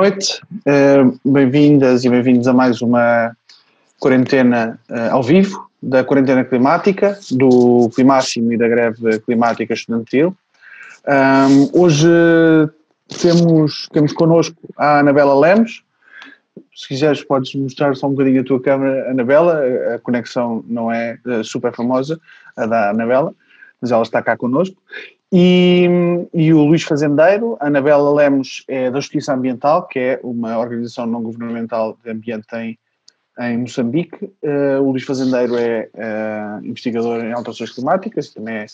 Noite, 0.00 0.40
uh, 0.66 1.30
bem-vindas 1.30 2.06
e 2.06 2.08
bem-vindos 2.08 2.48
a 2.48 2.54
mais 2.54 2.80
uma 2.80 3.36
quarentena 3.98 4.80
uh, 4.88 5.12
ao 5.12 5.22
vivo 5.22 5.68
da 5.82 6.02
quarentena 6.02 6.42
climática, 6.42 7.18
do 7.32 7.90
Climáximo 7.94 8.50
e 8.50 8.56
da 8.56 8.66
greve 8.66 9.20
climática 9.20 9.74
estudantil. 9.74 10.34
Hoje 11.74 12.08
temos, 13.20 13.90
temos 13.92 14.14
connosco 14.14 14.56
a 14.74 15.00
Anabela 15.00 15.38
Lemos. 15.38 15.84
Se 16.74 16.88
quiseres, 16.88 17.22
podes 17.22 17.54
mostrar 17.54 17.94
só 17.94 18.06
um 18.06 18.12
bocadinho 18.12 18.40
a 18.40 18.44
tua 18.44 18.62
câmera, 18.62 19.10
Anabela. 19.10 19.60
A 19.96 19.98
conexão 19.98 20.64
não 20.66 20.90
é 20.90 21.18
uh, 21.26 21.44
super 21.44 21.74
famosa, 21.74 22.18
a 22.56 22.64
da 22.64 22.88
Anabela, 22.88 23.34
mas 23.82 23.92
ela 23.92 24.02
está 24.02 24.22
cá 24.22 24.34
connosco. 24.34 24.80
E, 25.32 25.88
e, 26.34 26.52
o 26.52 26.64
Luís 26.64 26.82
Fazendeiro, 26.82 27.56
a 27.60 27.68
Anabela 27.68 28.12
Lemos 28.12 28.64
é 28.66 28.90
da 28.90 28.98
Justiça 28.98 29.32
Ambiental, 29.32 29.86
que 29.86 29.98
é 29.98 30.20
uma 30.24 30.58
organização 30.58 31.06
não 31.06 31.22
governamental 31.22 31.96
de 32.02 32.10
ambiente 32.10 32.46
em, 32.54 32.76
em 33.38 33.58
Moçambique. 33.58 34.24
Uh, 34.42 34.82
o 34.82 34.90
Luís 34.90 35.04
Fazendeiro 35.04 35.56
é 35.56 35.88
uh, 35.94 36.66
investigador 36.66 37.24
em 37.24 37.32
alterações 37.32 37.70
climáticas, 37.70 38.30
também 38.30 38.56
é 38.56 38.66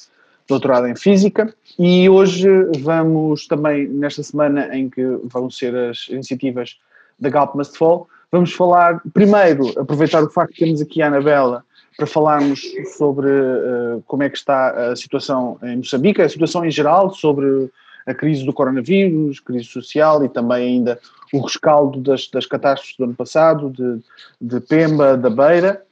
doutorado 0.48 0.86
em 0.86 0.96
Física. 0.96 1.54
E 1.78 2.08
hoje 2.08 2.48
vamos 2.80 3.46
também, 3.46 3.86
nesta 3.86 4.22
semana 4.22 4.74
em 4.74 4.88
que 4.88 5.04
vão 5.24 5.50
ser 5.50 5.76
as 5.76 6.08
iniciativas 6.08 6.78
da 7.20 7.28
Galp 7.28 7.54
Must 7.54 7.76
Fall, 7.76 8.08
vamos 8.32 8.54
falar, 8.54 9.02
primeiro, 9.12 9.78
aproveitar 9.78 10.22
o 10.22 10.30
facto 10.30 10.54
que 10.54 10.64
temos 10.64 10.80
aqui 10.80 11.02
a 11.02 11.08
Anabela 11.08 11.65
para 11.96 12.06
falarmos 12.06 12.62
sobre 12.96 13.28
uh, 13.28 14.02
como 14.06 14.22
é 14.22 14.28
que 14.28 14.36
está 14.36 14.90
a 14.90 14.96
situação 14.96 15.58
em 15.62 15.78
Moçambique, 15.78 16.20
a 16.20 16.28
situação 16.28 16.64
em 16.64 16.70
geral, 16.70 17.12
sobre 17.14 17.70
a 18.06 18.14
crise 18.14 18.44
do 18.44 18.52
coronavírus, 18.52 19.40
crise 19.40 19.64
social 19.64 20.24
e 20.24 20.28
também 20.28 20.74
ainda 20.74 21.00
o 21.32 21.40
rescaldo 21.40 22.00
das, 22.00 22.28
das 22.28 22.46
catástrofes 22.46 22.96
do 22.96 23.04
ano 23.04 23.14
passado, 23.14 23.70
de, 23.70 24.00
de 24.40 24.60
Pemba, 24.60 25.16
da 25.16 25.30
Beira, 25.30 25.82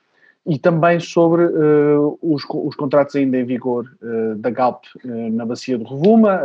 e 0.47 0.59
também 0.59 1.01
sobre 1.01 1.43
uh, 1.43 2.19
os, 2.21 2.45
os, 2.49 2.77
contratos 2.77 3.17
ainda 3.17 3.39
em 3.39 3.45
vigor 3.45 3.91
uh, 4.03 4.37
da 4.37 4.51
Galp 4.51 4.85
na 5.03 5.47
bacia 5.47 5.79
do 5.79 5.85
Rovuma, 5.85 6.39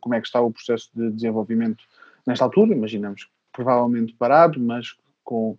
como 0.00 0.14
é 0.14 0.20
que 0.20 0.26
está 0.26 0.40
o 0.40 0.50
processo 0.50 0.88
de 0.94 1.10
desenvolvimento 1.10 1.84
nesta 2.26 2.44
altura, 2.44 2.72
imaginamos 2.72 3.28
provavelmente 3.52 4.14
parado, 4.14 4.58
mas 4.58 4.94
com 5.22 5.56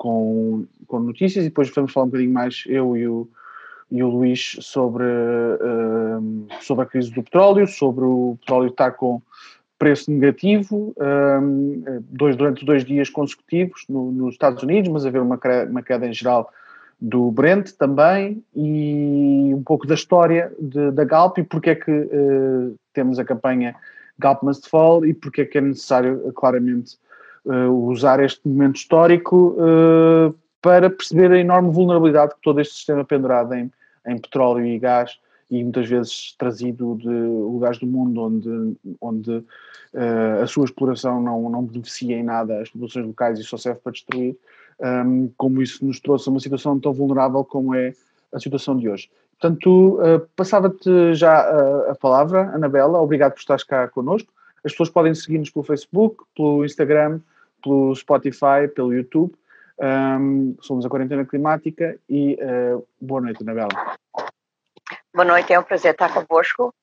com, 0.00 0.64
com 0.90 0.98
notícias 0.98 1.44
e 1.44 1.48
depois 1.48 1.70
vamos 1.70 1.92
falar 1.92 2.06
um 2.06 2.08
bocadinho 2.08 2.34
mais, 2.34 2.64
eu 2.66 2.96
e 2.96 3.06
o, 3.06 3.28
e 3.90 4.02
o 4.02 4.08
Luís, 4.08 4.56
sobre, 4.60 5.04
uh, 5.04 6.48
sobre 6.60 6.84
a 6.84 6.86
crise 6.86 7.10
do 7.12 7.22
petróleo, 7.22 7.66
sobre 7.66 8.04
o 8.04 8.36
petróleo 8.40 8.68
estar 8.68 8.90
com 8.92 9.22
preço 9.78 10.10
negativo 10.10 10.94
um, 11.40 12.02
dois, 12.10 12.36
durante 12.36 12.66
dois 12.66 12.84
dias 12.84 13.08
consecutivos 13.08 13.86
no, 13.88 14.12
nos 14.12 14.34
Estados 14.34 14.62
Unidos, 14.62 14.90
mas 14.90 15.06
haver 15.06 15.22
uma, 15.22 15.40
uma 15.70 15.82
queda 15.82 16.06
em 16.06 16.12
geral 16.12 16.52
do 17.00 17.30
Brent 17.30 17.70
também 17.78 18.44
e 18.54 19.52
um 19.54 19.62
pouco 19.62 19.86
da 19.86 19.94
história 19.94 20.52
de, 20.60 20.90
da 20.90 21.02
Galp 21.04 21.38
e 21.38 21.42
porque 21.42 21.70
é 21.70 21.74
que 21.74 21.90
uh, 21.90 22.76
temos 22.92 23.18
a 23.18 23.24
campanha 23.24 23.74
Galp 24.18 24.42
Must 24.42 24.68
Fall 24.68 25.06
e 25.06 25.14
porque 25.14 25.40
é 25.40 25.44
que 25.46 25.56
é 25.56 25.62
necessário 25.62 26.30
claramente 26.34 26.98
uh, 27.46 27.70
usar 27.88 28.22
este 28.22 28.46
momento 28.46 28.76
histórico 28.76 29.56
uh, 29.56 30.34
para 30.62 30.90
perceber 30.90 31.32
a 31.32 31.38
enorme 31.38 31.70
vulnerabilidade 31.70 32.34
que 32.34 32.42
todo 32.42 32.60
este 32.60 32.74
sistema 32.74 33.04
pendurado 33.04 33.54
em, 33.54 33.70
em 34.06 34.18
petróleo 34.18 34.64
e 34.64 34.78
gás 34.78 35.18
e 35.50 35.62
muitas 35.62 35.88
vezes 35.88 36.34
trazido 36.38 36.96
de 36.96 37.08
lugares 37.08 37.78
do 37.78 37.86
mundo 37.86 38.22
onde, 38.22 38.76
onde 39.00 39.30
uh, 39.32 40.42
a 40.42 40.46
sua 40.46 40.64
exploração 40.64 41.20
não, 41.20 41.50
não 41.50 41.64
beneficia 41.64 42.16
em 42.16 42.22
nada 42.22 42.60
as 42.60 42.70
populações 42.70 43.06
locais 43.06 43.38
e 43.38 43.42
só 43.42 43.56
serve 43.56 43.80
para 43.80 43.92
destruir, 43.92 44.36
um, 44.80 44.86
ehm, 44.86 45.28
como 45.36 45.60
isso 45.60 45.84
nos 45.84 45.98
trouxe 45.98 46.28
a 46.28 46.32
uma 46.32 46.40
situação 46.40 46.78
tão 46.78 46.92
vulnerável 46.92 47.44
como 47.44 47.74
é 47.74 47.92
a 48.32 48.38
situação 48.38 48.76
de 48.76 48.88
hoje. 48.88 49.10
Portanto, 49.40 49.98
uh, 50.00 50.20
passava-te 50.36 51.14
já 51.14 51.32
a, 51.32 51.92
a, 51.92 51.94
palavra, 51.96 52.54
Anabela, 52.54 53.00
obrigado 53.00 53.32
por 53.32 53.40
estares 53.40 53.64
cá 53.64 53.88
connosco. 53.88 54.30
As 54.64 54.72
pessoas 54.72 54.90
podem 54.90 55.14
seguir-nos 55.14 55.50
pelo 55.50 55.64
Facebook, 55.64 56.24
pelo 56.36 56.64
Instagram, 56.64 57.20
pelo 57.62 57.94
Spotify, 57.94 58.68
pelo 58.74 58.92
YouTube. 58.92 59.32
Um, 59.82 60.56
somos 60.60 60.84
a 60.84 60.90
Quarentena 60.90 61.24
Climática 61.24 61.98
e 62.06 62.34
uh, 62.34 62.86
boa 63.00 63.22
noite, 63.22 63.42
Anabela. 63.42 63.96
Boa 65.14 65.24
noite, 65.24 65.54
é 65.54 65.58
um 65.58 65.62
prazer 65.62 65.92
estar 65.92 66.12
convosco 66.12 66.74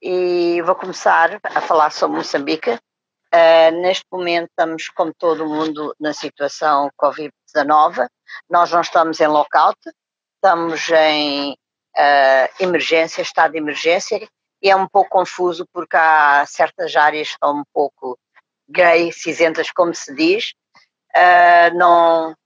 e 0.00 0.62
vou 0.62 0.74
começar 0.74 1.38
a 1.44 1.60
falar 1.60 1.90
sobre 1.90 2.16
Moçambique. 2.16 2.70
Uh, 2.70 3.82
neste 3.82 4.06
momento 4.10 4.48
estamos, 4.48 4.88
como 4.88 5.12
todo 5.12 5.46
mundo, 5.46 5.94
na 6.00 6.14
situação 6.14 6.90
Covid-19. 6.98 8.08
Nós 8.48 8.70
não 8.70 8.80
estamos 8.80 9.20
em 9.20 9.26
lockout, 9.26 9.78
estamos 10.36 10.88
em 10.88 11.52
uh, 11.52 12.48
emergência, 12.58 13.20
estado 13.20 13.52
de 13.52 13.58
emergência, 13.58 14.26
e 14.62 14.70
é 14.70 14.74
um 14.74 14.88
pouco 14.88 15.10
confuso 15.10 15.66
porque 15.70 15.98
há 15.98 16.46
certas 16.46 16.96
áreas 16.96 17.28
que 17.28 17.34
estão 17.34 17.58
um 17.58 17.64
pouco 17.74 18.18
gay, 18.70 19.12
cinzentas, 19.12 19.70
como 19.70 19.94
se 19.94 20.14
diz. 20.14 20.54
Uh, 21.18 21.76
não, 21.76 22.36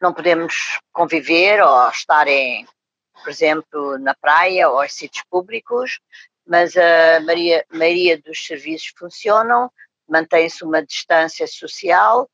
não 0.00 0.14
podemos 0.14 0.80
conviver 0.90 1.62
ou 1.62 1.88
estar 1.90 2.26
em, 2.26 2.66
por 3.22 3.28
exemplo, 3.28 3.98
na 3.98 4.14
praia 4.14 4.70
ou 4.70 4.82
em 4.82 4.88
sítios 4.88 5.24
públicos, 5.28 6.00
mas 6.46 6.74
a 6.76 7.20
maioria, 7.20 7.64
maioria 7.70 8.18
dos 8.20 8.44
serviços 8.44 8.92
funcionam, 8.96 9.70
mantém-se 10.08 10.64
uma 10.64 10.84
distância 10.84 11.46
social, 11.46 12.28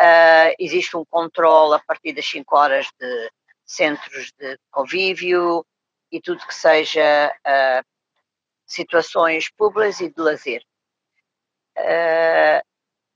uh, 0.00 0.54
existe 0.58 0.96
um 0.96 1.04
controle 1.04 1.74
a 1.74 1.80
partir 1.80 2.12
das 2.12 2.26
5 2.26 2.56
horas 2.56 2.86
de 2.98 3.30
centros 3.64 4.32
de 4.38 4.58
convívio 4.70 5.64
e 6.10 6.20
tudo 6.20 6.46
que 6.46 6.54
seja 6.54 7.32
uh, 7.46 7.84
situações 8.66 9.50
públicas 9.50 10.00
e 10.00 10.08
de 10.08 10.20
lazer. 10.20 10.62
Uh, 11.76 12.62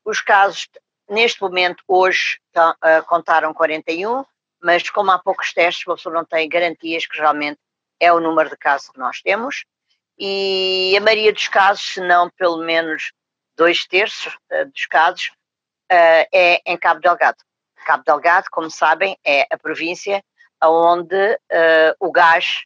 os 0.05 0.21
casos, 0.21 0.69
neste 1.09 1.41
momento, 1.41 1.83
hoje, 1.87 2.39
uh, 2.57 3.05
contaram 3.07 3.53
41, 3.53 4.25
mas 4.63 4.89
como 4.91 5.11
há 5.11 5.19
poucos 5.19 5.53
testes, 5.53 5.87
a 5.87 5.95
pessoa 5.95 6.15
não 6.15 6.25
tem 6.25 6.49
garantias 6.49 7.07
que 7.07 7.19
realmente 7.19 7.59
é 8.01 8.13
o 8.13 8.21
número 8.21 8.51
de 8.51 8.57
casos 8.57 8.91
que 8.91 8.99
nós 8.99 9.21
temos. 9.21 9.65
E 10.19 10.95
a 10.97 11.01
maioria 11.01 11.33
dos 11.33 11.49
casos, 11.49 11.83
se 11.95 12.01
não 12.01 12.31
pelo 12.31 12.59
menos 12.59 13.13
dois 13.57 13.87
terços 13.87 14.35
uh, 14.53 14.67
dos 14.71 14.87
casos, 14.87 15.29
uh, 15.93 16.27
é 16.33 16.63
em 16.65 16.77
Cabo 16.77 17.01
Delgado. 17.01 17.39
Cabo 17.85 18.03
Delgado, 18.05 18.47
como 18.51 18.71
sabem, 18.71 19.19
é 19.25 19.47
a 19.51 19.59
província 19.59 20.25
onde 20.63 21.39
o 22.01 22.11
gás 22.11 22.63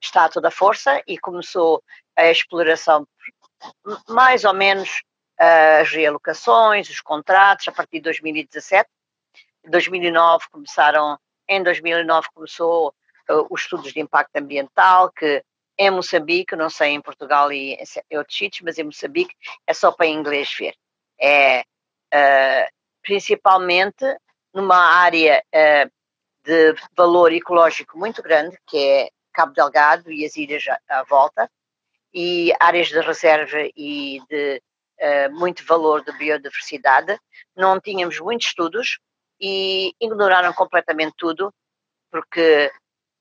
está 0.00 0.24
a 0.24 0.28
toda 0.30 0.50
força 0.50 1.02
e 1.06 1.18
começou 1.18 1.84
a 2.16 2.30
exploração 2.30 3.06
mais 4.08 4.44
ou 4.44 4.54
menos 4.54 5.02
as 5.38 5.90
realocações, 5.90 6.88
os 6.88 7.00
contratos 7.00 7.68
a 7.68 7.72
partir 7.72 7.98
de 7.98 8.04
2017. 8.04 8.88
Em 9.64 9.70
2009 9.70 10.46
começaram, 10.50 11.18
em 11.48 11.62
2009 11.62 12.28
começou 12.32 12.94
uh, 13.28 13.46
os 13.50 13.62
estudos 13.62 13.92
de 13.92 14.00
impacto 14.00 14.36
ambiental 14.36 15.10
que 15.10 15.42
em 15.78 15.90
Moçambique, 15.90 16.56
não 16.56 16.70
sei 16.70 16.92
em 16.92 17.02
Portugal 17.02 17.52
e 17.52 17.74
em 18.10 18.16
outros 18.16 18.36
sítios, 18.36 18.62
mas 18.62 18.78
em 18.78 18.84
Moçambique 18.84 19.34
é 19.66 19.74
só 19.74 19.92
para 19.92 20.06
inglês 20.06 20.50
ver. 20.58 20.74
É 21.20 21.60
uh, 21.60 22.72
principalmente 23.02 24.04
numa 24.54 24.78
área 24.78 25.42
uh, 25.54 25.90
de 26.42 26.74
valor 26.96 27.32
ecológico 27.32 27.98
muito 27.98 28.22
grande, 28.22 28.56
que 28.66 28.78
é 28.78 29.10
Cabo 29.32 29.52
Delgado 29.52 30.10
e 30.10 30.24
as 30.24 30.36
ilhas 30.36 30.64
à, 30.88 31.02
volta, 31.02 31.50
e 32.14 32.52
áreas 32.58 32.88
de 32.88 33.00
reserva 33.00 33.68
e 33.76 34.22
de 34.30 34.62
uh, 35.00 35.32
muito 35.32 35.64
valor 35.64 36.04
de 36.04 36.12
biodiversidade. 36.12 37.18
Não 37.54 37.80
tínhamos 37.80 38.18
muitos 38.20 38.48
estudos 38.48 38.98
e 39.40 39.92
ignoraram 40.00 40.52
completamente 40.52 41.14
tudo, 41.16 41.52
porque 42.10 42.70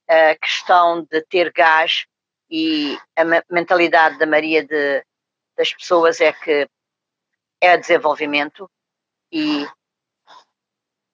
a 0.07 0.35
questão 0.35 1.03
de 1.03 1.21
ter 1.23 1.51
gás 1.51 2.05
e 2.49 2.97
a 3.15 3.23
mentalidade 3.49 4.17
da 4.17 4.25
maioria 4.25 4.63
de, 4.63 5.03
das 5.57 5.73
pessoas 5.73 6.21
é 6.21 6.31
que 6.31 6.67
é 7.59 7.77
desenvolvimento 7.77 8.69
e 9.31 9.67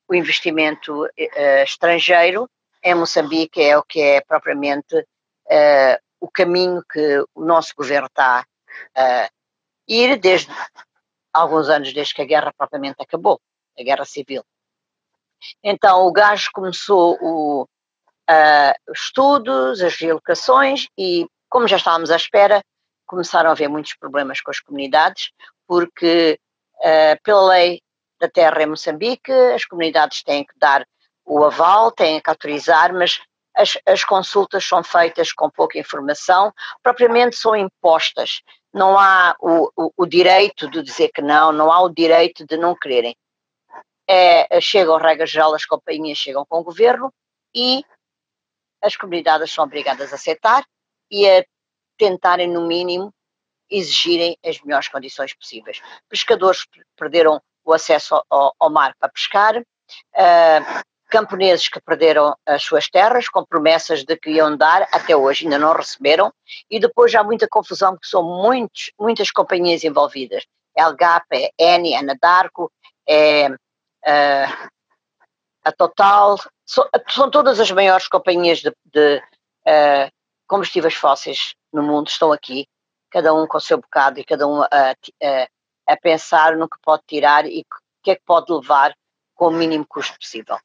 o 0.08 0.14
investimento 0.14 1.06
uh, 1.06 1.64
estrangeiro 1.64 2.50
em 2.84 2.96
Moçambique 2.96 3.62
é 3.62 3.78
o 3.78 3.84
que 3.84 4.02
é 4.02 4.22
propriamente 4.22 4.98
uh, 4.98 5.98
o 6.20 6.30
caminho 6.30 6.84
que 6.92 7.24
o 7.34 7.46
nosso 7.46 7.74
governo 7.76 8.08
está 8.08 8.46
uh, 8.98 9.41
ir 9.92 10.18
desde 10.18 10.52
alguns 11.34 11.70
anos, 11.70 11.94
desde 11.94 12.14
que 12.14 12.22
a 12.22 12.26
guerra 12.26 12.54
propriamente 12.58 12.98
acabou, 13.00 13.40
a 13.78 13.84
guerra 13.84 14.06
civil. 14.06 14.44
Então 15.64 16.06
o 16.06 16.12
gás 16.12 16.48
começou 16.48 17.18
o, 17.22 17.64
uh, 17.64 18.92
os 18.92 19.00
estudos, 19.00 19.82
as 19.82 19.96
relocações 19.96 20.88
e, 20.98 21.28
como 21.50 21.68
já 21.68 21.78
estávamos 21.78 22.12
à 22.12 22.16
espera, 22.16 22.64
começaram 23.06 23.50
a 23.50 23.54
haver 23.54 23.68
muitos 23.68 23.94
problemas 23.96 24.40
com 24.40 24.52
as 24.52 24.60
comunidades, 24.60 25.32
porque 25.68 26.40
uh, 26.78 27.22
pela 27.24 27.50
lei 27.50 27.82
da 28.20 28.30
terra 28.30 28.64
em 28.64 28.68
Moçambique, 28.68 29.32
as 29.32 29.66
comunidades 29.66 30.24
têm 30.24 30.46
que 30.46 30.54
dar 30.58 30.86
o 31.26 31.44
aval, 31.44 31.92
têm 31.92 32.22
que 32.22 32.30
autorizar, 32.30 32.94
mas 32.94 33.20
as, 33.56 33.78
as, 33.86 34.04
consultas 34.04 34.64
são 34.64 34.84
feitas 34.84 35.34
com 35.34 35.50
pouca 35.50 35.78
informação, 35.78 36.54
propriamente 36.82 37.36
são 37.36 37.56
impostas. 37.56 38.42
Não 38.74 38.98
há 38.98 39.36
o, 39.40 39.72
o, 39.76 39.94
o 39.98 40.06
direito 40.06 40.70
de 40.70 40.82
dizer 40.82 41.10
que 41.14 41.22
não, 41.22 41.52
não 41.52 41.72
há 41.72 41.82
o 41.82 41.90
direito 41.90 42.46
de 42.46 42.58
não 42.58 42.76
quererem. 42.76 43.16
É, 44.08 44.60
chegam, 44.60 44.98
regra 44.98 45.26
geral, 45.26 45.54
as 45.54 45.66
companhias 45.66 46.18
chegam 46.18 46.46
com 46.46 46.60
o 46.60 46.64
governo 46.64 47.14
e 47.54 47.84
as 48.82 48.96
comunidades 48.96 49.52
são 49.52 49.64
obrigadas 49.64 50.12
a 50.12 50.16
aceitar 50.16 50.66
e 51.10 51.30
a 51.30 51.46
tentarem, 51.98 52.48
no 52.48 52.68
mínimo, 52.68 53.14
exigirem 53.70 54.38
as 54.44 54.60
melhores 54.62 54.90
condições 54.90 55.34
possíveis. 55.34 55.82
Pescadores 56.10 56.66
perderam 56.98 57.42
o 57.64 57.74
acesso 57.74 58.22
ao, 58.30 58.56
ao 58.60 58.70
mar 58.70 58.96
para 59.00 59.10
pescar, 59.10 59.58
uh, 59.58 60.82
camponeses 61.12 61.68
que 61.68 61.82
perderam 61.82 62.34
as 62.46 62.64
suas 62.64 62.90
terras 62.90 63.28
com 63.28 63.46
promessas 63.46 64.06
de 64.06 64.16
que 64.16 64.32
iam 64.32 64.56
dar, 64.56 64.88
até 64.94 65.16
hoje 65.16 65.44
ainda 65.44 65.60
não 65.60 65.74
receberam, 65.74 66.34
e 66.70 66.80
depois 66.80 67.14
há 67.14 67.24
muita 67.24 67.48
confusão 67.50 67.92
porque 67.92 68.08
são 68.08 68.24
muitos, 68.24 68.92
muitas 68.98 69.30
companhias 69.30 69.84
envolvidas. 69.84 70.46
Algap, 70.76 71.26
é 71.34 71.52
Eni, 71.60 71.94
é 71.94 71.98
Anadarko, 71.98 72.72
é 73.08 73.50
uh, 73.50 74.70
a 75.66 75.72
Total, 75.74 76.38
são, 76.66 76.88
são, 77.10 77.30
todas 77.30 77.60
as 77.60 77.70
maiores 77.72 78.08
companhias 78.08 78.60
de, 78.60 78.74
de 78.86 79.18
uh, 79.68 80.12
combustíveis 80.48 80.96
fósseis 80.96 81.54
no 81.74 81.84
mundo, 81.84 82.08
estão 82.08 82.32
aqui, 82.32 82.66
cada 83.10 83.34
um 83.34 83.46
com 83.46 83.58
o 83.58 83.62
seu 83.62 83.78
bocado 83.78 84.18
e 84.18 84.24
cada 84.24 84.48
um 84.48 84.62
a, 84.62 84.68
a, 84.72 85.48
a 85.88 85.98
pensar 86.02 86.56
no 86.56 86.70
que 86.70 86.78
pode 86.82 87.04
tirar 87.06 87.46
e 87.46 87.60
o 87.60 88.02
que 88.02 88.12
é 88.12 88.16
que 88.16 88.24
pode 88.26 88.52
levar 88.52 88.96
com 89.36 89.48
o 89.48 89.52
mínimo 89.52 89.86
custo 89.86 90.18
possível. 90.18 90.58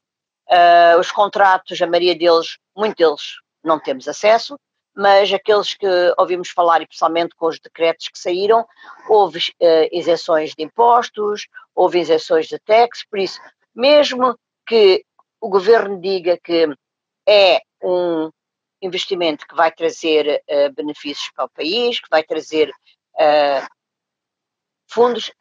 Uh, 0.49 0.99
os 0.99 1.11
contratos, 1.11 1.81
a 1.81 1.87
maioria 1.87 2.15
deles, 2.15 2.57
muitos 2.75 2.95
deles 2.95 3.21
não 3.63 3.79
temos 3.79 4.07
acesso, 4.07 4.57
mas 4.95 5.31
aqueles 5.31 5.73
que 5.75 5.87
ouvimos 6.17 6.49
falar, 6.49 6.81
e 6.81 6.87
pessoalmente 6.87 7.35
com 7.35 7.47
os 7.47 7.59
decretos 7.59 8.07
que 8.07 8.17
saíram, 8.17 8.65
houve 9.07 9.39
uh, 9.61 9.87
isenções 9.91 10.55
de 10.55 10.63
impostos, 10.63 11.47
houve 11.75 11.99
isenções 11.99 12.47
de 12.47 12.57
taxas, 12.59 13.05
por 13.09 13.19
isso, 13.19 13.39
mesmo 13.75 14.37
que 14.65 15.03
o 15.39 15.49
governo 15.49 16.01
diga 16.01 16.39
que 16.43 16.67
é 17.27 17.61
um 17.83 18.31
investimento 18.81 19.45
que 19.47 19.55
vai 19.55 19.71
trazer 19.71 20.41
uh, 20.49 20.73
benefícios 20.73 21.29
para 21.35 21.45
o 21.45 21.49
país, 21.49 21.99
que 21.99 22.09
vai 22.09 22.23
trazer 22.23 22.69
uh, 22.69 23.67
fundos, 24.87 25.31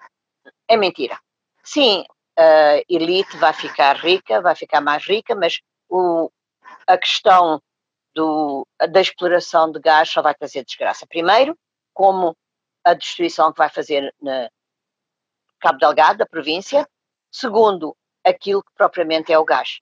é 0.69 0.77
mentira. 0.77 1.19
Sim, 1.63 2.05
a 2.39 2.83
elite 2.89 3.37
vai 3.37 3.53
ficar 3.53 3.97
rica, 3.97 4.41
vai 4.41 4.55
ficar 4.55 4.81
mais 4.81 5.05
rica, 5.05 5.35
mas 5.35 5.61
o, 5.89 6.31
a 6.87 6.99
questão 6.99 7.61
do, 8.15 8.67
da 8.91 9.01
exploração 9.01 9.71
de 9.71 9.81
gás 9.81 10.09
só 10.09 10.23
vai 10.23 10.35
trazer 10.35 10.65
desgraça. 10.65 11.07
Primeiro, 11.07 11.57
como 11.95 12.37
a 12.85 12.95
destruição 12.95 13.53
que 13.53 13.59
vai 13.59 13.69
fazer 13.69 14.15
na 14.21 14.49
Cabo 15.59 15.79
Delgado, 15.79 16.19
da 16.19 16.27
província. 16.27 16.89
Segundo, 17.31 17.97
aquilo 18.25 18.63
que 18.63 18.73
propriamente 18.75 19.33
é 19.33 19.39
o 19.39 19.45
gás, 19.45 19.81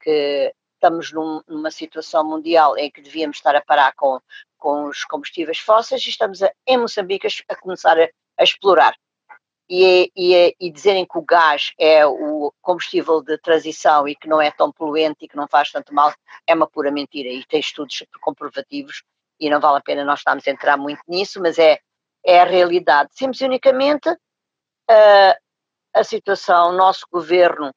que 0.00 0.54
estamos 0.74 1.12
num, 1.12 1.42
numa 1.46 1.70
situação 1.70 2.24
mundial 2.24 2.76
em 2.78 2.90
que 2.90 3.02
devíamos 3.02 3.38
estar 3.38 3.54
a 3.54 3.60
parar 3.60 3.92
com, 3.94 4.20
com 4.56 4.86
os 4.86 5.04
combustíveis 5.04 5.58
fósseis 5.58 6.02
e 6.06 6.10
estamos 6.10 6.42
a, 6.42 6.52
em 6.66 6.78
Moçambique 6.78 7.26
a, 7.26 7.52
a 7.52 7.56
começar 7.56 7.98
a, 7.98 8.08
a 8.38 8.44
explorar 8.44 8.96
e, 9.68 10.10
e, 10.16 10.56
e, 10.60 10.70
dizerem 10.70 11.04
que 11.04 11.18
o 11.18 11.22
gás 11.22 11.72
é 11.78 12.06
o 12.06 12.52
combustível 12.62 13.20
de 13.20 13.36
transição 13.38 14.06
e 14.06 14.14
que 14.14 14.28
não 14.28 14.40
é 14.40 14.50
tão 14.50 14.70
poluente 14.70 15.24
e 15.24 15.28
que 15.28 15.36
não 15.36 15.48
faz 15.48 15.72
tanto 15.72 15.92
mal 15.92 16.12
é 16.46 16.54
uma 16.54 16.68
pura 16.68 16.90
mentira 16.90 17.28
e 17.28 17.44
tem 17.44 17.58
estudos 17.58 18.04
comprovativos 18.20 19.02
e 19.40 19.50
não 19.50 19.60
vale 19.60 19.78
a 19.78 19.82
pena 19.82 20.04
nós 20.04 20.20
estarmos 20.20 20.46
a 20.46 20.50
entrar 20.50 20.76
muito 20.76 21.02
nisso, 21.08 21.40
mas 21.40 21.58
é, 21.58 21.78
é 22.24 22.40
a 22.40 22.44
realidade. 22.44 23.10
Simples 23.12 23.40
e 23.40 23.44
unicamente 23.44 24.08
uh, 24.08 25.34
a 25.92 26.04
situação, 26.04 26.70
o 26.70 26.76
nosso 26.76 27.06
governo 27.10 27.72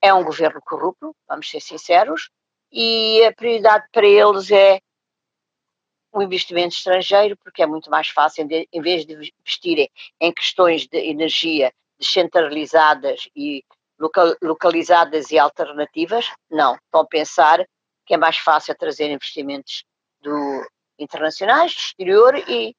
é 0.00 0.12
um 0.14 0.24
governo 0.24 0.60
corrupto, 0.64 1.14
vamos 1.28 1.48
ser 1.48 1.60
sinceros, 1.60 2.30
e 2.70 3.24
a 3.24 3.32
prioridade 3.32 3.86
para 3.92 4.06
eles 4.06 4.50
é 4.50 4.80
o 6.12 6.22
investimento 6.22 6.76
estrangeiro, 6.76 7.36
porque 7.38 7.62
é 7.62 7.66
muito 7.66 7.90
mais 7.90 8.08
fácil, 8.08 8.46
em 8.70 8.82
vez 8.82 9.06
de 9.06 9.32
investirem 9.40 9.90
em 10.20 10.32
questões 10.32 10.86
de 10.86 10.98
energia 10.98 11.72
descentralizadas 11.98 13.28
e 13.34 13.64
local, 13.98 14.34
localizadas 14.42 15.30
e 15.30 15.38
alternativas, 15.38 16.30
não. 16.50 16.74
Estão 16.74 17.00
a 17.00 17.06
pensar 17.06 17.66
que 18.04 18.14
é 18.14 18.16
mais 18.18 18.36
fácil 18.36 18.76
trazer 18.76 19.10
investimentos 19.10 19.84
do, 20.20 20.68
internacionais, 20.98 21.74
do 21.74 21.80
exterior 21.80 22.36
e 22.48 22.74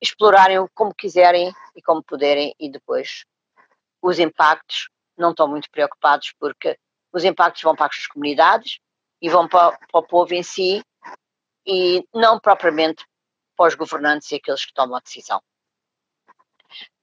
explorarem 0.00 0.66
como 0.74 0.94
quiserem 0.94 1.52
e 1.76 1.82
como 1.82 2.02
puderem 2.02 2.54
e 2.58 2.70
depois 2.70 3.24
os 4.02 4.18
impactos 4.18 4.88
não 5.16 5.30
estão 5.30 5.46
muito 5.46 5.70
preocupados 5.70 6.32
porque 6.38 6.76
os 7.12 7.24
impactos 7.24 7.62
vão 7.62 7.74
para 7.76 7.86
as 7.86 8.06
comunidades 8.06 8.78
e 9.20 9.28
vão 9.28 9.46
para, 9.46 9.76
para 9.76 10.00
o 10.00 10.02
povo 10.02 10.32
em 10.32 10.42
si 10.42 10.82
e 11.70 12.04
não 12.12 12.40
propriamente 12.40 13.06
para 13.56 13.68
os 13.68 13.74
governantes 13.76 14.30
e 14.32 14.36
aqueles 14.36 14.64
que 14.64 14.74
tomam 14.74 14.96
a 14.96 15.00
decisão. 15.00 15.40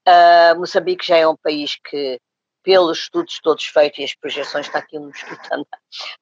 Uh, 0.06 0.60
Moçambique 0.60 1.06
já 1.06 1.18
é 1.18 1.28
um 1.28 1.38
país 1.38 1.78
que, 1.78 2.20
pelos 2.64 3.00
estudos 3.00 3.40
todos 3.40 3.64
feitos 3.66 4.00
e 4.00 4.04
as 4.04 4.16
projeções, 4.16 4.66
está 4.66 4.80
aqui 4.80 4.98
um 4.98 5.06
mosquito, 5.08 5.68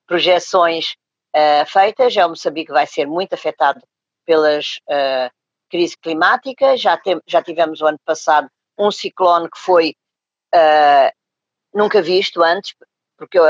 projeções 0.05 0.95
uh, 1.35 1.65
feitas, 1.67 2.15
é 2.15 2.25
o 2.25 2.29
Moçambique 2.29 2.67
que 2.67 2.73
vai 2.73 2.85
ser 2.85 3.07
muito 3.07 3.33
afetado 3.33 3.81
pelas 4.25 4.77
uh, 4.89 5.31
crise 5.69 5.97
climática. 5.97 6.77
Já, 6.77 6.97
tem, 6.97 7.19
já 7.25 7.41
tivemos 7.41 7.81
o 7.81 7.87
ano 7.87 7.99
passado 8.05 8.47
um 8.77 8.91
ciclone 8.91 9.49
que 9.49 9.57
foi 9.57 9.95
uh, 10.53 11.11
nunca 11.73 12.01
visto 12.01 12.43
antes, 12.43 12.75
porque 13.17 13.39
eu, 13.39 13.43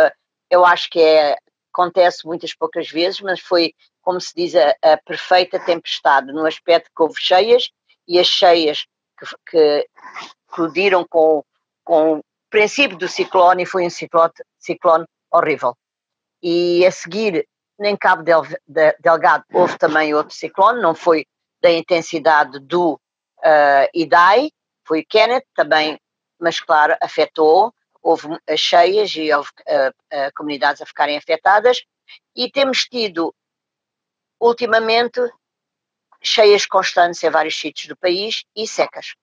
eu 0.49 0.65
acho 0.65 0.89
que 0.89 1.01
é, 1.01 1.37
acontece 1.73 2.25
muitas 2.25 2.53
poucas 2.53 2.89
vezes, 2.89 3.19
mas 3.19 3.39
foi 3.39 3.73
como 4.05 4.21
se 4.21 4.31
diz, 4.35 4.55
a, 4.55 4.69
a 4.83 4.97
perfeita 4.97 5.59
tempestade, 5.59 6.31
no 6.31 6.45
aspecto 6.45 6.91
que 6.95 7.01
houve 7.01 7.19
cheias 7.19 7.71
e 8.07 8.19
as 8.19 8.27
cheias 8.27 8.85
que, 9.17 9.25
que 9.49 9.89
colidiram 10.47 11.03
com, 11.09 11.43
com 11.83 12.19
o 12.19 12.23
princípio 12.49 12.97
do 12.97 13.07
ciclone 13.07 13.63
e 13.63 13.65
foi 13.65 13.83
um 13.85 13.89
ciclone, 13.89 14.31
ciclone 14.59 15.05
horrível. 15.31 15.75
E 16.41 16.85
a 16.85 16.91
seguir, 16.91 17.47
em 17.79 17.97
Cabo 17.97 18.21
Del, 18.21 18.43
de, 18.67 18.95
Delgado, 18.99 19.43
houve 19.51 19.77
também 19.79 20.13
outro 20.13 20.35
ciclone, 20.35 20.81
não 20.81 20.93
foi 20.93 21.25
da 21.59 21.71
intensidade 21.71 22.59
do 22.59 22.93
uh, 22.93 23.89
Idai, 23.91 24.51
foi 24.87 25.03
Kenneth 25.03 25.45
também, 25.55 25.99
mas 26.39 26.59
claro, 26.59 26.95
afetou, 27.01 27.73
houve 28.03 28.27
as 28.47 28.59
cheias 28.59 29.15
e 29.15 29.33
houve 29.33 29.49
uh, 29.61 29.89
uh, 29.89 30.31
comunidades 30.35 30.79
a 30.79 30.85
ficarem 30.85 31.17
afetadas, 31.17 31.83
e 32.35 32.51
temos 32.51 32.83
tido 32.83 33.33
ultimamente 34.39 35.19
cheias 36.21 36.65
constantes 36.65 37.23
em 37.23 37.29
vários 37.29 37.59
sítios 37.59 37.87
do 37.87 37.97
país 37.97 38.43
e 38.55 38.67
secas. 38.67 39.15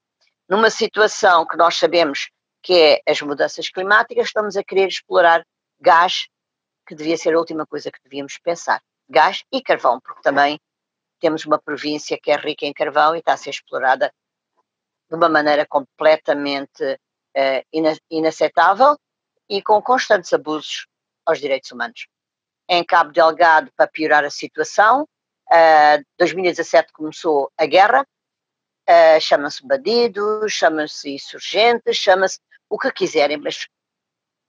Numa 0.49 0.71
situação 0.71 1.47
que 1.47 1.57
nós 1.57 1.77
sabemos 1.77 2.31
que 2.63 2.75
é 2.75 3.03
as 3.11 3.21
mudanças 3.21 3.69
climáticas, 3.69 4.27
estamos 4.27 4.57
a 4.57 4.63
querer 4.63 4.89
explorar 4.89 5.45
gás, 5.81 6.29
que 6.87 6.95
devia 6.95 7.17
ser 7.17 7.35
a 7.35 7.39
última 7.39 7.67
coisa 7.67 7.91
que 7.91 7.99
devíamos 8.05 8.39
pensar. 8.39 8.81
Gás 9.09 9.43
e 9.53 9.61
carvão, 9.61 10.01
porque 10.01 10.23
também 10.23 10.61
temos 11.19 11.45
uma 11.45 11.59
província 11.59 12.19
que 12.21 12.31
é 12.31 12.37
rica 12.37 12.65
em 12.67 12.73
carvão 12.73 13.15
e 13.15 13.19
está 13.19 13.33
a 13.33 13.37
ser 13.37 13.51
explorada 13.51 14.13
de 15.09 15.17
uma 15.17 15.29
maneira 15.29 15.67
completamente 15.67 16.83
uh, 16.85 17.97
inaceitável 18.11 18.97
e 19.49 19.61
com 19.61 19.83
constantes 19.83 20.33
abusos 20.33 20.87
aos 21.27 21.41
direitos 21.41 21.71
humanos 21.71 22.07
em 22.73 22.83
Cabo 22.83 23.13
Delgado 23.13 23.71
para 23.77 23.87
piorar 23.87 24.25
a 24.25 24.31
situação. 24.31 25.07
Uh, 25.51 26.03
2017 26.19 26.91
começou 26.91 27.53
a 27.59 27.67
guerra, 27.67 28.01
uh, 28.89 29.21
chama-se 29.21 29.67
bandidos, 29.67 30.51
chama-se 30.55 31.11
insurgentes, 31.11 31.99
chama-se 31.99 32.39
o 32.71 32.79
que 32.79 32.91
quiserem, 32.91 33.37
mas 33.37 33.69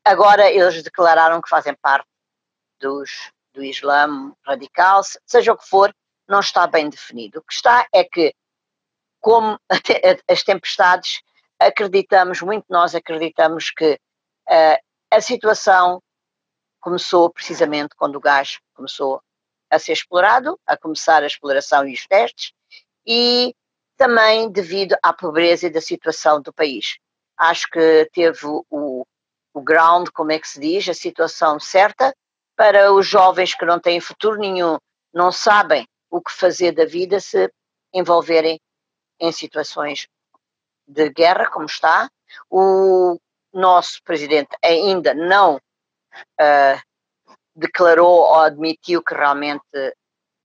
agora 0.05 0.49
eles 0.49 0.81
declararam 0.81 1.41
que 1.41 1.49
fazem 1.49 1.75
parte 1.81 2.07
dos, 2.79 3.29
do 3.53 3.61
Islã 3.61 4.33
radical, 4.45 5.01
seja 5.25 5.51
o 5.51 5.57
que 5.57 5.67
for, 5.67 5.93
não 6.25 6.39
está 6.39 6.65
bem 6.65 6.89
definido. 6.89 7.39
O 7.39 7.43
que 7.43 7.53
está 7.53 7.85
é 7.93 8.05
que, 8.05 8.33
como 9.19 9.59
as 10.29 10.43
tempestades, 10.43 11.21
acreditamos, 11.59 12.41
muito 12.41 12.63
nós 12.69 12.95
acreditamos 12.95 13.69
que 13.69 13.99
uh, 14.49 14.77
a 15.11 15.19
situação 15.19 16.01
começou 16.83 17.29
precisamente 17.29 17.95
quando 17.95 18.17
o 18.17 18.19
gás 18.19 18.59
começou 18.73 19.21
a 19.69 19.79
ser 19.79 19.93
explorado, 19.93 20.59
a 20.67 20.75
começar 20.75 21.23
a 21.23 21.25
exploração 21.25 21.87
e 21.87 21.93
os 21.93 22.05
testes, 22.05 22.51
e 23.07 23.55
também 23.95 24.51
devido 24.51 24.93
à 25.01 25.13
pobreza 25.13 25.67
e 25.67 25.69
da 25.69 25.79
situação 25.79 26.41
do 26.41 26.51
país. 26.51 26.97
acho 27.37 27.67
que 27.71 28.09
teve 28.13 28.45
o, 28.45 29.05
o 29.53 29.61
ground, 29.61 30.09
como 30.13 30.33
é 30.33 30.39
que 30.39 30.47
se 30.47 30.59
diz, 30.59 30.89
a 30.89 30.93
situação 30.93 31.57
certa 31.57 32.13
para 32.53 32.91
os 32.91 33.07
jovens 33.07 33.55
que 33.55 33.65
não 33.65 33.79
têm 33.79 34.01
futuro 34.01 34.37
nenhum, 34.37 34.77
não 35.13 35.31
sabem 35.31 35.87
o 36.11 36.21
que 36.21 36.33
fazer 36.33 36.73
da 36.73 36.85
vida 36.85 37.19
se 37.21 37.49
envolverem 37.93 38.59
em 39.19 39.31
situações 39.31 40.05
de 40.85 41.09
guerra, 41.09 41.49
como 41.49 41.65
está. 41.65 42.09
O 42.49 43.17
nosso 43.53 44.03
presidente 44.03 44.55
ainda 44.61 45.13
não 45.13 45.59
uh, 46.39 46.81
declarou 47.55 48.21
ou 48.21 48.35
admitiu 48.35 49.03
que 49.03 49.13
realmente 49.13 49.63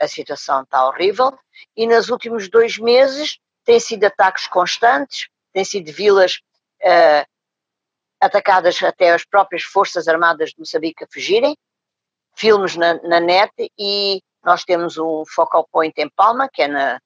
a 0.00 0.06
situação 0.06 0.62
está 0.62 0.86
horrível 0.86 1.36
e 1.76 1.86
nos 1.86 2.08
últimos 2.08 2.48
dois 2.48 2.78
meses 2.78 3.38
têm 3.64 3.80
sido 3.80 4.04
ataques 4.04 4.46
constantes, 4.46 5.28
têm 5.52 5.64
sido 5.64 5.92
vilas 5.92 6.40
uh, 6.82 7.26
atacadas 8.20 8.82
até 8.82 9.12
as 9.12 9.24
próprias 9.24 9.62
Forças 9.62 10.08
Armadas 10.08 10.50
de 10.50 10.58
Moçambique 10.58 11.04
a 11.04 11.08
fugirem, 11.12 11.56
filmes 12.34 12.76
na, 12.76 12.94
na 13.02 13.20
net 13.20 13.52
e 13.78 14.22
nós 14.44 14.64
temos 14.64 14.96
um 14.96 15.24
focal 15.26 15.68
point 15.70 15.94
em 15.98 16.08
Palma, 16.08 16.48
que 16.48 16.62
é 16.62 16.68
na, 16.68 17.00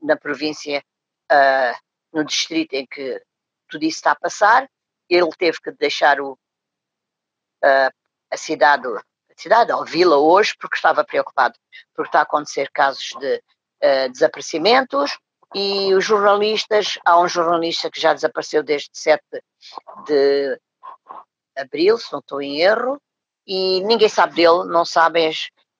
na 0.00 0.16
província, 0.16 0.82
uh, 1.30 1.76
no 2.12 2.24
distrito 2.24 2.74
em 2.74 2.86
que 2.86 3.20
tudo 3.68 3.84
isso 3.84 3.98
está 3.98 4.12
a 4.12 4.16
passar. 4.16 4.68
Ele 5.08 5.30
teve 5.36 5.60
que 5.60 5.72
deixar 5.72 6.20
o, 6.20 6.32
uh, 6.32 7.92
a 8.36 8.38
cidade, 8.38 8.86
a 8.86 9.02
cidade, 9.36 9.72
a 9.72 9.82
vila 9.82 10.18
hoje, 10.18 10.54
porque 10.60 10.76
estava 10.76 11.02
preocupado, 11.02 11.54
porque 11.94 12.08
está 12.08 12.20
a 12.20 12.22
acontecer 12.22 12.70
casos 12.70 13.10
de 13.18 13.36
uh, 13.36 14.12
desaparecimentos 14.12 15.18
e 15.54 15.94
os 15.94 16.04
jornalistas, 16.04 16.98
há 17.04 17.18
um 17.18 17.28
jornalista 17.28 17.90
que 17.90 18.00
já 18.00 18.12
desapareceu 18.12 18.62
desde 18.62 18.90
7 18.92 19.22
de 20.06 20.60
abril, 21.56 21.96
se 21.96 22.12
não 22.12 22.18
estou 22.18 22.42
em 22.42 22.60
erro, 22.60 23.00
e 23.46 23.80
ninguém 23.82 24.08
sabe 24.08 24.34
dele, 24.34 24.64
não 24.66 24.84
sabem, 24.84 25.32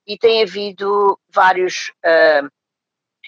e 0.06 0.16
tem 0.16 0.42
havido 0.42 1.18
vários 1.28 1.92
uh, 1.98 2.48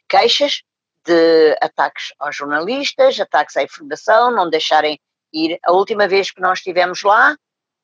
queixas 0.09 0.63
de 1.05 1.59
ataques 1.61 2.15
aos 2.19 2.35
jornalistas, 2.35 3.21
ataques 3.21 3.57
à 3.57 3.63
informação, 3.63 4.31
não 4.31 4.49
deixarem 4.49 4.99
ir. 5.33 5.59
A 5.65 5.73
última 5.73 6.09
vez 6.09 6.31
que 6.31 6.41
nós 6.41 6.61
estivemos 6.61 7.03
lá, 7.03 7.37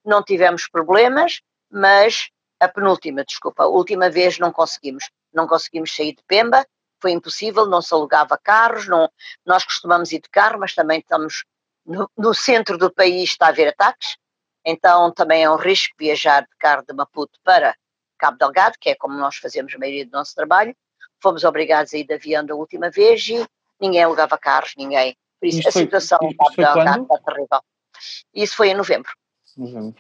não 0.04 0.22
tivemos 0.22 0.66
problemas, 0.68 1.40
mas 1.70 2.28
a 2.60 2.68
penúltima, 2.68 3.24
desculpa, 3.24 3.64
a 3.64 3.68
última 3.68 4.08
vez 4.10 4.38
não 4.38 4.52
conseguimos, 4.52 5.10
não 5.32 5.46
conseguimos 5.46 5.94
sair 5.94 6.14
de 6.14 6.22
Pemba, 6.26 6.66
foi 7.00 7.12
impossível, 7.12 7.66
não 7.66 7.82
se 7.82 7.92
alugava 7.92 8.38
carros, 8.38 8.86
não, 8.88 9.10
nós 9.44 9.64
costumamos 9.64 10.12
ir 10.12 10.20
de 10.20 10.28
carro, 10.30 10.58
mas 10.60 10.74
também 10.74 11.00
estamos 11.00 11.44
no, 11.84 12.08
no 12.16 12.32
centro 12.34 12.78
do 12.78 12.90
país, 12.90 13.30
está 13.30 13.46
a 13.46 13.48
haver 13.50 13.68
ataques, 13.68 14.16
então 14.64 15.10
também 15.12 15.44
é 15.44 15.50
um 15.50 15.56
risco 15.56 15.94
viajar 15.98 16.42
de 16.42 16.56
carro 16.58 16.82
de 16.86 16.94
Maputo 16.94 17.38
para 17.44 17.76
Cabo 18.16 18.38
Delgado, 18.38 18.76
que 18.80 18.90
é 18.90 18.94
como 18.94 19.14
nós 19.18 19.36
fazemos 19.36 19.74
a 19.74 19.78
maioria 19.78 20.06
do 20.06 20.12
nosso 20.12 20.34
trabalho. 20.34 20.74
Fomos 21.20 21.44
obrigados 21.44 21.92
a 21.92 21.98
ir 21.98 22.04
de 22.04 22.14
avião 22.14 22.44
da 22.44 22.54
última 22.54 22.90
vez 22.90 23.28
e 23.28 23.46
ninguém 23.78 24.02
alugava 24.02 24.38
carros, 24.38 24.72
ninguém. 24.76 25.14
Por 25.38 25.46
isso, 25.46 25.68
a 25.68 25.72
foi- 25.72 25.82
situação 25.82 26.18
em 26.22 26.28
isto 26.30 26.38
Cabo 26.38 26.54
foi 26.54 26.64
Delgado 26.64 27.02
está 27.02 27.18
terrível. 27.18 27.60
Isso 28.32 28.56
foi 28.56 28.68
em 28.68 28.74
novembro. 28.74 29.12
Novembro. 29.56 29.94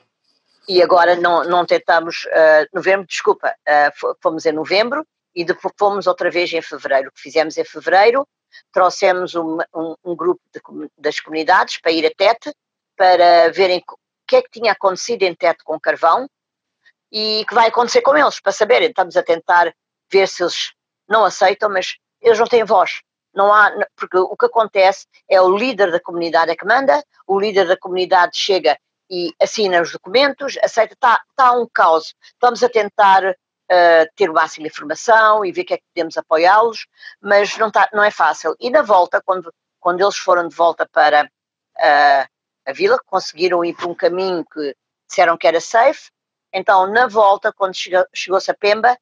E 0.68 0.82
agora 0.82 1.14
não, 1.16 1.44
não 1.44 1.66
tentamos, 1.66 2.26
ah, 2.32 2.66
novembro, 2.72 3.06
desculpa, 3.06 3.54
fo- 3.96 4.16
fomos 4.22 4.46
em 4.46 4.52
novembro 4.52 5.06
e 5.34 5.44
depois 5.44 5.74
fomos 5.78 6.06
outra 6.06 6.30
vez 6.30 6.52
em 6.52 6.62
fevereiro. 6.62 7.08
O 7.08 7.12
que 7.12 7.20
fizemos 7.20 7.56
em 7.58 7.64
fevereiro, 7.64 8.26
trouxemos 8.72 9.34
um, 9.34 9.58
um- 9.74 9.94
um 10.04 10.16
grupo 10.16 10.40
de 10.52 10.60
das 10.96 11.20
comunidades 11.20 11.78
para 11.80 11.92
ir 11.92 12.06
a 12.06 12.10
Tete, 12.16 12.54
para 12.96 13.50
verem 13.52 13.82
o 13.88 13.96
que 14.26 14.36
é 14.36 14.42
que 14.42 14.50
tinha 14.50 14.72
acontecido 14.72 15.22
em 15.24 15.34
Tete 15.34 15.62
com 15.64 15.78
carvão 15.78 16.28
e 17.12 17.44
que 17.46 17.54
vai 17.54 17.68
acontecer 17.68 18.00
com 18.00 18.16
eles, 18.16 18.40
para 18.40 18.52
saberem. 18.52 18.88
Estamos 18.88 19.16
a 19.16 19.22
tentar 19.22 19.74
ver 20.10 20.26
se 20.28 20.42
eles 20.42 20.72
não 21.08 21.24
aceitam, 21.24 21.68
mas 21.68 21.96
eles 22.22 22.38
não 22.38 22.46
têm 22.46 22.64
voz. 22.64 23.02
Não 23.34 23.52
há, 23.52 23.70
porque 23.96 24.16
o 24.16 24.36
que 24.36 24.46
acontece 24.46 25.06
é 25.28 25.40
o 25.40 25.54
líder 25.56 25.90
da 25.90 26.00
comunidade 26.00 26.52
é 26.52 26.56
que 26.56 26.64
manda, 26.64 27.04
o 27.26 27.38
líder 27.38 27.66
da 27.66 27.76
comunidade 27.76 28.38
chega 28.38 28.78
e 29.10 29.32
assina 29.40 29.80
os 29.82 29.92
documentos, 29.92 30.56
aceita, 30.62 30.94
está 30.94 31.22
tá 31.36 31.52
um 31.52 31.66
caos. 31.72 32.14
Estamos 32.22 32.62
a 32.62 32.68
tentar 32.68 33.36
eh, 33.68 34.06
ter 34.16 34.30
o 34.30 34.34
máximo 34.34 34.64
de 34.64 34.70
informação 34.72 35.44
e 35.44 35.52
ver 35.52 35.64
que 35.64 35.74
é 35.74 35.76
que 35.78 35.84
podemos 35.94 36.16
apoiá-los, 36.16 36.86
mas 37.20 37.56
não, 37.58 37.70
tá, 37.70 37.88
não 37.92 38.02
é 38.02 38.10
fácil. 38.10 38.54
E 38.60 38.70
na 38.70 38.82
volta, 38.82 39.22
quando, 39.22 39.52
quando 39.80 40.00
eles 40.00 40.16
foram 40.16 40.48
de 40.48 40.54
volta 40.54 40.88
para 40.90 41.30
eh, 41.78 42.26
a 42.66 42.72
vila, 42.72 42.98
conseguiram 43.06 43.64
ir 43.64 43.74
por 43.74 43.86
um 43.86 43.94
caminho 43.94 44.44
que 44.44 44.74
disseram 45.08 45.36
que 45.36 45.46
era 45.46 45.60
safe, 45.60 46.10
então 46.52 46.86
na 46.86 47.06
volta, 47.06 47.52
quando 47.52 47.74
chega- 47.74 48.08
chegou-se 48.14 48.50
a 48.50 48.54
Pemba, 48.54 48.96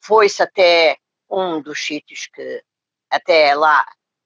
foi-se 0.00 0.42
até 0.42 0.98
um 1.28 1.60
dos 1.60 1.84
sítios 1.84 2.26
que 2.26 2.62
até 3.10 3.54
lá 3.54 3.84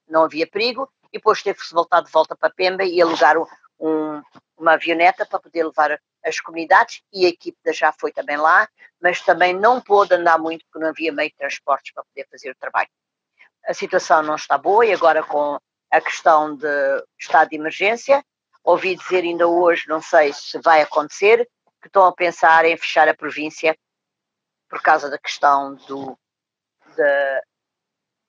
não 0.08 0.24
havia 0.24 0.46
perigo, 0.46 0.90
e 1.12 1.18
depois 1.18 1.42
teve-se 1.42 1.72
voltar 1.72 2.00
de 2.02 2.10
volta 2.10 2.36
para 2.36 2.50
Pemba 2.50 2.84
e 2.84 3.00
alugar 3.00 3.36
um- 3.82 4.16
um- 4.16 4.22
uma 4.56 4.74
avioneta 4.74 5.26
para 5.26 5.40
poder 5.40 5.64
levar 5.64 6.00
as 6.24 6.38
comunidades 6.40 7.02
e 7.12 7.26
a 7.26 7.28
equipe 7.28 7.58
já 7.72 7.92
foi 7.92 8.12
também 8.12 8.36
lá, 8.36 8.68
mas 9.00 9.20
também 9.20 9.52
não 9.52 9.80
pôde 9.80 10.14
andar 10.14 10.38
muito 10.38 10.64
porque 10.66 10.78
não 10.78 10.90
havia 10.90 11.12
meio 11.12 11.30
de 11.30 11.36
transportes 11.36 11.92
para 11.92 12.04
poder 12.04 12.26
fazer 12.30 12.50
o 12.50 12.56
trabalho. 12.56 12.88
A 13.66 13.74
situação 13.74 14.22
não 14.22 14.36
está 14.36 14.56
boa 14.56 14.86
e 14.86 14.92
agora 14.92 15.22
com 15.22 15.58
a 15.90 16.00
questão 16.00 16.56
de 16.56 16.66
estado 17.18 17.50
de 17.50 17.56
emergência, 17.56 18.24
ouvi 18.62 18.94
dizer 18.96 19.24
ainda 19.24 19.48
hoje, 19.48 19.84
não 19.88 20.00
sei 20.00 20.32
se 20.32 20.58
vai 20.60 20.80
acontecer, 20.80 21.48
que 21.80 21.88
estão 21.88 22.06
a 22.06 22.14
pensar 22.14 22.64
em 22.64 22.76
fechar 22.76 23.08
a 23.08 23.14
província 23.14 23.76
por 24.68 24.80
causa 24.80 25.10
da 25.10 25.18
questão 25.18 25.74
do, 25.74 26.16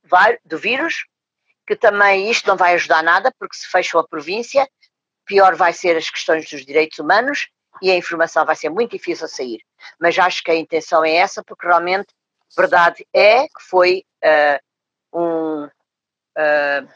vai- 0.03 0.39
do 0.43 0.57
vírus, 0.57 1.05
que 1.67 1.75
também 1.75 2.29
isto 2.29 2.47
não 2.47 2.57
vai 2.57 2.73
ajudar 2.73 3.03
nada, 3.03 3.31
porque 3.39 3.55
se 3.55 3.67
fecham 3.67 3.99
a 3.99 4.07
província, 4.07 4.67
pior 5.25 5.55
vai 5.55 5.73
ser 5.73 5.95
as 5.95 6.09
questões 6.09 6.49
dos 6.49 6.65
direitos 6.65 6.99
humanos 6.99 7.47
e 7.81 7.91
a 7.91 7.95
informação 7.95 8.45
vai 8.45 8.55
ser 8.55 8.69
muito 8.69 8.91
difícil 8.91 9.25
a 9.25 9.29
sair. 9.29 9.61
Mas 9.99 10.17
acho 10.17 10.43
que 10.43 10.51
a 10.51 10.55
intenção 10.55 11.03
é 11.03 11.15
essa, 11.15 11.43
porque 11.43 11.65
realmente 11.65 12.07
verdade 12.55 13.05
é 13.13 13.47
que 13.47 13.61
foi 13.61 14.05
ah, 14.23 14.59
um 15.13 15.69
ah, 16.37 16.87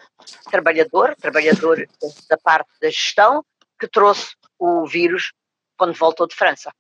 trabalhador, 0.50 1.16
trabalhador 1.16 1.88
da 2.30 2.38
parte 2.38 2.70
da 2.82 2.90
gestão, 2.90 3.44
que 3.80 3.88
trouxe 3.88 4.36
o 4.58 4.86
vírus 4.88 5.32
quando 5.78 5.94
voltou 5.94 6.28
de 6.28 6.36
França. 6.36 6.72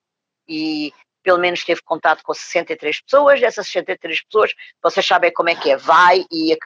E 0.48 0.94
pelo 1.22 1.39
menos 1.39 1.63
teve 1.63 1.82
contato 1.82 2.24
com 2.24 2.34
63 2.34 3.01
pessoas, 3.01 3.42
dessas 3.42 3.68
63 3.68 4.24
pessoas, 4.24 4.54
vocês 4.82 5.06
sabem 5.06 5.32
como 5.34 5.50
é 5.50 5.56
que 5.56 5.70
é, 5.70 5.77
vai 5.77 6.25
e 6.32 6.58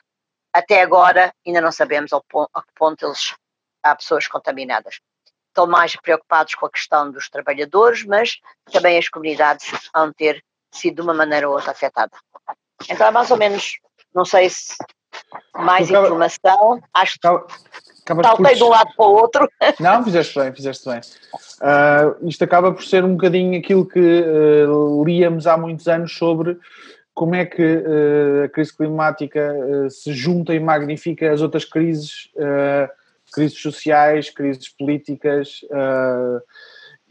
até 0.53 0.81
agora 0.81 1.33
ainda 1.45 1.59
não 1.61 1.71
sabemos 1.71 2.13
ao 2.13 2.23
pon- 2.23 2.47
a 2.53 2.61
que 2.61 2.71
ponto 2.75 3.05
eles, 3.05 3.33
há 3.83 3.95
pessoas 3.95 4.27
contaminadas. 4.27 4.99
Estão 5.49 5.67
mais 5.67 5.95
preocupados 5.95 6.55
com 6.55 6.65
a 6.65 6.71
questão 6.71 7.11
dos 7.11 7.29
trabalhadores, 7.29 8.05
mas 8.05 8.39
também 8.71 8.97
as 8.97 9.09
comunidades 9.09 9.69
vão 9.93 10.11
ter 10.13 10.43
sido 10.71 10.95
de 10.95 11.01
uma 11.01 11.13
maneira 11.13 11.47
ou 11.49 11.55
outra 11.55 11.71
afetada. 11.71 12.11
Então 12.89 13.07
é 13.07 13.11
mais 13.11 13.29
ou 13.29 13.37
menos, 13.37 13.77
não 14.13 14.23
sei 14.25 14.49
se 14.49 14.75
mais 15.53 15.89
acaba- 15.89 16.07
informação, 16.07 16.81
acho 16.93 17.19
que 17.19 17.27
saltei 18.23 18.55
de 18.55 18.63
um 18.63 18.69
lado 18.69 18.89
para 18.95 19.05
o 19.05 19.13
outro. 19.13 19.49
Não, 19.79 20.03
fizeste 20.03 20.39
bem, 20.39 20.53
fizeste 20.53 20.89
bem. 20.89 21.01
Ah, 21.61 22.15
isto 22.23 22.43
acaba 22.43 22.71
por 22.73 22.83
ser 22.83 23.03
um 23.03 23.15
bocadinho 23.15 23.59
aquilo 23.59 23.85
que 23.85 23.99
ah, 23.99 25.03
líamos 25.05 25.47
há 25.47 25.57
muitos 25.57 25.87
anos 25.87 26.15
sobre 26.17 26.57
como 27.13 27.35
é 27.35 27.45
que 27.45 27.61
ah, 27.61 28.45
a 28.45 28.49
crise 28.49 28.75
climática 28.75 29.53
se 29.89 30.13
junta 30.13 30.53
e 30.55 30.59
magnifica 30.59 31.31
as 31.31 31.41
outras 31.41 31.65
crises, 31.65 32.29
crises 33.31 33.59
sociais, 33.61 34.29
crises 34.29 34.69
políticas, 34.69 35.61
ah, 35.71 36.39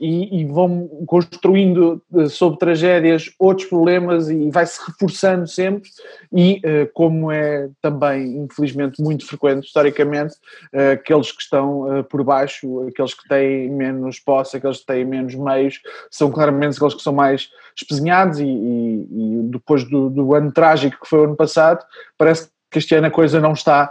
e, 0.01 0.41
e 0.41 0.45
vão 0.47 0.89
construindo 1.07 2.03
eh, 2.17 2.27
sobre 2.27 2.59
tragédias 2.59 3.31
outros 3.39 3.69
problemas 3.69 4.31
e 4.31 4.51
vai-se 4.51 4.81
reforçando 4.85 5.47
sempre. 5.47 5.91
E 6.33 6.59
eh, 6.65 6.87
como 6.95 7.31
é 7.31 7.69
também 7.83 8.39
infelizmente 8.39 9.03
muito 9.03 9.27
frequente 9.27 9.67
historicamente 9.67 10.37
eh, 10.73 10.93
aqueles 10.93 11.31
que 11.31 11.43
estão 11.43 11.85
por 12.09 12.25
baixo, 12.25 12.89
aqueles 12.89 13.13
que 13.13 13.29
têm 13.29 13.69
menos 13.71 14.19
posse, 14.19 14.57
aqueles 14.57 14.79
que 14.79 14.87
têm 14.87 15.05
menos 15.05 15.35
meios 15.35 15.81
são 16.11 16.31
claramente 16.31 16.77
aqueles 16.77 16.95
que 16.95 17.03
são 17.03 17.13
mais 17.13 17.51
espezinhados. 17.77 18.41
E, 18.41 18.45
e- 18.47 19.07
e 19.11 19.43
depois 19.51 19.85
do, 19.85 20.09
do 20.09 20.35
ano 20.35 20.51
trágico 20.51 20.99
que 21.03 21.09
foi 21.09 21.21
o 21.21 21.25
ano 21.25 21.37
passado 21.37 21.85
parece 22.17 22.49
que 22.71 22.79
este 22.79 22.95
ano 22.95 23.09
a 23.09 23.11
coisa 23.11 23.41
não 23.41 23.53
está 23.53 23.91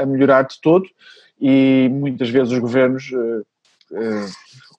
a 0.00 0.04
melhorar 0.06 0.42
de 0.42 0.58
todo 0.60 0.86
e 1.40 1.88
muitas 1.90 2.30
vezes 2.30 2.52
os 2.52 2.58
governos 2.58 3.10
eh, 3.12 3.42
eh, 3.92 4.26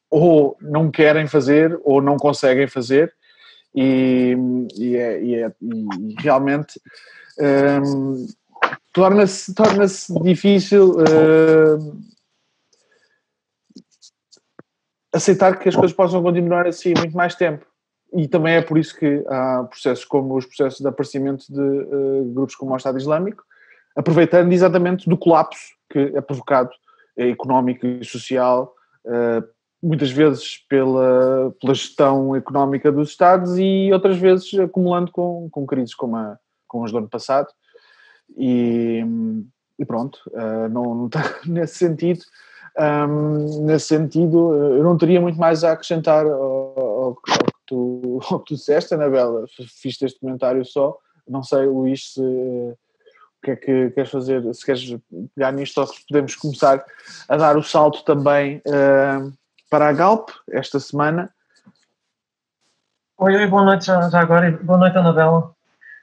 ou 0.10 0.58
não 0.62 0.90
querem 0.90 1.28
fazer 1.28 1.80
ou 1.84 2.02
não 2.02 2.18
conseguem 2.18 2.68
fazer 2.68 3.14
e, 3.74 4.36
e 4.78 4.96
é- 4.96 5.24
e 5.24 5.36
é- 5.36 5.52
e 5.62 6.16
realmente 6.20 6.80
hum, 7.84 8.26
torna-se 8.94 9.54
torna 9.54 9.86
difícil 10.24 10.96
hum, 10.98 12.02
aceitar 15.14 15.58
que 15.60 15.70
as 15.70 15.76
coisas 15.76 15.96
possam 15.96 16.22
continuar 16.22 16.68
assim 16.68 16.94
muito 16.98 17.16
mais 17.16 17.36
tempo. 17.36 17.66
E 18.14 18.28
também 18.28 18.56
é 18.56 18.62
por 18.62 18.78
isso 18.78 18.96
que 18.96 19.24
há 19.28 19.64
processos 19.64 20.06
como 20.06 20.36
os 20.36 20.46
processos 20.46 20.80
de 20.80 20.88
aparecimento 20.88 21.46
de 21.52 21.60
uh, 21.60 22.32
grupos 22.34 22.56
como 22.56 22.74
o 22.74 22.78
Estado 22.78 22.98
Islâmico, 22.98 23.44
aproveitando 23.96 24.52
exatamente 24.54 25.10
do 25.10 25.18
colapso 25.18 25.76
que 25.96 26.18
é 26.18 26.22
provocado 26.22 26.70
é, 27.18 27.30
económico 27.30 27.88
e 27.88 28.04
social, 28.04 28.74
uh, 29.06 29.48
muitas 29.82 30.12
vezes 30.12 30.58
pela, 30.68 31.56
pela 31.62 31.74
gestão 31.74 32.36
económica 32.36 32.92
dos 32.92 33.10
Estados 33.10 33.58
e 33.58 33.90
outras 33.94 34.18
vezes 34.18 34.54
acumulando 34.60 35.12
com, 35.12 35.48
com 35.50 35.66
crises 35.66 35.96
como, 35.96 36.18
a, 36.18 36.38
como 36.68 36.84
as 36.84 36.92
do 36.92 36.98
ano 36.98 37.10
passado. 37.10 37.48
E, 38.38 39.06
e 39.80 39.86
pronto, 39.86 40.20
uh, 40.28 40.68
não, 40.70 40.96
não 40.96 41.06
está 41.06 41.22
nesse 41.48 41.76
sentido. 41.76 42.22
Um, 42.78 43.66
nesse 43.66 43.88
sentido, 43.88 44.54
eu 44.54 44.84
não 44.84 44.98
teria 44.98 45.22
muito 45.22 45.40
mais 45.40 45.64
a 45.64 45.72
acrescentar 45.72 46.26
ao, 46.26 46.80
ao, 46.80 47.16
que, 47.16 47.32
tu, 47.66 48.20
ao 48.30 48.40
que 48.40 48.48
tu 48.48 48.56
disseste, 48.56 48.94
Anabela. 48.94 49.46
Fiz 49.82 50.02
este 50.02 50.20
comentário 50.20 50.66
só. 50.66 50.98
Não 51.26 51.42
sei, 51.42 51.66
Luís, 51.66 52.14
se, 52.14 52.22
que 53.46 53.52
é 53.52 53.56
que 53.56 53.92
queres 53.92 54.10
fazer? 54.10 54.54
Se 54.54 54.66
queres 54.66 54.98
pegar 55.36 55.52
nisto 55.52 55.78
ou 55.80 55.86
se 55.86 56.06
podemos 56.08 56.36
começar 56.36 56.84
a 57.30 57.38
dar 57.38 57.56
o 57.56 57.64
salto 57.64 58.04
também 58.04 58.58
uh, 58.66 59.32
para 59.70 59.90
a 59.90 59.94
Galp 59.94 60.30
esta 60.50 60.80
semana. 60.80 61.30
Oi, 63.18 63.36
oi, 63.36 63.48
boa 63.48 63.64
noite 63.64 63.86
já, 63.86 64.10
já 64.10 64.20
agora. 64.20 64.52
Boa 64.64 64.80
noite, 64.80 64.98
Anabela. 64.98 65.54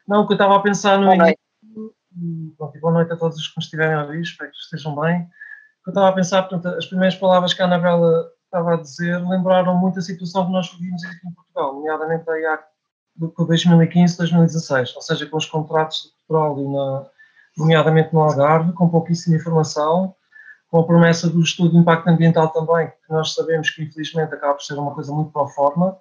Não, 0.07 0.23
o 0.23 0.27
que 0.27 0.35
eu 0.35 0.37
estava 0.37 0.57
a 0.57 0.61
pensar 0.61 0.99
no 0.99 1.13
início 1.13 1.37
e, 2.17 2.55
bom, 2.57 2.73
boa 2.81 2.93
noite 2.93 3.13
a 3.13 3.17
todos 3.17 3.37
os 3.39 3.49
que 3.49 3.57
nos 3.57 3.65
estiverem 3.65 3.95
a 3.95 4.03
ouvir, 4.03 4.21
espero 4.21 4.51
que 4.51 4.57
estejam 4.57 4.95
bem. 5.01 5.29
Eu 5.85 5.91
estava 5.91 6.09
a 6.09 6.13
pensar, 6.13 6.43
portanto, 6.45 6.77
as 6.77 6.87
primeiras 6.87 7.17
palavras 7.17 7.53
que 7.53 7.63
a 7.63 7.65
Anabela 7.65 8.31
estava 8.45 8.75
a 8.75 8.77
dizer 8.77 9.19
lembraram 9.19 9.77
muito 9.77 9.99
a 9.99 10.03
situação 10.03 10.47
que 10.47 10.53
nós 10.53 10.71
vivimos 10.73 11.03
aqui 11.05 11.27
em 11.27 11.33
Portugal, 11.33 11.75
nomeadamente 11.75 12.31
aí 12.31 12.45
há 12.47 12.63
do 13.17 13.35
2015, 13.37 14.17
2016, 14.17 14.95
ou 14.95 15.03
seja, 15.03 15.27
com 15.27 15.37
os 15.37 15.47
contratos 15.47 16.03
de 16.03 16.11
petróleo, 16.23 16.73
na, 16.73 17.07
nomeadamente 17.56 18.12
no 18.12 18.21
Algarve, 18.21 18.73
com 18.73 18.88
pouquíssima 18.88 19.36
informação, 19.36 20.15
com 20.69 20.80
a 20.80 20.86
promessa 20.86 21.28
do 21.28 21.41
estudo 21.41 21.73
de 21.73 21.78
impacto 21.78 22.08
ambiental 22.08 22.49
também, 22.49 22.88
que 22.88 23.12
nós 23.12 23.34
sabemos 23.34 23.71
que 23.71 23.82
infelizmente 23.82 24.34
acaba 24.34 24.54
por 24.54 24.62
ser 24.62 24.75
uma 24.75 24.95
coisa 24.95 25.12
muito 25.12 25.30
pro 25.30 25.47
forma, 25.49 25.99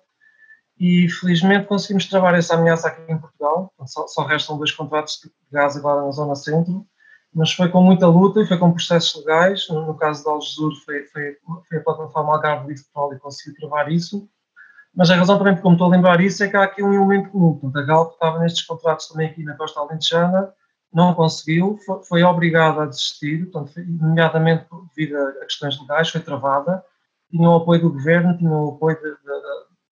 e 0.80 1.08
felizmente 1.10 1.68
conseguimos 1.68 2.08
travar 2.08 2.34
essa 2.34 2.56
ameaça 2.56 2.88
aqui 2.88 3.12
em 3.12 3.18
Portugal. 3.18 3.72
Só, 3.86 4.08
só, 4.08 4.26
restam 4.26 4.58
dois 4.58 4.72
contratos 4.72 5.20
de 5.24 5.30
gás 5.52 5.78
agora 5.78 6.04
na 6.04 6.10
zona 6.10 6.34
centro, 6.34 6.84
mas 7.32 7.54
foi 7.54 7.70
com 7.70 7.84
muita 7.84 8.08
luta 8.08 8.42
e 8.42 8.48
foi 8.48 8.58
com 8.58 8.72
processos 8.72 9.24
legais. 9.24 9.70
No, 9.70 9.86
no 9.86 9.94
caso 9.94 10.24
da 10.24 10.32
Algesur 10.32 10.74
foi, 10.84 11.06
foi, 11.06 11.38
foi, 11.70 11.78
a 11.78 11.84
plataforma 11.84 12.34
Algarve 12.34 12.68
Livre 12.68 12.84
Petróleo 12.84 13.16
que 13.16 13.22
conseguiu 13.22 13.56
travar 13.60 13.92
isso. 13.92 14.28
Mas 14.96 15.12
a 15.12 15.16
razão 15.16 15.38
também 15.38 15.54
por 15.54 15.62
como 15.62 15.76
estou 15.76 15.88
a 15.88 15.92
lembrar 15.92 16.20
isso 16.20 16.44
é 16.44 16.48
que 16.48 16.58
há 16.58 16.64
aqui 16.64 16.82
um 16.82 16.94
elemento 16.94 17.30
comum. 17.30 17.54
Portanto, 17.54 17.78
a 17.78 17.86
Galp 17.86 18.14
estava 18.14 18.40
nestes 18.40 18.66
contratos 18.66 19.08
também 19.08 19.30
aqui 19.30 19.44
na 19.44 19.56
costa 19.56 19.80
alentejana, 19.80 20.52
não 20.94 21.14
conseguiu, 21.14 21.78
foi, 21.86 22.04
foi 22.04 22.24
obrigada 22.24 22.84
a 22.84 22.86
desistir, 22.86 23.50
portanto, 23.50 23.74
nomeadamente 23.88 24.66
devido 24.96 25.16
a 25.16 25.46
questões 25.46 25.80
legais, 25.80 26.10
foi 26.10 26.22
travada. 26.22 26.84
Tinha 27.30 27.50
o 27.50 27.56
apoio 27.56 27.82
do 27.82 27.94
governo, 27.94 28.38
tinha 28.38 28.52
o 28.52 28.76
apoio 28.76 28.98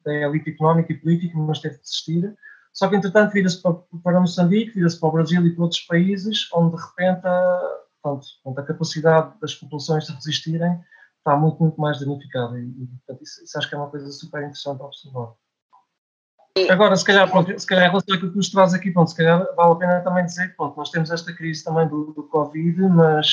da 0.04 0.14
elite 0.14 0.50
económica 0.50 0.92
e 0.92 0.98
política, 0.98 1.38
mas 1.38 1.60
teve 1.60 1.76
de 1.76 1.82
desistir. 1.82 2.36
Só 2.74 2.88
que, 2.88 2.96
entretanto, 2.96 3.32
vira-se 3.32 3.62
para, 3.62 3.76
para 4.04 4.20
Moçambique, 4.20 4.74
vira-se 4.74 5.00
para 5.00 5.10
o 5.10 5.12
Brasil 5.12 5.46
e 5.46 5.54
para 5.54 5.64
outros 5.64 5.82
países, 5.82 6.48
onde, 6.54 6.76
de 6.76 6.82
repente, 6.82 7.26
a, 7.26 7.80
portanto, 8.02 8.60
a 8.60 8.64
capacidade 8.64 9.40
das 9.40 9.56
populações 9.56 10.06
de 10.06 10.14
resistirem 10.14 10.80
está 11.18 11.36
muito, 11.36 11.62
muito 11.62 11.80
mais 11.80 12.00
danificada. 12.00 12.60
E, 12.60 12.88
portanto, 12.88 13.24
isso, 13.24 13.44
isso, 13.44 13.58
acho 13.58 13.70
que 13.70 13.76
é 13.76 13.78
uma 13.78 13.90
coisa 13.90 14.12
super 14.12 14.40
interessante 14.40 14.82
a 14.82 14.86
observar. 14.86 15.34
Agora, 16.69 16.95
se 16.95 17.06
calhar, 17.06 17.30
pronto, 17.30 17.60
se 17.60 17.65
calhar, 17.65 17.86
em 17.86 17.89
relação 17.89 18.15
àquilo 18.15 18.32
que 18.32 18.38
nos 18.38 18.50
traz 18.50 18.74
aqui, 18.74 18.91
pronto, 18.91 19.10
se 19.10 19.17
calhar 19.17 19.45
vale 19.56 19.72
a 19.72 19.76
pena 19.76 20.02
também 20.02 20.26
dizer 20.26 20.50
que 20.50 20.56
pronto, 20.56 20.78
nós 20.78 20.89
temos 20.89 21.12
esta 21.12 21.34
crise 21.34 21.63
também 21.63 21.88
do, 21.88 22.13
do 22.13 22.24
Covid, 22.24 22.82
mas 22.89 23.28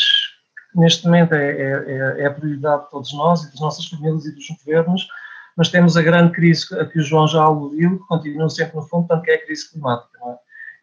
neste 0.75 1.07
momento 1.07 1.35
é, 1.35 1.51
é, 1.51 2.21
é, 2.21 2.27
a 2.27 2.31
prioridade 2.31 2.85
de 2.85 2.91
todos 2.91 3.13
nós 3.15 3.43
e 3.43 3.51
das 3.51 3.61
nossas 3.61 3.87
famílias 3.87 4.27
e 4.27 4.35
dos 4.35 4.47
governos, 4.59 5.09
mas 5.57 5.71
temos 5.71 5.97
a 5.97 6.03
grande 6.03 6.33
crise 6.33 6.67
a 6.79 6.85
que 6.85 6.99
o 6.99 7.03
João 7.03 7.27
já 7.27 7.43
aludiu, 7.43 7.99
que 7.99 8.07
continua 8.07 8.49
sempre 8.51 8.77
no 8.77 8.83
fundo, 8.83 9.09
tanto 9.09 9.23
que 9.23 9.31
é 9.31 9.37
a 9.37 9.45
crise 9.45 9.71
climática. 9.71 10.19
É? 10.27 10.35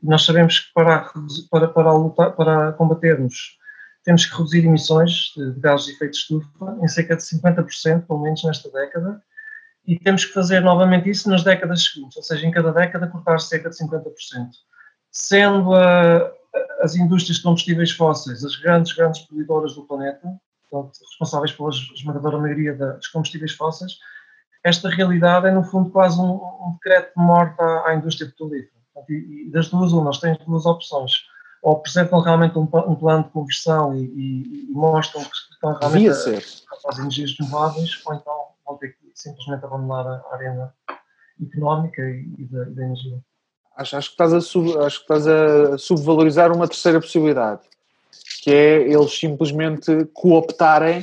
Nós 0.01 0.25
sabemos 0.25 0.59
que 0.59 0.73
para, 0.73 1.05
para, 1.51 1.67
para, 1.67 1.93
lutar, 1.93 2.31
para 2.31 2.71
combatermos 2.73 3.57
temos 4.03 4.25
que 4.25 4.35
reduzir 4.35 4.65
emissões 4.65 5.31
de 5.37 5.59
gases 5.59 5.85
de 5.85 5.93
efeito 5.93 6.11
de 6.11 6.17
estufa 6.17 6.77
em 6.81 6.87
cerca 6.87 7.15
de 7.15 7.21
50%, 7.21 8.05
pelo 8.05 8.21
menos 8.21 8.43
nesta 8.43 8.69
década, 8.69 9.21
e 9.85 9.99
temos 9.99 10.25
que 10.25 10.33
fazer 10.33 10.61
novamente 10.61 11.09
isso 11.09 11.29
nas 11.29 11.43
décadas 11.43 11.83
seguintes, 11.83 12.15
ou 12.17 12.23
seja, 12.23 12.45
em 12.45 12.51
cada 12.51 12.71
década 12.71 13.07
cortar 13.07 13.39
cerca 13.39 13.69
de 13.69 13.77
50%. 13.77 14.03
Sendo 15.11 15.75
a, 15.75 16.31
as 16.81 16.95
indústrias 16.95 17.37
de 17.37 17.43
combustíveis 17.43 17.91
fósseis 17.91 18.43
as 18.43 18.55
grandes, 18.55 18.93
grandes 18.93 19.21
poluidoras 19.21 19.75
do 19.75 19.83
planeta, 19.83 20.27
portanto, 20.69 20.97
responsáveis 21.09 21.51
pela 21.51 21.69
esmagadora 21.69 22.37
maioria 22.37 22.73
dos 22.73 23.07
combustíveis 23.07 23.53
fósseis, 23.53 23.97
esta 24.63 24.89
realidade 24.89 25.47
é, 25.47 25.51
no 25.51 25.63
fundo, 25.63 25.89
quase 25.89 26.19
um, 26.19 26.35
um 26.35 26.73
decreto 26.73 27.13
de 27.17 27.23
morte 27.23 27.59
à, 27.61 27.89
à 27.89 27.95
indústria 27.95 28.29
petrolífera. 28.29 28.71
E, 29.09 29.47
e, 29.47 29.51
das 29.51 29.67
duas, 29.69 29.91
umas, 29.91 30.19
têm 30.19 30.37
duas 30.47 30.65
opções. 30.65 31.11
Ou 31.61 31.73
apresentam 31.73 32.21
realmente 32.21 32.57
um, 32.57 32.61
um 32.61 32.95
plano 32.95 33.23
de 33.23 33.29
conversão 33.31 33.93
e, 33.93 34.05
e, 34.05 34.69
e, 34.69 34.73
mostram 34.73 35.23
que 35.23 35.35
estão 35.53 35.73
realmente 35.73 36.09
a, 36.09 36.89
as 36.89 36.99
energias 36.99 37.35
renováveis, 37.37 38.01
ou 38.05 38.13
então 38.13 38.42
vão 38.65 38.77
ter 38.77 38.89
que 38.89 39.11
simplesmente 39.13 39.65
abandonar 39.65 40.05
a 40.07 40.33
arena 40.33 40.73
económica 41.41 42.01
e, 42.01 42.45
da, 42.45 42.83
energia. 42.83 43.17
Acho, 43.75 43.97
acho, 43.97 44.09
que 44.09 44.13
estás 44.13 44.33
a 44.33 44.41
sub, 44.41 44.77
acho 44.79 44.97
que 44.97 45.03
estás 45.03 45.27
a 45.27 45.77
subvalorizar 45.77 46.51
uma 46.51 46.67
terceira 46.67 47.01
possibilidade, 47.01 47.61
que 48.43 48.51
é 48.51 48.81
eles 48.81 49.17
simplesmente 49.17 50.05
cooptarem 50.13 51.01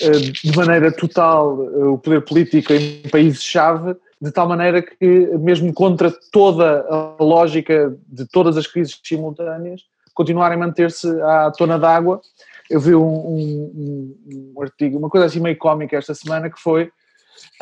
eh, 0.00 0.10
de 0.10 0.56
maneira 0.56 0.92
total 0.92 1.64
eh, 1.64 1.84
o 1.86 1.98
poder 1.98 2.24
político 2.24 2.72
em 2.72 3.02
países-chave, 3.10 3.96
de 4.20 4.30
tal 4.30 4.48
maneira 4.48 4.80
que, 4.80 5.06
mesmo 5.38 5.72
contra 5.74 6.10
toda 6.30 6.86
a 6.88 7.22
lógica 7.22 7.96
de 8.06 8.26
todas 8.26 8.56
as 8.56 8.66
crises 8.66 8.98
simultâneas, 9.02 9.82
continuarem 10.14 10.56
a 10.56 10.60
manter-se 10.60 11.08
à 11.20 11.50
tona 11.50 11.78
d'água. 11.78 12.20
Eu 12.74 12.80
vi 12.80 12.92
um, 12.92 13.06
um, 13.06 14.52
um, 14.56 14.60
artigo, 14.60 14.98
uma 14.98 15.08
coisa 15.08 15.26
assim 15.26 15.38
meio 15.38 15.56
cómica 15.56 15.96
esta 15.96 16.12
semana, 16.12 16.50
que 16.50 16.60
foi 16.60 16.90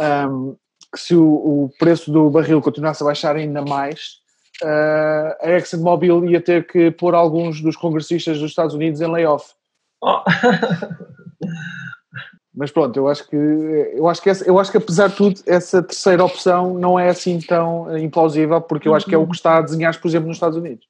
um, 0.01 0.57
que 0.91 0.99
se 0.99 1.15
o, 1.15 1.23
o, 1.23 1.71
preço 1.79 2.11
do 2.11 2.31
barril 2.31 2.63
continuasse 2.63 3.03
a 3.03 3.07
baixar 3.07 3.37
ainda 3.37 3.61
mais, 3.61 4.21
uh, 4.63 5.37
a 5.43 5.51
ExxonMobil 5.51 6.25
ia 6.31 6.41
ter 6.41 6.67
que 6.67 6.91
pôr 6.93 7.15
alguns 7.15 7.61
dos 7.61 7.77
congressistas 7.77 8.39
dos 8.39 8.53
Estados 8.53 8.75
Unidos 8.75 9.03
em 9.03 9.07
layoff. 9.07 9.53
Oh. 10.01 10.23
Mas 12.57 12.71
pronto, 12.71 12.97
eu 12.97 13.07
acho 13.07 13.29
que 13.29 13.37
eu 13.37 14.09
acho 14.09 14.23
que 14.23 14.31
essa, 14.31 14.47
eu 14.47 14.59
acho 14.59 14.71
que 14.71 14.79
apesar 14.79 15.09
de 15.09 15.17
tudo 15.17 15.43
essa 15.47 15.83
terceira 15.83 16.25
opção 16.25 16.73
não 16.73 16.99
é 16.99 17.11
assim 17.11 17.39
tão 17.39 17.99
implausível 17.99 18.63
porque 18.63 18.89
eu 18.89 18.95
acho 18.95 19.05
que 19.05 19.15
é 19.15 19.19
o 19.19 19.27
que 19.27 19.37
está 19.37 19.59
a 19.59 19.63
desenhar, 19.63 19.95
por 20.01 20.09
exemplo, 20.09 20.29
nos 20.29 20.39
Estados 20.39 20.57
Unidos. 20.57 20.87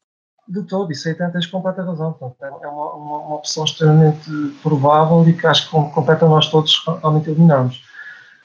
De 0.53 0.63
todo, 0.65 0.93
isso 0.93 1.09
aí 1.09 1.15
tens 1.15 1.47
completa 1.47 1.83
razão. 1.83 2.13
Portanto, 2.13 2.63
é 2.63 2.69
uma, 2.69 2.93
uma, 2.93 3.19
uma, 3.21 3.37
opção 3.37 3.65
extremamente 3.65 4.31
provável 4.63 5.27
e 5.27 5.33
que 5.33 5.47
acho 5.47 5.65
que 5.65 5.71
compete 5.71 6.25
a 6.25 6.29
nós 6.29 6.51
todos 6.51 6.85
realmente 7.01 7.31
eliminarmos. 7.31 7.83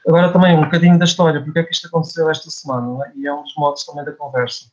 Agora 0.08 0.32
também 0.32 0.58
um 0.58 0.64
bocadinho 0.64 0.98
da 0.98 1.04
história, 1.04 1.44
porque 1.44 1.60
é 1.60 1.64
que 1.64 1.74
isto 1.74 1.88
aconteceu 1.88 2.30
esta 2.30 2.50
semana, 2.50 3.06
é? 3.08 3.12
e 3.14 3.28
é 3.28 3.34
um 3.34 3.44
dos 3.44 3.54
modos 3.58 3.84
também 3.84 4.06
da 4.06 4.14
conversa. 4.14 4.68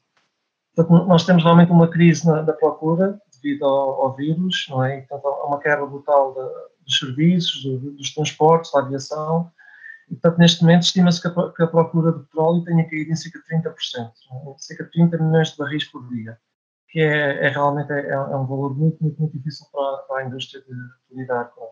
Portanto, 0.76 1.06
nós 1.06 1.24
temos 1.24 1.42
realmente 1.42 1.72
uma 1.72 1.88
crise 1.88 2.24
na, 2.24 2.40
da 2.40 2.52
procura 2.52 3.20
devido 3.42 3.64
ao, 3.64 4.02
ao, 4.02 4.14
vírus, 4.14 4.66
não 4.70 4.84
é? 4.84 5.00
Portanto, 5.00 5.26
há 5.26 5.46
uma 5.48 5.58
quebra 5.58 5.86
brutal 5.86 6.34
da, 6.34 6.44
dos 6.86 6.98
serviços, 7.00 7.64
do, 7.64 7.90
dos 7.96 8.14
transportes, 8.14 8.70
da 8.70 8.78
aviação. 8.78 9.50
E, 10.08 10.14
portanto, 10.14 10.38
neste 10.38 10.62
momento 10.62 10.84
estima-se 10.84 11.20
que, 11.20 11.28
que, 11.28 11.62
a 11.64 11.66
procura 11.66 12.12
de 12.12 12.20
petróleo 12.20 12.62
tenha 12.62 12.88
caído 12.88 13.10
em 13.10 13.16
cerca 13.16 13.40
de 13.40 13.68
30%, 13.68 13.72
é? 14.06 14.54
cerca 14.58 14.84
de 14.84 14.90
30 14.92 15.18
milhões 15.18 15.50
de 15.50 15.56
barris 15.56 15.84
por 15.90 16.08
dia, 16.10 16.38
que 16.94 17.00
é, 17.00 17.46
é 17.46 17.48
realmente 17.48 17.92
é, 17.92 18.10
é, 18.10 18.18
um 18.18 18.46
valor 18.46 18.72
muito, 18.78 19.02
muito, 19.02 19.20
muito 19.20 19.36
difícil 19.36 19.66
para, 19.72 19.96
para 20.04 20.18
a 20.20 20.26
indústria 20.26 20.62
de, 20.62 20.68
de 20.68 21.20
lidar 21.20 21.46
com. 21.46 21.68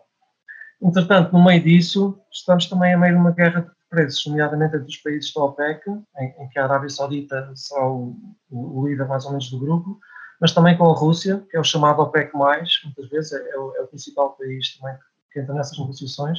Entretanto, 0.85 1.31
no 1.31 1.41
meio 1.41 1.63
disso, 1.63 2.19
estamos 2.29 2.65
também 2.65 2.93
a 2.93 2.97
meio 2.97 3.13
de 3.13 3.19
uma 3.21 3.31
guerra 3.31 3.61
de 3.61 3.71
preços, 3.89 4.25
nomeadamente 4.25 4.75
entre 4.75 4.89
os 4.89 4.97
países 4.97 5.33
da 5.33 5.45
OPEC, 5.45 5.89
em, 5.89 6.43
em 6.43 6.49
que 6.49 6.59
a 6.59 6.65
Arábia 6.65 6.89
Saudita 6.89 7.49
será 7.55 7.87
o, 7.89 8.17
o, 8.51 8.85
líder 8.85 9.07
mais 9.07 9.23
ou 9.23 9.31
menos 9.31 9.49
do 9.49 9.59
grupo, 9.59 9.97
mas 10.41 10.51
também 10.51 10.77
com 10.77 10.91
a 10.91 10.93
Rússia, 10.93 11.41
que 11.49 11.55
é 11.55 11.59
o 11.61 11.63
chamado 11.63 12.01
OPEC+, 12.01 12.29
muitas 12.33 13.09
vezes 13.09 13.31
é, 13.31 13.49
é, 13.49 13.57
o, 13.57 13.73
é 13.77 13.81
o, 13.81 13.87
principal 13.87 14.35
país 14.35 14.77
também 14.77 14.97
que 15.31 15.39
entra 15.39 15.53
nessas 15.53 15.79
negociações, 15.79 16.37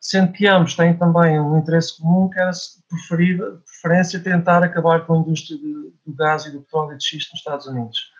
sendo 0.00 0.32
que 0.32 0.46
ambos 0.46 0.74
têm 0.74 0.96
também 0.96 1.40
um 1.40 1.58
interesse 1.58 1.98
comum, 1.98 2.28
que 2.28 2.38
era 2.38 2.50
preferir, 2.88 3.38
preferência 3.64 4.20
tentar 4.20 4.62
acabar 4.62 5.06
com 5.06 5.14
a 5.14 5.18
indústria 5.18 5.58
de, 5.58 5.92
do 6.06 6.14
gás 6.14 6.46
e 6.46 6.52
do 6.52 6.60
petróleo 6.62 6.96
de 6.96 7.04
xisto 7.04 7.30
nos 7.32 7.40
Estados 7.40 7.66
Unidos. 7.66 8.12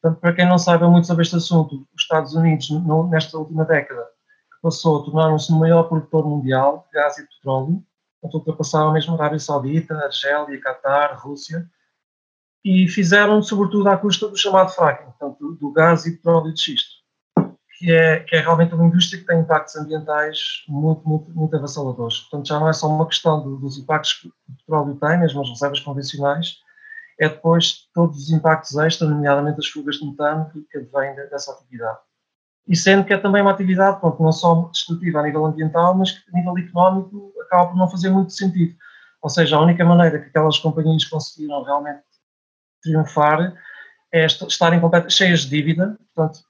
Portanto, 0.00 0.20
para 0.20 0.32
quem 0.34 0.48
não 0.48 0.58
sabe 0.58 0.86
muito 0.86 1.06
sobre 1.06 1.22
este 1.22 1.36
assunto, 1.36 1.86
os 1.94 2.02
Estados 2.02 2.34
Unidos, 2.34 2.70
no, 2.70 3.08
nesta 3.08 3.36
última 3.38 3.64
década, 3.64 4.06
passou 4.62 5.00
a 5.00 5.04
tornar-se 5.04 5.52
o 5.52 5.58
maior 5.58 5.84
produtor 5.84 6.26
mundial 6.26 6.86
de 6.88 7.00
gás 7.00 7.18
e 7.18 7.26
petróleo, 7.26 7.82
portanto, 8.20 8.38
ultrapassaram 8.38 8.92
mesmo 8.92 9.14
a 9.14 9.18
Arábia 9.18 9.38
Saudita, 9.38 9.94
Argélia, 9.96 10.60
Catar, 10.60 11.16
Rússia, 11.18 11.68
e 12.64 12.88
fizeram 12.88 13.40
sobretudo 13.42 13.88
à 13.88 13.96
custa 13.96 14.26
do 14.28 14.36
chamado 14.36 14.72
fracking, 14.72 15.04
portanto, 15.04 15.56
do 15.60 15.72
gás 15.72 16.04
e 16.04 16.16
petróleo 16.16 16.52
de 16.52 16.60
xisto, 16.60 16.96
que 17.78 17.92
é, 17.92 18.20
que 18.20 18.34
é 18.34 18.40
realmente 18.40 18.74
uma 18.74 18.86
indústria 18.86 19.20
que 19.20 19.26
tem 19.26 19.40
impactos 19.40 19.76
ambientais 19.76 20.64
muito, 20.66 21.06
muito, 21.06 21.30
muito 21.30 21.56
avassaladores. 21.56 22.20
Portanto, 22.20 22.48
já 22.48 22.58
não 22.58 22.68
é 22.68 22.72
só 22.72 22.88
uma 22.88 23.06
questão 23.06 23.42
do, 23.42 23.56
dos 23.58 23.78
impactos 23.78 24.14
que 24.14 24.28
o 24.28 24.32
petróleo 24.58 24.96
tem, 24.96 25.18
mesmo 25.18 25.42
as 25.42 25.48
reservas 25.50 25.80
convencionais, 25.80 26.58
é 27.18 27.28
depois 27.28 27.88
todos 27.94 28.16
os 28.16 28.30
impactos 28.30 28.76
extras, 28.76 29.10
nomeadamente 29.10 29.58
as 29.58 29.68
fugas 29.68 29.96
de 29.96 30.06
metano 30.06 30.50
que, 30.50 30.60
que 30.62 30.78
advêm 30.78 31.14
dessa 31.30 31.52
atividade. 31.52 31.98
E 32.66 32.74
sendo 32.74 33.04
que 33.04 33.12
é 33.12 33.18
também 33.18 33.42
uma 33.42 33.52
atividade, 33.52 34.00
pronto, 34.00 34.22
não 34.22 34.32
só 34.32 34.68
destrutiva 34.72 35.20
a 35.20 35.22
nível 35.22 35.46
ambiental, 35.46 35.94
mas 35.94 36.12
que 36.12 36.30
a 36.32 36.36
nível 36.36 36.58
económico 36.58 37.32
acaba 37.42 37.68
por 37.68 37.76
não 37.76 37.88
fazer 37.88 38.10
muito 38.10 38.32
sentido. 38.32 38.74
Ou 39.22 39.30
seja, 39.30 39.56
a 39.56 39.60
única 39.60 39.84
maneira 39.84 40.18
que 40.18 40.28
aquelas 40.28 40.58
companhias 40.58 41.04
conseguiram 41.04 41.62
realmente 41.62 42.02
triunfar 42.82 43.54
é 44.12 44.26
estarem 44.26 44.80
cheias 45.08 45.40
de 45.40 45.50
dívida, 45.50 45.96
portanto, 46.14 46.40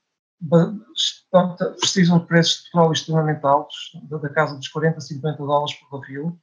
precisam 1.81 2.19
de 2.19 2.27
preços 2.27 2.59
de 2.59 2.65
petróleo 2.65 2.93
extremamente 2.93 3.45
altos, 3.45 3.93
da 4.11 4.29
casa 4.29 4.57
dos 4.57 4.69
40, 4.69 5.01
50 5.01 5.39
dólares 5.39 5.75
por 5.75 6.01
barril. 6.01 6.39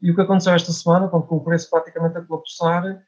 E 0.00 0.10
o 0.10 0.14
que 0.14 0.20
aconteceu 0.20 0.54
esta 0.54 0.72
semana, 0.72 1.08
com 1.08 1.18
o 1.18 1.44
preço 1.44 1.70
praticamente 1.70 2.18
a 2.18 2.22
colapsar, 2.22 3.02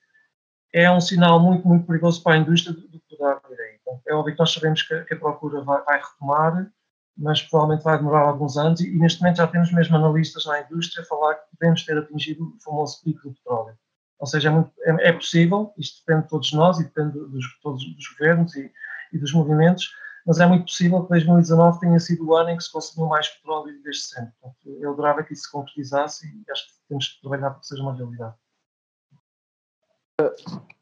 é 0.73 0.91
um 0.91 1.01
sinal 1.01 1.41
muito, 1.41 1.67
muito 1.67 1.87
perigoso 1.87 2.23
para 2.23 2.35
a 2.35 2.39
indústria 2.39 2.75
do 2.75 2.89
que 2.89 3.17
poderá 3.17 3.41
vir 3.49 3.61
aí. 3.61 3.79
É 4.07 4.15
óbvio 4.15 4.35
que 4.35 4.39
nós 4.39 4.53
sabemos 4.53 4.83
que 4.83 4.95
a 4.95 5.17
procura 5.17 5.63
vai, 5.63 5.83
vai, 5.85 6.01
retomar, 6.01 6.71
mas 7.17 7.43
provavelmente 7.43 7.85
vai 7.85 7.99
demorar 7.99 8.21
alguns 8.21 8.57
anos 8.57 8.81
e, 8.81 8.89
e, 8.89 8.99
neste 8.99 9.21
momento 9.21 9.39
já 9.39 9.47
temos 9.47 9.73
mesmo 9.73 9.97
analistas 9.97 10.45
na 10.47 10.61
indústria 10.61 11.03
a 11.03 11.07
falar 11.07 11.35
que 11.35 11.57
podemos 11.57 11.85
ter 11.85 11.99
atingido 11.99 12.45
o 12.45 12.63
famoso 12.63 13.03
pico 13.03 13.29
do 13.29 13.35
petróleo. 13.35 13.77
Ou 14.19 14.27
seja, 14.27 14.49
é, 14.49 14.53
muito, 14.53 14.73
é, 14.81 15.09
é 15.09 15.13
possível, 15.13 15.73
isto 15.79 16.01
depende 16.01 16.25
de 16.25 16.31
todos 16.31 16.53
nós 16.53 16.79
e 16.79 16.85
depende 16.85 17.13
dos, 17.13 17.61
todos 17.61 17.85
dos 17.95 18.09
governos 18.09 18.55
e, 18.57 18.71
e, 19.13 19.19
dos 19.19 19.33
movimentos, 19.33 19.91
mas 20.29 20.41
é 20.41 20.47
muito 20.47 20.65
possível 20.65 21.03
que 21.05 21.09
2019 21.09 21.81
tenha 21.81 21.99
sido 21.99 22.29
o 22.29 22.37
ano 22.37 22.51
em 22.51 22.57
que 22.59 22.63
se 22.63 22.71
consumiu 22.71 23.09
mais 23.09 23.29
petróleo 23.29 23.75
desde 23.83 24.03
sempre. 24.03 24.31
Portanto, 24.39 24.79
eu 24.79 24.93
adorava 24.93 25.23
que 25.23 25.33
isso 25.33 25.45
se 25.45 25.51
concretizasse 25.51 26.27
e 26.27 26.53
acho 26.53 26.67
que 26.67 26.73
temos 26.87 27.09
que 27.09 27.21
trabalhar 27.23 27.51
para 27.51 27.61
que 27.61 27.67
seja 27.67 27.81
uma 27.83 27.95
realidade. 27.97 28.35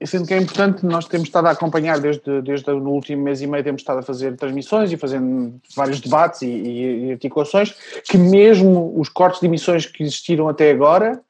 Sendo 0.04 0.26
que 0.26 0.34
é 0.34 0.38
importante, 0.38 0.84
nós 0.84 1.06
temos 1.06 1.28
estado 1.28 1.46
a 1.46 1.52
acompanhar 1.52 2.00
desde, 2.00 2.42
desde 2.42 2.72
no 2.72 2.90
último 2.90 3.22
mês 3.22 3.40
e 3.40 3.46
meio, 3.46 3.62
temos 3.62 3.82
estado 3.82 4.00
a 4.00 4.02
fazer 4.02 4.34
transmissões 4.36 4.90
e 4.90 4.96
fazendo 4.96 5.60
vários 5.76 6.00
debates 6.00 6.42
e, 6.42 6.46
e, 6.46 7.06
e 7.06 7.12
articulações, 7.12 7.72
que 8.02 8.18
mesmo 8.18 8.98
os 8.98 9.08
cortes 9.08 9.38
de 9.38 9.46
emissões 9.46 9.86
que 9.86 10.02
existiram 10.02 10.48
até 10.48 10.72
agora, 10.72 11.22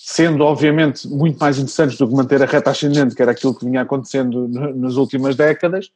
sendo 0.00 0.42
obviamente 0.42 1.06
muito 1.06 1.38
mais 1.38 1.58
interessantes 1.58 1.98
do 1.98 2.08
que 2.08 2.14
manter 2.14 2.42
a 2.42 2.46
reta 2.46 2.70
ascendente, 2.70 3.14
que 3.14 3.20
era 3.20 3.32
aquilo 3.32 3.54
que 3.54 3.66
vinha 3.66 3.82
acontecendo 3.82 4.48
nas 4.48 4.94
últimas 4.94 5.36
décadas, 5.36 5.90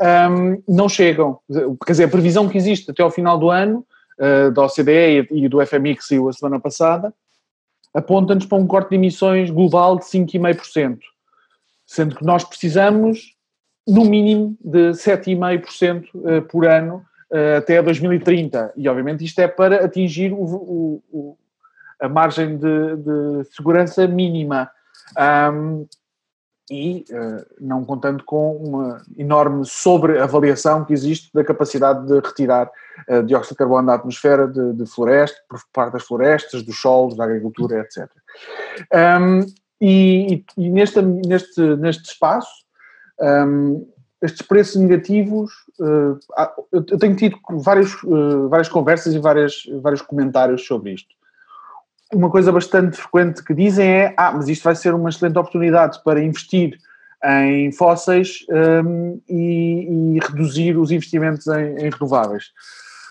um, 0.00 0.62
não 0.68 0.88
chegam. 0.88 1.38
Quer 1.84 1.92
dizer, 1.92 2.04
a 2.04 2.08
previsão 2.08 2.48
que 2.48 2.56
existe 2.56 2.90
até 2.90 3.02
ao 3.02 3.10
final 3.10 3.38
do 3.38 3.50
ano, 3.50 3.86
uh, 4.18 4.50
da 4.50 4.64
OCDE 4.64 5.28
e 5.30 5.48
do 5.48 5.64
FMI 5.64 5.96
que 5.96 6.04
saiu 6.04 6.28
a 6.28 6.32
semana 6.32 6.60
passada, 6.60 7.12
aponta-nos 7.94 8.44
para 8.44 8.58
um 8.58 8.66
corte 8.66 8.90
de 8.90 8.96
emissões 8.96 9.50
global 9.50 9.96
de 9.96 10.04
5,5%, 10.04 10.98
sendo 11.86 12.16
que 12.16 12.24
nós 12.24 12.44
precisamos, 12.44 13.34
no 13.86 14.04
mínimo, 14.04 14.56
de 14.60 14.90
7,5% 14.90 16.04
eh, 16.26 16.40
por 16.42 16.66
ano 16.66 17.02
eh, 17.32 17.56
até 17.56 17.80
2030. 17.80 18.74
E, 18.76 18.86
obviamente, 18.88 19.24
isto 19.24 19.38
é 19.40 19.48
para 19.48 19.84
atingir 19.84 20.30
o, 20.32 20.42
o, 20.42 21.02
o, 21.10 21.38
a 21.98 22.08
margem 22.08 22.58
de, 22.58 22.96
de 22.96 23.44
segurança 23.54 24.06
mínima. 24.06 24.70
Um, 25.52 25.86
e 26.70 27.04
uh, 27.10 27.46
não 27.60 27.84
contando 27.84 28.24
com 28.24 28.56
uma 28.56 29.02
enorme 29.16 29.64
sobreavaliação 29.64 30.84
que 30.84 30.92
existe 30.92 31.30
da 31.32 31.44
capacidade 31.44 32.06
de 32.06 32.14
retirar 32.14 32.70
uh, 33.08 33.22
dióxido 33.22 33.52
de 33.52 33.58
carbono 33.58 33.86
da 33.86 33.94
atmosfera 33.94 34.48
de, 34.48 34.72
de 34.72 34.86
floresta, 34.86 35.38
por 35.48 35.60
parte 35.72 35.92
das 35.92 36.04
florestas, 36.04 36.62
dos 36.62 36.80
solos, 36.80 37.16
da 37.16 37.24
agricultura, 37.24 37.80
etc. 37.80 38.10
Um, 39.20 39.46
e, 39.80 40.44
e 40.56 40.68
neste, 40.70 41.00
neste, 41.02 41.60
neste 41.76 42.04
espaço, 42.04 42.64
um, 43.20 43.86
estes 44.20 44.42
preços 44.42 44.76
negativos, 44.76 45.52
uh, 45.78 46.18
eu 46.72 46.98
tenho 46.98 47.14
tido 47.14 47.38
várias, 47.50 47.92
várias 48.48 48.68
conversas 48.68 49.14
e 49.14 49.18
várias, 49.18 49.62
vários 49.80 50.02
comentários 50.02 50.66
sobre 50.66 50.94
isto 50.94 51.14
uma 52.12 52.30
coisa 52.30 52.52
bastante 52.52 52.96
frequente 52.96 53.42
que 53.42 53.54
dizem 53.54 53.88
é: 53.88 54.14
ah, 54.16 54.32
mas 54.32 54.48
isto 54.48 54.62
vai 54.62 54.74
ser 54.74 54.94
uma 54.94 55.08
excelente 55.08 55.38
oportunidade 55.38 56.02
para 56.04 56.22
investir 56.22 56.78
em 57.24 57.72
fósseis 57.72 58.44
um, 58.84 59.20
e, 59.28 60.16
e, 60.16 60.18
reduzir 60.20 60.76
os 60.76 60.90
investimentos 60.90 61.46
em, 61.46 61.76
em, 61.78 61.90
renováveis. 61.90 62.52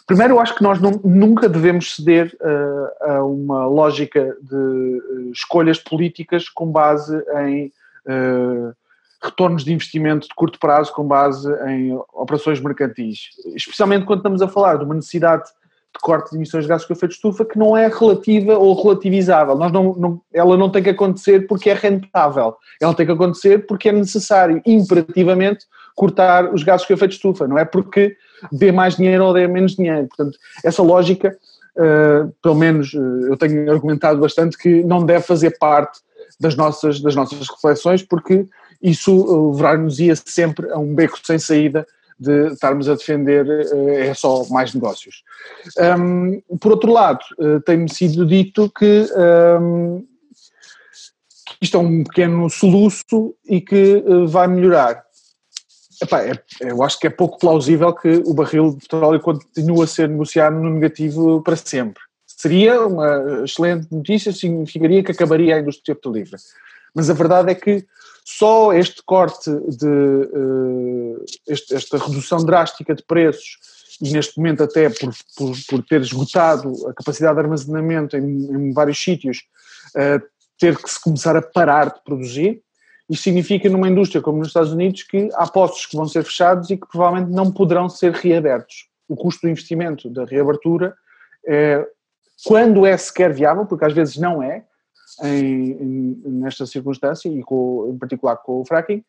Primeiro, 0.07 0.35
eu 0.35 0.39
acho 0.39 0.55
que 0.55 0.63
nós 0.63 0.79
não, 0.79 0.91
nunca 1.03 1.49
devemos 1.49 1.95
ceder 1.95 2.37
uh, 2.39 3.11
a 3.11 3.23
uma 3.23 3.65
lógica 3.65 4.37
de 4.41 4.55
uh, 4.55 5.31
escolhas 5.31 5.79
políticas 5.79 6.47
com 6.47 6.71
base 6.71 7.17
em 7.43 7.71
uh, 8.07 8.73
retornos 9.21 9.65
de 9.65 9.73
investimento 9.73 10.27
de 10.27 10.35
curto 10.35 10.59
prazo, 10.59 10.93
com 10.93 11.03
base 11.03 11.51
em 11.67 11.97
operações 12.13 12.59
mercantis. 12.61 13.29
Especialmente 13.55 14.05
quando 14.05 14.19
estamos 14.19 14.41
a 14.41 14.47
falar 14.47 14.77
de 14.77 14.85
uma 14.85 14.93
necessidade 14.93 15.49
de 15.95 15.99
corte 16.01 16.31
de 16.31 16.35
emissões 16.35 16.65
de 16.65 16.69
gases 16.69 16.85
com 16.85 16.93
efeito 16.93 17.11
de 17.11 17.15
estufa 17.15 17.45
que 17.45 17.57
não 17.57 17.75
é 17.75 17.87
relativa 17.87 18.57
ou 18.57 18.81
relativizável. 18.81 19.55
Nós 19.55 19.71
não, 19.71 19.95
não, 19.95 20.21
ela 20.33 20.57
não 20.57 20.69
tem 20.69 20.83
que 20.83 20.89
acontecer 20.89 21.47
porque 21.47 21.69
é 21.69 21.73
rentável. 21.73 22.55
Ela 22.81 22.93
tem 22.93 23.05
que 23.05 23.11
acontecer 23.11 23.65
porque 23.65 23.89
é 23.89 23.91
necessário, 23.91 24.61
imperativamente, 24.65 25.65
cortar 25.95 26.53
os 26.53 26.63
gases 26.63 26.85
com 26.85 26.93
efeito 26.93 27.11
de 27.11 27.15
estufa. 27.15 27.47
Não 27.47 27.57
é 27.57 27.65
porque 27.65 28.15
dê 28.51 28.71
mais 28.71 28.97
dinheiro 28.97 29.25
ou 29.25 29.33
dê 29.33 29.47
menos 29.47 29.75
dinheiro. 29.75 30.07
Portanto, 30.07 30.37
essa 30.63 30.83
lógica, 30.83 31.35
uh, 31.77 32.31
pelo 32.41 32.55
menos 32.55 32.93
uh, 32.93 33.27
eu 33.27 33.37
tenho 33.37 33.71
argumentado 33.71 34.19
bastante 34.19 34.57
que 34.57 34.83
não 34.83 35.05
deve 35.05 35.23
fazer 35.23 35.57
parte 35.57 35.99
das 36.39 36.55
nossas, 36.55 36.99
das 36.99 37.15
nossas 37.15 37.47
reflexões 37.47 38.03
porque 38.03 38.45
isso 38.81 39.51
levar-nos-ia 39.53 40.15
sempre 40.17 40.69
a 40.69 40.77
um 40.77 40.93
beco 40.93 41.17
sem 41.23 41.39
saída 41.39 41.87
de 42.17 42.53
estarmos 42.53 42.87
a 42.87 42.95
defender 42.95 43.45
eh, 43.47 44.07
é 44.07 44.13
só 44.13 44.45
mais 44.49 44.73
negócios. 44.73 45.23
Um, 45.99 46.41
por 46.57 46.71
outro 46.71 46.91
lado, 46.91 47.19
uh, 47.37 47.59
tem-me 47.61 47.89
sido 47.89 48.25
dito 48.25 48.69
que, 48.69 49.05
um, 49.59 50.05
isto 51.61 51.77
é 51.77 51.79
um 51.79 52.03
pequeno 52.03 52.49
soluço 52.49 53.35
e 53.45 53.59
que 53.59 54.03
uh, 54.07 54.27
vai 54.27 54.47
melhorar. 54.47 55.03
Epá, 56.01 56.23
é, 56.23 56.33
eu 56.61 56.81
acho 56.83 56.99
que 56.99 57.07
é 57.07 57.09
pouco 57.09 57.37
plausível 57.37 57.93
que 57.93 58.21
o 58.25 58.33
barril 58.33 58.71
de 58.71 58.77
petróleo 58.77 59.19
continue 59.19 59.83
a 59.83 59.87
ser 59.87 60.09
negociado 60.09 60.55
no 60.55 60.69
negativo 60.69 61.41
para 61.41 61.55
sempre. 61.55 62.01
Seria 62.25 62.85
uma 62.85 63.43
excelente 63.43 63.87
notícia, 63.91 64.31
significaria 64.31 65.03
que 65.03 65.11
acabaria 65.11 65.55
a 65.55 65.59
indústria 65.59 65.95
petrolífera. 65.95 66.37
Mas 66.93 67.09
a 67.09 67.13
verdade 67.13 67.51
é 67.51 67.55
que 67.55 67.85
só 68.27 68.73
este 68.73 69.03
corte 69.05 69.51
de 69.51 69.87
uh, 69.87 71.25
este, 71.47 71.75
esta 71.75 71.99
redução 71.99 72.43
drástica 72.43 72.95
de 72.95 73.03
preços 73.03 73.59
e 74.01 74.11
neste 74.11 74.37
momento 74.37 74.63
até 74.63 74.89
por, 74.89 75.13
por, 75.37 75.55
por 75.69 75.83
ter 75.83 76.01
esgotado 76.01 76.71
a 76.87 76.93
capacidade 76.93 77.35
de 77.35 77.41
armazenamento 77.41 78.17
em, 78.17 78.23
em 78.23 78.73
vários 78.73 79.01
sítios, 79.01 79.43
uh, 79.95 80.21
ter 80.59 80.75
que 80.75 80.89
se 80.89 80.99
começar 80.99 81.37
a 81.37 81.41
parar 81.41 81.93
de 81.93 82.03
produzir, 82.03 82.61
isso 83.07 83.21
significa 83.21 83.69
numa 83.69 83.87
indústria 83.87 84.21
como 84.21 84.39
nos 84.39 84.47
Estados 84.47 84.71
Unidos 84.71 85.03
que 85.03 85.29
há 85.35 85.45
postos 85.45 85.85
que 85.85 85.95
vão 85.95 86.07
ser 86.07 86.23
fechados 86.23 86.71
e 86.71 86.77
que 86.77 86.87
provavelmente 86.87 87.31
não 87.31 87.51
poderão 87.51 87.87
ser 87.87 88.11
reabertos. 88.11 88.87
O 89.07 89.15
custo 89.15 89.41
do 89.41 89.49
investimento 89.49 90.09
da 90.09 90.25
reabertura, 90.25 90.95
é, 91.47 91.85
quando 92.43 92.85
é 92.85 92.97
sequer 92.97 93.31
viável, 93.31 93.67
porque 93.67 93.85
às 93.85 93.93
vezes 93.93 94.17
não 94.17 94.41
é, 94.41 94.65
em, 95.23 95.71
em, 95.71 96.21
nesta 96.25 96.65
circunstância 96.65 97.29
e 97.29 97.41
com, 97.43 97.91
em 97.93 97.97
particular 97.97 98.37
com 98.37 98.61
o 98.61 98.65
fracking, 98.65 99.03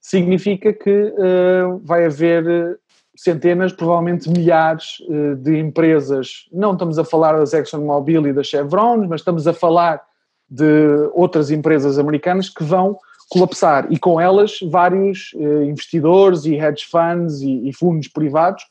significa 0.00 0.72
que 0.72 0.90
uh, 0.90 1.78
vai 1.84 2.06
haver 2.06 2.78
centenas, 3.16 3.72
provavelmente 3.72 4.30
milhares 4.30 5.00
uh, 5.08 5.34
de 5.36 5.58
empresas, 5.58 6.46
não 6.52 6.72
estamos 6.72 6.98
a 6.98 7.04
falar 7.04 7.36
das 7.36 7.52
ExxonMobil 7.52 8.28
e 8.28 8.32
da 8.32 8.42
Chevron, 8.42 9.06
mas 9.08 9.20
estamos 9.20 9.46
a 9.46 9.52
falar 9.52 10.02
de 10.48 11.10
outras 11.12 11.50
empresas 11.50 11.98
americanas 11.98 12.48
que 12.48 12.64
vão 12.64 12.96
colapsar. 13.28 13.86
E 13.90 13.98
com 13.98 14.18
elas 14.20 14.58
vários 14.70 15.32
uh, 15.34 15.62
investidores 15.64 16.44
e 16.44 16.54
hedge 16.54 16.86
funds 16.86 17.40
e, 17.40 17.68
e 17.68 17.72
fundos 17.72 18.08
privados 18.08 18.62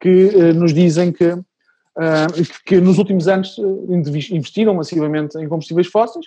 que 0.00 0.52
nos 0.52 0.74
dizem 0.74 1.10
que 1.10 1.38
que 2.64 2.80
nos 2.80 2.98
últimos 2.98 3.26
anos 3.26 3.58
eh, 3.58 4.32
investiram 4.34 4.74
massivamente 4.74 5.38
em 5.38 5.48
combustíveis 5.48 5.86
fósseis. 5.86 6.26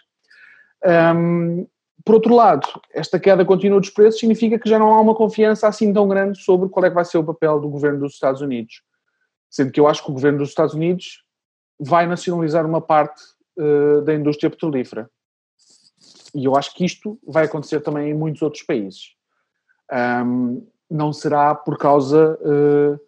Por 2.05 2.15
outro 2.15 2.33
lado, 2.33 2.67
esta 2.93 3.19
queda 3.19 3.45
contínua 3.45 3.79
dos 3.79 3.89
preços 3.89 4.19
significa 4.19 4.57
que 4.57 4.69
já 4.69 4.79
não 4.79 4.93
há 4.93 5.01
uma 5.01 5.13
confiança 5.13 5.67
assim 5.67 5.91
tão 5.93 6.07
grande 6.07 6.41
sobre 6.41 6.69
qual 6.69 6.85
é 6.85 6.89
que 6.89 6.95
vai 6.95 7.05
ser 7.05 7.17
o 7.17 7.23
papel 7.23 7.59
do 7.59 7.69
governo 7.69 7.99
dos 7.99 8.13
Estados 8.13 8.41
Unidos. 8.41 8.81
Sendo 9.49 9.71
que 9.71 9.79
eu 9.79 9.87
acho 9.87 10.03
que 10.03 10.09
o 10.09 10.13
governo 10.13 10.39
dos 10.39 10.49
Estados 10.49 10.73
Unidos 10.73 11.23
vai 11.79 12.07
nacionalizar 12.07 12.65
uma 12.65 12.81
parte 12.81 13.21
uh, 13.57 14.01
da 14.01 14.13
indústria 14.13 14.49
petrolífera. 14.49 15.09
E 16.33 16.45
eu 16.45 16.55
acho 16.55 16.73
que 16.73 16.85
isto 16.85 17.19
vai 17.27 17.45
acontecer 17.45 17.81
também 17.81 18.11
em 18.11 18.13
muitos 18.13 18.41
outros 18.41 18.63
países. 18.63 19.15
Um, 19.91 20.65
não 20.89 21.11
será 21.11 21.53
por 21.53 21.77
causa 21.77 22.39
uh, 22.41 22.99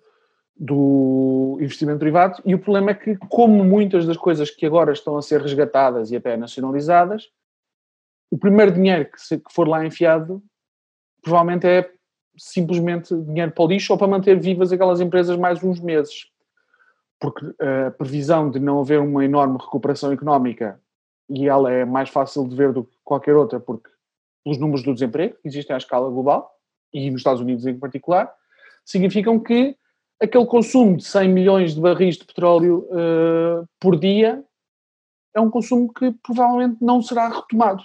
do 0.64 1.58
investimento 1.60 1.98
privado, 1.98 2.40
e 2.46 2.54
o 2.54 2.60
problema 2.60 2.92
é 2.92 2.94
que, 2.94 3.18
como 3.30 3.64
muitas 3.64 4.06
das 4.06 4.16
coisas 4.16 4.52
que 4.52 4.64
agora 4.64 4.94
estão 4.94 5.18
a 5.18 5.22
ser 5.24 5.42
resgatadas 5.42 6.12
e 6.12 6.16
até 6.16 6.38
nacionalizadas, 6.38 7.32
o 8.30 8.38
primeiro 8.38 8.72
dinheiro 8.72 9.10
que, 9.12 9.20
se, 9.20 9.40
que 9.40 9.52
for 9.52 9.68
lá 9.68 9.84
enfiado 9.84 10.40
provavelmente 11.24 11.66
é 11.66 11.92
simplesmente 12.38 13.16
dinheiro 13.24 13.52
para 13.52 13.64
o 13.64 13.68
lixo 13.68 13.92
ou 13.92 13.98
para 13.98 14.08
manter 14.08 14.40
vivas 14.40 14.72
aquelas 14.72 15.02
empresas 15.02 15.36
mais 15.36 15.64
uns 15.64 15.80
meses. 15.80 16.28
Porque 17.20 17.44
a 17.88 17.90
previsão 17.90 18.52
de 18.52 18.60
não 18.60 18.82
haver 18.82 19.00
uma 19.00 19.26
enorme 19.26 19.58
recuperação 19.60 20.12
económica, 20.12 20.80
e 21.28 21.48
ela 21.48 21.72
é 21.72 21.86
mais 21.86 22.10
fácil 22.10 22.48
de 22.48 22.56
ver 22.56 22.72
do 22.72 22.84
que 22.84 22.96
qualquer 23.04 23.36
outra, 23.36 23.60
porque 23.60 23.90
pelos 24.44 24.60
números 24.60 24.84
do 24.84 24.94
desemprego 24.94 25.38
que 25.42 25.48
existem 25.48 25.74
à 25.74 25.78
escala 25.78 26.08
global, 26.08 26.52
e 26.94 27.10
nos 27.10 27.22
Estados 27.22 27.42
Unidos 27.42 27.66
em 27.66 27.80
particular, 27.80 28.32
significam 28.86 29.40
que 29.40 29.76
aquele 30.22 30.46
consumo 30.46 30.98
de 30.98 31.04
100 31.04 31.30
milhões 31.30 31.76
de 31.76 31.82
barris 31.82 32.18
de 32.18 32.26
petróleo 32.26 32.88
uh, 32.90 33.68
por 33.80 34.00
dia 34.00 34.44
é 35.36 35.40
um 35.40 35.50
consumo 35.50 35.92
que 35.94 36.12
provavelmente 36.24 36.78
não 36.82 37.02
será 37.02 37.30
retomado. 37.30 37.84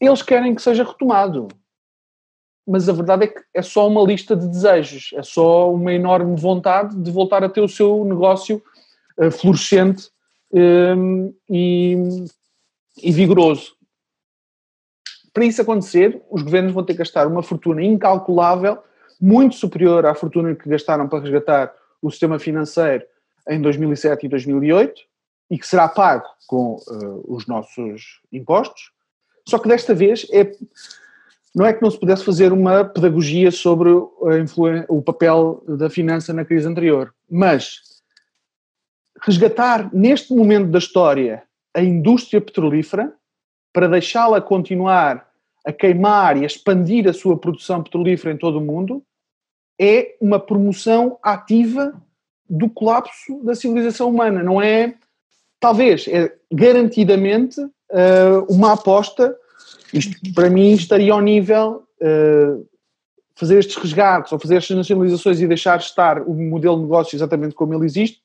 Eles 0.00 0.22
querem 0.22 0.54
que 0.54 0.62
seja 0.62 0.84
retomado 0.84 1.48
mas 2.68 2.86
a 2.86 2.92
verdade 2.92 3.24
é 3.24 3.26
que 3.28 3.40
é 3.54 3.62
só 3.62 3.88
uma 3.88 4.02
lista 4.02 4.36
de 4.36 4.46
desejos, 4.46 5.10
é 5.14 5.22
só 5.22 5.72
uma 5.72 5.90
enorme 5.90 6.38
vontade 6.38 6.94
de 6.96 7.10
voltar 7.10 7.42
a 7.42 7.48
ter 7.48 7.62
o 7.62 7.68
seu 7.68 8.04
negócio 8.04 8.62
uh, 9.16 9.30
florescente 9.30 10.10
um, 10.52 11.34
e, 11.48 11.96
e 13.02 13.10
vigoroso. 13.10 13.74
Para 15.32 15.46
isso 15.46 15.62
acontecer, 15.62 16.22
os 16.30 16.42
governos 16.42 16.74
vão 16.74 16.84
ter 16.84 16.92
que 16.92 16.98
gastar 16.98 17.26
uma 17.26 17.42
fortuna 17.42 17.82
incalculável, 17.82 18.78
muito 19.20 19.56
superior 19.56 20.06
à 20.06 20.14
fortuna 20.14 20.54
que 20.54 20.68
gastaram 20.68 21.08
para 21.08 21.20
resgatar 21.20 21.74
o 22.00 22.10
sistema 22.10 22.38
financeiro 22.38 23.04
em 23.48 23.60
2007 23.60 24.26
e 24.26 24.28
2008, 24.28 25.02
e 25.50 25.58
que 25.58 25.66
será 25.66 25.88
pago 25.88 26.26
com 26.46 26.76
uh, 26.76 27.34
os 27.34 27.46
nossos 27.46 28.20
impostos. 28.30 28.92
Só 29.48 29.58
que 29.58 29.68
desta 29.68 29.94
vez 29.94 30.26
é 30.32 30.52
não 31.54 31.64
é 31.64 31.72
que 31.72 31.82
não 31.82 31.90
se 31.90 31.98
pudesse 31.98 32.24
fazer 32.24 32.52
uma 32.52 32.84
pedagogia 32.84 33.50
sobre 33.50 33.88
o 33.88 35.02
papel 35.02 35.64
da 35.66 35.88
finança 35.88 36.32
na 36.32 36.44
crise 36.44 36.68
anterior, 36.68 37.12
mas 37.28 37.80
resgatar 39.22 39.92
neste 39.92 40.32
momento 40.32 40.70
da 40.70 40.78
história 40.78 41.42
a 41.74 41.82
indústria 41.82 42.40
petrolífera 42.40 43.12
para 43.72 43.88
deixá-la 43.88 44.40
continuar 44.40 45.27
a 45.68 45.72
queimar 45.72 46.38
e 46.38 46.44
a 46.44 46.46
expandir 46.46 47.06
a 47.06 47.12
sua 47.12 47.36
produção 47.36 47.82
petrolífera 47.82 48.32
em 48.32 48.38
todo 48.38 48.56
o 48.56 48.64
mundo 48.64 49.02
é 49.78 50.16
uma 50.18 50.40
promoção 50.40 51.18
ativa 51.22 51.92
do 52.48 52.70
colapso 52.70 53.44
da 53.44 53.54
civilização 53.54 54.08
humana. 54.08 54.42
Não 54.42 54.62
é, 54.62 54.94
talvez, 55.60 56.08
é 56.08 56.34
garantidamente 56.50 57.60
uh, 57.60 58.46
uma 58.48 58.72
aposta 58.72 59.36
isto, 59.92 60.16
para 60.34 60.48
mim, 60.48 60.72
estaria 60.72 61.12
ao 61.12 61.20
nível 61.20 61.84
uh, 62.00 62.66
fazer 63.34 63.58
estes 63.58 63.76
resgates 63.76 64.32
ou 64.32 64.38
fazer 64.38 64.56
estas 64.56 64.74
nacionalizações 64.74 65.38
e 65.38 65.46
deixar 65.46 65.78
estar 65.78 66.22
o 66.22 66.32
modelo 66.32 66.76
de 66.76 66.82
negócio 66.82 67.14
exatamente 67.14 67.54
como 67.54 67.74
ele 67.74 67.84
existe, 67.84 68.22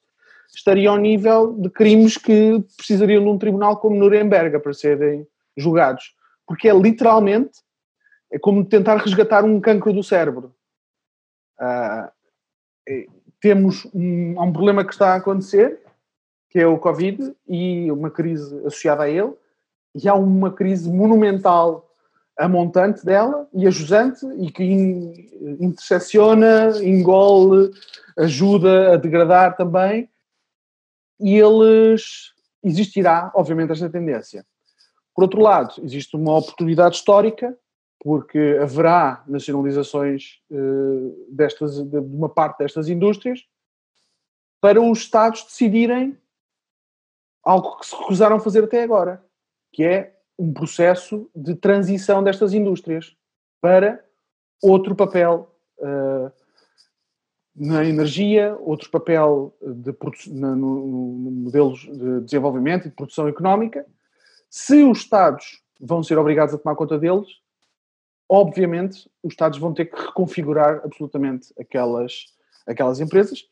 estaria 0.56 0.90
ao 0.90 0.98
nível 0.98 1.54
de 1.60 1.70
crimes 1.70 2.18
que 2.18 2.64
precisariam 2.78 3.22
de 3.22 3.30
um 3.30 3.38
tribunal 3.38 3.76
como 3.78 3.98
Nuremberg 3.98 4.60
para 4.60 4.74
serem 4.74 5.28
julgados. 5.58 6.14
Porque 6.46 6.70
é 6.70 6.74
literalmente 6.74 7.60
é 8.32 8.40
como 8.40 8.66
tentar 8.66 8.98
resgatar 8.98 9.44
um 9.46 9.62
cancro 9.62 9.94
do 9.94 10.04
cérebro. 10.04 10.56
Uh, 11.60 12.12
temos 13.40 13.86
um, 13.94 14.40
há 14.40 14.44
um 14.44 14.52
problema 14.52 14.84
que 14.84 14.92
está 14.92 15.14
a 15.14 15.18
acontecer, 15.18 15.80
que 16.50 16.60
é 16.60 16.66
o 16.66 16.80
Covid 16.80 17.36
e 17.48 17.92
uma 17.92 18.10
crise 18.10 18.58
associada 18.60 19.04
a 19.04 19.10
ele, 19.10 19.34
e 19.94 20.08
há 20.10 20.16
uma 20.16 20.52
crise 20.52 20.92
monumental 20.92 21.90
a 22.36 22.48
montante 22.48 23.06
dela 23.06 23.48
e 23.54 23.68
a 23.68 23.70
jusante 23.70 24.26
e 24.38 24.52
que 24.52 24.64
intersecciona, 25.60 26.72
engole, 26.82 27.72
ajuda 28.18 28.94
a 28.94 28.98
degradar 28.98 29.56
também 29.56 30.10
e 31.20 31.38
eles 31.38 32.34
existirá, 32.64 33.32
obviamente, 33.36 33.72
esta 33.72 33.90
tendência. 33.90 34.44
Por 35.14 35.24
outro 35.24 35.42
lado, 35.42 35.76
existe 35.84 36.16
uma 36.16 36.38
oportunidade 36.38 36.96
histórica 36.96 37.58
porque 38.00 38.60
haverá 38.62 39.24
nacionalizações 39.26 40.42
uh, 40.52 41.26
destas, 41.30 41.82
de 41.82 41.98
uma 41.98 42.28
parte 42.28 42.58
destas 42.60 42.90
indústrias 42.90 43.46
para 44.60 44.82
os 44.82 45.00
Estados 45.00 45.44
decidirem 45.44 46.18
algo 47.44 47.80
que 47.80 47.86
se 47.86 47.96
recusaram 47.96 48.38
a 48.38 48.40
fazer 48.40 48.64
até 48.64 48.84
agora, 48.84 49.24
que 49.72 49.84
é 49.84 50.18
um 50.38 50.54
processo 50.54 51.30
de 51.36 51.56
transição 51.56 52.24
destas 52.24 52.54
indústrias 52.54 53.16
para 53.62 54.04
outro 54.62 54.96
papel 54.96 55.54
uh, 55.78 56.32
na 57.56 57.86
energia, 57.86 58.58
outro 58.60 58.90
papel 58.90 59.56
de, 59.62 59.96
na, 60.32 60.56
no, 60.56 60.88
no 60.88 61.32
modelos 61.32 61.82
de 61.82 62.22
desenvolvimento 62.22 62.88
e 62.88 62.90
de 62.90 62.96
produção 62.96 63.28
económica. 63.28 63.86
Se 64.56 64.84
os 64.84 65.00
Estados 65.00 65.64
vão 65.82 66.04
ser 66.04 66.16
obrigados 66.20 66.54
a 66.54 66.60
tomar 66.60 66.76
conta 66.76 67.00
deles, 67.00 67.28
obviamente 68.30 69.10
os 69.24 69.34
Estados 69.34 69.58
vão 69.58 69.74
ter 69.74 69.86
que 69.86 70.00
reconfigurar 70.00 70.80
absolutamente 70.86 71.52
aquelas, 71.60 72.26
aquelas 72.68 73.00
empresas. 73.00 73.48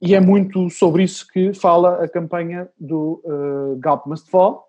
E 0.00 0.14
é 0.14 0.20
muito 0.20 0.70
sobre 0.70 1.02
isso 1.02 1.28
que 1.28 1.52
fala 1.52 2.02
a 2.02 2.08
campanha 2.08 2.70
do 2.80 3.20
uh, 3.22 3.76
Galp 3.80 4.06
Must 4.06 4.30
Fall, 4.30 4.66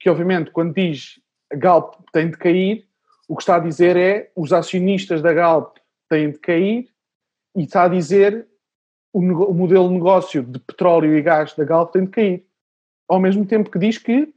que 0.00 0.10
obviamente 0.10 0.50
quando 0.50 0.74
diz 0.74 1.20
Galp 1.52 1.94
tem 2.12 2.28
de 2.28 2.36
cair, 2.36 2.88
o 3.28 3.36
que 3.36 3.42
está 3.42 3.54
a 3.54 3.60
dizer 3.60 3.96
é 3.96 4.32
os 4.34 4.52
acionistas 4.52 5.22
da 5.22 5.32
Galp 5.32 5.76
têm 6.08 6.32
de 6.32 6.40
cair 6.40 6.88
e 7.54 7.62
está 7.62 7.84
a 7.84 7.88
dizer 7.88 8.48
o, 9.12 9.20
o 9.20 9.54
modelo 9.54 9.86
de 9.86 9.94
negócio 9.94 10.42
de 10.42 10.58
petróleo 10.58 11.16
e 11.16 11.22
gás 11.22 11.54
da 11.54 11.62
Galp 11.62 11.92
tem 11.92 12.04
de 12.04 12.10
cair. 12.10 12.46
Ao 13.08 13.20
mesmo 13.20 13.46
tempo 13.46 13.70
que 13.70 13.78
diz 13.78 13.96
que 13.96 14.34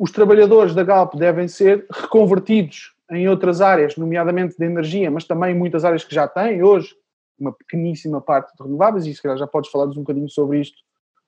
os 0.00 0.10
trabalhadores 0.10 0.74
da 0.74 0.82
Galp 0.82 1.14
devem 1.14 1.46
ser 1.46 1.84
reconvertidos 1.90 2.94
em 3.10 3.28
outras 3.28 3.60
áreas, 3.60 3.98
nomeadamente 3.98 4.56
de 4.56 4.64
energia, 4.64 5.10
mas 5.10 5.24
também 5.24 5.54
em 5.54 5.58
muitas 5.58 5.84
áreas 5.84 6.02
que 6.02 6.14
já 6.14 6.26
têm 6.26 6.62
hoje, 6.62 6.96
uma 7.38 7.52
pequeníssima 7.52 8.18
parte 8.18 8.56
de 8.56 8.62
renováveis, 8.62 9.04
e 9.04 9.14
se 9.14 9.20
calhar 9.20 9.36
já 9.36 9.46
podes 9.46 9.70
falar-nos 9.70 9.98
um 9.98 10.00
bocadinho 10.00 10.30
sobre 10.30 10.58
isto, 10.58 10.78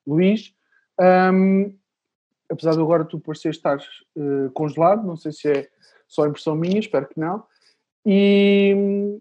Luís. 0.06 0.54
Um, 0.98 1.76
apesar 2.50 2.72
de 2.72 2.80
agora 2.80 3.04
tu 3.04 3.20
parecer 3.20 3.50
estar 3.50 3.76
uh, 3.76 4.50
congelado, 4.54 5.06
não 5.06 5.18
sei 5.18 5.32
se 5.32 5.50
é 5.50 5.68
só 6.08 6.26
impressão 6.26 6.56
minha, 6.56 6.80
espero 6.80 7.06
que 7.06 7.20
não, 7.20 7.44
e, 8.06 9.18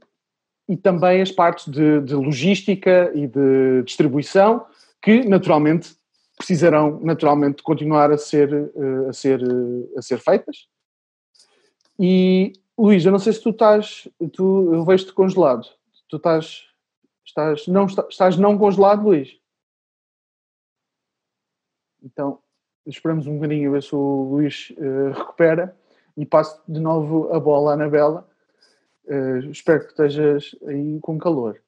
e 0.69 0.77
também 0.77 1.21
as 1.21 1.31
partes 1.31 1.67
de, 1.67 1.99
de 1.99 2.15
logística 2.15 3.11
e 3.13 3.27
de 3.27 3.83
distribuição, 3.83 4.65
que 5.01 5.27
naturalmente 5.27 5.93
precisarão 6.41 6.99
naturalmente 7.01 7.61
continuar 7.61 8.11
a 8.11 8.17
ser, 8.17 8.51
uh, 8.51 9.09
a 9.09 9.13
ser, 9.13 9.41
uh, 9.43 9.93
a 9.95 10.01
ser 10.01 10.17
feitas. 10.17 10.67
E 11.99 12.53
Luís, 12.75 13.05
eu 13.05 13.11
não 13.11 13.19
sei 13.19 13.31
se 13.31 13.41
tu 13.41 13.51
estás, 13.51 14.07
tu, 14.33 14.73
eu 14.73 14.83
vejo-te 14.83 15.13
congelado, 15.13 15.67
tu 16.09 16.17
estás, 16.17 16.63
estás, 17.23 17.67
não, 17.67 17.85
estás 17.85 18.37
não 18.37 18.57
congelado, 18.57 19.03
Luís? 19.03 19.39
Então, 22.01 22.39
esperamos 22.87 23.27
um 23.27 23.35
bocadinho 23.35 23.69
a 23.69 23.73
ver 23.73 23.83
se 23.83 23.95
o 23.95 24.29
Luís 24.31 24.71
uh, 24.71 25.11
recupera 25.11 25.77
e 26.17 26.25
passo 26.25 26.59
de 26.67 26.79
novo 26.79 27.31
a 27.31 27.39
bola 27.39 27.71
à 27.71 27.73
Anabela. 27.75 28.27
Uh, 29.05 29.51
espero 29.51 29.81
que 29.81 29.91
estejas 29.91 30.55
aí 30.65 30.99
com 31.01 31.19
calor, 31.19 31.61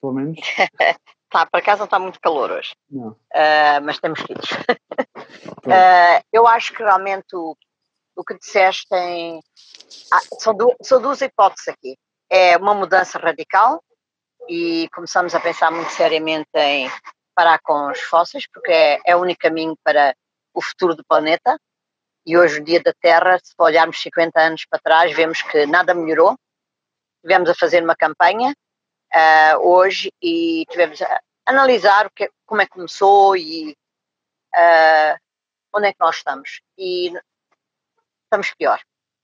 pelo 0.00 0.12
menos. 0.12 0.40
Tá, 1.30 1.44
para 1.44 1.62
casa 1.62 1.78
não 1.80 1.84
está 1.84 1.98
muito 1.98 2.20
calor 2.20 2.50
hoje. 2.50 2.74
Não. 2.90 3.10
Uh, 3.10 3.80
mas 3.82 3.98
temos 3.98 4.20
filhos. 4.20 4.48
eu 6.32 6.46
acho 6.46 6.72
que 6.72 6.82
realmente 6.82 7.34
o, 7.34 7.54
o 8.16 8.24
que 8.24 8.38
disseste 8.38 8.86
tem. 8.88 9.40
Ah, 10.12 10.20
são, 10.38 10.54
du 10.54 10.74
são 10.82 11.00
duas 11.00 11.20
hipóteses 11.20 11.68
aqui. 11.68 11.96
É 12.30 12.56
uma 12.56 12.74
mudança 12.74 13.18
radical 13.18 13.82
e 14.48 14.88
começamos 14.94 15.34
a 15.34 15.40
pensar 15.40 15.70
muito 15.70 15.90
seriamente 15.90 16.48
em 16.54 16.90
parar 17.34 17.58
com 17.62 17.90
os 17.90 18.00
fósseis, 18.00 18.44
porque 18.52 18.72
é, 18.72 18.98
é 19.06 19.14
o 19.14 19.20
único 19.20 19.40
caminho 19.40 19.76
para 19.84 20.14
o 20.54 20.62
futuro 20.62 20.94
do 20.94 21.04
planeta. 21.04 21.58
E 22.26 22.36
hoje, 22.36 22.60
o 22.60 22.64
dia 22.64 22.82
da 22.82 22.92
Terra, 23.00 23.38
se 23.42 23.54
olharmos 23.58 24.00
50 24.00 24.40
anos 24.40 24.66
para 24.68 24.80
trás, 24.80 25.14
vemos 25.14 25.40
que 25.42 25.66
nada 25.66 25.94
melhorou. 25.94 26.36
Tivemos 27.22 27.48
a 27.48 27.54
fazer 27.54 27.82
uma 27.82 27.94
campanha 27.94 28.54
uh, 29.14 29.58
hoje 29.58 30.12
e 30.22 30.64
tivemos 30.70 31.00
a 31.02 31.20
analisar 31.46 32.06
o 32.06 32.10
que, 32.10 32.30
como 32.46 32.60
é 32.60 32.66
que 32.66 32.72
começou 32.72 33.36
e 33.36 33.76
uh, 34.54 35.18
onde 35.74 35.88
é 35.88 35.92
que 35.92 36.00
nós 36.00 36.16
estamos? 36.16 36.60
E 36.76 37.12
estamos 38.24 38.52
pior. 38.54 38.80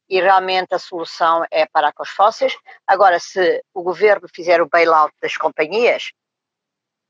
E 0.09 0.21
realmente 0.21 0.75
a 0.75 0.79
solução 0.79 1.45
é 1.51 1.67
parar 1.67 1.93
com 1.93 2.03
os 2.03 2.11
fósseis. 2.11 2.57
Agora, 2.87 3.19
se 3.19 3.63
o 3.73 3.83
governo 3.83 4.29
fizer 4.35 4.61
o 4.61 4.69
bailout 4.69 5.15
das 5.21 5.37
companhias, 5.37 6.11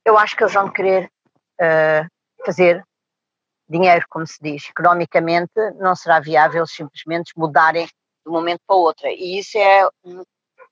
eu 0.05 0.17
acho 0.17 0.37
que 0.37 0.43
eles 0.43 0.55
vão 0.55 0.73
querer 0.73 1.11
uh, 1.61 2.09
fazer 2.45 2.85
dinheiro, 3.69 4.05
como 4.09 4.27
se 4.27 4.39
diz. 4.41 4.69
Economicamente, 4.69 5.53
não 5.77 5.97
será 5.97 6.21
viável 6.21 6.67
simplesmente 6.67 7.33
mudarem 7.37 7.87
de 7.87 8.29
um 8.29 8.33
momento 8.33 8.61
para 8.67 8.77
o 8.77 8.81
outro. 8.81 9.07
E 9.09 9.39
isso 9.39 9.59
é 9.59 9.87
o 10.03 10.25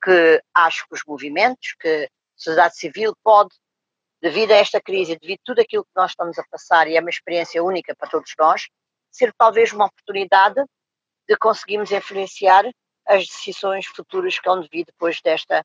que 0.03 0.43
acho 0.55 0.87
que 0.88 0.95
os 0.95 1.05
movimentos, 1.07 1.75
que 1.79 2.05
a 2.05 2.09
sociedade 2.37 2.77
civil 2.77 3.15
pode, 3.23 3.55
devido 4.21 4.53
a 4.53 4.57
esta 4.57 4.81
crise, 4.81 5.17
devido 5.17 5.41
a 5.41 5.45
tudo 5.45 5.61
aquilo 5.61 5.85
que 5.85 5.91
nós 5.97 6.11
estamos 6.11 6.38
a 6.38 6.45
passar, 6.51 6.88
e 6.88 6.97
é 6.97 7.01
uma 7.01 7.11
experiência 7.11 7.62
única 7.62 7.95
para 7.95 8.09
todos 8.09 8.33
nós, 8.38 8.69
ser 9.11 9.33
talvez 9.37 9.73
uma 9.73 9.87
oportunidade 9.87 10.62
de 11.29 11.37
conseguirmos 11.37 11.91
influenciar 11.91 12.65
as 13.07 13.27
decisões 13.27 13.87
futuras 13.87 14.38
que 14.38 14.49
vão 14.49 14.62
vir 14.71 14.85
depois 14.85 15.21
desta, 15.21 15.65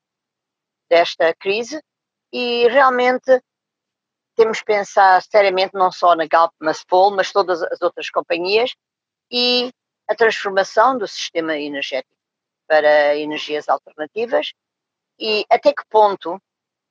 desta 0.89 1.33
crise. 1.35 1.81
E 2.31 2.67
realmente 2.67 3.41
temos 4.35 4.59
que 4.59 4.65
pensar 4.65 5.21
seriamente 5.21 5.73
não 5.73 5.91
só 5.91 6.15
na 6.15 6.25
Galp 6.25 6.51
Maspol, 6.59 7.15
mas 7.15 7.31
todas 7.31 7.61
as 7.63 7.81
outras 7.81 8.09
companhias 8.09 8.75
e 9.31 9.71
a 10.07 10.15
transformação 10.15 10.97
do 10.97 11.07
sistema 11.07 11.57
energético 11.57 12.16
para 12.67 13.15
energias 13.15 13.67
alternativas. 13.69 14.53
E 15.19 15.45
até 15.49 15.73
que 15.73 15.83
ponto, 15.89 16.41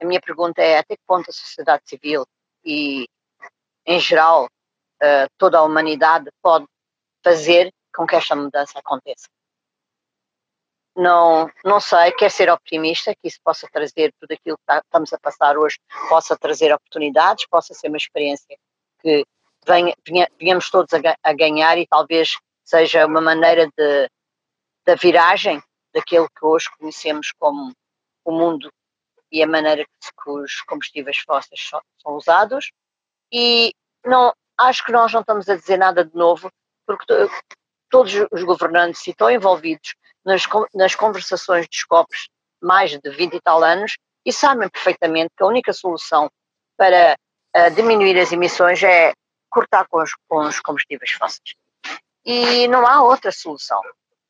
a 0.01 0.05
minha 0.05 0.21
pergunta 0.21 0.63
é 0.63 0.79
até 0.79 0.97
que 0.97 1.03
ponto 1.07 1.31
a 1.31 1.33
sociedade 1.33 1.83
civil 1.87 2.27
e 2.65 3.09
em 3.85 4.01
geral 4.01 4.49
eh, 5.01 5.29
toda 5.39 5.59
a 5.59 5.63
humanidade 5.63 6.31
pode 6.43 6.67
fazer 7.23 7.73
com 7.95 8.07
que 8.07 8.17
esta 8.17 8.35
mudança 8.35 8.79
aconteça? 8.79 9.29
Não, 10.97 11.51
não 11.63 11.79
sei, 11.79 12.11
quero 12.13 12.33
ser 12.33 12.51
optimista, 12.51 13.15
que 13.15 13.29
isso 13.29 13.39
possa 13.45 13.69
trazer 13.71 14.15
tudo 14.19 14.33
aquilo 14.33 14.57
que 14.57 14.65
tá, 14.65 14.79
estamos 14.79 15.13
a 15.13 15.19
passar 15.19 15.59
hoje, 15.59 15.79
possa 16.09 16.37
trazer 16.39 16.73
oportunidades, 16.73 17.47
possa 17.47 17.75
ser 17.75 17.89
uma 17.89 17.99
experiência 17.99 18.57
que 19.01 19.27
venha, 19.67 19.95
venha, 20.07 20.29
venhamos 20.41 20.71
todos 20.71 20.93
a, 20.95 20.99
a, 21.23 21.33
ganhar 21.35 21.77
e 21.77 21.87
talvez 21.87 22.39
seja 22.65 23.05
uma 23.05 23.21
maneira 23.21 23.67
de, 23.77 24.11
da 24.87 24.95
viragem 24.95 25.63
daquilo 25.97 26.29
que 26.29 26.45
hoje 26.45 26.69
conhecemos 26.79 27.33
como 27.39 27.73
o 28.23 28.31
mundo 28.31 28.71
e 29.33 29.43
a 29.43 29.47
maneira 29.47 29.85
que 29.85 30.31
os 30.31 30.61
combustíveis 30.63 31.19
fósseis 31.19 31.67
são, 31.69 31.81
são 32.03 32.13
usados. 32.13 32.71
E 33.33 33.73
não, 34.05 34.33
acho 34.59 34.85
que 34.85 34.93
nós 34.93 35.11
não 35.13 35.21
estamos 35.21 35.49
a 35.49 35.57
dizer 35.57 35.79
nada 35.79 36.05
de 36.05 36.15
novo, 36.15 36.51
porque 36.87 37.07
todos 37.91 38.13
os 38.31 38.43
governantes 38.43 39.07
estão 39.07 39.31
envolvidos 39.31 39.95
nas, 40.23 40.43
nas 40.75 40.95
conversações 40.95 41.67
dos 41.67 41.83
COPs 41.85 42.29
mais 42.61 42.91
de 42.99 43.11
20 43.11 43.35
e 43.35 43.41
tal 43.41 43.65
anos 43.65 43.97
e 44.25 44.33
sabem 44.33 44.69
perfeitamente 44.69 45.33
que 45.35 45.43
a 45.43 45.47
única 45.47 45.73
solução 45.73 46.31
para 46.77 47.17
uh, 47.57 47.71
diminuir 47.75 48.19
as 48.19 48.33
emissões 48.33 48.83
é 48.83 49.15
cortar 49.49 49.87
com 49.89 50.03
os, 50.03 50.11
com 50.29 50.41
os 50.41 50.61
combustíveis 50.61 51.13
fósseis. 51.13 51.55
E 52.25 52.69
não 52.69 52.87
há 52.87 53.03
outra 53.03 53.33
solução. 53.33 53.81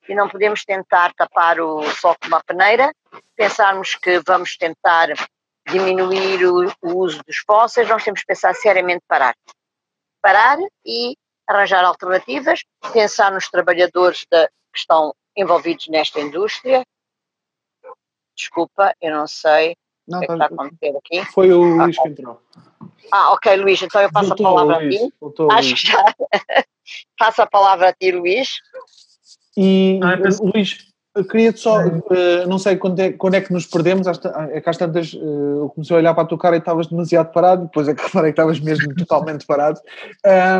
E 0.08 0.14
não 0.14 0.28
podemos 0.28 0.64
tentar 0.64 1.12
tapar 1.14 1.60
o 1.60 1.82
sol 1.94 2.16
com 2.20 2.28
uma 2.28 2.42
peneira, 2.44 2.92
pensarmos 3.34 3.94
que 3.96 4.20
vamos 4.26 4.56
tentar 4.56 5.08
diminuir 5.68 6.44
o, 6.44 6.72
o 6.82 6.98
uso 6.98 7.20
dos 7.26 7.38
fósseis, 7.38 7.88
nós 7.88 8.04
temos 8.04 8.20
que 8.20 8.26
pensar 8.26 8.54
seriamente 8.54 9.04
parar. 9.08 9.34
Parar 10.22 10.58
e 10.84 11.16
arranjar 11.46 11.84
alternativas, 11.84 12.64
pensar 12.92 13.32
nos 13.32 13.48
trabalhadores 13.48 14.24
que 14.24 14.48
estão 14.74 15.14
envolvidos 15.36 15.88
nesta 15.88 16.20
indústria. 16.20 16.84
Desculpa, 18.36 18.94
eu 19.00 19.12
não 19.12 19.26
sei 19.26 19.76
não, 20.06 20.18
o 20.18 20.20
que, 20.20 20.24
é 20.24 20.28
que 20.28 20.32
está 20.34 20.44
a 20.44 20.48
acontecer 20.48 20.96
aqui. 20.96 21.24
Foi 21.32 21.52
o 21.52 21.62
ah, 21.80 21.84
Luís 21.84 21.98
que 21.98 22.08
entrou. 22.08 22.42
Ah, 23.10 23.32
ok, 23.32 23.56
Luís, 23.56 23.82
então 23.82 24.00
eu 24.00 24.12
passo 24.12 24.28
voltou, 24.28 24.46
a 24.46 24.50
palavra 24.50 24.78
Luís, 24.78 24.96
a 24.96 24.98
ti. 24.98 25.14
Voltou, 25.20 25.52
Acho 25.52 25.68
Luís. 25.68 25.80
que 25.80 25.86
já 25.86 26.04
passo 27.18 27.42
a 27.42 27.46
palavra 27.46 27.88
a 27.88 27.92
ti, 27.92 28.12
Luís. 28.12 28.60
E, 29.56 29.98
ah, 30.02 30.16
Luís, 30.42 30.78
queria 31.24 31.56
só, 31.56 31.86
uh, 31.86 32.46
não 32.48 32.58
sei 32.58 32.76
quando 32.76 33.00
é, 33.00 33.12
quando 33.12 33.34
é 33.34 33.40
que 33.40 33.52
nos 33.52 33.66
perdemos, 33.66 34.06
é 34.06 34.60
que 34.60 34.68
às 34.68 34.76
tantas 34.76 35.12
uh, 35.14 35.62
eu 35.62 35.72
comecei 35.74 35.96
a 35.96 35.98
olhar 35.98 36.14
para 36.14 36.24
a 36.24 36.26
tua 36.26 36.38
cara 36.38 36.56
e 36.56 36.58
estavas 36.58 36.86
demasiado 36.86 37.32
parado, 37.32 37.64
depois 37.64 37.88
é 37.88 37.94
que 37.94 38.02
reparei 38.04 38.32
que 38.32 38.40
estavas 38.40 38.60
mesmo 38.60 38.94
totalmente 38.94 39.46
parado. 39.46 39.80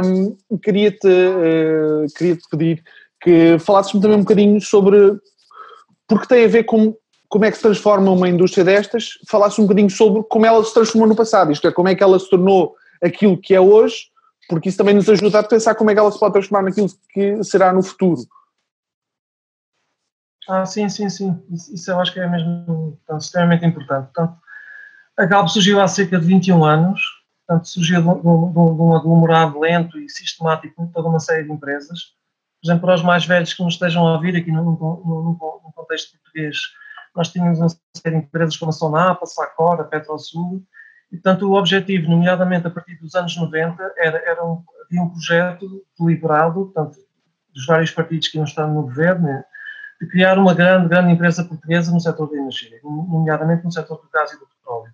Um, 0.05 0.37
queria-te 0.59 1.07
uh, 1.07 2.07
queria 2.17 2.37
-te 2.37 2.49
pedir 2.51 2.83
que 3.21 3.59
falasses-me 3.59 4.01
também 4.01 4.17
um 4.17 4.21
bocadinho 4.21 4.61
sobre, 4.61 5.19
porque 6.07 6.27
tem 6.27 6.45
a 6.45 6.49
ver 6.49 6.65
com 6.65 6.95
como 7.29 7.45
é 7.45 7.51
que 7.51 7.57
se 7.57 7.63
transforma 7.63 8.11
uma 8.11 8.29
indústria 8.29 8.65
destas, 8.65 9.19
falasses 9.29 9.59
um 9.59 9.63
bocadinho 9.63 9.91
sobre 9.91 10.23
como 10.25 10.47
ela 10.47 10.63
se 10.65 10.73
transformou 10.73 11.09
no 11.09 11.17
passado, 11.17 11.53
isto 11.53 11.67
é, 11.67 11.73
como 11.73 11.89
é 11.89 11.95
que 11.95 12.03
ela 12.03 12.19
se 12.19 12.31
tornou 12.31 12.75
aquilo 13.03 13.37
que 13.37 13.55
é 13.55 13.61
hoje, 13.61 14.07
porque 14.49 14.69
isso 14.69 14.79
também 14.79 14.95
nos 14.95 15.09
ajuda 15.09 15.41
a 15.41 15.43
pensar 15.43 15.75
como 15.75 15.91
é 15.91 15.95
que 15.95 15.99
ela 15.99 16.13
se 16.13 16.21
pode 16.21 16.35
transformar 16.35 16.63
naquilo 16.63 16.89
que 17.13 17.43
será 17.43 17.73
no 17.73 17.83
futuro. 17.83 18.23
Ah, 20.49 20.65
sim, 20.65 20.89
sim, 20.89 21.09
sim. 21.09 21.43
Isso, 21.51 21.91
eu 21.91 22.01
acho 22.01 22.13
que 22.13 22.21
é 22.21 22.29
mesmo 22.29 22.99
portanto, 23.05 23.23
extremamente 23.23 23.67
importante. 23.67 24.11
Portanto, 24.13 24.39
a 25.17 25.25
Galp 25.25 25.49
surgiu 25.49 25.81
há 25.81 25.89
cerca 25.89 26.19
de 26.19 26.27
21 26.27 26.65
anos, 26.65 27.01
portanto, 27.47 27.69
surgiu 27.69 28.01
de 28.03 28.09
um, 28.09 28.95
aglomerado 28.95 29.59
lento 29.59 29.99
e 29.99 30.09
sistemático 30.09 30.87
de 30.87 30.93
toda 30.93 31.09
uma 31.09 31.21
série 31.21 31.45
de 31.45 31.53
empresas. 31.53 32.15
Por 32.61 32.69
exemplo, 32.69 32.87
para 32.87 32.95
os 32.95 33.03
mais 33.03 33.27
velhos 33.27 33.53
que 33.53 33.63
nos 33.63 33.75
estejam 33.75 34.07
a 34.07 34.15
ouvir 34.15 34.37
aqui 34.37 34.53
no 34.53 35.37
contexto 35.75 36.13
português, 36.19 36.57
nós 37.15 37.29
tínhamos 37.29 37.59
uma 37.59 37.69
série 37.69 38.21
de 38.21 38.27
empresas 38.27 38.57
como 38.57 38.71
a 38.71 38.73
Sonapa, 38.73 39.27
Sacora, 39.27 39.85
Petrosul, 39.85 40.63
e, 41.11 41.17
portanto, 41.17 41.49
o 41.49 41.55
objetivo, 41.55 42.11
nomeadamente 42.11 42.67
a 42.67 42.71
partir 42.71 42.97
dos 42.97 43.15
anos 43.15 43.37
90, 43.37 43.95
era, 43.97 44.19
era 44.19 44.45
um, 44.45 44.63
havia 44.85 45.03
um 45.03 45.09
projeto 45.09 45.85
deliberado, 45.99 46.67
portanto, 46.67 46.99
dos 47.55 47.65
vários 47.65 47.91
partidos 47.91 48.29
que 48.29 48.37
iam 48.37 48.45
estar 48.45 48.67
no 48.67 48.83
governo, 48.83 49.43
de 50.01 50.09
criar 50.09 50.39
uma 50.39 50.55
grande, 50.55 50.89
grande 50.89 51.13
empresa 51.13 51.45
portuguesa 51.45 51.93
no 51.93 52.01
setor 52.01 52.31
da 52.31 52.37
energia, 52.37 52.79
nomeadamente 52.83 53.65
no 53.65 53.73
setor 53.73 53.97
do 53.97 54.11
gás 54.11 54.33
e 54.33 54.39
do 54.39 54.47
petróleo. 54.47 54.93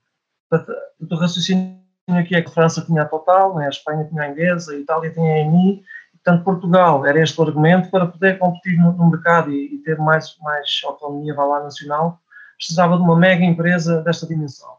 Portanto, 0.49 1.13
o 1.13 1.17
raciocínio 1.17 1.83
aqui 2.11 2.35
é 2.35 2.43
que 2.43 2.49
a 2.49 2.53
França 2.53 2.85
tinha 2.85 3.03
a 3.03 3.07
Total, 3.07 3.55
né, 3.57 3.67
a 3.67 3.71
Espanha 3.71 4.05
tinha 4.05 4.23
a 4.23 4.29
Endesa, 4.29 4.73
a 4.73 4.77
Itália 4.77 5.13
tinha 5.13 5.35
a 5.35 5.39
ENI, 5.39 5.83
portanto 6.13 6.45
Portugal 6.45 7.07
era 7.07 7.21
este 7.21 7.41
o 7.41 7.45
argumento 7.45 7.91
para 7.91 8.07
poder 8.07 8.39
competir 8.39 8.79
no, 8.79 8.93
no 8.93 9.11
mercado 9.11 9.51
e, 9.51 9.75
e, 9.75 9.79
ter 9.79 9.99
mais, 9.99 10.37
mais 10.41 10.81
autonomia 10.85 11.35
lá 11.35 11.63
nacional, 11.63 12.21
precisava 12.57 12.97
de 12.97 13.03
uma 13.03 13.17
mega 13.17 13.45
empresa 13.45 14.03
desta 14.03 14.27
dimensão. 14.27 14.71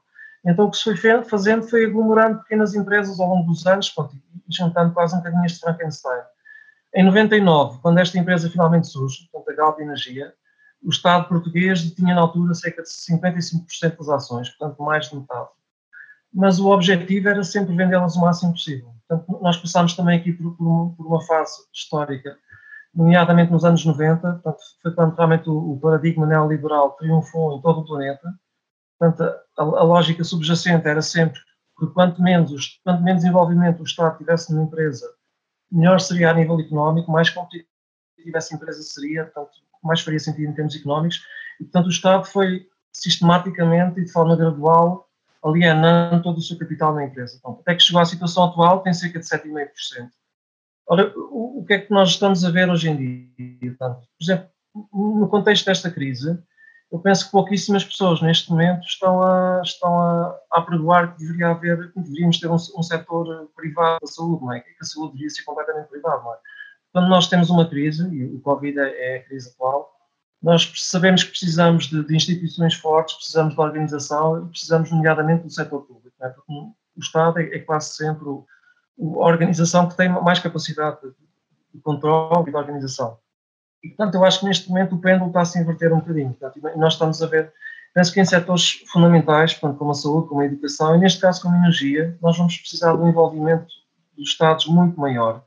Então 0.46 0.66
o 0.66 0.72
que 0.72 0.78
se 0.78 0.96
foi 0.96 1.24
fazendo 1.24 1.64
foi 1.64 1.86
aglomerando 1.86 2.40
pequenas 2.40 2.76
empresas 2.76 3.20
ao 3.20 3.30
longo 3.30 3.48
dos 3.48 3.66
anos, 3.66 3.90
pronto, 3.90 4.16
e 4.16 4.56
juntando 4.56 4.94
quase 4.94 5.16
um 5.16 5.18
bocadinho 5.18 5.46
este 5.46 5.60
Frankenstein. 5.60 6.22
Em 6.96 7.04
99, 7.04 7.80
quando 7.82 7.98
esta 7.98 8.20
empresa 8.20 8.50
finalmente 8.50 8.88
surge, 8.88 9.28
portanto, 9.32 9.52
a 9.52 9.56
Galp 9.56 9.80
Energia, 9.80 10.32
o 10.84 10.90
Estado 10.90 11.28
português 11.28 11.82
tinha 11.94 12.14
na 12.14 12.22
altura 12.22 12.54
cerca 12.54 12.84
de 12.84 12.90
55% 12.90 13.98
das 13.98 14.10
ações, 14.10 14.50
portanto, 14.50 14.84
mais 14.84 15.10
de 15.10 15.16
metade. 15.16 15.50
Mas 16.32 16.60
o 16.60 16.70
objetivo 16.70 17.30
era 17.30 17.44
sempre 17.44 17.76
vendê-las 17.76 18.16
o 18.16 18.22
máximo 18.22 18.52
possível. 18.52 18.94
Portanto, 19.08 19.40
nós 19.42 19.58
passámos 19.58 19.96
também 19.96 20.20
aqui 20.20 20.34
por, 20.34 20.56
por, 20.56 21.08
uma 21.08 21.22
fase 21.26 21.64
histórica, 21.74 22.38
nomeadamente 22.94 23.52
nos 23.52 23.66
anos 23.66 23.84
90, 23.84 24.20
portanto, 24.20 24.62
foi 24.82 24.94
quando 24.94 25.16
realmente 25.16 25.50
o, 25.50 25.74
o 25.74 25.80
paradigma 25.80 26.28
neoliberal 26.28 26.92
triunfou 26.92 27.58
em 27.58 27.62
todo 27.62 27.80
o 27.80 27.86
planeta. 27.86 28.34
Portanto, 29.00 29.24
a, 29.58 29.64
a 29.64 29.84
lógica 29.84 30.24
subjacente 30.24 30.88
era 30.88 31.02
sempre 31.02 31.40
que 31.80 31.88
quanto 31.88 32.22
menos, 32.22 32.80
quanto 32.84 33.02
menos 33.02 33.24
envolvimento 33.24 33.82
o 33.82 33.86
Estado 33.86 34.18
tivesse 34.18 34.54
numa 34.54 34.66
empresa, 34.66 35.08
melhor 35.74 36.00
seria 36.00 36.32
a 36.32 36.34
nível 36.34 36.60
económico, 36.60 37.12
mais 37.12 37.30
competitiva 37.30 37.68
essa 38.36 38.56
empresa 38.56 38.82
seria, 38.82 39.26
portanto, 39.26 39.52
mais 39.84 40.02
faria 40.02 40.20
sentido 40.20 40.50
em 40.50 40.54
termos 40.54 40.76
económicos, 40.76 41.22
e 41.60 41.64
portanto 41.64 41.88
o 41.88 41.90
Estado 41.90 42.26
foi 42.26 42.68
sistematicamente 42.92 44.00
e 44.00 44.06
de 44.06 44.12
forma 44.12 44.36
gradual 44.36 45.10
alienando 45.44 46.24
todo 46.24 46.38
o 46.38 46.42
seu 46.42 46.58
capital 46.58 46.96
na 46.96 47.06
empresa. 47.06 47.36
Então, 47.38 47.60
até 47.60 47.76
que 47.76 47.84
chegou 47.84 48.02
à 48.02 48.06
situação 48.06 48.46
atual, 48.46 48.82
tem 48.82 48.94
cerca 48.94 49.20
de 49.20 49.26
7,5%. 49.26 50.10
Ora, 50.88 51.14
o, 51.18 51.60
o 51.60 51.66
que 51.66 51.74
é 51.74 51.80
que 51.80 51.92
nós 51.92 52.10
estamos 52.12 52.46
a 52.46 52.52
ver 52.52 52.70
hoje 52.70 52.90
em 52.90 52.96
dia? 53.36 53.76
Portanto, 53.78 54.08
por 54.18 54.24
exemplo, 54.24 54.50
no 54.94 55.28
contexto 55.28 55.66
desta 55.66 55.92
crise, 55.92 56.40
eu 56.94 57.00
penso 57.00 57.26
que 57.26 57.32
pouquíssimas 57.32 57.84
pessoas 57.84 58.22
neste 58.22 58.52
momento 58.52 58.86
estão 58.86 59.24
a, 59.24 59.62
estão 59.64 60.00
a, 60.00 60.40
a 60.52 60.60
apregoar 60.60 61.12
que 61.12 61.24
deveria 61.24 61.50
haver, 61.50 61.92
que 61.92 62.00
deveríamos 62.00 62.40
ter 62.40 62.48
um, 62.48 62.54
um 62.54 62.84
setor 62.84 63.50
privado 63.56 63.98
da 64.00 64.08
saúde, 64.08 64.46
não 64.46 64.54
é? 64.54 64.60
Que 64.60 64.70
a 64.80 64.86
saúde 64.86 65.14
devia 65.14 65.30
ser 65.32 65.42
completamente 65.42 65.90
privada, 65.90 66.22
é? 66.22 66.38
Quando 66.94 67.10
nós 67.10 67.26
temos 67.26 67.50
uma 67.50 67.68
crise, 67.68 68.08
e 68.16 68.36
o 68.36 68.40
Covid 68.42 68.80
é, 68.80 69.16
é 69.16 69.18
a 69.18 69.24
crise 69.24 69.50
atual, 69.50 69.92
nós 70.40 70.72
sabemos 70.76 71.24
que 71.24 71.32
precisamos 71.32 71.88
de, 71.88 72.06
de, 72.06 72.16
instituições 72.16 72.76
fortes, 72.76 73.16
precisamos 73.16 73.56
de 73.56 73.60
organização 73.60 74.48
precisamos, 74.50 74.92
nomeadamente, 74.92 75.46
do 75.46 75.50
setor 75.50 75.82
público, 75.88 76.16
é? 76.22 76.30
porque 76.30 76.54
o 76.54 76.76
Estado 77.00 77.40
é, 77.40 77.56
é, 77.56 77.60
quase 77.60 77.96
sempre 77.96 78.30
o, 78.30 78.46
a 79.00 79.26
organização 79.26 79.90
que 79.90 79.98
tem 79.98 80.10
mais 80.10 80.38
capacidade 80.38 81.02
de, 81.02 81.10
de 81.74 81.82
controle 81.82 82.48
e 82.48 82.52
de 82.52 82.56
organização. 82.56 83.18
E, 83.84 83.90
portanto, 83.90 84.16
eu 84.16 84.24
acho 84.24 84.40
que 84.40 84.46
neste 84.46 84.70
momento 84.70 84.96
o 84.96 85.00
pêndulo 85.00 85.28
está 85.28 85.42
a 85.42 85.46
se 85.46 85.60
inverter 85.60 85.92
um 85.92 86.00
bocadinho. 86.00 86.34
Portanto, 86.34 86.78
nós 86.78 86.94
estamos 86.94 87.22
a 87.22 87.28
ver, 87.28 87.52
penso 87.94 88.14
que 88.14 88.22
em 88.22 88.26
setores 88.26 88.84
fundamentais, 88.92 89.54
portanto, 89.54 89.78
como 89.78 89.92
a 89.92 89.94
saúde, 89.94 90.30
como 90.30 90.42
a 90.42 90.46
educação, 90.46 90.96
e 90.96 91.00
neste 91.00 91.20
caso 91.20 91.42
como 91.42 91.56
a 91.56 91.58
energia, 91.58 92.18
nós 92.22 92.38
vamos 92.38 92.58
precisar 92.58 92.96
de 92.96 93.02
um 93.02 93.10
envolvimento 93.10 93.68
dos 94.18 94.30
Estados 94.30 94.68
muito 94.68 95.00
maior. 95.00 95.44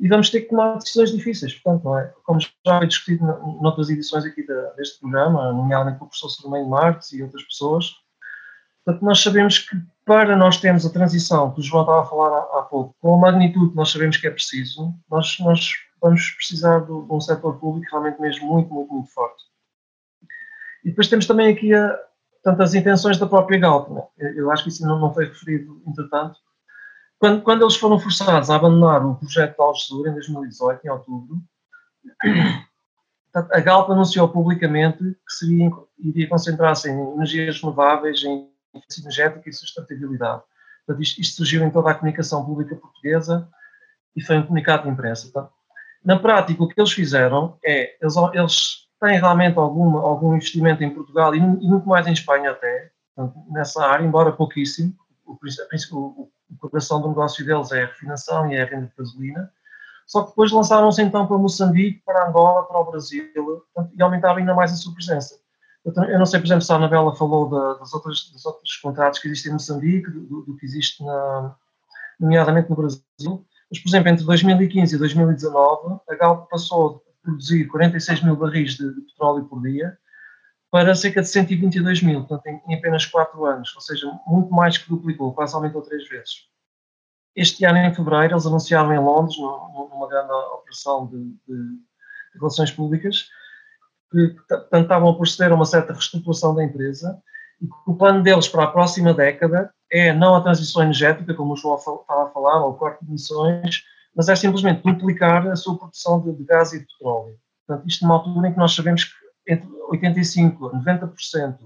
E 0.00 0.08
vamos 0.08 0.30
ter 0.30 0.40
que 0.40 0.48
tomar 0.48 0.78
decisões 0.78 1.12
difíceis, 1.12 1.54
portanto, 1.54 1.84
não 1.84 1.98
é? 1.98 2.12
Como 2.24 2.40
já 2.40 2.78
foi 2.78 2.86
discutido 2.86 3.24
noutras 3.60 3.90
edições 3.90 4.24
aqui 4.24 4.44
deste 4.76 4.98
programa, 4.98 5.52
nomeadamente 5.52 5.98
com 5.98 6.06
o 6.06 6.08
professor 6.08 6.30
Salomé 6.30 6.64
Marques 6.64 7.12
e 7.12 7.22
outras 7.22 7.42
pessoas, 7.44 7.92
portanto, 8.82 9.04
nós 9.04 9.22
sabemos 9.22 9.58
que 9.58 9.76
para 10.06 10.34
nós 10.34 10.56
termos 10.56 10.86
a 10.86 10.90
transição 10.90 11.52
que 11.52 11.60
o 11.60 11.62
João 11.62 11.82
estava 11.82 12.00
a 12.00 12.06
falar 12.06 12.30
há, 12.30 12.58
há 12.58 12.62
pouco, 12.62 12.96
com 12.98 13.14
a 13.14 13.18
magnitude 13.18 13.70
que 13.70 13.76
nós 13.76 13.90
sabemos 13.90 14.16
que 14.16 14.26
é 14.26 14.30
preciso, 14.30 14.92
nós, 15.08 15.38
nós 15.38 15.70
vamos 16.00 16.30
precisar 16.30 16.80
de, 16.80 16.92
um 16.92 17.20
setor 17.20 17.58
público 17.58 17.90
realmente 17.90 18.20
mesmo 18.20 18.46
muito, 18.46 18.72
muito, 18.72 18.92
muito 18.92 19.10
forte. 19.10 19.44
E 20.84 20.90
depois 20.90 21.08
temos 21.08 21.26
também 21.26 21.52
aqui 21.52 21.74
a, 21.74 21.98
portanto, 22.42 22.62
as 22.62 22.74
intenções 22.74 23.18
da 23.18 23.26
própria 23.26 23.58
Galp. 23.58 23.90
Né? 23.90 24.02
Eu 24.36 24.50
acho 24.50 24.64
que 24.64 24.70
isso 24.70 24.86
não, 24.86 24.98
não 24.98 25.12
foi 25.12 25.26
referido, 25.26 25.82
entretanto. 25.86 26.38
Quando, 27.18 27.42
quando 27.42 27.62
eles 27.62 27.76
foram 27.76 27.98
forçados 27.98 28.48
a 28.48 28.56
abandonar 28.56 29.04
o 29.04 29.14
projeto 29.14 29.54
de 29.54 29.62
Algesur 29.62 30.08
em 30.08 30.14
2018, 30.14 30.86
em 30.86 30.90
outubro, 30.90 31.36
a 33.34 33.60
Galp 33.60 33.90
anunciou 33.90 34.28
publicamente 34.28 34.98
que 34.98 35.34
seria, 35.34 35.70
iria 35.98 36.28
concentrar-se 36.28 36.90
em 36.90 36.98
energias 37.12 37.60
renováveis, 37.60 38.24
em 38.24 38.48
eficiência 38.74 39.02
energética 39.02 39.50
e 39.50 39.52
sustentabilidade. 39.52 40.42
Portanto, 40.86 41.02
isto, 41.02 41.20
isto, 41.20 41.36
surgiu 41.36 41.62
em 41.62 41.70
toda 41.70 41.90
a 41.90 41.94
comunicação 41.94 42.44
pública 42.44 42.74
portuguesa 42.74 43.48
e 44.16 44.22
foi 44.22 44.38
um 44.38 44.42
comunicado 44.42 44.84
de 44.84 44.88
imprensa. 44.88 45.30
Portanto, 45.30 45.52
na 46.04 46.18
prática, 46.18 46.62
o 46.62 46.68
que 46.68 46.80
eles 46.80 46.92
fizeram 46.92 47.58
é, 47.64 47.96
eles, 48.00 48.14
eles 48.32 48.88
têm 49.00 49.18
realmente 49.18 49.58
alguma, 49.58 50.00
algum 50.00 50.34
investimento 50.34 50.82
em 50.82 50.90
Portugal 50.90 51.34
e, 51.34 51.38
e 51.38 51.40
muito 51.42 51.88
mais 51.88 52.06
em 52.06 52.12
Espanha 52.12 52.50
até, 52.50 52.90
portanto, 53.14 53.38
nessa 53.50 53.84
área, 53.84 54.04
embora 54.04 54.32
pouquíssimo. 54.32 54.94
O, 55.26 55.38
o, 55.92 56.30
o 56.50 56.68
coração 56.68 57.00
do 57.00 57.08
negócio 57.08 57.44
deles 57.44 57.70
é 57.70 57.82
a 57.82 57.86
refinação 57.86 58.50
e 58.50 58.56
é 58.56 58.62
a 58.62 58.66
venda 58.66 58.86
de 58.86 58.94
gasolina. 58.96 59.50
Só 60.06 60.22
que 60.22 60.30
depois 60.30 60.50
lançaram-se 60.50 61.00
então 61.02 61.26
para 61.26 61.38
Moçambique, 61.38 62.02
para 62.04 62.28
Angola, 62.28 62.66
para 62.66 62.80
o 62.80 62.90
Brasil 62.90 63.30
portanto, 63.32 63.94
e 63.96 64.02
aumentaram 64.02 64.38
ainda 64.38 64.54
mais 64.54 64.72
a 64.72 64.76
sua 64.76 64.92
presença. 64.92 65.38
Eu 65.84 66.18
não 66.18 66.26
sei, 66.26 66.40
por 66.40 66.46
exemplo, 66.46 66.62
se 66.62 66.72
a 66.72 66.76
Anabela 66.76 67.14
falou 67.14 67.48
da, 67.48 67.74
das, 67.74 67.94
outras, 67.94 68.30
dos 68.32 68.44
outros 68.44 68.76
contratos 68.78 69.20
que 69.20 69.28
existem 69.28 69.50
em 69.50 69.54
Moçambique, 69.54 70.10
do, 70.10 70.42
do 70.42 70.56
que 70.56 70.66
existe, 70.66 71.02
na, 71.04 71.54
nomeadamente 72.18 72.68
no 72.68 72.76
Brasil, 72.76 73.46
mas, 73.70 73.78
por 73.78 73.88
exemplo, 73.88 74.08
entre 74.08 74.24
2015 74.24 74.94
e 74.94 74.98
2019, 74.98 76.00
a 76.08 76.14
Galp 76.16 76.50
passou 76.50 76.94
de 76.94 77.22
produzir 77.22 77.66
46 77.68 78.24
mil 78.24 78.36
barris 78.36 78.74
de, 78.74 78.92
de 78.92 79.00
petróleo 79.02 79.44
por 79.44 79.62
dia 79.62 79.96
para 80.70 80.94
cerca 80.94 81.20
de 81.22 81.28
122 81.28 82.02
mil, 82.02 82.24
portanto, 82.24 82.46
em, 82.46 82.72
em, 82.72 82.76
apenas 82.76 83.04
4 83.06 83.44
anos, 83.44 83.74
ou 83.74 83.80
seja, 83.80 84.06
muito 84.26 84.50
mais 84.50 84.78
que 84.78 84.88
duplicou, 84.88 85.34
quase 85.34 85.54
aumentou 85.54 85.82
três 85.82 86.08
vezes. 86.08 86.48
Este 87.34 87.64
ano, 87.64 87.78
em 87.78 87.94
fevereiro, 87.94 88.34
eles 88.34 88.46
anunciaram 88.46 88.92
em 88.92 88.98
Londres, 88.98 89.36
numa 89.38 90.08
grande 90.08 90.32
operação 90.32 91.06
de, 91.06 91.18
de, 91.18 91.76
de 92.32 92.38
relações 92.38 92.70
públicas, 92.70 93.28
que 94.10 94.36
estavam 94.72 95.10
a 95.10 95.16
proceder 95.16 95.52
a 95.52 95.54
uma 95.54 95.64
certa 95.64 95.92
reestruturação 95.92 96.54
da 96.54 96.64
empresa 96.64 97.20
e 97.60 97.66
que 97.66 97.74
o 97.86 97.94
plano 97.94 98.22
deles 98.22 98.48
para 98.48 98.64
a 98.64 98.68
próxima 98.68 99.12
década 99.12 99.72
é 99.90 100.12
não 100.12 100.34
a 100.34 100.40
transição 100.40 100.82
energética, 100.82 101.34
como 101.34 101.52
o 101.52 101.56
João 101.56 101.76
estava 101.76 102.24
a 102.24 102.30
falar, 102.30 102.64
ou 102.64 102.70
o 102.70 102.74
corte 102.74 103.04
de 103.04 103.10
emissões, 103.10 103.82
mas 104.14 104.28
é 104.28 104.36
simplesmente 104.36 104.82
duplicar 104.82 105.46
a 105.48 105.56
sua 105.56 105.76
produção 105.76 106.20
de, 106.20 106.32
de 106.32 106.44
gás 106.44 106.72
e 106.72 106.80
de 106.80 106.86
petróleo. 106.86 107.36
Portanto, 107.66 107.88
isto 107.88 108.02
numa 108.02 108.16
altura 108.16 108.48
em 108.48 108.52
que 108.52 108.58
nós 108.58 108.74
sabemos 108.74 109.04
que 109.04 109.52
entre 109.52 109.68
85% 109.92 110.70
a 110.72 110.78
90% 110.78 111.58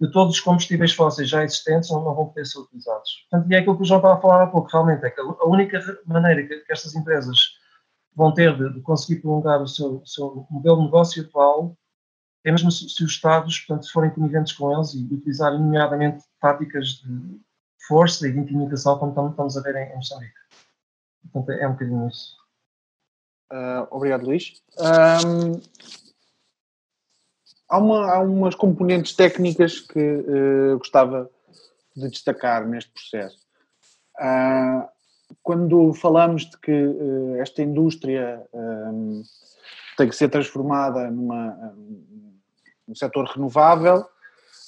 de 0.00 0.10
todos 0.10 0.34
os 0.34 0.40
combustíveis 0.40 0.92
fósseis 0.92 1.28
já 1.28 1.44
existentes 1.44 1.90
não, 1.90 2.02
vão 2.02 2.26
poder 2.26 2.44
ser 2.44 2.58
utilizados. 2.58 3.26
Portanto, 3.30 3.50
e 3.50 3.54
é 3.54 3.58
aquilo 3.58 3.76
que 3.76 3.82
o 3.82 3.84
João 3.84 3.98
estava 3.98 4.14
a 4.14 4.20
falar 4.20 4.42
há 4.42 4.46
pouco, 4.48 4.68
realmente, 4.70 5.04
é 5.04 5.10
que 5.10 5.20
a 5.20 5.46
única 5.46 5.80
maneira 6.06 6.42
que, 6.42 6.56
que 6.56 6.72
estas 6.72 6.94
empresas 6.94 7.38
vão 8.14 8.32
ter 8.32 8.56
de, 8.56 8.74
de 8.74 8.80
conseguir 8.80 9.20
prolongar 9.20 9.62
o 9.62 9.66
seu, 9.66 10.02
seu, 10.04 10.46
modelo 10.50 10.78
de 10.78 10.84
negócio 10.84 11.22
atual 11.22 11.76
é 12.44 12.50
mesmo 12.50 12.70
se, 12.70 12.86
os 12.86 13.10
Estados, 13.10 13.60
portanto, 13.60 13.90
forem 13.92 14.10
coniventes 14.10 14.52
com 14.52 14.72
eles 14.72 14.94
e 14.94 15.14
utilizarem, 15.14 15.60
nomeadamente, 15.60 16.24
táticas 16.40 16.86
de 16.86 17.40
força 17.86 18.26
e 18.26 18.32
de 18.32 18.38
intimidação, 18.38 18.98
como 18.98 19.30
estamos 19.30 19.56
a 19.56 19.60
ver 19.60 19.76
em, 19.76 19.92
em 19.92 19.96
Moçambique. 19.96 20.34
Portanto, 21.32 21.58
é 21.58 21.68
um 21.68 21.72
bocadinho 21.72 22.08
isso. 22.08 22.36
Uh, 23.52 23.86
obrigado, 23.90 24.24
Luís. 24.24 24.60
Um, 24.78 25.60
há, 27.68 27.78
uma, 27.78 28.12
há 28.12 28.20
umas 28.20 28.54
componentes 28.54 29.14
técnicas 29.14 29.80
que 29.80 30.00
uh, 30.00 30.78
gostava 30.78 31.30
de 31.94 32.08
destacar 32.08 32.66
neste 32.66 32.90
processo. 32.90 33.38
Uh, 34.18 34.88
quando 35.42 35.92
falamos 35.94 36.48
de 36.48 36.58
que 36.58 36.72
uh, 36.72 37.36
esta 37.36 37.62
indústria 37.62 38.42
um, 38.52 39.22
tem 39.96 40.08
que 40.08 40.16
ser 40.16 40.28
transformada 40.28 41.10
numa, 41.10 41.74
num 42.86 42.94
setor 42.94 43.26
renovável, 43.26 44.04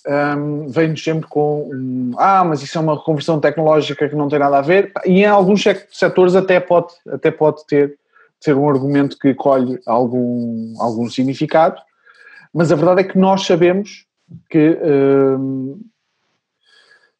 um, 0.06 0.68
vem-nos 0.68 1.02
sempre 1.02 1.28
com 1.28 1.70
um, 1.72 2.12
ah, 2.18 2.44
mas 2.44 2.62
isso 2.62 2.76
é 2.76 2.80
uma 2.80 3.02
conversão 3.02 3.40
tecnológica 3.40 4.08
que 4.08 4.14
não 4.14 4.28
tem 4.28 4.38
nada 4.38 4.58
a 4.58 4.62
ver, 4.62 4.92
e 5.06 5.20
em 5.20 5.26
alguns 5.26 5.64
setores 5.90 6.34
até 6.34 6.60
pode, 6.60 6.92
até 7.08 7.30
pode 7.30 7.66
ter 7.66 7.98
ser 8.44 8.54
um 8.54 8.68
argumento 8.68 9.18
que 9.18 9.32
colhe 9.32 9.80
algum, 9.86 10.74
algum 10.78 11.08
significado, 11.08 11.80
mas 12.52 12.70
a 12.70 12.76
verdade 12.76 13.00
é 13.00 13.04
que 13.04 13.18
nós 13.18 13.46
sabemos 13.46 14.06
que, 14.50 14.78
um, 14.84 15.80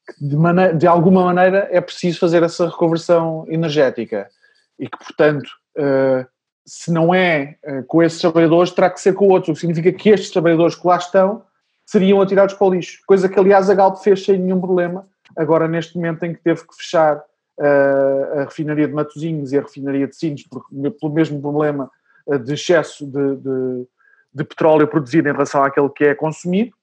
que 0.06 0.26
de, 0.26 0.36
maneira, 0.36 0.74
de, 0.74 0.86
alguma 0.86 1.24
maneira 1.24 1.66
é 1.70 1.80
preciso 1.80 2.18
fazer 2.18 2.42
essa 2.42 2.68
reconversão 2.68 3.46
energética 3.48 4.28
e 4.78 4.86
que, 4.86 4.98
portanto, 4.98 5.48
uh, 5.78 6.26
se 6.66 6.90
não 6.90 7.14
é 7.14 7.56
uh, 7.66 7.84
com 7.84 8.02
esses 8.02 8.20
trabalhadores, 8.20 8.72
terá 8.72 8.90
que 8.90 9.00
ser 9.00 9.14
com 9.14 9.28
outros, 9.28 9.50
o 9.50 9.52
que 9.54 9.60
significa 9.60 9.92
que 9.92 10.10
estes 10.10 10.30
trabalhadores 10.30 10.74
que 10.74 10.86
lá 10.86 10.96
estão 10.96 11.42
seriam 11.86 12.20
atirados 12.20 12.54
para 12.54 12.66
o 12.66 12.70
lixo, 12.70 13.02
coisa 13.06 13.28
que 13.28 13.38
aliás 13.38 13.68
a 13.68 13.74
Galp 13.74 13.98
fez 13.98 14.24
sem 14.24 14.38
nenhum 14.38 14.60
problema, 14.60 15.06
agora 15.36 15.68
neste 15.68 15.96
momento 15.96 16.22
em 16.24 16.32
que 16.32 16.42
teve 16.42 16.66
que 16.66 16.74
fechar 16.76 17.18
uh, 17.18 18.40
a 18.40 18.44
refinaria 18.44 18.88
de 18.88 18.94
Matosinhos 18.94 19.52
e 19.52 19.58
a 19.58 19.62
refinaria 19.62 20.06
de 20.06 20.16
Sines 20.16 20.46
por, 20.46 20.66
pelo 20.68 21.12
mesmo 21.12 21.40
problema 21.40 21.90
uh, 22.26 22.38
de 22.38 22.54
excesso 22.54 23.06
de, 23.06 23.36
de, 23.36 23.86
de, 24.32 24.44
petróleo 24.44 24.88
produzido 24.88 25.28
em 25.28 25.32
relação 25.32 25.62
àquele 25.62 25.88
que 25.90 26.04
é 26.04 26.14
consumido, 26.14 26.74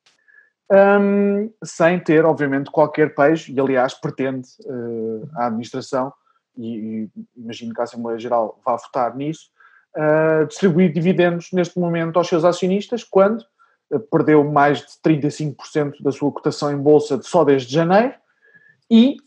um, 0.71 1.51
sem 1.63 1.99
ter 1.99 2.23
obviamente 2.23 2.71
qualquer 2.71 3.13
peixe, 3.13 3.51
e 3.51 3.59
aliás 3.59 3.93
pretende 3.93 4.47
uh, 4.65 5.29
a 5.36 5.47
administração, 5.47 6.13
e, 6.57 7.09
e, 7.15 7.25
imagino 7.36 7.73
que 7.73 7.82
a 7.82 7.84
Assembleia 7.84 8.19
Geral 8.19 8.59
vá 8.65 8.75
votar 8.75 9.15
nisso, 9.15 9.49
distribuir 10.47 10.93
dividendos 10.93 11.51
neste 11.51 11.77
momento 11.79 12.17
aos 12.17 12.27
seus 12.27 12.45
acionistas, 12.45 13.03
quando 13.03 13.43
perdeu 14.09 14.43
mais 14.43 14.79
de 14.79 14.87
35% 15.03 16.01
da 16.01 16.11
sua 16.11 16.31
cotação 16.31 16.71
em 16.71 16.77
bolsa 16.77 17.19
só 17.21 17.43
desde 17.43 17.73
janeiro 17.73 18.13
e 18.89 19.17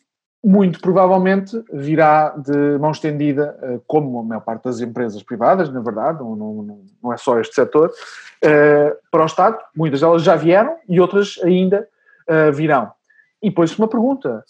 muito 0.44 0.78
provavelmente 0.78 1.64
virá 1.72 2.28
de 2.36 2.78
mão 2.78 2.90
estendida, 2.90 3.58
eh, 3.62 3.80
como 3.86 4.18
a 4.18 4.22
maior 4.22 4.42
parte 4.42 4.64
das 4.64 4.78
empresas 4.78 5.22
privadas, 5.22 5.70
na 5.70 5.80
verdade, 5.80 6.18
não, 6.18 6.36
não, 6.36 6.84
não 7.02 7.12
é 7.12 7.16
só 7.16 7.40
este 7.40 7.54
setor, 7.54 7.90
eh, 8.42 8.94
para 9.10 9.22
o 9.22 9.26
Estado. 9.26 9.58
Muitas 9.74 10.00
delas 10.00 10.22
já 10.22 10.36
vieram 10.36 10.76
e 10.86 11.00
outras 11.00 11.40
ainda 11.42 11.88
eh, 12.26 12.50
virão. 12.50 12.92
E 13.42 13.50
põe-se 13.50 13.78
uma 13.78 13.88
pergunta: 13.88 14.44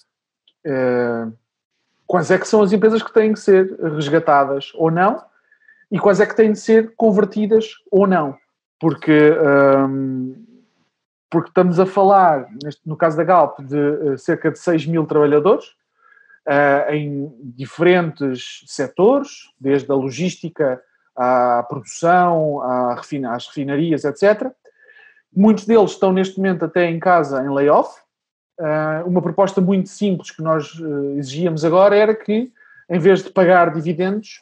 quais 2.06 2.30
é 2.30 2.38
que 2.38 2.48
são 2.48 2.62
as 2.62 2.72
empresas 2.72 3.02
que 3.02 3.12
têm 3.12 3.32
que 3.32 3.38
ser 3.38 3.72
resgatadas 3.80 4.72
ou 4.74 4.90
não? 4.90 5.22
E 5.90 5.98
quais 5.98 6.20
é 6.20 6.26
que 6.26 6.36
têm 6.36 6.52
de 6.52 6.58
ser 6.58 6.94
convertidas 6.96 7.66
ou 7.90 8.06
não? 8.06 8.36
porque, 8.84 9.32
um, 9.88 10.44
porque 11.30 11.48
estamos 11.48 11.80
a 11.80 11.86
falar, 11.86 12.46
no 12.84 12.98
caso 12.98 13.16
da 13.16 13.24
Galp, 13.24 13.60
de 13.60 13.78
uh, 13.78 14.18
cerca 14.18 14.50
de 14.50 14.58
6 14.58 14.84
mil 14.84 15.06
trabalhadores 15.06 15.64
uh, 16.46 16.92
em 16.92 17.32
diferentes 17.42 18.62
setores, 18.66 19.50
desde 19.58 19.90
a 19.90 19.94
logística 19.94 20.82
à 21.16 21.64
produção, 21.66 22.60
à 22.60 22.94
refina, 22.96 23.34
às 23.34 23.46
refinarias, 23.46 24.04
etc. 24.04 24.52
Muitos 25.34 25.64
deles 25.64 25.92
estão 25.92 26.12
neste 26.12 26.36
momento 26.36 26.66
até 26.66 26.84
em 26.90 26.98
casa 26.98 27.42
em 27.42 27.48
layoff. 27.48 27.98
Uh, 28.60 29.08
uma 29.08 29.22
proposta 29.22 29.62
muito 29.62 29.88
simples 29.88 30.30
que 30.30 30.42
nós 30.42 30.70
exigíamos 31.16 31.64
agora 31.64 31.96
era 31.96 32.14
que, 32.14 32.52
em 32.90 32.98
vez 32.98 33.22
de 33.22 33.30
pagar 33.30 33.72
dividendos, 33.72 34.40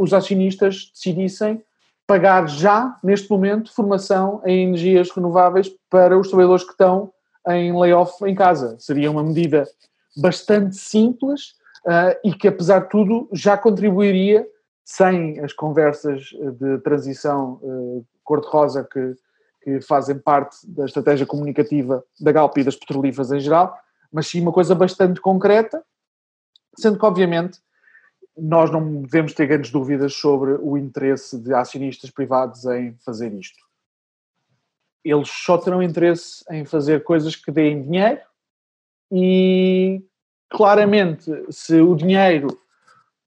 os 0.00 0.12
acionistas 0.12 0.90
decidissem 0.94 1.62
pagar 2.06 2.48
já, 2.48 2.96
neste 3.02 3.30
momento, 3.30 3.72
formação 3.72 4.40
em 4.44 4.68
energias 4.68 5.10
renováveis 5.10 5.70
para 5.90 6.18
os 6.18 6.28
trabalhadores 6.28 6.64
que 6.64 6.70
estão 6.70 7.12
em 7.48 7.78
layoff 7.78 8.24
em 8.24 8.34
casa. 8.34 8.76
Seria 8.78 9.10
uma 9.10 9.22
medida 9.22 9.68
bastante 10.16 10.76
simples 10.76 11.50
uh, 11.84 12.16
e 12.24 12.32
que, 12.32 12.48
apesar 12.48 12.80
de 12.80 12.88
tudo, 12.88 13.28
já 13.32 13.58
contribuiria 13.58 14.46
sem 14.84 15.38
as 15.40 15.52
conversas 15.52 16.30
de 16.58 16.78
transição 16.78 17.60
cor-de-rosa 18.24 18.88
que, 18.90 19.14
que 19.62 19.80
fazem 19.82 20.18
parte 20.18 20.56
da 20.66 20.86
estratégia 20.86 21.26
comunicativa 21.26 22.02
da 22.18 22.32
Galp 22.32 22.56
e 22.56 22.64
das 22.64 22.74
petrolíferas 22.74 23.30
em 23.30 23.38
geral, 23.38 23.78
mas 24.10 24.26
sim 24.28 24.40
uma 24.40 24.52
coisa 24.52 24.74
bastante 24.74 25.20
concreta, 25.20 25.84
sendo 26.78 26.98
que, 26.98 27.04
obviamente, 27.04 27.58
nós 28.40 28.70
não 28.70 29.02
devemos 29.02 29.32
ter 29.32 29.46
grandes 29.46 29.70
dúvidas 29.70 30.14
sobre 30.14 30.52
o 30.52 30.76
interesse 30.76 31.38
de 31.38 31.52
acionistas 31.52 32.10
privados 32.10 32.64
em 32.66 32.94
fazer 33.04 33.32
isto. 33.32 33.58
Eles 35.04 35.28
só 35.28 35.58
terão 35.58 35.82
interesse 35.82 36.44
em 36.50 36.64
fazer 36.64 37.02
coisas 37.02 37.34
que 37.34 37.50
deem 37.50 37.82
dinheiro 37.82 38.20
e, 39.10 40.02
claramente, 40.50 41.30
se 41.50 41.80
o 41.80 41.94
dinheiro 41.94 42.48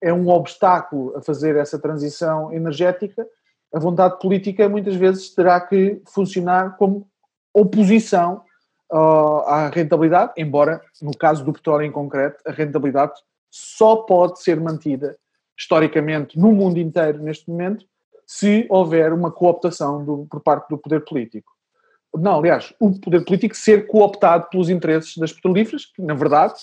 é 0.01 0.13
um 0.13 0.29
obstáculo 0.29 1.15
a 1.15 1.21
fazer 1.21 1.55
essa 1.55 1.79
transição 1.79 2.51
energética, 2.53 3.27
a 3.73 3.79
vontade 3.79 4.19
política 4.19 4.67
muitas 4.67 4.95
vezes 4.95 5.33
terá 5.33 5.59
que 5.59 6.01
funcionar 6.07 6.77
como 6.77 7.07
oposição 7.53 8.43
uh, 8.91 9.41
à 9.45 9.69
rentabilidade, 9.69 10.33
embora 10.37 10.81
no 11.01 11.15
caso 11.15 11.43
do 11.43 11.53
petróleo 11.53 11.85
em 11.85 11.91
concreto, 11.91 12.41
a 12.45 12.51
rentabilidade 12.51 13.13
só 13.51 13.97
pode 13.97 14.41
ser 14.41 14.59
mantida 14.59 15.17
historicamente 15.57 16.39
no 16.39 16.51
mundo 16.53 16.79
inteiro 16.79 17.21
neste 17.21 17.49
momento 17.49 17.85
se 18.25 18.65
houver 18.69 19.11
uma 19.11 19.29
cooptação 19.29 20.05
do, 20.05 20.25
por 20.31 20.39
parte 20.39 20.69
do 20.69 20.77
poder 20.77 21.03
político. 21.03 21.51
Não, 22.15 22.39
aliás, 22.39 22.73
o 22.79 22.97
poder 22.97 23.25
político 23.25 23.55
ser 23.55 23.87
cooptado 23.87 24.47
pelos 24.49 24.69
interesses 24.69 25.17
das 25.17 25.33
petrolíferas, 25.33 25.85
que 25.85 26.01
na 26.01 26.13
verdade 26.13 26.55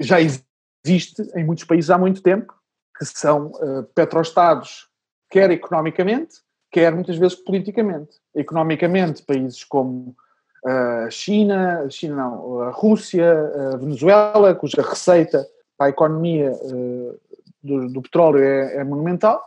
já 0.00 0.18
existe 0.20 1.22
em 1.36 1.44
muitos 1.44 1.64
países 1.64 1.88
há 1.88 1.96
muito 1.96 2.20
tempo, 2.20 2.52
que 2.98 3.04
são 3.06 3.46
uh, 3.46 3.84
petroestados, 3.94 4.88
quer 5.30 5.50
economicamente, 5.52 6.38
quer 6.70 6.92
muitas 6.92 7.16
vezes 7.16 7.36
politicamente. 7.36 8.18
Economicamente, 8.34 9.22
países 9.22 9.62
como 9.62 10.16
a 10.64 11.06
uh, 11.06 11.10
China, 11.10 11.88
China 11.88 12.16
não, 12.16 12.60
a 12.62 12.70
Rússia, 12.70 13.32
a 13.72 13.76
Venezuela, 13.76 14.54
cuja 14.54 14.82
receita 14.82 15.46
para 15.80 15.86
a 15.86 15.90
economia 15.90 16.52
uh, 16.52 17.18
do, 17.64 17.88
do, 17.88 18.02
petróleo 18.02 18.44
é, 18.44 18.76
é, 18.76 18.84
monumental, 18.84 19.42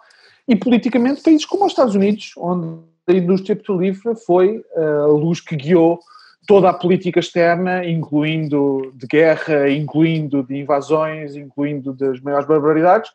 e 0.47 0.55
politicamente 0.55 1.21
países 1.21 1.45
como 1.45 1.63
os 1.63 1.73
Estados 1.73 1.93
Unidos, 1.93 2.34
onde 2.38 2.79
a 3.07 3.13
indústria 3.13 3.55
petrolífera 3.55 4.15
foi 4.15 4.65
uh, 4.75 5.03
a 5.03 5.07
luz 5.09 5.39
que 5.39 5.55
guiou 5.55 5.99
toda 6.47 6.71
a 6.71 6.73
política 6.73 7.19
externa, 7.19 7.86
incluindo 7.86 8.91
de 8.95 9.05
guerra, 9.05 9.69
incluindo 9.69 10.41
de 10.41 10.57
invasões, 10.57 11.36
incluindo 11.36 11.93
das 11.93 12.19
maiores 12.19 12.47
barbaridades, 12.47 13.11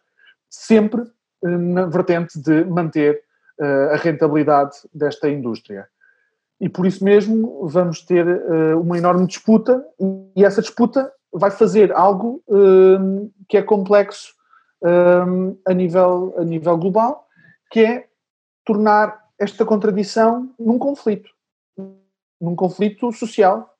sempre 0.48 1.00
uh, 1.00 1.48
na 1.48 1.86
vertente 1.86 2.38
de 2.38 2.64
manter 2.64 3.20
a 3.92 3.96
rentabilidade 3.96 4.76
desta 4.94 5.28
indústria. 5.28 5.88
E 6.60 6.68
por 6.68 6.86
isso 6.86 7.02
mesmo 7.02 7.66
vamos 7.66 8.02
ter 8.02 8.24
uma 8.76 8.96
enorme 8.96 9.26
disputa, 9.26 9.84
e 10.36 10.44
essa 10.44 10.62
disputa 10.62 11.12
vai 11.32 11.50
fazer 11.50 11.92
algo 11.92 12.42
um, 12.48 13.30
que 13.48 13.56
é 13.56 13.62
complexo 13.62 14.34
um, 14.82 15.56
a, 15.66 15.74
nível, 15.74 16.34
a 16.38 16.44
nível 16.44 16.76
global, 16.76 17.26
que 17.70 17.80
é 17.80 18.08
tornar 18.64 19.24
esta 19.38 19.64
contradição 19.64 20.52
num 20.58 20.78
conflito, 20.78 21.30
num 22.40 22.56
conflito 22.56 23.12
social, 23.12 23.74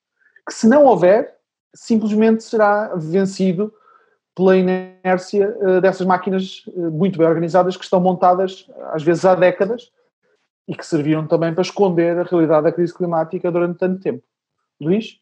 que 0.47 0.55
se 0.55 0.69
não 0.69 0.85
houver, 0.85 1.37
simplesmente 1.75 2.43
será 2.43 2.95
vencido 2.97 3.73
pela 4.35 4.57
inércia 4.57 5.55
uh, 5.59 5.81
dessas 5.81 6.07
máquinas 6.07 6.65
uh, 6.69 6.91
muito 6.91 7.19
bem 7.19 7.27
organizadas 7.27 7.77
que 7.77 7.85
estão 7.85 8.01
montadas 8.01 8.71
às 8.93 9.03
vezes 9.03 9.25
há 9.25 9.35
décadas 9.35 9.91
e 10.67 10.77
que 10.77 10.87
serviram 10.87 11.27
também 11.27 11.53
para 11.53 11.63
esconder 11.63 12.17
a 12.19 12.23
realidade 12.23 12.65
da 12.65 12.73
crise 12.73 12.95
climática 12.95 13.51
durante 13.51 13.79
tanto 13.79 14.01
tempo. 14.01 14.23
Luís? 14.81 15.21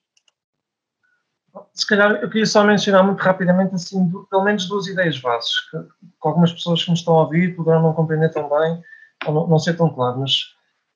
Se 1.73 1.87
calhar 1.87 2.13
eu 2.17 2.29
queria 2.29 2.47
só 2.47 2.65
mencionar 2.65 3.05
muito 3.05 3.21
rapidamente, 3.21 3.75
assim, 3.75 4.09
do, 4.09 4.27
pelo 4.27 4.45
menos 4.45 4.69
duas 4.69 4.87
ideias 4.87 5.19
bases, 5.21 5.61
que, 5.71 5.79
que, 5.79 5.89
algumas 6.23 6.53
pessoas 6.53 6.83
que 6.83 6.91
me 6.91 6.97
estão 6.97 7.15
a 7.15 7.23
ouvir 7.23 7.55
poderão 7.57 7.83
não 7.83 7.93
compreender 7.93 8.31
tão 8.31 8.49
bem, 8.49 8.83
ou 9.27 9.35
não, 9.35 9.47
não 9.47 9.59
ser 9.59 9.77
tão 9.77 9.89
claro, 9.89 10.21
mas 10.21 10.33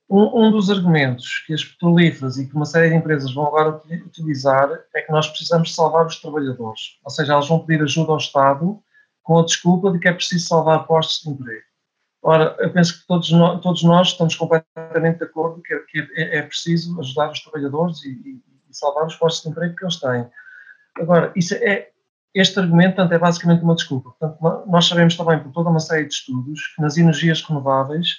um, 0.09 0.47
um, 0.47 0.51
dos 0.51 0.71
argumentos 0.71 1.45
que 1.47 1.55
as 1.55 1.65
petrolíferas 1.65 2.37
e 2.37 2.47
que 2.49 2.55
uma 2.55 2.67
série 2.67 2.91
de 2.91 2.97
empresas 2.97 3.33
vão 3.33 3.47
agora 3.47 3.81
utilizar 4.05 4.69
é 4.95 5.03
que 5.03 5.13
nós 5.13 5.29
precisamos 5.29 5.75
salvar 5.75 6.07
os 6.07 6.21
trabalhadores, 6.21 6.99
ou 7.05 7.11
seja, 7.11 7.33
elas 7.33 7.49
vão 7.49 7.65
pedir 7.65 7.83
ajuda 7.83 8.13
ao 8.13 8.19
Estado 8.19 8.83
com 9.23 9.39
a 9.39 9.45
desculpa 9.45 9.93
de 9.93 9.99
que 9.99 10.09
é 10.09 10.13
preciso 10.13 10.49
salvar 10.49 10.87
postos 10.87 11.23
de 11.23 11.31
emprego. 11.31 11.71
Ora, 12.23 12.55
eu 12.59 12.71
penso 12.71 13.01
que 13.01 13.07
todos 13.07 13.31
nós, 13.31 13.61
todos 13.63 13.83
nós 13.83 14.09
estamos 14.09 14.35
completamente 14.35 15.19
de 15.19 15.25
acordo 15.25 15.63
que, 15.63 15.79
que 15.91 16.01
é, 16.17 16.39
é, 16.39 16.43
preciso 16.43 16.99
ajudar 17.01 17.31
os 17.31 17.41
trabalhadores 17.41 18.05
e, 18.05 18.11
e, 18.11 18.43
e 18.69 18.77
salvar 18.77 19.07
os 19.07 19.17
postos 19.17 19.43
de 19.43 19.49
emprego 19.51 19.75
que 19.75 19.85
eles 19.85 19.97
têm. 19.97 20.29
Agora, 20.97 21.33
isso 21.37 21.55
é, 21.55 21.89
este 22.35 22.59
argumento 22.59 22.97
portanto, 22.97 23.13
é 23.13 23.19
basicamente 23.19 23.63
uma 23.63 23.75
desculpa. 23.75 24.11
Portanto, 24.19 24.67
nós 24.67 24.87
sabemos 24.87 25.17
também 25.17 25.39
por 25.41 25.53
toda 25.53 25.71
uma 25.71 25.81
série 25.81 26.07
de 26.07 26.15
estudos 26.15 26.61
que 26.75 26.83
nas 26.83 26.97
energias 26.97 27.43
renováveis 27.43 28.19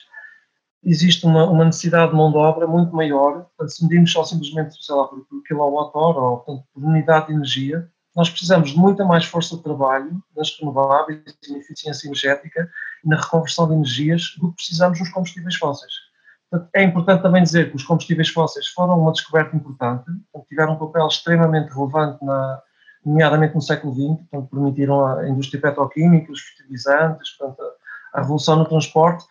existe 0.84 1.26
uma, 1.26 1.49
uma 1.49 1.65
necessidade 1.65 2.11
de 2.11 2.17
mão 2.17 2.32
de 2.32 2.38
obra 2.38 2.67
muito 2.67 2.95
maior. 2.95 3.45
Portanto, 3.57 3.69
se 3.69 3.84
medimos 3.84 4.11
só 4.11 4.24
simplesmente, 4.24 4.84
sei 4.84 4.95
lá, 4.95 5.07
por, 5.07 5.26
por 5.26 5.43
quilowatt-hora 5.43 6.19
ou 6.19 6.38
portanto, 6.38 6.67
por 6.74 6.84
unidade 6.84 7.28
de 7.28 7.34
energia, 7.34 7.89
nós 8.15 8.30
precisamos 8.30 8.72
de 8.72 8.78
muita 8.78 9.05
mais 9.05 9.26
força 9.26 9.55
de 9.55 9.63
trabalho 9.63 10.22
nas 10.36 10.57
renováveis, 10.59 11.24
na 11.49 11.57
eficiência 11.57 12.07
energética 12.07 12.69
na 13.03 13.19
reconversão 13.19 13.67
de 13.67 13.74
energias 13.74 14.36
do 14.38 14.49
que 14.49 14.57
precisamos 14.57 14.99
nos 14.99 15.09
combustíveis 15.09 15.55
fósseis. 15.55 15.93
Portanto, 16.51 16.69
é 16.73 16.83
importante 16.83 17.21
também 17.23 17.41
dizer 17.41 17.69
que 17.69 17.77
os 17.77 17.83
combustíveis 17.83 18.27
fósseis 18.27 18.67
foram 18.67 18.99
uma 18.99 19.13
descoberta 19.13 19.55
importante, 19.55 20.03
portanto, 20.03 20.47
tiveram 20.49 20.73
um 20.73 20.77
papel 20.77 21.07
extremamente 21.07 21.69
relevante, 21.69 22.23
na, 22.23 22.61
nomeadamente 23.05 23.55
no 23.55 23.61
século 23.61 23.93
XX, 23.93 24.27
portanto, 24.29 24.49
permitiram 24.49 25.05
a 25.05 25.29
indústria 25.29 25.61
petroquímica, 25.61 26.29
os 26.29 26.41
fertilizantes, 26.41 27.31
portanto, 27.37 27.61
a, 28.13 28.19
a 28.19 28.21
revolução 28.21 28.57
no 28.57 28.65
transporte. 28.65 29.23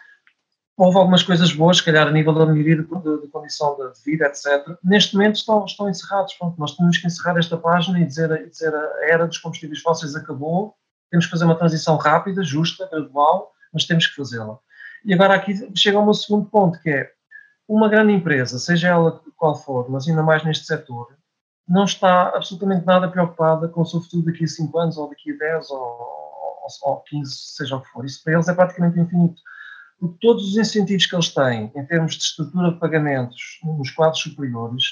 Houve 0.78 0.96
algumas 0.96 1.22
coisas 1.22 1.52
boas, 1.52 1.76
se 1.76 1.84
calhar 1.84 2.08
a 2.08 2.10
nível 2.10 2.32
da 2.32 2.46
melhoria 2.46 2.76
de, 2.76 2.84
de, 2.84 3.20
de 3.20 3.28
condição 3.28 3.76
de, 3.76 4.02
vida, 4.02 4.24
etc. 4.24 4.66
Neste 4.82 5.14
momento 5.14 5.36
estão, 5.36 5.62
estão 5.66 5.90
encerrados. 5.90 6.32
Pronto, 6.32 6.58
nós 6.58 6.74
temos 6.74 6.96
que 6.96 7.06
encerrar 7.06 7.36
esta 7.36 7.58
página 7.58 8.00
e 8.00 8.06
dizer, 8.06 8.30
e 8.30 8.48
dizer 8.48 8.74
a 8.74 9.12
era 9.12 9.26
dos 9.26 9.36
combustíveis 9.36 9.82
fósseis 9.82 10.16
acabou, 10.16 10.74
temos 11.10 11.26
que 11.26 11.32
fazer 11.32 11.44
uma 11.44 11.54
transição 11.54 11.98
rápida, 11.98 12.42
justa, 12.42 12.88
gradual, 12.90 13.52
mas 13.74 13.84
temos 13.84 14.06
que 14.06 14.16
fazê-la. 14.16 14.58
E 15.04 15.14
agora 15.14 15.34
aqui 15.34 15.54
chega 15.76 15.98
ao 15.98 16.14
segundo 16.14 16.46
ponto, 16.46 16.80
que 16.80 16.90
é 16.90 17.10
uma 17.68 17.88
grande 17.88 18.12
empresa, 18.12 18.58
seja 18.58 18.88
ela 18.88 19.20
qual 19.36 19.54
for, 19.54 19.88
mas 19.88 20.06
ainda 20.08 20.22
mais 20.22 20.44
neste 20.44 20.66
setor, 20.66 21.16
não 21.68 21.84
está 21.84 22.28
absolutamente 22.34 22.84
nada 22.84 23.08
preocupada 23.08 23.68
com 23.68 23.82
o 23.82 23.86
seu 23.86 24.00
futuro 24.00 24.24
daqui 24.24 24.44
a 24.44 24.48
5 24.48 24.78
anos, 24.78 24.96
ou 24.98 25.08
daqui 25.08 25.32
a 25.32 25.36
10, 25.36 25.70
ou, 25.70 26.68
ou 26.82 27.00
15, 27.08 27.32
seja 27.32 27.76
o 27.76 27.80
que 27.80 27.88
for. 27.88 28.04
Isso 28.04 28.22
para 28.24 28.32
eles 28.34 28.48
é 28.48 28.54
praticamente 28.54 28.98
infinito. 28.98 29.40
Porque 30.00 30.16
todos 30.20 30.48
os 30.48 30.56
incentivos 30.56 31.06
que 31.06 31.14
eles 31.14 31.32
têm, 31.32 31.70
em 31.74 31.86
termos 31.86 32.16
de 32.16 32.24
estrutura 32.24 32.72
de 32.72 32.78
pagamentos 32.78 33.60
nos 33.62 33.90
quadros 33.90 34.20
superiores, 34.20 34.84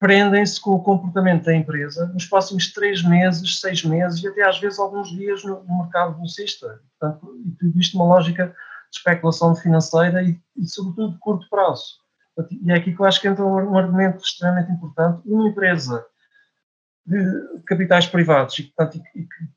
prendem-se 0.00 0.60
com 0.60 0.70
o 0.70 0.82
comportamento 0.82 1.44
da 1.44 1.54
empresa 1.54 2.06
nos 2.06 2.24
próximos 2.24 2.72
três 2.72 3.02
meses, 3.02 3.60
seis 3.60 3.84
meses 3.84 4.22
e 4.22 4.28
até 4.28 4.48
às 4.48 4.58
vezes 4.58 4.78
alguns 4.78 5.10
dias 5.10 5.44
no, 5.44 5.62
mercado 5.78 6.16
bolsista. 6.16 6.80
Portanto, 6.98 7.36
e 7.46 7.50
tudo 7.52 7.78
isto 7.78 7.96
uma 7.96 8.06
lógica 8.06 8.54
especulação 8.92 9.54
financeira 9.54 10.22
e, 10.22 10.40
e, 10.56 10.66
sobretudo, 10.66 11.14
de 11.14 11.18
curto 11.18 11.48
prazo. 11.48 11.98
E 12.62 12.70
é 12.70 12.76
aqui 12.76 12.94
que 12.94 13.00
eu 13.00 13.06
acho 13.06 13.20
que 13.20 13.28
entra 13.28 13.44
um, 13.44 13.76
argumento 13.76 14.22
extremamente 14.22 14.70
importante. 14.70 15.22
Uma 15.26 15.48
empresa 15.48 16.06
de 17.04 17.62
capitais 17.66 18.06
privados 18.06 18.58
e, 18.58 18.64
portanto, 18.64 19.02
e, 19.14 19.22
que 19.22 19.48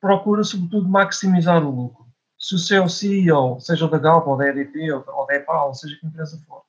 procura, 0.00 0.42
sobretudo, 0.44 0.88
maximizar 0.88 1.64
o 1.64 1.70
lucro. 1.70 2.06
Se 2.38 2.54
o 2.54 2.58
seu 2.58 2.88
CEO, 2.88 3.60
seja 3.60 3.86
da 3.86 3.98
Galp 3.98 4.26
ou 4.26 4.36
da 4.36 4.48
EDP 4.48 4.90
ou, 4.92 5.26
da 5.26 5.34
EPAL, 5.34 5.74
seja 5.74 5.96
que 5.98 6.06
empresa 6.06 6.42
for, 6.46 6.62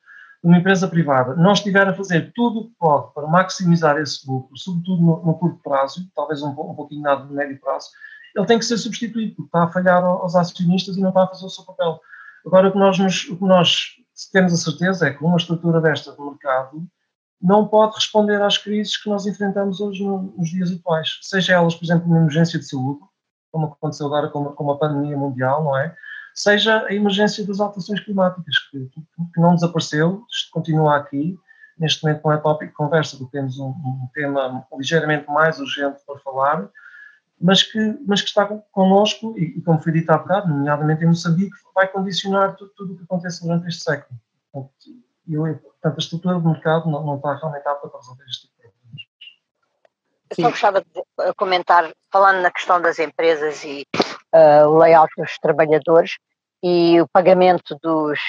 uma 0.44 0.58
empresa 0.58 0.88
privada, 0.88 1.36
não 1.36 1.54
estiver 1.54 1.88
a 1.88 1.94
fazer 1.94 2.32
tudo 2.34 2.62
o 2.62 2.68
que 2.68 2.76
pode 2.78 3.14
para 3.14 3.28
maximizar 3.28 3.98
esse 3.98 4.28
lucro, 4.28 4.58
sobretudo 4.58 5.02
no, 5.02 5.26
no 5.26 5.34
curto 5.36 5.62
prazo, 5.62 6.10
talvez 6.16 6.42
um, 6.42 6.50
um 6.50 6.76
pouquinho 6.76 7.04
nada 7.04 7.24
no 7.24 7.34
médio 7.34 7.60
prazo, 7.60 7.90
ele 8.36 8.46
tem 8.46 8.60
que 8.60 8.66
ser 8.66 8.78
substituído, 8.78 9.36
porque 9.36 9.48
está 9.48 9.64
a 9.64 9.72
falhar 9.72 10.04
aos 10.04 10.36
acionistas 10.36 10.98
e 10.98 11.02
não 11.02 11.10
está 11.10 11.24
a 11.24 11.28
fazer 11.28 11.46
o 11.46 11.50
seu 11.50 11.66
papel. 11.66 12.00
Agora, 12.46 12.70
o 12.70 12.72
que 12.72 12.78
nós, 12.78 13.00
o 13.30 13.38
que 13.38 13.44
nós 13.44 13.96
temos 14.32 14.54
a 14.54 14.58
certeza 14.58 15.08
é 15.08 15.14
que 15.14 15.24
uma 15.24 15.38
estrutura 15.38 15.82
desta 15.82 16.12
do 16.12 16.26
mercado 16.26 16.88
não 17.42 17.68
pode 17.68 17.96
responder 17.96 18.42
às 18.42 18.58
crises 18.58 18.98
que 18.98 19.10
nós 19.10 19.26
enfrentamos 19.26 19.82
hoje 19.82 20.04
no, 20.04 20.34
nos 20.38 20.50
dias 20.50 20.72
atuais, 20.72 21.20
seja 21.22 21.54
elas, 21.54 21.76
por 21.76 21.84
exemplo, 21.84 22.06
uma 22.08 22.18
emergência 22.18 22.60
de 22.60 22.66
saúde, 22.66 23.00
como 23.52 23.66
aconteceu 23.66 24.06
agora 24.06 24.30
com 24.30 24.40
uma, 24.40 24.54
com 24.54 24.64
uma 24.64 24.78
pandemia 24.78 25.18
mundial, 25.18 25.64
não 25.64 25.78
é? 25.78 25.96
Seja 26.34 26.86
a 26.86 26.94
emergência 26.94 27.46
das 27.46 27.60
alterações 27.60 28.00
climáticas, 28.00 28.58
que, 28.70 28.80
que 29.34 29.42
não 29.42 29.56
desapareceu, 29.56 30.24
continua 30.52 30.96
aqui, 30.96 31.38
neste 31.78 32.04
momento 32.04 32.22
não 32.24 32.32
é 32.32 32.38
tópico 32.38 32.72
de 32.72 32.78
conversa, 32.78 33.18
porque 33.18 33.38
temos 33.38 33.60
um, 33.60 33.70
um 33.70 34.08
tema 34.14 34.66
ligeiramente 34.78 35.28
mais 35.28 35.60
urgente 35.60 36.00
para 36.06 36.20
falar, 36.20 36.70
mas 37.42 37.64
que, 37.64 37.98
mas 38.06 38.22
que 38.22 38.28
está 38.28 38.46
connosco 38.72 39.34
e, 39.38 39.58
e, 39.58 39.62
como 39.62 39.82
foi 39.82 39.92
dito 39.92 40.10
há 40.12 40.18
bocado, 40.18 40.48
nomeadamente 40.48 41.04
em 41.04 41.08
Moçambique, 41.08 41.56
vai 41.74 41.88
condicionar 41.88 42.56
tudo, 42.56 42.72
tudo 42.76 42.94
o 42.94 42.98
que 42.98 43.04
acontece 43.04 43.42
durante 43.44 43.68
este 43.68 43.84
século. 43.84 44.20
Portanto, 44.52 44.74
eu, 45.28 45.42
portanto, 45.42 45.96
a 45.96 46.00
estrutura 46.00 46.40
do 46.40 46.50
mercado 46.50 46.90
não, 46.90 47.04
não 47.04 47.16
está 47.16 47.36
realmente 47.36 47.68
apta 47.68 47.88
para 47.88 48.00
resolver 48.00 48.24
este 48.26 48.48
tipo 48.48 48.54
de 48.62 48.70
problemas. 48.70 49.02
Eu 50.30 50.36
só 50.36 50.50
gostava 50.50 50.82
de 50.82 51.34
comentar, 51.36 51.92
falando 52.12 52.42
na 52.42 52.52
questão 52.52 52.82
das 52.82 53.00
empresas 53.00 53.64
e 53.64 53.86
uh, 54.34 54.68
o 54.68 54.78
layout 54.78 55.12
dos 55.18 55.38
trabalhadores 55.40 56.18
e 56.64 57.02
o 57.02 57.08
pagamento 57.08 57.76
dos 57.82 58.20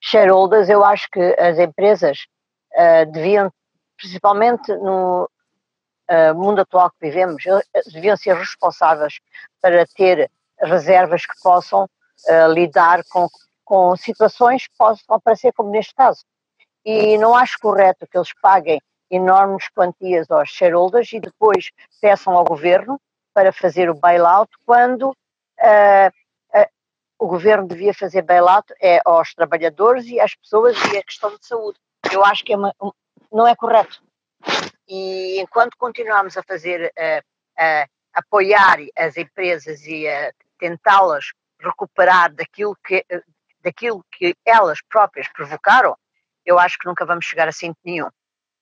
shareholders, 0.00 0.68
eu 0.68 0.84
acho 0.84 1.08
que 1.10 1.20
as 1.38 1.58
empresas 1.58 2.26
uh, 2.72 3.10
deviam, 3.12 3.52
principalmente 3.96 4.74
no 4.76 5.28
uh, 6.10 6.34
mundo 6.34 6.60
atual 6.60 6.90
que 6.90 6.96
vivemos, 7.00 7.42
deviam 7.92 8.16
ser 8.16 8.34
responsáveis 8.34 9.18
para 9.60 9.86
ter 9.86 10.30
reservas 10.60 11.24
que 11.24 11.40
possam 11.42 11.84
uh, 11.84 12.52
lidar 12.52 13.02
com, 13.10 13.28
com 13.64 13.96
situações 13.96 14.66
que 14.66 14.76
possam 14.76 15.16
aparecer 15.16 15.52
como 15.52 15.70
neste 15.70 15.94
caso. 15.94 16.24
E 16.84 17.18
não 17.18 17.34
acho 17.34 17.58
correto 17.60 18.06
que 18.06 18.16
eles 18.16 18.32
paguem 18.40 18.80
enormes 19.10 19.68
quantias 19.74 20.30
aos 20.30 20.50
shareholders 20.50 21.12
e 21.12 21.20
depois 21.20 21.70
peçam 22.00 22.34
ao 22.34 22.44
governo 22.44 23.00
para 23.32 23.52
fazer 23.52 23.88
o 23.88 23.94
bailout 23.94 24.50
quando 24.66 25.10
uh, 25.10 26.12
o 27.18 27.26
governo 27.26 27.66
devia 27.66 27.92
fazer 27.92 28.22
bailout 28.22 28.72
é 28.80 29.00
aos 29.04 29.34
trabalhadores 29.34 30.06
e 30.06 30.20
às 30.20 30.34
pessoas 30.36 30.76
e 30.92 30.96
a 30.96 31.02
questão 31.02 31.30
de 31.30 31.44
saúde. 31.44 31.78
Eu 32.12 32.24
acho 32.24 32.44
que 32.44 32.52
é 32.52 32.56
uma, 32.56 32.72
não 33.32 33.46
é 33.46 33.56
correto. 33.56 34.00
E 34.88 35.40
enquanto 35.40 35.76
continuarmos 35.76 36.36
a 36.36 36.42
fazer, 36.42 36.92
a, 36.96 37.22
a 37.58 37.86
apoiar 38.14 38.78
as 38.96 39.16
empresas 39.16 39.84
e 39.86 40.08
a 40.08 40.32
tentá-las 40.58 41.32
recuperar 41.60 42.32
daquilo 42.32 42.76
que, 42.84 43.04
daquilo 43.60 44.04
que 44.12 44.34
elas 44.44 44.80
próprias 44.88 45.28
provocaram, 45.28 45.96
eu 46.44 46.58
acho 46.58 46.78
que 46.78 46.86
nunca 46.86 47.04
vamos 47.04 47.26
chegar 47.26 47.48
a 47.48 47.52
cinto 47.52 47.78
nenhum. 47.84 48.08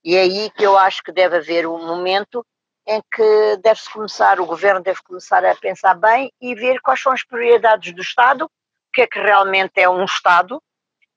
E 0.04 0.16
é 0.16 0.22
aí 0.22 0.50
que 0.50 0.64
eu 0.64 0.76
acho 0.76 1.02
que 1.02 1.12
deve 1.12 1.36
haver 1.36 1.66
um 1.66 1.86
momento 1.86 2.44
em 2.86 3.02
que 3.12 3.56
deve-se 3.62 3.90
começar, 3.90 4.40
o 4.40 4.46
governo 4.46 4.80
deve 4.80 5.02
começar 5.02 5.44
a 5.44 5.54
pensar 5.56 5.94
bem 5.94 6.32
e 6.40 6.54
ver 6.54 6.80
quais 6.80 7.00
são 7.00 7.12
as 7.12 7.24
prioridades 7.24 7.92
do 7.92 8.00
Estado, 8.00 8.44
o 8.44 8.50
que 8.92 9.02
é 9.02 9.06
que 9.06 9.18
realmente 9.18 9.80
é 9.80 9.88
um 9.88 10.04
Estado, 10.04 10.62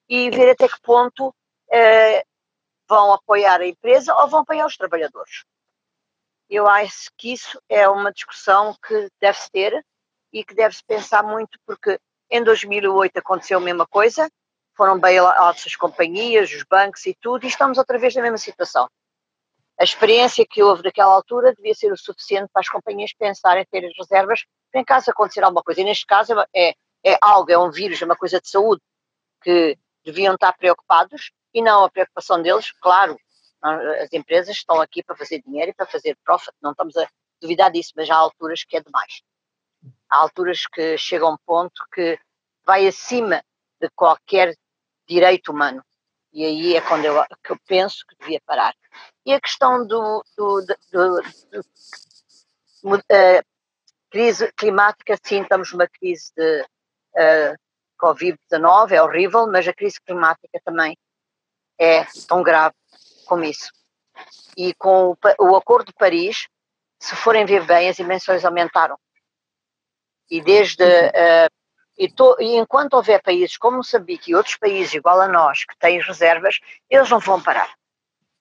e 0.08 0.32
ver 0.32 0.52
até 0.52 0.68
que 0.68 0.82
ponto 0.82 1.34
eh, 1.72 2.24
vão 2.90 3.14
apoiar 3.14 3.62
a 3.62 3.68
empresa 3.68 4.14
ou 4.16 4.28
vão 4.28 4.42
apoiar 4.42 4.66
os 4.66 4.76
trabalhadores. 4.76 5.46
Eu 6.50 6.68
acho 6.68 7.12
que 7.16 7.32
isso 7.32 7.62
é 7.70 7.88
uma 7.88 8.12
discussão 8.12 8.76
que 8.86 9.08
deve-se 9.22 9.52
ter 9.52 9.86
e 10.34 10.44
que 10.44 10.56
deve-se 10.56 10.84
pensar 10.84 11.24
muito, 11.24 11.60
porque 11.66 12.00
em 12.30 12.44
2008 12.44 13.18
aconteceu 13.18 13.60
a 13.60 13.62
mesma 13.62 13.86
coisa, 13.86 14.30
foram 14.76 15.00
bailouts 15.00 15.68
as 15.68 15.76
companhias, 15.76 16.52
os 16.52 16.64
bancos 16.64 17.06
e 17.06 17.16
tudo, 17.22 17.46
e 17.46 17.48
estamos 17.48 17.78
outra 17.78 17.98
vez 18.00 18.16
na 18.16 18.24
mesma 18.24 18.38
situação 18.38 18.90
a 19.80 19.84
experiência 19.84 20.46
que 20.48 20.62
houve 20.62 20.84
naquela 20.84 21.14
altura 21.14 21.54
devia 21.56 21.74
ser 21.74 21.92
o 21.92 21.98
suficiente 21.98 22.50
para 22.52 22.60
as 22.60 22.68
companhias 22.68 23.14
pensarem 23.14 23.66
ter 23.72 23.86
as 23.86 23.94
reservas 23.98 24.44
em 24.76 24.84
caso 24.84 25.10
acontecer 25.10 25.42
alguma 25.42 25.64
coisa. 25.64 25.80
E 25.80 25.86
neste 25.86 26.06
caso 26.06 26.34
é, 26.54 26.74
é 27.04 27.18
algo, 27.22 27.50
é 27.50 27.58
um 27.58 27.72
vírus, 27.72 28.02
é 28.02 28.06
uma 28.06 28.16
coisa 28.16 28.42
de 28.42 28.50
saúde 28.50 28.82
que 29.42 29.78
deviam 30.04 30.34
estar 30.34 30.52
preocupados 30.52 31.32
e 31.54 31.62
não 31.62 31.84
a 31.84 31.90
preocupação 31.90 32.42
deles, 32.42 32.72
claro, 32.82 33.18
as 33.62 34.12
empresas 34.14 34.56
estão 34.56 34.80
aqui 34.80 35.04
para 35.04 35.16
fazer 35.16 35.42
dinheiro 35.42 35.72
e 35.72 35.74
para 35.74 35.86
fazer 35.86 36.18
profit, 36.24 36.54
não 36.62 36.72
estamos 36.72 36.96
a 36.96 37.08
duvidar 37.42 37.72
disso, 37.72 37.94
mas 37.96 38.10
há 38.10 38.16
alturas 38.16 38.64
que 38.64 38.78
é 38.78 38.82
demais. 38.82 39.22
Há 40.10 40.18
alturas 40.18 40.66
que 40.66 40.98
chega 40.98 41.26
a 41.26 41.30
um 41.30 41.38
ponto 41.46 41.84
que 41.94 42.20
vai 42.66 42.88
acima 42.88 43.44
de 43.80 43.90
qualquer 43.96 44.56
direito 45.08 45.52
humano. 45.52 45.84
E 46.32 46.46
aí 46.46 46.76
é 46.76 46.82
quando 46.82 47.06
eu, 47.06 47.24
que 47.44 47.52
eu 47.52 47.58
penso 47.66 48.06
que 48.08 48.16
devia 48.20 48.40
parar. 48.46 48.76
E 49.26 49.34
a 49.34 49.42
questão 49.42 49.86
do, 49.86 50.24
do, 50.38 50.62
do, 50.92 51.22
do 52.84 52.96
uh, 52.96 53.44
crise 54.10 54.52
climática, 54.54 55.18
sim, 55.24 55.42
estamos 55.42 55.72
numa 55.72 55.88
crise 55.88 56.32
de 56.36 56.62
uh, 56.62 57.56
Covid-19, 58.00 58.92
é 58.92 59.02
horrível, 59.02 59.48
mas 59.48 59.68
a 59.68 59.74
crise 59.74 60.00
climática 60.02 60.60
também 60.64 60.96
é 61.80 62.06
tão 62.28 62.44
grave 62.44 62.76
como 63.26 63.44
isso. 63.44 63.72
E 64.58 64.74
com 64.74 65.12
o, 65.12 65.18
o 65.40 65.56
Acordo 65.56 65.88
de 65.88 65.94
Paris, 65.94 66.48
se 67.00 67.16
forem 67.16 67.46
ver 67.46 67.64
bem, 67.66 67.88
as 67.88 67.96
dimensões 67.96 68.44
aumentaram. 68.44 68.98
E 70.30 70.42
desde 70.42 70.84
uh, 70.84 71.50
e, 71.98 72.10
to, 72.10 72.36
e, 72.40 72.58
enquanto 72.58 72.94
houver 72.94 73.22
países 73.22 73.58
como 73.58 73.78
Moçambique 73.78 74.32
e 74.32 74.36
outros 74.36 74.58
países 74.58 74.94
igual 74.94 75.20
a 75.22 75.28
nós 75.28 75.66
que 75.66 75.78
têm 75.78 76.02
reservas, 76.02 76.60
eles 76.90 77.10
não 77.10 77.20
vão 77.20 77.42
parar. 77.42 77.74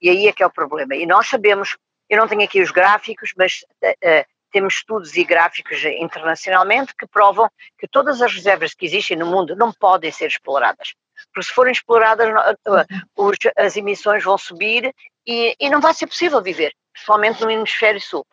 E 0.00 0.10
aí 0.10 0.26
é 0.28 0.32
que 0.32 0.42
é 0.42 0.46
o 0.46 0.52
problema. 0.52 0.94
E 0.94 1.06
nós 1.06 1.28
sabemos, 1.28 1.76
eu 2.08 2.18
não 2.18 2.28
tenho 2.28 2.42
aqui 2.42 2.60
os 2.60 2.70
gráficos, 2.70 3.32
mas 3.36 3.64
uh, 3.82 4.26
temos 4.50 4.74
estudos 4.74 5.16
e 5.16 5.24
gráficos 5.24 5.84
internacionalmente 5.84 6.94
que 6.94 7.06
provam 7.06 7.50
que 7.78 7.86
todas 7.86 8.22
as 8.22 8.32
reservas 8.32 8.74
que 8.74 8.86
existem 8.86 9.16
no 9.16 9.26
mundo 9.26 9.54
não 9.56 9.72
podem 9.72 10.10
ser 10.10 10.26
exploradas. 10.26 10.94
Porque 11.32 11.48
se 11.48 11.54
forem 11.54 11.72
exploradas, 11.72 12.28
uh, 12.28 12.84
os, 13.16 13.36
as 13.56 13.76
emissões 13.76 14.24
vão 14.24 14.38
subir 14.38 14.94
e, 15.26 15.56
e, 15.58 15.70
não 15.70 15.80
vai 15.80 15.94
ser 15.94 16.06
possível 16.06 16.42
viver, 16.42 16.74
principalmente 16.92 17.42
no 17.42 17.50
hemisfério 17.50 18.00
sul. 18.00 18.26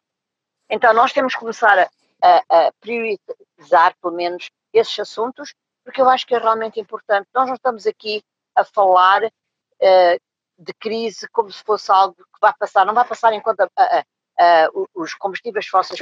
Então 0.69 0.93
nós 0.93 1.13
temos 1.13 1.33
que 1.33 1.39
começar 1.39 1.77
a, 1.77 1.89
a, 2.23 2.67
a 2.67 2.71
priorizar, 2.79 3.95
pelo 4.01 4.15
menos, 4.15 4.49
esses 4.73 4.97
assuntos, 4.99 5.53
porque 5.83 6.01
eu 6.01 6.09
acho 6.09 6.25
que 6.25 6.35
é 6.35 6.39
realmente 6.39 6.79
importante. 6.79 7.27
Nós 7.33 7.47
não 7.47 7.55
estamos 7.55 7.85
aqui 7.85 8.23
a 8.55 8.63
falar 8.63 9.23
uh, 9.23 10.19
de 10.57 10.73
crise 10.73 11.27
como 11.31 11.51
se 11.51 11.63
fosse 11.63 11.91
algo 11.91 12.15
que 12.15 12.39
vai 12.41 12.53
passar, 12.57 12.85
não 12.85 12.93
vai 12.93 13.05
passar 13.05 13.33
enquanto 13.33 13.61
a, 13.61 13.69
a, 13.77 14.03
a, 14.39 14.69
os 14.93 15.13
combustíveis 15.13 15.67
fósseis 15.67 16.01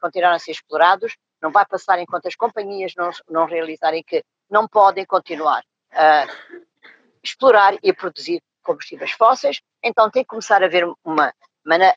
continuarem 0.00 0.36
a 0.36 0.38
ser 0.38 0.52
explorados, 0.52 1.16
não 1.40 1.50
vai 1.50 1.66
passar 1.66 1.98
enquanto 1.98 2.26
as 2.26 2.34
companhias 2.34 2.94
não, 2.96 3.10
não 3.28 3.46
realizarem 3.46 4.02
que 4.02 4.24
não 4.50 4.66
podem 4.66 5.04
continuar 5.04 5.62
a 5.92 6.26
explorar 7.22 7.76
e 7.82 7.92
produzir 7.92 8.42
combustíveis 8.62 9.12
fósseis, 9.12 9.60
então 9.82 10.10
tem 10.10 10.22
que 10.22 10.28
começar 10.28 10.62
a 10.62 10.66
haver 10.66 10.84
uma, 11.04 11.32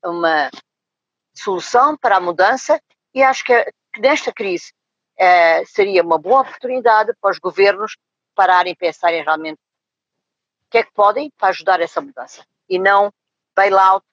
uma, 0.04 0.50
solução 1.36 1.98
para 1.98 2.18
a 2.18 2.22
mudança 2.22 2.80
e 3.14 3.22
acho 3.22 3.44
que, 3.44 3.72
que 3.94 4.02
nesta 4.02 4.32
crise 4.32 4.74
é, 5.18 5.66
seria 5.66 6.02
uma 6.02 6.18
boa 6.18 6.42
oportunidade 6.42 7.14
para 7.22 7.32
os 7.32 7.40
governos 7.40 7.96
pararem 8.34 8.74
e 8.74 8.76
pensarem 8.76 9.24
realmente 9.24 9.58
o 9.58 10.72
que 10.72 10.78
é 10.80 10.84
que 10.84 10.94
podem 10.94 11.32
para 11.38 11.50
ajudar 11.50 11.82
essa 11.82 12.02
mudança 12.02 12.46
e 12.70 12.80
não 12.80 13.12
bailout 13.56 14.06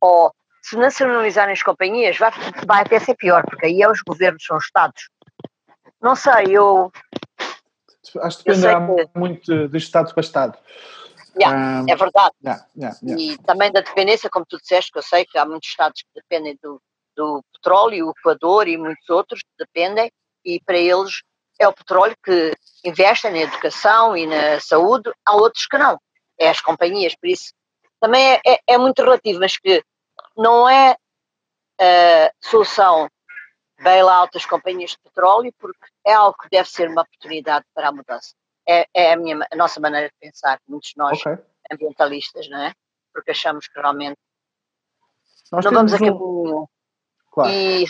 ou 0.00 0.32
se 0.62 0.76
nacionalizarem 0.76 1.52
as 1.52 1.62
companhias 1.62 2.18
vai, 2.18 2.32
vai 2.66 2.82
até 2.82 2.98
ser 2.98 3.14
pior, 3.14 3.44
porque 3.44 3.66
aí 3.66 3.82
é 3.82 3.88
os 3.88 4.02
governos, 4.02 4.44
são 4.44 4.56
os 4.56 4.64
Estados. 4.64 5.08
Não 6.00 6.16
sei, 6.16 6.46
eu. 6.50 6.92
Acho 8.20 8.38
que 8.38 8.44
dependerá 8.44 8.80
que... 8.80 9.18
muito 9.18 9.68
de 9.68 9.78
Estado 9.78 10.12
para 10.12 10.20
Estado. 10.20 10.58
Yeah, 11.38 11.82
um, 11.82 11.86
é 11.88 11.96
verdade. 11.96 12.34
Yeah, 12.42 12.66
yeah, 12.76 12.98
e 13.02 13.36
também 13.38 13.70
da 13.70 13.80
dependência, 13.80 14.30
como 14.30 14.46
tu 14.46 14.58
disseste, 14.58 14.90
que 14.90 14.98
eu 14.98 15.02
sei 15.02 15.26
que 15.26 15.36
há 15.36 15.44
muitos 15.44 15.68
Estados 15.68 16.02
que 16.02 16.08
dependem 16.14 16.58
do, 16.62 16.80
do 17.14 17.44
petróleo, 17.52 18.06
o 18.06 18.14
Equador 18.18 18.68
e 18.68 18.76
muitos 18.76 19.08
outros 19.10 19.40
que 19.42 19.64
dependem, 19.64 20.10
e 20.44 20.60
para 20.64 20.78
eles 20.78 21.22
é 21.58 21.68
o 21.68 21.72
petróleo 21.72 22.16
que 22.24 22.52
investem 22.84 23.32
na 23.32 23.38
educação 23.38 24.16
e 24.16 24.26
na 24.26 24.60
saúde, 24.60 25.12
há 25.24 25.34
outros 25.36 25.66
que 25.66 25.76
não, 25.76 25.98
é 26.38 26.48
as 26.48 26.60
companhias, 26.60 27.14
por 27.14 27.28
isso 27.28 27.52
também 28.00 28.32
é, 28.32 28.40
é, 28.46 28.58
é 28.66 28.78
muito 28.78 29.02
relativo, 29.02 29.40
mas 29.40 29.56
que 29.56 29.82
não 30.36 30.68
é 30.68 30.96
a 31.80 32.30
solução 32.40 33.08
bailout 33.82 34.32
das 34.32 34.46
companhias 34.46 34.92
de 34.92 34.98
petróleo, 34.98 35.52
porque 35.58 35.86
é 36.04 36.12
algo 36.12 36.36
que 36.38 36.48
deve 36.50 36.68
ser 36.68 36.88
uma 36.88 37.02
oportunidade 37.02 37.64
para 37.74 37.88
a 37.88 37.92
mudança. 37.92 38.34
É, 38.68 38.86
é 38.94 39.12
a, 39.12 39.16
minha, 39.16 39.46
a 39.50 39.56
nossa 39.56 39.80
maneira 39.80 40.08
de 40.08 40.14
pensar, 40.18 40.60
muitos 40.66 40.90
de 40.90 40.96
nós 40.96 41.20
okay. 41.20 41.36
ambientalistas, 41.70 42.48
não 42.48 42.62
é? 42.62 42.72
Porque 43.12 43.30
achamos 43.30 43.68
que 43.68 43.78
realmente 43.78 44.18
nós 45.52 45.64
não 45.64 45.72
vamos 45.72 45.94
a 45.94 45.98
caminho. 45.98 46.68
Claro. 47.30 47.50
E 47.50 47.86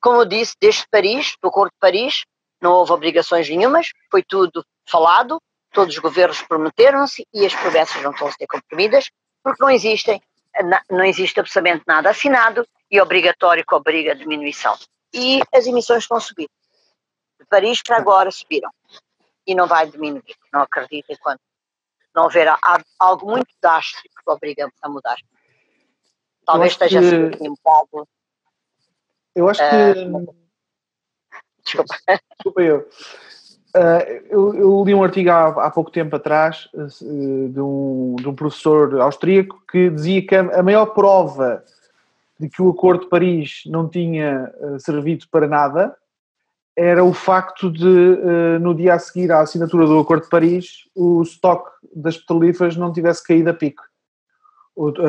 como 0.00 0.20
eu 0.20 0.24
disse, 0.24 0.54
desde 0.60 0.86
Paris, 0.90 1.36
do 1.42 1.48
Acordo 1.48 1.72
de 1.72 1.78
Paris, 1.78 2.24
não 2.60 2.72
houve 2.72 2.92
obrigações 2.92 3.48
nenhumas, 3.48 3.90
foi 4.10 4.22
tudo 4.22 4.64
falado, 4.86 5.40
todos 5.72 5.94
os 5.94 6.00
governos 6.00 6.40
prometeram-se 6.42 7.26
e 7.32 7.44
as 7.44 7.54
promessas 7.54 8.02
não 8.02 8.12
estão 8.12 8.28
a 8.28 8.32
ser 8.32 8.46
cumpridas, 8.46 9.10
porque 9.42 9.62
não 9.62 9.70
existem, 9.70 10.22
não 10.90 11.04
existe 11.04 11.40
absolutamente 11.40 11.84
nada 11.86 12.10
assinado 12.10 12.66
e 12.90 13.00
obrigatório 13.00 13.64
que 13.66 13.74
obriga 13.74 14.12
a 14.12 14.14
diminuição. 14.14 14.76
E 15.14 15.40
as 15.54 15.66
emissões 15.66 16.02
estão 16.02 16.16
a 16.16 16.20
subir. 16.20 16.48
De 17.38 17.46
Paris 17.46 17.80
para 17.82 17.96
agora 17.96 18.30
subiram. 18.30 18.70
E 19.46 19.54
não 19.54 19.68
vai 19.68 19.88
diminuir, 19.88 20.36
não 20.52 20.62
acredito, 20.62 21.06
enquanto 21.10 21.40
não 22.14 22.24
houver 22.24 22.48
algo 22.98 23.30
muito 23.30 23.48
drástico 23.60 24.14
que 24.24 24.30
obriga 24.30 24.70
a 24.80 24.88
mudar. 24.88 25.16
Talvez 26.46 26.72
esteja 26.72 27.00
que... 27.00 27.06
assim 27.06 27.48
um 27.48 27.54
bocado 27.62 28.08
Eu 29.34 29.48
acho 29.48 29.60
que. 29.60 29.76
Uh, 29.76 30.34
desculpa. 31.64 31.94
Desculpa 32.36 32.62
eu. 32.62 32.88
Uh, 33.76 34.06
eu, 34.30 34.54
eu, 34.54 34.84
li 34.84 34.94
um 34.94 35.02
artigo 35.02 35.30
há, 35.30 35.48
há 35.66 35.70
pouco 35.70 35.90
tempo 35.90 36.14
atrás 36.14 36.68
uh, 36.74 37.48
de, 37.48 37.60
um, 37.60 38.14
de 38.16 38.28
um 38.28 38.34
professor 38.34 39.00
austríaco 39.00 39.60
que 39.68 39.90
dizia 39.90 40.24
que 40.24 40.36
a, 40.36 40.60
a 40.60 40.62
maior 40.62 40.86
prova 40.86 41.64
de 42.38 42.48
que 42.48 42.62
o 42.62 42.70
Acordo 42.70 43.04
de 43.04 43.08
Paris 43.08 43.62
não 43.66 43.88
tinha 43.88 44.52
uh, 44.60 44.80
servido 44.80 45.26
para 45.30 45.46
nada 45.46 45.96
era 46.76 47.04
o 47.04 47.12
facto 47.12 47.70
de, 47.70 48.18
no 48.60 48.74
dia 48.74 48.94
a 48.94 48.98
seguir 48.98 49.30
à 49.30 49.40
assinatura 49.40 49.86
do 49.86 49.98
Acordo 49.98 50.24
de 50.24 50.28
Paris, 50.28 50.88
o 50.94 51.22
estoque 51.22 51.70
das 51.94 52.16
petrolíferas 52.16 52.76
não 52.76 52.92
tivesse 52.92 53.22
caído 53.22 53.50
a 53.50 53.54
pico, 53.54 53.82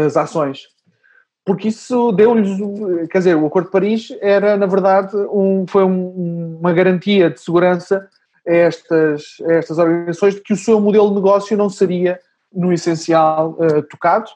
as 0.05 0.15
ações. 0.15 0.67
Porque 1.43 1.67
isso 1.67 2.11
deu-lhes, 2.11 2.49
quer 3.09 3.19
dizer, 3.19 3.35
o 3.35 3.45
Acordo 3.45 3.65
de 3.65 3.71
Paris 3.71 4.09
era, 4.21 4.57
na 4.57 4.65
verdade, 4.65 5.15
um, 5.31 5.65
foi 5.67 5.83
um, 5.83 6.57
uma 6.59 6.73
garantia 6.73 7.29
de 7.29 7.39
segurança 7.39 8.07
a 8.47 8.51
estas, 8.51 9.37
a 9.47 9.53
estas 9.53 9.77
organizações 9.77 10.35
de 10.35 10.41
que 10.41 10.53
o 10.53 10.57
seu 10.57 10.79
modelo 10.79 11.09
de 11.09 11.15
negócio 11.15 11.57
não 11.57 11.69
seria, 11.69 12.19
no 12.53 12.71
essencial, 12.71 13.57
uh, 13.59 13.81
tocado. 13.83 14.29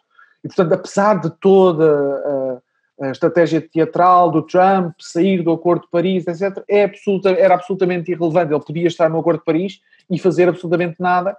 E, 0.43 0.47
portanto, 0.47 0.73
apesar 0.73 1.19
de 1.19 1.29
toda 1.39 2.61
a, 3.01 3.11
estratégia 3.11 3.61
teatral 3.61 4.31
do 4.31 4.41
Trump, 4.41 4.93
sair 4.99 5.41
do 5.41 5.51
Acordo 5.51 5.83
de 5.83 5.89
Paris, 5.89 6.27
etc., 6.27 6.63
é 6.67 6.83
absoluta, 6.83 7.29
era 7.31 7.55
absolutamente 7.55 8.11
irrelevante. 8.11 8.53
Ele 8.53 8.63
podia 8.63 8.87
estar 8.87 9.09
no 9.09 9.19
Acordo 9.19 9.39
de 9.39 9.45
Paris 9.45 9.81
e 10.09 10.19
fazer 10.19 10.49
absolutamente 10.49 10.95
nada, 10.99 11.37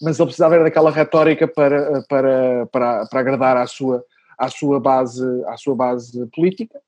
mas 0.00 0.18
ele 0.18 0.26
precisava 0.26 0.54
era 0.54 0.64
daquela 0.64 0.90
retórica 0.90 1.46
para, 1.46 2.02
para, 2.08 2.66
para, 2.66 3.06
para 3.06 3.20
agradar 3.20 3.56
à 3.56 3.66
sua, 3.66 4.04
à, 4.38 4.48
sua 4.48 4.80
base, 4.80 5.24
à 5.46 5.56
sua 5.56 5.74
base 5.74 6.26
política. 6.34 6.80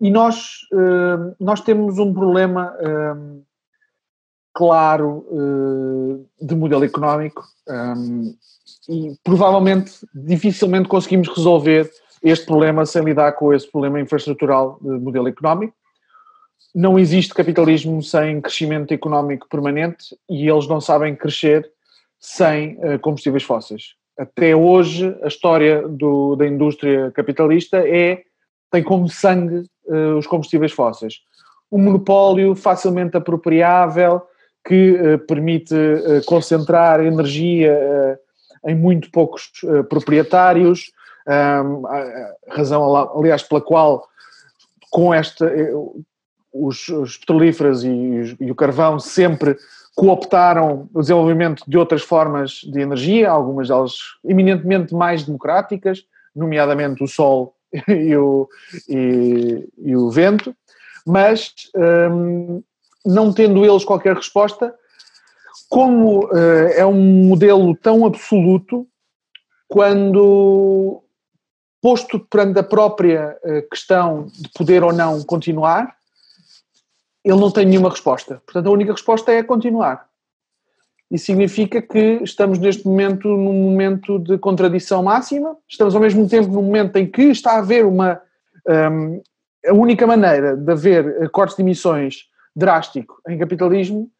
E 0.00 0.10
nós, 0.10 0.60
uh, 0.72 1.34
nós 1.38 1.60
temos 1.60 1.98
um 1.98 2.12
problema. 2.12 2.74
Uh, 2.80 3.50
claro 4.52 5.24
uh, 5.30 6.26
de 6.40 6.54
modelo 6.54 6.84
económico 6.84 7.42
e 8.88 9.14
provavelmente 9.22 10.06
dificilmente 10.14 10.88
conseguimos 10.88 11.28
resolver 11.28 11.90
este 12.22 12.46
problema 12.46 12.84
sem 12.84 13.02
lidar 13.02 13.32
com 13.32 13.52
esse 13.52 13.70
problema 13.70 14.00
infraestrutural 14.00 14.78
de 14.80 14.90
modelo 14.90 15.28
económico. 15.28 15.74
Não 16.74 16.98
existe 16.98 17.34
capitalismo 17.34 18.02
sem 18.02 18.40
crescimento 18.40 18.92
económico 18.92 19.48
permanente 19.48 20.16
e 20.28 20.48
eles 20.48 20.68
não 20.68 20.80
sabem 20.80 21.16
crescer 21.16 21.68
sem 22.18 22.78
uh, 22.78 22.98
combustíveis 23.00 23.42
fósseis. 23.42 23.94
Até 24.18 24.54
hoje, 24.54 25.16
a 25.22 25.28
história 25.28 25.88
do, 25.88 26.36
da 26.36 26.46
indústria 26.46 27.10
capitalista 27.12 27.78
é 27.78 28.22
tem 28.70 28.82
como 28.82 29.08
sangue 29.08 29.66
uh, 29.86 30.18
os 30.18 30.26
combustíveis 30.26 30.72
fósseis. 30.72 31.14
Um 31.72 31.78
monopólio 31.78 32.54
facilmente 32.54 33.16
apropriável, 33.16 34.22
que 34.66 34.92
uh, 34.92 35.18
permite 35.26 35.74
uh, 35.74 36.24
concentrar 36.26 37.00
energia 37.00 38.18
em 38.66 38.74
muito 38.74 39.10
poucos 39.10 39.50
proprietários, 39.88 40.92
um, 41.30 41.82
razão, 42.48 42.96
aliás, 43.18 43.42
pela 43.42 43.60
qual 43.60 44.08
com 44.90 45.14
esta, 45.14 45.50
os, 46.52 46.88
os 46.88 47.16
petrolíferos 47.16 47.84
e, 47.84 48.36
e, 48.40 48.50
o 48.50 48.54
carvão 48.54 48.98
sempre 48.98 49.56
cooptaram 49.94 50.88
o 50.92 51.00
desenvolvimento 51.00 51.62
de 51.66 51.78
outras 51.78 52.02
formas 52.02 52.60
de 52.64 52.80
energia, 52.80 53.30
algumas 53.30 53.68
delas 53.68 53.94
eminentemente 54.24 54.94
mais 54.94 55.24
democráticas, 55.24 56.04
nomeadamente 56.34 57.02
o 57.02 57.08
sol 57.08 57.54
e 57.88 58.16
o, 58.16 58.48
e, 58.88 59.68
e 59.78 59.96
o 59.96 60.10
vento, 60.10 60.54
mas 61.06 61.52
um, 62.10 62.62
não 63.04 63.32
tendo 63.32 63.64
eles 63.64 63.84
qualquer 63.84 64.14
resposta, 64.14 64.74
como 65.68 66.26
uh, 66.26 66.68
é 66.74 66.84
um 66.84 67.28
modelo 67.28 67.76
tão 67.76 68.04
absoluto, 68.04 68.86
quando 69.68 71.02
posto 71.80 72.20
perante 72.20 72.58
a 72.58 72.62
própria 72.62 73.36
uh, 73.42 73.68
questão 73.68 74.26
de 74.26 74.48
poder 74.50 74.82
ou 74.82 74.92
não 74.92 75.22
continuar, 75.22 75.94
ele 77.24 77.38
não 77.38 77.50
tem 77.50 77.66
nenhuma 77.66 77.90
resposta. 77.90 78.42
Portanto, 78.44 78.66
a 78.66 78.70
única 78.70 78.92
resposta 78.92 79.32
é 79.32 79.42
continuar. 79.42 80.08
E 81.10 81.18
significa 81.18 81.82
que 81.82 82.20
estamos 82.22 82.58
neste 82.58 82.86
momento 82.86 83.28
num 83.28 83.52
momento 83.52 84.18
de 84.18 84.38
contradição 84.38 85.02
máxima, 85.02 85.56
estamos 85.68 85.94
ao 85.94 86.00
mesmo 86.00 86.28
tempo 86.28 86.48
num 86.48 86.62
momento 86.62 86.96
em 86.96 87.10
que 87.10 87.22
está 87.22 87.52
a 87.52 87.58
haver 87.58 87.84
uma. 87.84 88.20
Um, 88.66 88.72
ehm, 88.72 89.22
a 89.66 89.74
única 89.74 90.06
maneira 90.06 90.56
de 90.56 90.72
haver 90.72 91.28
cortes 91.30 91.56
de 91.56 91.62
emissões 91.62 92.30
drástico 92.56 93.20
em 93.28 93.38
capitalismo 93.38 94.10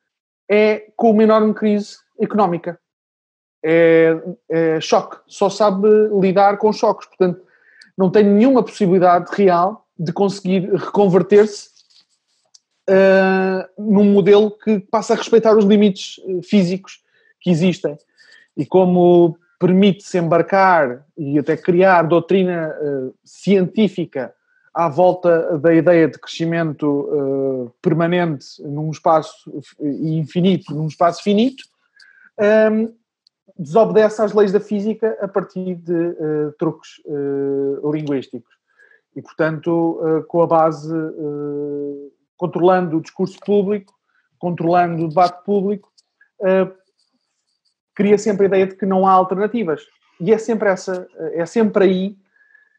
é 0.50 0.90
com 0.96 1.10
uma 1.10 1.22
enorme 1.22 1.54
crise 1.54 1.96
económica. 2.20 2.78
É, 3.62 4.20
é, 4.50 4.80
choque, 4.80 5.18
só 5.26 5.48
sabe 5.48 5.88
lidar 6.20 6.56
com 6.58 6.72
choques, 6.72 7.06
portanto, 7.06 7.42
não 8.00 8.08
tem 8.08 8.24
nenhuma 8.24 8.62
possibilidade 8.62 9.26
real 9.30 9.86
de 9.98 10.10
conseguir 10.10 10.70
reconverter-se 10.74 11.68
uh, 12.88 13.68
num 13.78 14.06
modelo 14.06 14.50
que 14.50 14.80
passa 14.80 15.12
a 15.12 15.16
respeitar 15.16 15.54
os 15.54 15.66
limites 15.66 16.18
eh, 16.26 16.40
físicos 16.42 17.02
que 17.38 17.50
existem. 17.50 17.98
E 18.56 18.64
como 18.64 19.36
permite-se 19.58 20.16
embarcar 20.16 21.04
e 21.14 21.38
até 21.38 21.58
criar 21.58 22.04
doutrina 22.04 22.74
uh, 22.80 23.14
científica 23.22 24.32
à 24.72 24.88
volta 24.88 25.58
da 25.58 25.74
ideia 25.74 26.08
de 26.08 26.18
crescimento 26.18 26.86
uh, 26.86 27.70
permanente 27.82 28.62
num 28.62 28.90
espaço 28.90 29.62
infinito, 29.78 30.74
num 30.74 30.86
espaço 30.86 31.22
finito, 31.22 31.64
um, 32.72 32.94
desobedece 33.60 34.22
às 34.22 34.32
leis 34.32 34.52
da 34.52 34.60
física 34.60 35.16
a 35.20 35.28
partir 35.28 35.74
de 35.74 35.92
uh, 35.92 36.52
truques 36.58 36.98
uh, 37.04 37.92
linguísticos. 37.92 38.50
E, 39.14 39.20
portanto, 39.20 40.24
com 40.28 40.40
a 40.40 40.46
base, 40.46 40.94
controlando 42.36 42.96
o 42.96 43.00
discurso 43.00 43.36
público, 43.44 43.92
controlando 44.38 45.04
o 45.04 45.08
debate 45.08 45.44
público, 45.44 45.90
cria 47.92 48.16
sempre 48.16 48.44
a 48.44 48.46
ideia 48.46 48.66
de 48.68 48.76
que 48.76 48.86
não 48.86 49.04
há 49.04 49.10
alternativas. 49.10 49.82
E 50.20 50.32
é 50.32 50.38
sempre, 50.38 50.68
essa, 50.68 51.08
é 51.32 51.44
sempre 51.44 51.84
aí 51.84 52.16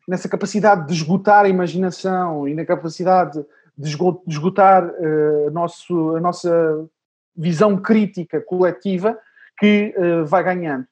nessa 0.07 0.29
capacidade 0.29 0.88
de 0.88 0.93
esgotar 0.93 1.43
a 1.43 1.49
imaginação 1.49 2.47
e 2.47 2.55
na 2.55 2.65
capacidade 2.65 3.45
de 3.77 3.97
esgotar 4.27 4.86
uh, 4.86 5.51
nosso, 5.51 6.15
a 6.15 6.21
nossa 6.21 6.88
visão 7.36 7.77
crítica 7.77 8.39
coletiva 8.39 9.17
que 9.62 9.93
uh, 9.95 10.26
vai 10.26 10.43
ganhando. 10.43 10.88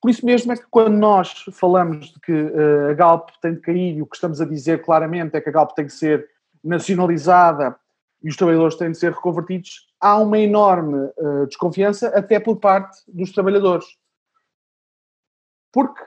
Por 0.00 0.08
isso 0.08 0.24
mesmo 0.24 0.52
é 0.52 0.56
que 0.56 0.66
quando 0.70 0.96
nós 0.96 1.44
falamos 1.50 2.12
de 2.12 2.20
que 2.20 2.32
uh, 2.32 2.90
a 2.90 2.94
Galp 2.94 3.30
tem 3.40 3.54
de 3.54 3.60
cair 3.60 3.96
e 3.96 4.02
o 4.02 4.06
que 4.06 4.14
estamos 4.14 4.40
a 4.40 4.44
dizer 4.44 4.80
claramente 4.82 5.36
é 5.36 5.40
que 5.40 5.48
a 5.48 5.52
Galp 5.52 5.72
tem 5.72 5.86
que 5.86 5.92
ser 5.92 6.28
nacionalizada 6.62 7.76
e 8.22 8.28
os 8.28 8.36
trabalhadores 8.36 8.76
têm 8.76 8.92
de 8.92 8.98
ser 8.98 9.10
reconvertidos, 9.10 9.88
há 10.00 10.16
uma 10.16 10.38
enorme 10.38 11.10
desconfiança 11.48 12.06
até 12.10 12.38
por 12.38 12.60
parte 12.60 12.98
dos 13.08 13.32
trabalhadores. 13.32 13.84
Porque 15.72 16.04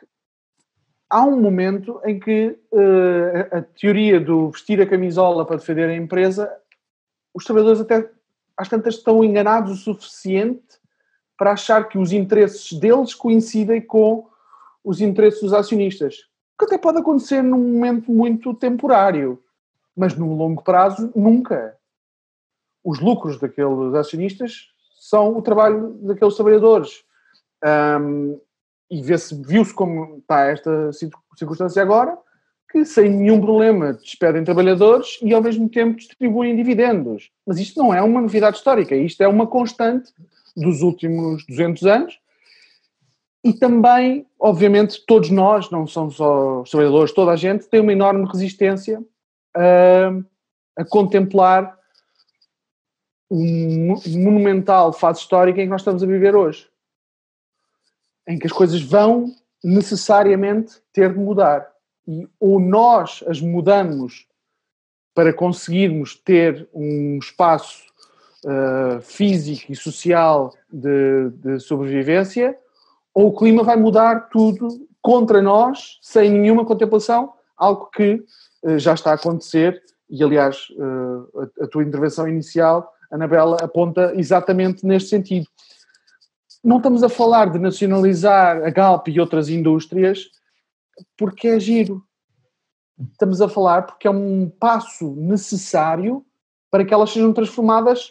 há 1.09 1.25
um 1.25 1.41
momento 1.41 1.99
em 2.05 2.17
que 2.17 2.57
uh, 2.71 3.57
a 3.57 3.61
teoria 3.61 4.17
do 4.17 4.49
vestir 4.49 4.81
a 4.81 4.87
camisola 4.87 5.45
para 5.45 5.57
defender 5.57 5.89
a 5.89 5.95
empresa, 5.95 6.49
os 7.33 7.43
trabalhadores 7.43 7.81
até 7.81 8.09
às 8.55 8.69
tantas 8.69 8.95
estão 8.95 9.21
enganados 9.21 9.85
o 9.85 9.93
suficiente 9.93 10.79
para 11.37 11.51
achar 11.51 11.87
que 11.87 11.97
os 11.97 12.11
interesses 12.11 12.71
deles 12.73 13.13
coincidem 13.13 13.81
com 13.81 14.27
os 14.83 15.01
interesses 15.01 15.41
dos 15.41 15.53
acionistas. 15.53 16.17
Que 16.57 16.65
até 16.65 16.77
pode 16.77 16.99
acontecer 16.99 17.41
num 17.41 17.57
momento 17.57 18.11
muito 18.11 18.53
temporário, 18.53 19.41
mas 19.95 20.15
no 20.15 20.33
longo 20.33 20.63
prazo, 20.63 21.11
nunca. 21.15 21.75
Os 22.83 22.99
lucros 22.99 23.39
daqueles 23.39 23.93
acionistas 23.95 24.69
são 24.99 25.37
o 25.37 25.41
trabalho 25.41 25.89
daqueles 26.01 26.35
trabalhadores. 26.35 27.03
Um, 27.99 28.39
e 28.89 29.01
viu-se 29.01 29.73
como 29.73 30.19
está 30.19 30.45
esta 30.45 30.91
circunstância 30.93 31.81
agora, 31.81 32.17
que 32.69 32.85
sem 32.85 33.09
nenhum 33.09 33.41
problema 33.41 33.93
despedem 33.93 34.43
trabalhadores 34.43 35.17
e 35.21 35.33
ao 35.33 35.41
mesmo 35.41 35.67
tempo 35.69 35.97
distribuem 35.97 36.55
dividendos. 36.55 37.31
Mas 37.45 37.57
isto 37.57 37.79
não 37.79 37.93
é 37.93 38.01
uma 38.01 38.21
novidade 38.21 38.57
histórica, 38.57 38.95
isto 38.95 39.21
é 39.21 39.27
uma 39.27 39.47
constante 39.47 40.13
dos 40.55 40.81
últimos 40.81 41.45
200 41.45 41.83
anos 41.83 42.19
e 43.43 43.53
também, 43.53 44.25
obviamente, 44.39 45.05
todos 45.05 45.29
nós, 45.29 45.69
não 45.69 45.85
são 45.85 46.09
só 46.09 46.61
os 46.61 46.71
trabalhadores, 46.71 47.11
toda 47.11 47.31
a 47.31 47.35
gente 47.35 47.67
tem 47.67 47.79
uma 47.79 47.91
enorme 47.91 48.25
resistência 48.25 49.03
a, 49.55 50.81
a 50.81 50.85
contemplar 50.85 51.77
um 53.29 53.95
monumental 54.17 54.91
fase 54.93 55.19
histórica 55.19 55.61
em 55.61 55.65
que 55.65 55.69
nós 55.69 55.81
estamos 55.81 56.01
a 56.01 56.07
viver 56.07 56.35
hoje 56.35 56.67
em 58.27 58.39
que 58.39 58.47
as 58.47 58.53
coisas 58.53 58.81
vão 58.81 59.31
necessariamente 59.63 60.81
ter 60.91 61.13
de 61.13 61.19
mudar. 61.19 61.71
E 62.07 62.27
ou 62.39 62.59
nós 62.59 63.23
as 63.27 63.41
mudamos 63.41 64.27
para 65.13 65.33
conseguirmos 65.33 66.15
ter 66.15 66.67
um 66.73 67.17
espaço 67.19 67.84
uh, 68.45 69.01
físico 69.01 69.71
e 69.71 69.75
social 69.75 70.53
de, 70.71 71.29
de, 71.31 71.59
sobrevivência, 71.59 72.55
ou 73.13 73.27
o 73.27 73.35
clima 73.35 73.63
vai 73.63 73.75
mudar 73.75 74.29
tudo 74.29 74.67
contra 75.01 75.41
nós, 75.41 75.97
sem 76.01 76.29
nenhuma 76.29 76.65
contemplação, 76.65 77.33
algo 77.57 77.89
que 77.91 78.23
uh, 78.63 78.77
já 78.77 78.93
está 78.93 79.11
a 79.11 79.15
acontecer, 79.15 79.81
e 80.09 80.23
aliás, 80.23 80.67
uh, 80.77 81.49
a, 81.59 81.65
a 81.65 81.67
tua 81.67 81.83
intervenção 81.83 82.27
inicial, 82.27 82.93
Anabela, 83.11 83.57
aponta 83.61 84.13
exatamente 84.15 84.85
neste 84.85 85.09
sentido. 85.09 85.47
Não 86.63 86.77
estamos 86.77 87.03
a 87.03 87.09
falar 87.09 87.51
de 87.51 87.59
nacionalizar 87.59 88.63
a 88.63 88.69
Galp 88.69 89.07
e 89.07 89.19
outras 89.19 89.49
indústrias 89.49 90.29
porque 91.17 91.47
é 91.47 91.59
giro. 91.59 92.03
Estamos 93.11 93.41
a 93.41 93.49
falar 93.49 93.83
porque 93.83 94.07
é 94.07 94.11
um 94.11 94.49
passo 94.49 95.13
necessário 95.15 96.25
para 96.71 96.83
que 96.83 96.93
elas 96.93 97.11
sejam 97.11 97.31
transformadas 97.31 98.09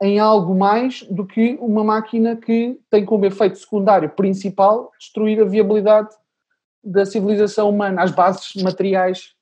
em 0.00 0.18
algo 0.18 0.54
mais 0.54 1.02
do 1.04 1.26
que 1.26 1.58
uma 1.60 1.84
máquina 1.84 2.34
que 2.34 2.80
tem 2.90 3.04
como 3.04 3.26
efeito 3.26 3.58
secundário 3.58 4.08
principal 4.08 4.90
destruir 4.98 5.40
a 5.40 5.44
viabilidade 5.44 6.08
da 6.82 7.04
civilização 7.04 7.68
humana, 7.68 8.02
as 8.02 8.10
bases 8.10 8.54
materiais 8.62 9.34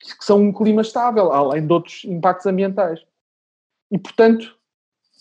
que 0.00 0.24
são 0.24 0.40
um 0.40 0.52
clima 0.52 0.82
estável, 0.82 1.30
além 1.30 1.66
de 1.66 1.72
outros 1.72 2.04
impactos 2.04 2.46
ambientais. 2.46 3.00
E, 3.90 3.98
portanto, 3.98 4.56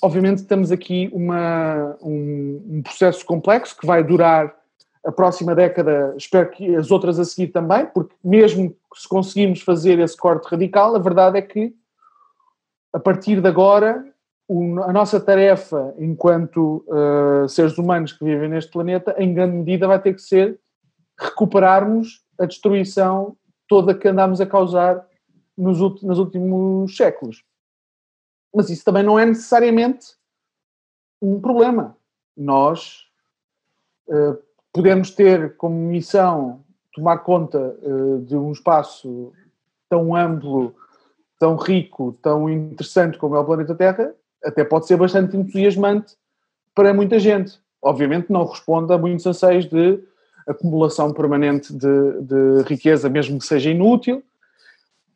obviamente 0.01 0.39
estamos 0.39 0.71
aqui 0.71 1.09
uma, 1.11 1.97
um, 2.01 2.77
um 2.77 2.81
processo 2.81 3.25
complexo 3.25 3.77
que 3.77 3.85
vai 3.85 4.03
durar 4.03 4.57
a 5.05 5.11
próxima 5.11 5.55
década, 5.55 6.13
espero 6.17 6.49
que 6.49 6.75
as 6.75 6.91
outras 6.91 7.19
a 7.19 7.25
seguir 7.25 7.49
também, 7.49 7.85
porque 7.85 8.15
mesmo 8.23 8.75
se 8.93 9.07
conseguirmos 9.07 9.61
fazer 9.61 9.99
esse 9.99 10.17
corte 10.17 10.45
radical, 10.49 10.95
a 10.95 10.99
verdade 10.99 11.37
é 11.37 11.41
que 11.41 11.73
a 12.91 12.99
partir 12.99 13.41
de 13.41 13.47
agora 13.47 14.05
a 14.49 14.91
nossa 14.91 15.19
tarefa 15.19 15.93
enquanto 15.99 16.83
uh, 16.87 17.47
seres 17.47 17.77
humanos 17.77 18.13
que 18.13 18.25
vivem 18.25 18.49
neste 18.49 18.71
planeta, 18.71 19.15
em 19.19 19.31
grande 19.31 19.57
medida, 19.57 19.87
vai 19.87 20.01
ter 20.01 20.15
que 20.15 20.21
ser 20.21 20.59
recuperarmos 21.19 22.25
a 22.39 22.45
destruição 22.45 23.37
toda 23.67 23.93
que 23.93 24.07
andámos 24.07 24.41
a 24.41 24.47
causar 24.47 25.05
nos, 25.55 25.79
nos 26.01 26.17
últimos 26.17 26.97
séculos. 26.97 27.43
Mas 28.53 28.71
isso 28.71 28.83
também 28.83 29.03
não 29.03 29.19
é 29.19 29.25
necessariamente 29.25 30.07
um 31.21 31.39
problema. 31.39 31.95
Nós 32.35 33.05
uh, 34.07 34.35
podemos 34.73 35.11
ter 35.11 35.55
como 35.57 35.75
missão 35.75 36.63
tomar 36.91 37.19
conta 37.19 37.77
uh, 37.83 38.19
de 38.21 38.35
um 38.35 38.51
espaço 38.51 39.31
tão 39.87 40.15
amplo, 40.15 40.73
tão 41.37 41.55
rico, 41.55 42.17
tão 42.19 42.49
interessante 42.49 43.15
como 43.19 43.35
é 43.35 43.39
o 43.39 43.45
planeta 43.45 43.75
Terra 43.75 44.15
até 44.43 44.63
pode 44.63 44.87
ser 44.87 44.97
bastante 44.97 45.35
entusiasmante 45.35 46.15
para 46.73 46.93
muita 46.93 47.19
gente. 47.19 47.59
Obviamente 47.81 48.31
não 48.31 48.45
responde 48.45 48.93
a 48.93 48.97
muitos 48.97 49.25
anseios 49.25 49.65
de 49.65 49.99
acumulação 50.47 51.13
permanente 51.13 51.73
de, 51.73 52.21
de 52.21 52.63
riqueza, 52.67 53.09
mesmo 53.09 53.37
que 53.37 53.45
seja 53.45 53.69
inútil, 53.69 54.23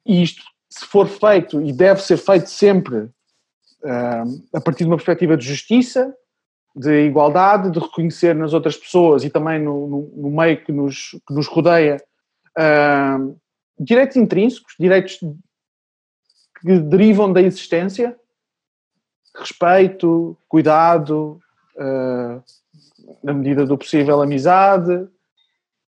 e 0.05 0.21
isto, 0.21 0.43
se 0.69 0.86
for 0.86 1.07
feito, 1.07 1.61
e 1.61 1.74
deve 1.74 2.01
ser 2.01 2.17
feito 2.17 2.47
sempre 2.47 2.97
uh, 2.97 4.43
a 4.53 4.61
partir 4.61 4.84
de 4.84 4.89
uma 4.89 4.97
perspectiva 4.97 5.36
de 5.36 5.45
justiça, 5.45 6.15
de 6.76 7.05
igualdade, 7.05 7.71
de 7.71 7.80
reconhecer 7.80 8.36
nas 8.36 8.53
outras 8.53 8.76
pessoas 8.76 9.24
e 9.24 9.30
também 9.30 9.59
no, 9.59 9.88
no, 9.88 10.11
no 10.15 10.30
meio 10.30 10.63
que 10.63 10.71
nos, 10.71 11.11
que 11.28 11.34
nos 11.34 11.47
rodeia 11.47 11.97
uh, 12.57 13.39
direitos 13.80 14.17
intrínsecos, 14.17 14.74
direitos 14.80 15.19
que 16.61 16.80
derivam 16.80 17.32
da 17.32 17.41
existência, 17.41 18.15
respeito, 19.36 20.38
cuidado, 20.48 21.40
uh, 21.76 22.44
na 23.24 23.34
medida 23.34 23.66
do 23.66 23.78
possível, 23.78 24.22
amizade. 24.22 25.08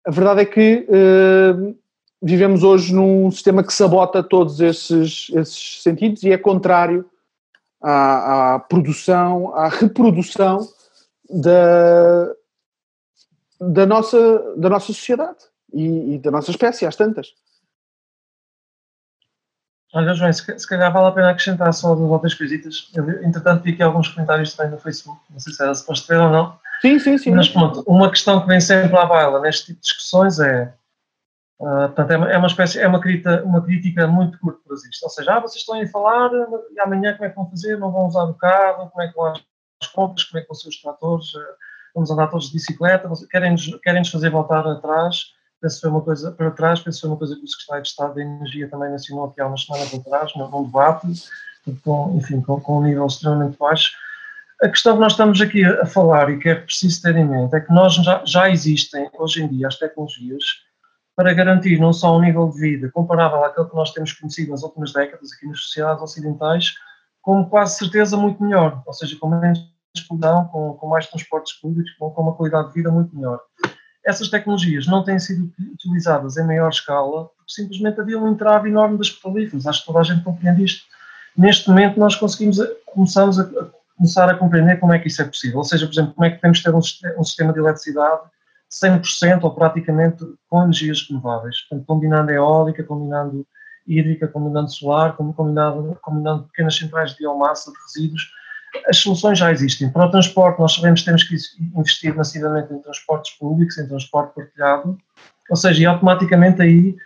A 0.07 0.11
verdade 0.11 0.43
é 0.43 0.45
que 0.45 0.87
uh, 0.89 1.77
vivemos 2.23 2.63
hoje 2.63 2.95
num 2.95 3.31
sistema 3.31 3.63
que 3.63 3.73
sabota 3.73 4.23
todos 4.23 4.61
esses, 4.61 5.31
esses 5.35 5.83
sentidos 5.83 6.23
e 6.23 6.33
é 6.33 6.39
contrário 6.39 7.05
à, 7.83 8.55
à 8.55 8.59
produção, 8.59 9.55
à 9.55 9.69
reprodução 9.69 10.67
da, 11.29 12.35
da, 13.61 13.87
nossa, 13.87 14.55
da 14.57 14.69
nossa 14.71 14.87
sociedade 14.87 15.39
e, 15.73 16.15
e 16.15 16.19
da 16.19 16.31
nossa 16.31 16.51
espécie, 16.51 16.87
às 16.87 16.97
tantas. 16.97 17.35
Olha, 19.95 20.13
João, 20.13 20.33
se, 20.33 20.69
calhar 20.69 20.93
vale 20.93 21.07
a 21.07 21.13
pena 21.13 21.31
acrescentar 21.31 21.73
só 21.73 21.95
duas 21.95 22.11
outras 22.11 22.35
coisitas. 22.35 22.91
Eu, 22.93 23.09
entretanto, 23.23 23.63
vi 23.63 23.73
aqui 23.73 23.83
alguns 23.83 24.09
comentários 24.09 24.53
também 24.53 24.73
no 24.73 24.79
Facebook, 24.79 25.21
não 25.31 25.39
sei 25.39 25.53
se 25.53 25.63
era 25.63 25.73
suposto 25.73 26.09
ver 26.09 26.19
ou 26.19 26.31
não. 26.31 26.59
Sim, 26.83 26.99
sim, 26.99 27.17
sim. 27.17 27.31
Mas 27.31 27.49
pronto, 27.49 27.85
uma 27.87 28.11
questão 28.11 28.41
que 28.41 28.49
vem 28.49 28.61
sempre 28.61 28.97
à 28.99 29.07
baila 29.07 29.41
neste 29.41 29.67
tipo 29.67 29.81
de 29.81 29.87
discussões 29.87 30.41
é, 30.41 30.75
uh, 31.61 31.87
portanto, 31.87 32.11
é 32.11 32.17
uma, 32.17 32.33
é 32.33 32.37
uma 32.37 32.49
espécie, 32.49 32.81
é 32.81 32.89
uma 32.89 33.01
crítica, 33.01 33.45
uma 33.45 33.63
crítica 33.63 34.09
muito 34.09 34.37
curto 34.41 34.59
cortorazista. 34.59 35.07
Ou 35.07 35.11
seja, 35.11 35.35
ah, 35.35 35.41
vocês 35.41 35.61
estão 35.61 35.81
a 35.81 35.87
falar, 35.87 36.31
e 36.73 36.81
amanhã 36.81 37.13
como 37.15 37.27
é 37.27 37.31
que 37.31 37.37
vão 37.37 37.49
fazer? 37.49 37.79
Não 37.79 37.93
vão 37.93 38.07
usar 38.07 38.25
o 38.25 38.35
carro? 38.35 38.91
Como 38.91 39.01
é 39.01 39.09
que 39.09 39.15
vão 39.15 39.33
as 39.81 39.87
compras? 39.93 40.25
Como 40.25 40.41
é 40.41 40.43
que 40.43 40.49
vão 40.49 40.57
ser 40.57 40.71
os 40.71 40.81
tratores? 40.81 41.27
Vamos 41.95 42.11
andar 42.11 42.27
todos 42.27 42.49
de 42.49 42.55
bicicleta? 42.55 43.09
Querem-nos 43.31 43.79
querem 43.81 44.05
fazer 44.05 44.31
voltar 44.31 44.67
atrás? 44.67 45.34
Penso 45.65 45.81
foi 45.81 45.89
uma 45.89 46.03
coisa 46.03 46.31
para 46.31 46.51
trás, 46.51 46.81
penso 46.81 47.01
foi 47.01 47.11
uma 47.11 47.17
coisa 47.17 47.35
que 47.37 47.43
o 47.43 47.49
Secretário 47.49 47.83
de 47.83 47.89
Estado 47.89 48.15
da 48.15 48.21
Energia 48.21 48.69
também 48.69 48.91
mencionou 48.91 49.25
aqui 49.25 49.41
há 49.41 49.47
umas 49.47 49.65
semanas 49.65 49.95
atrás, 49.95 50.33
num 50.37 50.65
debate, 50.65 51.07
com, 51.83 52.15
enfim, 52.19 52.43
com, 52.43 52.61
com 52.61 52.81
um 52.81 52.83
nível 52.83 53.07
extremamente 53.07 53.57
baixo. 53.57 53.93
A 54.63 54.69
questão 54.69 54.95
que 54.95 55.01
nós 55.01 55.13
estamos 55.13 55.41
aqui 55.41 55.65
a 55.65 55.87
falar 55.87 56.29
e 56.31 56.39
que 56.39 56.51
é 56.51 56.55
preciso 56.55 57.01
ter 57.01 57.17
em 57.17 57.25
mente 57.25 57.55
é 57.57 57.61
que 57.61 57.73
nós 57.73 57.95
já, 57.95 58.23
já 58.27 58.51
existem 58.51 59.09
hoje 59.15 59.43
em 59.43 59.49
dia 59.49 59.67
as 59.67 59.79
tecnologias 59.79 60.45
para 61.17 61.33
garantir 61.33 61.81
não 61.81 61.95
só 61.95 62.15
um 62.15 62.21
nível 62.21 62.51
de 62.51 62.61
vida 62.61 62.91
comparável 62.91 63.43
àquele 63.43 63.69
que 63.69 63.75
nós 63.75 63.91
temos 63.93 64.13
conhecido 64.13 64.51
nas 64.51 64.63
últimas 64.63 64.93
décadas 64.93 65.33
aqui 65.33 65.47
nas 65.47 65.61
sociedades 65.61 66.03
ocidentais, 66.03 66.75
como 67.23 67.49
quase 67.49 67.79
certeza 67.79 68.19
muito 68.19 68.43
melhor, 68.43 68.83
ou 68.85 68.93
seja, 68.93 69.17
com 69.19 69.29
menos 69.29 69.59
explosão, 69.97 70.45
com, 70.49 70.75
com 70.75 70.89
mais 70.89 71.07
transportes 71.07 71.55
públicos, 71.55 71.91
com, 71.93 72.11
com 72.11 72.23
uma 72.23 72.35
qualidade 72.35 72.69
de 72.69 72.75
vida 72.75 72.91
muito 72.91 73.17
melhor 73.17 73.41
essas 74.05 74.29
tecnologias 74.29 74.87
não 74.87 75.03
têm 75.03 75.19
sido 75.19 75.51
utilizadas 75.73 76.37
em 76.37 76.47
maior 76.47 76.69
escala 76.69 77.25
porque 77.37 77.53
simplesmente 77.53 78.01
havia 78.01 78.19
um 78.19 78.31
entrave 78.31 78.69
enorme 78.69 78.99
das 78.99 79.11
petrolíferas. 79.11 79.67
Acho 79.67 79.81
que 79.81 79.87
toda 79.87 80.01
a 80.01 80.03
gente 80.03 80.23
compreende 80.23 80.65
isto. 80.65 80.85
Neste 81.37 81.69
momento 81.69 81.99
nós 81.99 82.15
conseguimos, 82.15 82.59
começamos 82.87 83.39
a, 83.39 83.43
a, 83.43 83.67
começar 83.97 84.29
a 84.29 84.35
compreender 84.35 84.79
como 84.79 84.93
é 84.93 84.99
que 84.99 85.09
isso 85.09 85.23
é 85.23 85.25
possível. 85.25 85.59
Ou 85.59 85.65
seja, 85.65 85.87
por 85.87 85.93
exemplo, 85.93 86.15
como 86.15 86.27
é 86.27 86.31
que 86.31 86.37
podemos 86.37 86.63
ter 86.63 86.75
um, 86.75 86.81
um 87.19 87.25
sistema 87.25 87.53
de 87.53 87.59
eletricidade 87.59 88.23
100% 88.71 89.45
ou 89.45 89.55
praticamente 89.55 90.25
com 90.49 90.63
energias 90.63 91.07
renováveis. 91.09 91.61
Portanto, 91.63 91.87
combinando 91.87 92.31
eólica, 92.31 92.83
combinando 92.83 93.47
hídrica, 93.87 94.27
combinando 94.27 94.73
solar, 94.73 95.17
combinando, 95.17 95.97
combinando 96.03 96.45
pequenas 96.45 96.77
centrais 96.77 97.11
de 97.13 97.19
biomassa, 97.19 97.71
de 97.71 97.79
resíduos, 97.79 98.31
as 98.87 98.99
soluções 98.99 99.39
já 99.39 99.53
existem. 99.53 99.91
Para 99.91 100.07
o 100.07 100.11
transporte, 100.11 100.61
nós 100.61 100.75
sabemos 100.75 101.01
que 101.01 101.07
temos 101.07 101.25
que 101.25 101.37
investir 101.77 102.15
massivamente 102.15 102.73
em 102.73 102.81
transportes 102.81 103.33
públicos, 103.37 103.79
em 103.79 103.87
transporte 103.87 104.35
partilhado, 104.35 104.99
ou 105.49 105.57
seja, 105.57 105.83
e 105.83 105.87
automaticamente 105.87 106.63
aí 106.63 106.97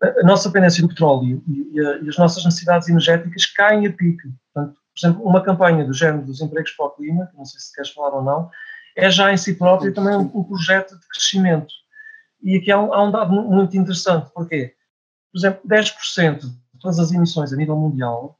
a 0.00 0.26
nossa 0.26 0.48
dependência 0.48 0.82
do 0.82 0.88
petróleo 0.88 1.42
e, 1.46 2.08
as 2.08 2.16
nossas 2.16 2.44
necessidades 2.44 2.88
energéticas 2.88 3.46
caem 3.46 3.86
a 3.86 3.92
pique. 3.92 4.28
Portanto, 4.52 4.74
por 4.74 5.06
exemplo, 5.06 5.24
uma 5.24 5.42
campanha 5.42 5.84
do 5.84 5.92
género 5.92 6.24
dos 6.24 6.40
empregos 6.40 6.72
para 6.72 6.86
o 6.86 6.90
clima, 6.90 7.26
que 7.26 7.36
não 7.36 7.44
sei 7.44 7.60
se 7.60 7.74
queres 7.74 7.90
falar 7.90 8.16
ou 8.16 8.22
não, 8.22 8.50
é 8.96 9.10
já 9.10 9.32
em 9.32 9.36
si 9.36 9.54
próprio 9.54 9.94
também 9.94 10.16
um, 10.16 10.44
projeto 10.44 10.98
de 10.98 11.08
crescimento. 11.08 11.72
E 12.42 12.56
aqui 12.56 12.70
há 12.70 12.80
um, 12.80 12.92
há 12.92 13.04
um 13.04 13.10
dado 13.10 13.32
muito 13.32 13.76
interessante, 13.76 14.30
porque, 14.34 14.74
por 15.32 15.38
exemplo, 15.38 15.60
10% 15.68 16.40
de 16.40 16.80
todas 16.80 16.98
as 16.98 17.12
emissões 17.12 17.52
a 17.52 17.56
nível 17.56 17.76
mundial 17.76 18.37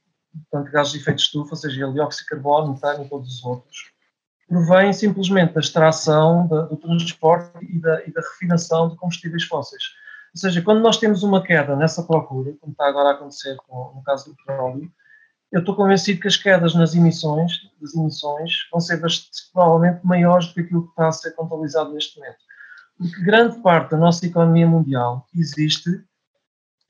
portanto, 0.50 0.72
gases 0.72 0.92
de 0.92 0.98
efeito 0.98 1.16
de 1.16 1.22
estufa, 1.22 1.56
seja 1.56 1.84
ele 1.84 1.92
dióxido 1.94 2.24
de 2.24 2.30
carbono, 2.30 2.72
metano 2.72 3.04
e 3.04 3.08
todos 3.08 3.36
os 3.36 3.44
outros, 3.44 3.92
provém 4.48 4.92
simplesmente 4.92 5.52
da 5.52 5.60
extração, 5.60 6.46
da, 6.46 6.62
do 6.62 6.76
transporte 6.76 7.50
e 7.62 7.78
da, 7.78 8.04
e 8.04 8.12
da, 8.12 8.20
refinação 8.20 8.88
de 8.88 8.96
combustíveis 8.96 9.44
fósseis. 9.44 9.82
Ou 10.34 10.40
seja, 10.40 10.62
quando 10.62 10.80
nós 10.80 10.96
temos 10.96 11.22
uma 11.22 11.42
queda 11.42 11.76
nessa 11.76 12.02
procura, 12.02 12.54
como 12.60 12.72
está 12.72 12.88
agora 12.88 13.10
a 13.10 13.12
acontecer 13.12 13.56
com, 13.66 13.92
no 13.94 14.02
caso 14.02 14.30
do 14.30 14.36
petróleo, 14.36 14.90
eu 15.50 15.60
estou 15.60 15.74
convencido 15.74 16.20
que 16.20 16.28
as 16.28 16.36
quedas 16.36 16.74
nas 16.74 16.94
emissões, 16.94 17.52
das 17.80 17.94
emissões, 17.94 18.68
vão 18.70 18.80
ser 18.80 18.98
bastante, 18.98 19.50
provavelmente 19.52 20.04
maiores 20.04 20.48
do 20.48 20.54
que 20.54 20.60
aquilo 20.60 20.84
que 20.84 20.90
está 20.90 21.08
a 21.08 21.12
ser 21.12 21.30
contabilizado 21.32 21.92
neste 21.92 22.18
momento. 22.18 22.36
Porque 22.98 23.22
grande 23.22 23.58
parte 23.60 23.92
da 23.92 23.96
nossa 23.96 24.26
economia 24.26 24.66
mundial 24.66 25.26
existe 25.34 26.04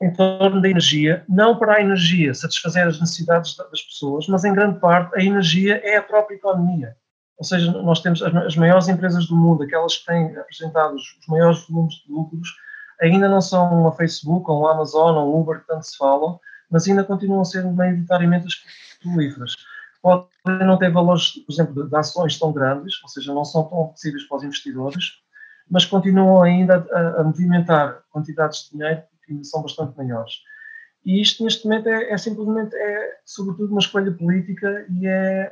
em 0.01 0.11
torno 0.13 0.61
da 0.61 0.69
energia, 0.69 1.25
não 1.27 1.57
para 1.57 1.75
a 1.75 1.81
energia 1.81 2.33
satisfazer 2.33 2.87
as 2.87 2.99
necessidades 2.99 3.55
das 3.57 3.81
pessoas, 3.81 4.27
mas 4.27 4.45
em 4.45 4.53
grande 4.53 4.79
parte 4.79 5.17
a 5.17 5.23
energia 5.23 5.81
é 5.83 5.97
a 5.97 6.03
própria 6.03 6.35
economia. 6.35 6.95
Ou 7.37 7.45
seja, 7.45 7.71
nós 7.71 8.01
temos 8.01 8.21
as 8.21 8.55
maiores 8.55 8.87
empresas 8.87 9.27
do 9.27 9.35
mundo, 9.35 9.63
aquelas 9.63 9.97
que 9.97 10.05
têm 10.05 10.37
apresentado 10.37 10.95
os 10.95 11.03
maiores 11.27 11.65
volumes 11.67 11.95
de 11.95 12.11
lucros, 12.11 12.49
ainda 13.01 13.29
não 13.29 13.41
são 13.41 13.81
uma 13.81 13.91
Facebook, 13.93 14.49
ou 14.49 14.61
um 14.61 14.67
Amazon, 14.67 15.15
ou 15.15 15.35
um 15.35 15.41
Uber 15.41 15.61
que 15.61 15.67
tanto 15.67 15.85
se 15.85 15.97
falam, 15.97 16.39
mas 16.69 16.87
ainda 16.87 17.03
continuam 17.03 17.41
a 17.41 17.45
ser 17.45 17.63
maioritariamente 17.65 18.47
as 18.47 18.55
petrolíferas. 18.97 19.55
Podem 20.01 20.27
não 20.45 20.77
ter 20.77 20.91
valores, 20.91 21.31
por 21.45 21.51
exemplo, 21.51 21.89
de 21.89 21.95
ações 21.95 22.37
tão 22.37 22.51
grandes, 22.53 23.01
ou 23.03 23.09
seja, 23.09 23.33
não 23.33 23.43
são 23.43 23.63
tão 23.63 23.91
acessíveis 23.91 24.23
para 24.25 24.37
os 24.37 24.43
investidores, 24.43 25.05
mas 25.69 25.85
continuam 25.85 26.41
ainda 26.41 26.85
a, 26.91 27.21
a 27.21 27.23
movimentar 27.23 28.01
quantidades 28.11 28.63
de 28.63 28.77
dinheiro 28.77 29.01
que 29.37 29.43
são 29.43 29.61
bastante 29.61 29.95
maiores. 29.97 30.33
E 31.05 31.21
isto, 31.21 31.43
neste 31.43 31.65
momento, 31.65 31.87
é, 31.87 32.11
é, 32.11 32.17
simplesmente, 32.17 32.75
é 32.75 33.17
sobretudo 33.25 33.71
uma 33.71 33.79
escolha 33.79 34.11
política 34.11 34.85
e 34.89 35.07
é, 35.07 35.51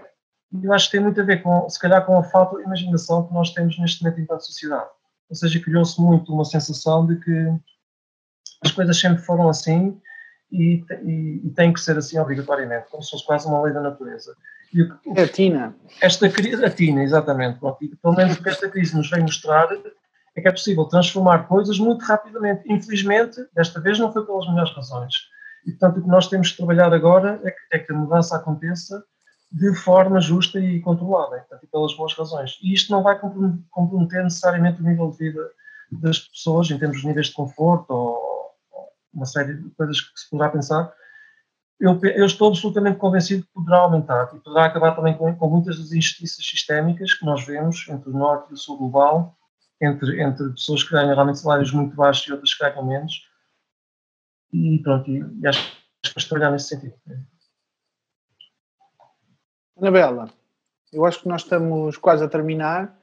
eu 0.63 0.73
acho 0.73 0.86
que 0.86 0.93
tem 0.93 1.01
muito 1.01 1.19
a 1.19 1.23
ver, 1.23 1.41
com, 1.41 1.69
se 1.69 1.80
calhar, 1.80 2.05
com 2.05 2.17
a 2.17 2.23
falta 2.23 2.57
de 2.57 2.63
imaginação 2.63 3.28
que 3.28 3.34
nós 3.34 3.51
temos 3.51 3.78
neste 3.80 4.03
momento 4.03 4.21
enquanto 4.21 4.45
sociedade. 4.45 4.89
Ou 5.30 5.36
seja, 5.36 5.59
criou-se 5.59 5.99
muito 6.01 6.34
uma 6.34 6.45
sensação 6.45 7.05
de 7.05 7.17
que 7.19 7.53
as 8.63 8.71
coisas 8.71 8.99
sempre 8.99 9.23
foram 9.23 9.49
assim 9.49 9.99
e, 10.51 10.84
e, 11.03 11.41
e 11.45 11.49
tem 11.51 11.73
que 11.73 11.82
ser 11.82 11.97
assim 11.97 12.17
obrigatoriamente, 12.17 12.88
como 12.89 13.03
se 13.03 13.11
fosse 13.11 13.25
quase 13.25 13.47
uma 13.47 13.61
lei 13.61 13.73
da 13.73 13.82
natureza. 13.82 14.36
E 14.73 14.82
o, 14.82 14.99
é 15.15 15.23
a 15.23 15.28
Tina. 15.28 15.75
Esta 16.01 16.30
crise, 16.30 16.63
a 16.63 16.69
Tina, 16.69 17.03
exatamente. 17.03 17.59
Pelo 17.59 18.15
menos 18.15 18.38
o 18.38 18.43
que 18.43 18.49
esta 18.49 18.69
crise 18.69 18.95
nos 18.95 19.09
vem 19.09 19.21
mostrar 19.21 19.67
é 20.38 20.41
que 20.41 20.47
é 20.47 20.51
possível 20.51 20.85
transformar 20.85 21.47
coisas 21.47 21.79
muito 21.79 22.05
rapidamente. 22.05 22.61
Infelizmente, 22.71 23.43
desta 23.55 23.81
vez 23.81 23.97
não 23.97 24.13
foi 24.13 24.25
pelas 24.25 24.47
melhores 24.47 24.73
razões. 24.73 25.13
E, 25.65 25.71
portanto, 25.71 25.97
o 25.97 26.03
que 26.03 26.07
nós 26.07 26.27
temos 26.27 26.49
de 26.49 26.57
trabalhar 26.57 26.93
agora 26.93 27.41
é 27.43 27.51
que, 27.51 27.57
é 27.73 27.79
que 27.79 27.91
a 27.91 27.95
mudança 27.95 28.35
aconteça 28.35 29.03
de 29.51 29.73
forma 29.75 30.19
justa 30.19 30.59
e 30.59 30.79
controlada, 30.81 31.38
portanto, 31.38 31.63
e 31.63 31.67
pelas 31.67 31.95
boas 31.95 32.13
razões. 32.13 32.59
E 32.61 32.73
isto 32.73 32.91
não 32.91 33.01
vai 33.01 33.19
comprometer 33.71 34.23
necessariamente 34.23 34.81
o 34.81 34.85
nível 34.85 35.09
de 35.09 35.17
vida 35.17 35.41
das 35.91 36.19
pessoas, 36.19 36.69
em 36.69 36.77
termos 36.77 37.01
de 37.01 37.07
níveis 37.07 37.27
de 37.27 37.33
conforto 37.33 37.89
ou, 37.91 38.27
uma 39.13 39.25
série 39.25 39.55
de 39.55 39.69
coisas 39.71 39.99
que 39.99 40.19
se 40.19 40.29
poderá 40.29 40.49
pensar. 40.49 40.93
Eu, 41.79 41.99
eu, 42.03 42.25
estou 42.25 42.49
absolutamente 42.49 42.97
convencido 42.97 43.43
que 43.43 43.53
poderá 43.53 43.79
aumentar 43.79 44.29
e 44.35 44.39
poderá 44.39 44.65
acabar 44.65 44.95
também 44.95 45.15
com, 45.15 45.35
com, 45.35 45.49
muitas 45.49 45.77
das 45.77 45.91
injustiças 45.91 46.43
sistémicas 46.43 47.13
que 47.13 47.25
nós 47.25 47.45
vemos 47.45 47.88
entre 47.89 48.09
o 48.09 48.13
norte 48.13 48.51
e 48.51 48.53
o 48.53 48.57
sul 48.57 48.77
global, 48.77 49.36
entre, 49.82 50.21
entre 50.21 50.49
pessoas 50.51 50.84
que 50.84 50.91
ganham 50.91 51.13
realmente 51.13 51.39
salários 51.39 51.71
muito 51.71 51.95
baixos 51.95 52.28
e 52.28 52.32
outras 52.32 52.53
que 52.53 52.63
ganham 52.63 52.86
menos. 52.86 53.30
E 54.51 54.80
pronto, 54.80 55.09
e, 55.09 55.23
e 55.41 55.47
acho 55.47 55.71
que 56.01 56.13
vamos 56.13 56.25
trabalhar 56.28 56.51
nesse 56.51 56.69
sentido. 56.69 56.95
Anabela, 59.78 60.30
eu 60.91 61.05
acho 61.05 61.21
que 61.21 61.28
nós 61.28 61.41
estamos 61.41 61.97
quase 61.97 62.23
a 62.23 62.28
terminar. 62.28 62.97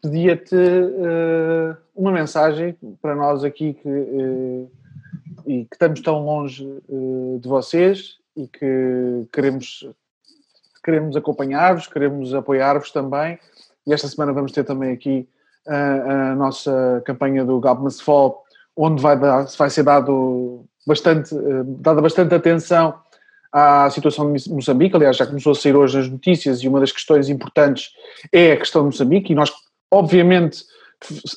Pedia-te 0.00 0.56
uh, 0.56 1.76
uma 1.94 2.10
mensagem 2.10 2.74
para 3.02 3.14
nós 3.14 3.44
aqui 3.44 3.74
que, 3.74 3.88
uh, 3.88 4.72
e 5.46 5.64
que 5.66 5.74
estamos 5.74 6.00
tão 6.00 6.24
longe 6.24 6.64
uh, 6.88 7.38
de 7.38 7.46
vocês 7.46 8.18
e 8.34 8.48
que 8.48 9.26
queremos, 9.30 9.86
queremos 10.82 11.16
acompanhar-vos, 11.16 11.86
queremos 11.86 12.32
apoiar-vos 12.32 12.90
também. 12.90 13.38
E 13.86 13.92
esta 13.92 14.08
semana 14.08 14.32
vamos 14.32 14.52
ter 14.52 14.64
também 14.64 14.92
aqui 14.92 15.28
a, 15.70 16.32
a 16.32 16.34
nossa 16.34 17.02
campanha 17.06 17.44
do 17.44 17.60
Galpmas 17.60 18.00
Fall, 18.00 18.42
onde 18.76 19.00
vai, 19.00 19.18
dar, 19.18 19.46
vai 19.56 19.70
ser 19.70 19.84
dado 19.84 20.64
bastante, 20.86 21.34
dada 21.64 22.02
bastante 22.02 22.34
atenção 22.34 22.94
à 23.52 23.88
situação 23.90 24.32
de 24.32 24.50
Moçambique. 24.50 24.96
Aliás, 24.96 25.16
já 25.16 25.26
começou 25.26 25.52
a 25.52 25.54
sair 25.54 25.76
hoje 25.76 25.98
nas 25.98 26.08
notícias 26.08 26.60
e 26.60 26.68
uma 26.68 26.80
das 26.80 26.92
questões 26.92 27.28
importantes 27.28 27.90
é 28.32 28.52
a 28.52 28.56
questão 28.56 28.82
de 28.82 28.86
Moçambique. 28.86 29.32
E 29.32 29.36
nós, 29.36 29.52
obviamente, 29.90 30.64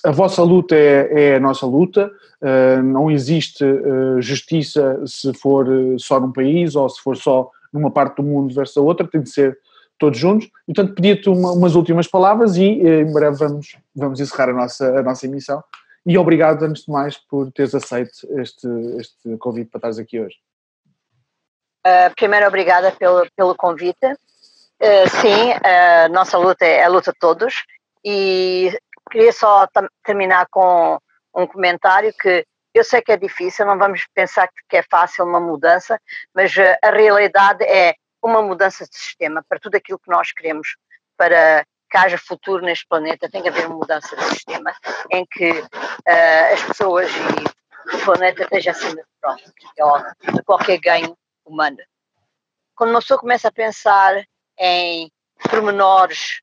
a 0.03 0.11
vossa 0.11 0.43
luta 0.43 0.75
é, 0.75 1.31
é 1.31 1.35
a 1.35 1.39
nossa 1.39 1.65
luta. 1.65 2.11
Uh, 2.41 2.83
não 2.83 3.09
existe 3.09 3.63
uh, 3.63 4.21
justiça 4.21 5.01
se 5.05 5.33
for 5.33 5.67
só 5.97 6.19
num 6.19 6.31
país 6.31 6.75
ou 6.75 6.89
se 6.89 7.01
for 7.01 7.15
só 7.15 7.49
numa 7.71 7.89
parte 7.89 8.17
do 8.17 8.23
mundo 8.23 8.53
versus 8.53 8.77
a 8.77 8.81
outra. 8.81 9.07
Tem 9.07 9.21
de 9.21 9.29
ser 9.29 9.57
todos 10.03 10.19
juntos. 10.19 10.49
Portanto, 10.65 10.95
pedia-te 10.95 11.29
uma, 11.29 11.53
umas 11.53 11.75
últimas 11.75 12.07
palavras 12.07 12.57
e 12.57 12.63
em 12.63 13.13
breve 13.13 13.37
vamos, 13.37 13.77
vamos 13.95 14.19
encerrar 14.19 14.49
a 14.49 14.53
nossa, 14.53 14.99
a 14.99 15.01
nossa 15.01 15.25
emissão. 15.25 15.63
E 16.05 16.17
obrigado, 16.17 16.63
antes 16.63 16.83
de 16.83 16.91
mais, 16.91 17.17
por 17.17 17.49
teres 17.53 17.73
aceito 17.73 18.11
este, 18.41 18.67
este 18.99 19.37
convite 19.37 19.69
para 19.71 19.77
estares 19.77 19.99
aqui 19.99 20.19
hoje. 20.19 20.35
Uh, 21.87 22.13
primeiro, 22.17 22.45
obrigada 22.45 22.91
pelo, 22.91 23.25
pelo 23.33 23.55
convite. 23.55 24.05
Uh, 24.05 25.09
sim, 25.21 25.53
a 25.65 26.09
nossa 26.09 26.37
luta 26.37 26.65
é 26.65 26.83
a 26.83 26.89
luta 26.89 27.13
de 27.13 27.19
todos 27.19 27.63
e 28.03 28.77
queria 29.09 29.31
só 29.31 29.65
terminar 30.03 30.47
com 30.51 30.97
um 31.33 31.47
comentário 31.47 32.13
que 32.19 32.45
eu 32.73 32.83
sei 32.83 33.01
que 33.01 33.11
é 33.13 33.17
difícil, 33.17 33.65
não 33.65 33.77
vamos 33.77 34.05
pensar 34.13 34.49
que 34.67 34.75
é 34.75 34.83
fácil 34.83 35.23
uma 35.23 35.39
mudança, 35.39 35.97
mas 36.35 36.53
uh, 36.57 36.75
a 36.83 36.89
realidade 36.89 37.63
é 37.63 37.95
uma 38.23 38.41
mudança 38.41 38.85
de 38.85 38.95
sistema 38.95 39.43
para 39.47 39.59
tudo 39.59 39.75
aquilo 39.75 39.99
que 39.99 40.09
nós 40.09 40.31
queremos 40.31 40.75
para 41.17 41.65
que 41.89 41.97
haja 41.97 42.17
futuro 42.17 42.65
neste 42.65 42.87
planeta, 42.87 43.29
tem 43.29 43.43
que 43.43 43.49
haver 43.49 43.67
uma 43.67 43.77
mudança 43.77 44.15
de 44.15 44.23
sistema 44.25 44.73
em 45.11 45.23
que 45.27 45.51
uh, 45.51 46.53
as 46.53 46.63
pessoas 46.63 47.11
e 47.11 47.95
o 47.95 48.05
planeta 48.05 48.43
esteja 48.43 48.71
acima 48.71 48.95
de, 48.95 49.07
pronto, 49.21 49.43
de 50.33 50.43
qualquer 50.43 50.79
ganho 50.79 51.15
humana. 51.45 51.77
Quando 52.75 52.89
uma 52.89 52.99
pessoa 52.99 53.19
começa 53.19 53.49
a 53.49 53.51
pensar 53.51 54.25
em 54.57 55.11
pormenores, 55.49 56.41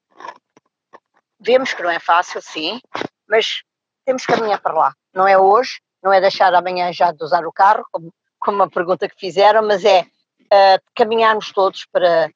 vemos 1.40 1.74
que 1.74 1.82
não 1.82 1.90
é 1.90 1.98
fácil, 1.98 2.40
sim, 2.40 2.80
mas 3.28 3.62
temos 4.04 4.24
que 4.24 4.32
caminhar 4.32 4.60
para 4.60 4.74
lá. 4.74 4.94
Não 5.12 5.26
é 5.26 5.36
hoje, 5.36 5.80
não 6.00 6.12
é 6.12 6.20
deixar 6.20 6.54
amanhã 6.54 6.92
já 6.92 7.10
de 7.10 7.24
usar 7.24 7.44
o 7.44 7.52
carro, 7.52 7.84
como, 7.90 8.14
como 8.38 8.58
uma 8.58 8.70
pergunta 8.70 9.08
que 9.08 9.18
fizeram, 9.18 9.66
mas 9.66 9.84
é 9.84 10.06
uh, 10.52 10.82
caminharmos 10.94 11.52
todos 11.52 11.86
para 11.86 12.30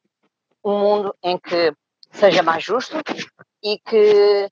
um 0.64 0.78
mundo 0.78 1.16
em 1.22 1.38
que 1.38 1.72
seja 2.10 2.42
mais 2.42 2.64
justo 2.64 2.96
e 3.62 3.78
que 3.78 4.50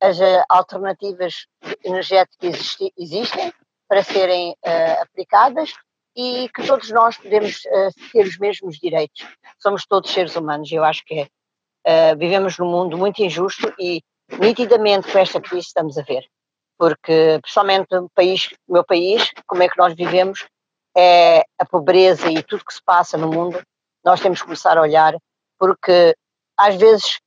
as 0.00 0.18
alternativas 0.48 1.46
energéticas 1.84 2.76
existem 2.96 3.52
para 3.88 4.02
serem 4.02 4.52
uh, 4.52 5.02
aplicadas 5.02 5.72
e 6.16 6.48
que 6.54 6.66
todos 6.66 6.90
nós 6.90 7.16
podemos 7.16 7.64
uh, 7.64 8.10
ter 8.12 8.26
os 8.26 8.38
mesmos 8.38 8.78
direitos. 8.78 9.26
Somos 9.58 9.84
todos 9.84 10.10
seres 10.10 10.36
humanos, 10.36 10.70
eu 10.70 10.84
acho 10.84 11.04
que 11.04 11.20
é. 11.20 11.28
Uh, 11.86 12.16
vivemos 12.18 12.58
num 12.58 12.70
mundo 12.70 12.96
muito 12.96 13.22
injusto 13.22 13.72
e 13.78 14.02
nitidamente 14.38 15.10
com 15.10 15.18
esta 15.18 15.40
crise 15.40 15.66
estamos 15.66 15.98
a 15.98 16.02
ver. 16.02 16.24
Porque, 16.78 17.38
principalmente 17.42 17.88
no 17.90 18.08
país, 18.10 18.50
meu 18.68 18.84
país, 18.84 19.30
como 19.46 19.62
é 19.62 19.68
que 19.68 19.78
nós 19.78 19.94
vivemos, 19.94 20.46
é 21.00 21.44
a 21.58 21.64
pobreza 21.64 22.30
e 22.30 22.42
tudo 22.42 22.64
que 22.64 22.74
se 22.74 22.82
passa 22.82 23.16
no 23.16 23.28
mundo, 23.28 23.62
nós 24.04 24.20
temos 24.20 24.40
que 24.40 24.44
começar 24.44 24.76
a 24.76 24.82
olhar, 24.82 25.16
porque 25.58 26.14
às 26.56 26.76
vezes 26.76 27.18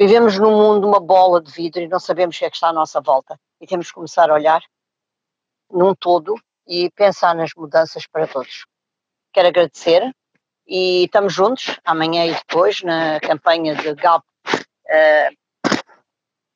vivemos 0.00 0.38
num 0.38 0.50
mundo 0.50 0.88
uma 0.88 1.00
bola 1.00 1.40
de 1.42 1.52
vidro 1.52 1.82
e 1.82 1.88
não 1.88 2.00
sabemos 2.00 2.36
o 2.36 2.38
que 2.38 2.44
é 2.46 2.50
que 2.50 2.56
está 2.56 2.68
à 2.68 2.72
nossa 2.72 3.00
volta. 3.00 3.38
E 3.60 3.66
temos 3.66 3.88
que 3.88 3.94
começar 3.94 4.30
a 4.30 4.34
olhar 4.34 4.62
num 5.70 5.94
todo 5.94 6.34
e 6.66 6.90
pensar 6.90 7.34
nas 7.34 7.50
mudanças 7.56 8.06
para 8.06 8.26
todos. 8.26 8.66
Quero 9.32 9.48
agradecer 9.48 10.10
e 10.66 11.04
estamos 11.04 11.32
juntos 11.32 11.78
amanhã 11.84 12.26
e 12.26 12.34
depois 12.34 12.82
na 12.82 13.20
campanha 13.20 13.74
de 13.74 13.94
Galp 13.94 14.24
uh, 14.46 15.36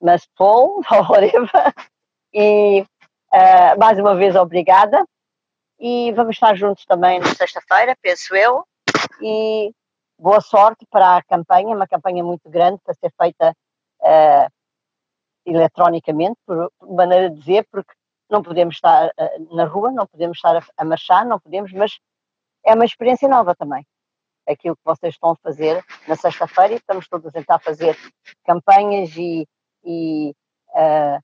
Must 0.00 0.28
Fall, 0.36 0.80
ou 0.90 1.02
whatever. 1.08 1.74
E 2.32 2.80
uh, 2.82 3.78
mais 3.78 3.98
uma 3.98 4.14
vez 4.14 4.36
obrigada. 4.36 5.04
E 5.80 6.12
vamos 6.12 6.36
estar 6.36 6.54
juntos 6.54 6.84
também 6.84 7.18
na 7.18 7.34
sexta-feira, 7.34 7.96
penso 8.02 8.36
eu. 8.36 8.66
E 9.22 9.72
boa 10.18 10.42
sorte 10.42 10.86
para 10.90 11.16
a 11.16 11.22
campanha, 11.22 11.74
uma 11.74 11.88
campanha 11.88 12.22
muito 12.22 12.50
grande 12.50 12.78
para 12.84 12.92
ser 12.92 13.10
feita 13.18 13.56
uh, 14.02 14.52
eletronicamente, 15.46 16.38
por 16.46 16.70
maneira 16.82 17.30
de 17.30 17.38
dizer, 17.40 17.66
porque 17.72 17.90
não 18.28 18.42
podemos 18.42 18.74
estar 18.74 19.08
uh, 19.08 19.56
na 19.56 19.64
rua, 19.64 19.90
não 19.90 20.06
podemos 20.06 20.36
estar 20.36 20.58
a, 20.58 20.62
a, 20.76 20.84
marchar, 20.84 21.24
não 21.24 21.40
podemos, 21.40 21.72
mas 21.72 21.98
é 22.66 22.74
uma 22.74 22.84
experiência 22.84 23.26
nova 23.26 23.54
também. 23.54 23.86
Aquilo 24.46 24.76
que 24.76 24.84
vocês 24.84 25.14
estão 25.14 25.30
a 25.30 25.36
fazer 25.36 25.82
na 26.06 26.14
sexta-feira, 26.14 26.74
estamos 26.74 27.08
todos 27.08 27.26
a 27.26 27.32
tentar 27.32 27.58
fazer 27.58 27.96
campanhas 28.44 29.16
e, 29.16 29.48
e 29.82 30.34
uh, 30.74 31.18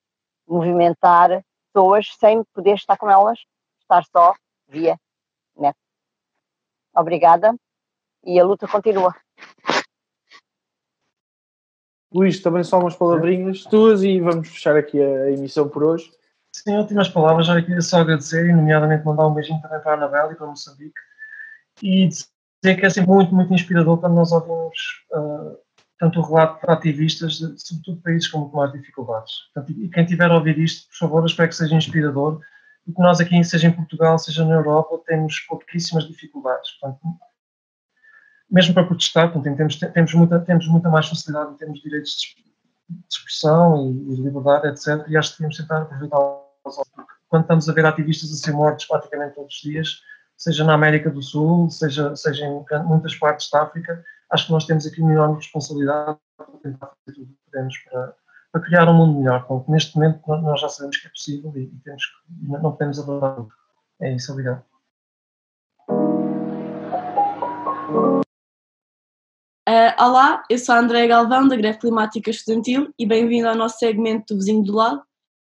movimentar 0.48 1.44
pessoas 1.74 2.06
sem 2.18 2.42
poder 2.54 2.76
estar 2.76 2.96
com 2.96 3.10
elas, 3.10 3.38
estar 3.82 4.02
só 4.06 4.34
via 4.68 4.98
net. 5.56 5.76
Obrigada 6.94 7.54
e 8.24 8.38
a 8.40 8.44
luta 8.44 8.66
continua. 8.66 9.14
Luís, 12.12 12.40
também 12.40 12.64
só 12.64 12.78
umas 12.78 12.96
palavrinhas 12.96 13.64
tuas 13.64 14.02
e 14.02 14.20
vamos 14.20 14.48
fechar 14.48 14.76
aqui 14.76 15.00
a 15.02 15.30
emissão 15.30 15.68
por 15.68 15.84
hoje. 15.84 16.10
Sim, 16.52 16.76
últimas 16.76 17.08
palavras, 17.08 17.46
já 17.46 17.60
queria 17.60 17.82
só 17.82 18.00
agradecer 18.00 18.48
e, 18.48 18.52
nomeadamente, 18.52 19.04
mandar 19.04 19.26
um 19.26 19.34
beijinho 19.34 19.60
também 19.60 19.80
para 19.80 19.92
a 19.92 19.94
Anabela 19.96 20.32
e 20.32 20.36
para 20.36 20.46
Moçambique 20.46 20.98
e 21.82 22.08
dizer 22.08 22.76
que 22.80 22.86
é 22.86 22.90
sempre 22.90 23.10
muito, 23.10 23.34
muito 23.34 23.52
inspirador 23.52 23.98
quando 23.98 24.14
nós 24.14 24.32
ouvimos 24.32 25.04
uh, 25.12 25.58
tanto 25.98 26.20
o 26.20 26.22
relato 26.22 26.60
para 26.60 26.72
ativistas, 26.72 27.34
de, 27.34 27.60
sobretudo 27.60 28.00
países 28.00 28.28
com 28.28 28.38
muito 28.38 28.56
mais 28.56 28.72
dificuldades. 28.72 29.32
Portanto, 29.52 29.78
e 29.78 29.88
quem 29.90 30.06
tiver 30.06 30.30
a 30.30 30.34
ouvir 30.34 30.58
isto, 30.58 30.88
por 30.88 30.96
favor, 30.96 31.26
espero 31.26 31.48
que 31.50 31.56
seja 31.56 31.74
inspirador 31.74 32.40
e 32.86 32.92
que 32.92 33.00
nós 33.00 33.20
aqui, 33.20 33.42
seja 33.44 33.68
em 33.68 33.72
Portugal, 33.72 34.18
seja 34.18 34.44
na 34.44 34.54
Europa, 34.54 35.00
temos 35.06 35.40
pouquíssimas 35.40 36.04
dificuldades. 36.04 36.70
Portanto, 36.72 37.00
mesmo 38.50 38.74
para 38.74 38.86
protestar, 38.86 39.32
portanto, 39.32 39.56
temos, 39.56 39.76
temos, 39.76 40.14
muita, 40.14 40.40
temos 40.40 40.68
muita 40.68 40.88
mais 40.88 41.08
facilidade 41.08 41.52
em 41.52 41.56
termos 41.56 41.78
de 41.78 41.84
direitos 41.84 42.16
de 42.88 42.96
expressão 43.10 43.90
e, 43.90 44.12
e 44.12 44.22
liberdade, 44.22 44.68
etc. 44.68 45.04
E 45.08 45.16
acho 45.16 45.32
que 45.32 45.38
devemos 45.38 45.56
tentar 45.56 45.82
aproveitar 45.82 46.46
quando 47.28 47.42
estamos 47.42 47.68
a 47.68 47.72
ver 47.72 47.86
ativistas 47.86 48.32
a 48.32 48.36
ser 48.36 48.52
mortos 48.52 48.86
praticamente 48.86 49.34
todos 49.34 49.54
os 49.54 49.60
dias, 49.60 50.00
seja 50.36 50.64
na 50.64 50.74
América 50.74 51.10
do 51.10 51.22
Sul, 51.22 51.70
seja, 51.70 52.14
seja 52.14 52.44
em 52.44 52.64
muitas 52.84 53.14
partes 53.16 53.50
da 53.50 53.62
África, 53.62 54.04
acho 54.30 54.46
que 54.46 54.52
nós 54.52 54.64
temos 54.64 54.86
aqui 54.86 55.00
uma 55.00 55.12
enorme 55.12 55.36
responsabilidade 55.36 56.18
para 56.36 56.46
tentar 56.62 56.86
fazer 56.86 57.18
tudo 57.18 57.24
o 57.24 57.26
que 57.26 57.50
podemos 57.50 57.78
para, 57.78 58.14
para 58.56 58.64
criar 58.64 58.88
um 58.88 58.94
mundo 58.94 59.18
melhor. 59.18 59.46
Portanto, 59.46 59.70
neste 59.70 59.94
momento 59.94 60.20
nós 60.26 60.60
já 60.60 60.68
sabemos 60.68 60.96
que 60.96 61.06
é 61.06 61.10
possível 61.10 61.52
e, 61.56 61.66
temos, 61.84 62.02
não 62.42 62.72
podemos 62.72 62.98
abordar 62.98 63.46
É 64.00 64.14
isso, 64.14 64.32
obrigado. 64.32 64.64
Uh, 69.68 69.92
olá, 69.98 70.42
eu 70.48 70.58
sou 70.58 70.74
a 70.74 70.78
Andréa 70.78 71.06
Galvão, 71.06 71.48
da 71.48 71.56
Greve 71.56 71.78
Climática 71.78 72.30
Estudantil, 72.30 72.94
e 72.98 73.04
bem-vindo 73.04 73.48
ao 73.48 73.54
nosso 73.54 73.78
segmento 73.78 74.32
do 74.32 74.38
Vizinho 74.38 74.62
do 74.64 74.74
Lado, 74.74 75.02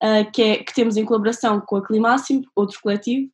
uh, 0.03 0.31
que, 0.33 0.43
é, 0.43 0.65
que, 0.65 0.75
temos 0.75 0.97
em 0.97 1.05
colaboração 1.05 1.61
com 1.61 1.77
a 1.77 1.87
Climáximo, 1.87 2.43
outro 2.57 2.81
coletivo, 2.83 3.31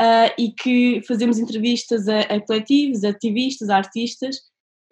uh, 0.00 0.34
e 0.36 0.50
que 0.50 1.00
fazemos 1.06 1.38
entrevistas 1.38 2.08
a, 2.08 2.20
a 2.20 2.40
coletivos, 2.40 3.04
a 3.04 3.10
ativistas, 3.10 3.70
a 3.70 3.76
artistas, 3.76 4.40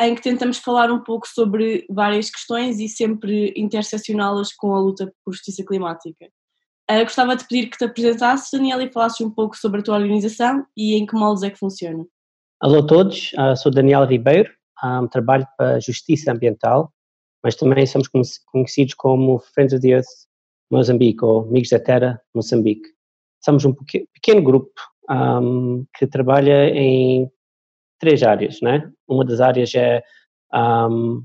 em 0.07 0.14
que 0.14 0.22
tentamos 0.22 0.59
falar 0.59 0.90
um 0.90 1.03
pouco 1.03 1.26
sobre 1.28 1.86
várias 1.90 2.30
questões 2.30 2.78
e 2.78 2.88
sempre 2.88 3.53
interseccioná-las 3.57 4.53
com 4.53 4.74
a 4.74 4.80
luta 4.80 5.12
por 5.24 5.34
justiça 5.34 5.64
climática. 5.64 6.26
Uh, 6.90 7.05
gostava 7.05 7.36
de 7.36 7.46
pedir 7.46 7.68
que 7.68 7.78
te 7.78 7.84
apresentasses, 7.84 8.48
Daniela, 8.53 8.82
e 8.82 8.92
falasses 8.92 9.20
um 9.20 9.30
pouco 9.30 9.57
sobre 9.57 9.80
a 9.80 9.82
tua 9.82 9.96
organização 9.96 10.64
e 10.76 10.94
em 10.94 11.07
que 11.07 11.14
moldes 11.14 11.42
é 11.42 11.50
que 11.50 11.59
funciona. 11.59 12.05
Alô 12.61 12.78
a 12.78 12.86
todos, 12.86 13.32
uh, 13.32 13.57
sou 13.57 13.72
Daniela 13.72 14.07
Ribeiro, 14.07 14.50
um, 14.84 15.07
trabalho 15.07 15.46
para 15.57 15.76
a 15.76 15.80
Justiça 15.80 16.32
Ambiental, 16.32 16.92
mas 17.42 17.57
também 17.57 17.86
somos 17.86 18.09
conhecidos 18.46 18.94
como 18.94 19.38
Friends 19.38 19.72
of 19.72 19.82
the 19.82 19.88
Earth 19.88 20.07
Moçambique 20.70 21.24
ou 21.24 21.42
Amigos 21.42 21.70
da 21.70 21.78
Terra 21.78 22.20
Moçambique. 22.34 22.88
Somos 23.44 23.64
um 23.64 23.74
pequeno 23.74 24.42
grupo 24.42 24.72
um, 25.11 25.84
que 25.96 26.07
trabalha 26.07 26.68
em 26.70 27.30
três 28.03 28.20
áreas, 28.24 28.61
né? 28.61 28.90
Uma 29.09 29.24
das 29.24 29.40
áreas 29.40 29.72
é 29.76 30.03
um, 30.53 31.24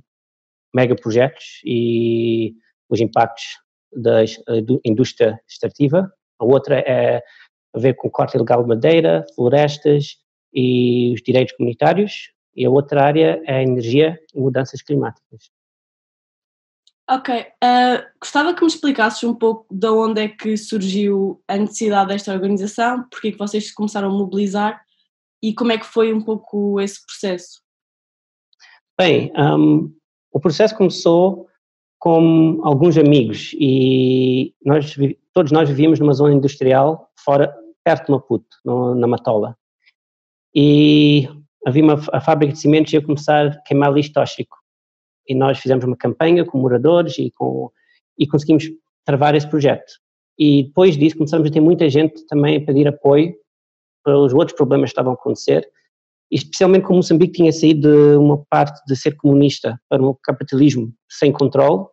megaprojetos 0.73 1.59
e 1.65 2.53
os 2.87 3.01
impactos 3.01 3.45
da 3.91 4.23
indústria 4.85 5.39
extrativa. 5.49 6.07
A 6.39 6.45
outra 6.45 6.77
é 6.79 7.23
a 7.75 7.79
ver 7.79 7.95
com 7.95 8.11
corte 8.11 8.35
ilegal 8.37 8.61
de 8.61 8.69
madeira, 8.69 9.25
florestas 9.33 10.17
e 10.53 11.13
os 11.15 11.21
direitos 11.23 11.55
comunitários. 11.55 12.31
E 12.55 12.63
a 12.63 12.69
outra 12.69 13.03
área 13.03 13.41
é 13.47 13.55
a 13.55 13.63
energia 13.63 14.19
e 14.35 14.39
mudanças 14.39 14.83
climáticas. 14.83 15.49
Ok, 17.09 17.39
uh, 17.39 18.05
gostava 18.21 18.53
que 18.53 18.61
me 18.61 18.67
explicasses 18.67 19.23
um 19.23 19.33
pouco 19.33 19.65
de 19.73 19.87
onde 19.87 20.21
é 20.21 20.27
que 20.27 20.55
surgiu 20.57 21.41
a 21.47 21.57
necessidade 21.57 22.09
desta 22.09 22.33
organização, 22.33 23.07
porque 23.09 23.29
é 23.29 23.31
que 23.31 23.37
vocês 23.37 23.71
começaram 23.71 24.09
a 24.09 24.11
mobilizar 24.11 24.85
e 25.41 25.53
como 25.53 25.71
é 25.71 25.77
que 25.77 25.85
foi 25.85 26.13
um 26.13 26.21
pouco 26.21 26.79
esse 26.79 27.05
processo? 27.05 27.61
Bem, 28.99 29.31
um, 29.37 29.93
o 30.31 30.39
processo 30.39 30.75
começou 30.75 31.47
com 31.99 32.59
alguns 32.63 32.97
amigos 32.97 33.53
e 33.59 34.53
nós, 34.63 34.95
todos 35.33 35.51
nós 35.51 35.69
vivíamos 35.69 35.99
numa 35.99 36.13
zona 36.13 36.33
industrial 36.33 37.09
fora, 37.19 37.55
perto 37.83 38.07
de 38.07 38.11
Maputo, 38.11 38.57
no, 38.65 38.95
na 38.95 39.07
Matola. 39.07 39.57
E 40.53 41.29
havia 41.65 41.83
uma 41.83 42.01
a 42.11 42.21
fábrica 42.21 42.53
de 42.53 42.59
cimentos 42.59 42.93
ia 42.93 43.01
começar 43.01 43.47
a 43.47 43.61
queimar 43.61 43.93
lixo 43.93 44.13
tóxico 44.13 44.57
e 45.27 45.35
nós 45.35 45.59
fizemos 45.59 45.83
uma 45.85 45.97
campanha 45.97 46.45
com 46.45 46.57
moradores 46.57 47.17
e, 47.19 47.31
com, 47.31 47.69
e 48.17 48.25
conseguimos 48.25 48.65
travar 49.05 49.35
esse 49.35 49.47
projeto. 49.47 49.93
E 50.39 50.63
depois 50.63 50.97
disso 50.97 51.17
começamos 51.17 51.49
a 51.49 51.53
ter 51.53 51.59
muita 51.59 51.89
gente 51.89 52.25
também 52.27 52.57
a 52.57 52.65
pedir 52.65 52.87
apoio 52.87 53.35
os 54.15 54.33
outros 54.33 54.55
problemas 54.55 54.89
que 54.89 54.91
estavam 54.91 55.11
a 55.11 55.15
acontecer, 55.15 55.67
especialmente 56.31 56.83
como 56.83 56.97
Moçambique 56.97 57.33
tinha 57.33 57.51
saído 57.51 57.89
de 57.89 58.17
uma 58.17 58.43
parte 58.49 58.79
de 58.85 58.95
ser 58.95 59.15
comunista 59.15 59.79
para 59.89 60.01
um 60.03 60.15
capitalismo 60.23 60.93
sem 61.09 61.31
controle, 61.31 61.85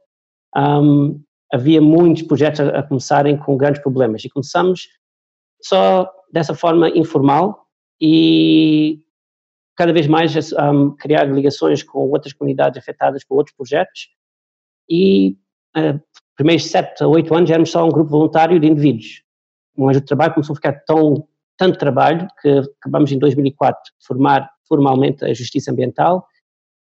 um, 0.56 1.20
havia 1.52 1.80
muitos 1.80 2.22
projetos 2.22 2.60
a, 2.60 2.80
a, 2.80 2.82
começarem 2.82 3.36
com 3.36 3.56
grandes 3.56 3.82
problemas. 3.82 4.24
E 4.24 4.28
começamos 4.28 4.88
só 5.62 6.10
dessa 6.32 6.54
forma 6.54 6.88
informal 6.90 7.66
e 8.00 9.00
cada 9.76 9.92
vez 9.92 10.06
mais 10.06 10.52
um, 10.52 10.90
criar 10.90 11.24
ligações 11.24 11.82
com 11.82 12.10
outras 12.10 12.32
comunidades 12.32 12.78
afetadas 12.78 13.24
por 13.24 13.36
outros 13.36 13.56
projetos. 13.56 14.08
E 14.88 15.36
uh, 15.76 16.00
primeiros 16.36 16.66
sete 16.66 17.02
a 17.02 17.08
oito 17.08 17.34
anos 17.34 17.50
éramos 17.50 17.70
só 17.70 17.84
um 17.84 17.90
grupo 17.90 18.10
voluntário 18.10 18.58
de 18.58 18.66
indivíduos. 18.66 19.22
Mas 19.76 19.96
o 19.96 20.00
trabalho 20.00 20.34
começou 20.34 20.54
a 20.54 20.56
ficar 20.56 20.84
tão, 20.84 21.26
tanto 21.56 21.78
trabalho 21.78 22.26
que 22.40 22.48
acabamos 22.80 23.12
em 23.12 23.18
2004 23.18 23.80
de 23.98 24.06
formar 24.06 24.50
formalmente 24.68 25.24
a 25.24 25.32
Justiça 25.32 25.70
Ambiental 25.70 26.26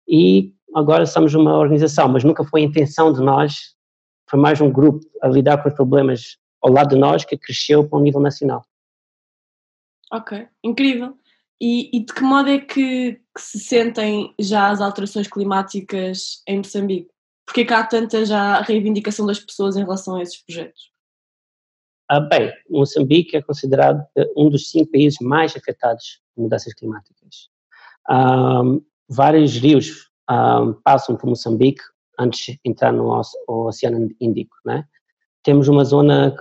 e 0.07 0.53
agora 0.75 1.05
somos 1.05 1.33
uma 1.33 1.57
organização, 1.57 2.07
mas 2.09 2.23
nunca 2.23 2.43
foi 2.43 2.61
a 2.61 2.65
intenção 2.65 3.11
de 3.11 3.21
nós, 3.21 3.75
foi 4.29 4.39
mais 4.39 4.61
um 4.61 4.71
grupo 4.71 5.05
a 5.21 5.27
lidar 5.27 5.61
com 5.61 5.69
os 5.69 5.75
problemas 5.75 6.37
ao 6.61 6.71
lado 6.71 6.89
de 6.89 6.97
nós 6.97 7.25
que 7.25 7.37
cresceu 7.37 7.87
para 7.87 7.97
um 7.97 8.01
nível 8.01 8.19
nacional. 8.19 8.63
Ok, 10.11 10.47
incrível. 10.63 11.15
E, 11.61 11.95
e 11.95 12.05
de 12.05 12.13
que 12.13 12.21
modo 12.21 12.49
é 12.49 12.59
que, 12.59 13.13
que, 13.13 13.41
se 13.41 13.59
sentem 13.59 14.33
já 14.39 14.69
as 14.69 14.81
alterações 14.81 15.27
climáticas 15.27 16.41
em 16.47 16.57
Moçambique? 16.57 17.09
Porque 17.45 17.61
é 17.61 17.65
que 17.65 17.73
há 17.73 17.83
tanta 17.83 18.25
já 18.25 18.61
reivindicação 18.61 19.25
das 19.25 19.39
pessoas 19.39 19.75
em 19.75 19.81
relação 19.81 20.15
a 20.15 20.21
esses 20.21 20.41
projetos? 20.41 20.88
Ah, 22.11 22.19
bem, 22.19 22.51
Moçambique 22.67 23.37
é 23.37 23.41
considerado 23.41 24.03
um 24.35 24.49
dos 24.49 24.71
cinco 24.71 24.91
países 24.91 25.19
mais 25.21 25.55
afetados 25.55 26.19
por 26.33 26.41
mudanças 26.41 26.73
climáticas. 26.73 27.49
Um, 28.09 28.81
vários 29.07 29.55
rios 29.55 30.09
um, 30.27 30.73
passam 30.83 31.15
por 31.15 31.29
Moçambique 31.29 31.83
antes 32.17 32.55
de 32.55 32.59
entrar 32.65 32.91
no 32.91 33.21
Oceano 33.47 34.09
Índico, 34.19 34.55
né? 34.65 34.85
Temos 35.43 35.67
uma 35.67 35.85
zona 35.85 36.35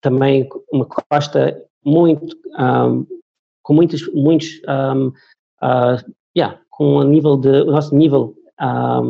também, 0.00 0.48
uma 0.72 0.86
costa 0.86 1.60
muito 1.84 2.36
com 3.62 3.74
muitos, 3.74 4.06
muitos 4.14 4.60
uh, 4.60 5.12
yeah, 6.38 6.60
com 6.70 6.98
o 6.98 7.02
nível 7.02 7.36
de, 7.36 7.62
o 7.62 7.72
nosso 7.72 7.94
nível 7.96 8.32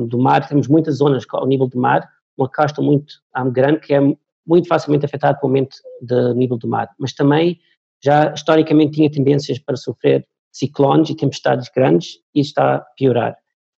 do 0.08 0.18
mar, 0.18 0.48
temos 0.48 0.66
muitas 0.66 0.96
zonas 0.96 1.24
ao 1.30 1.46
nível 1.46 1.68
do 1.68 1.78
mar, 1.78 2.10
uma 2.38 2.48
costa 2.48 2.80
muito 2.80 3.14
grande 3.52 3.80
que 3.80 3.94
é 3.94 4.00
muito 4.46 4.68
facilmente 4.68 5.04
afetada 5.04 5.38
pelo 5.38 5.48
aumento 5.48 5.76
do 6.00 6.34
nível 6.34 6.56
do 6.56 6.68
mar, 6.68 6.88
mas 6.98 7.12
também 7.12 7.58
já 8.02 8.32
historicamente 8.32 8.92
tinha 8.92 9.10
tendências 9.10 9.58
para 9.58 9.76
sofrer 9.76 10.26
ciclones 10.52 11.10
e 11.10 11.16
tempestades 11.16 11.68
grandes 11.74 12.20
e 12.34 12.40
está 12.40 12.76
a 12.76 12.80
piorar. 12.96 13.36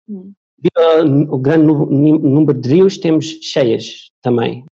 Hum. 0.07 0.33
O 1.29 1.37
grande 1.37 1.65
número 1.65 2.59
de 2.59 2.69
rios 2.69 2.97
temos 2.97 3.25
cheias 3.25 4.11
também, 4.21 4.65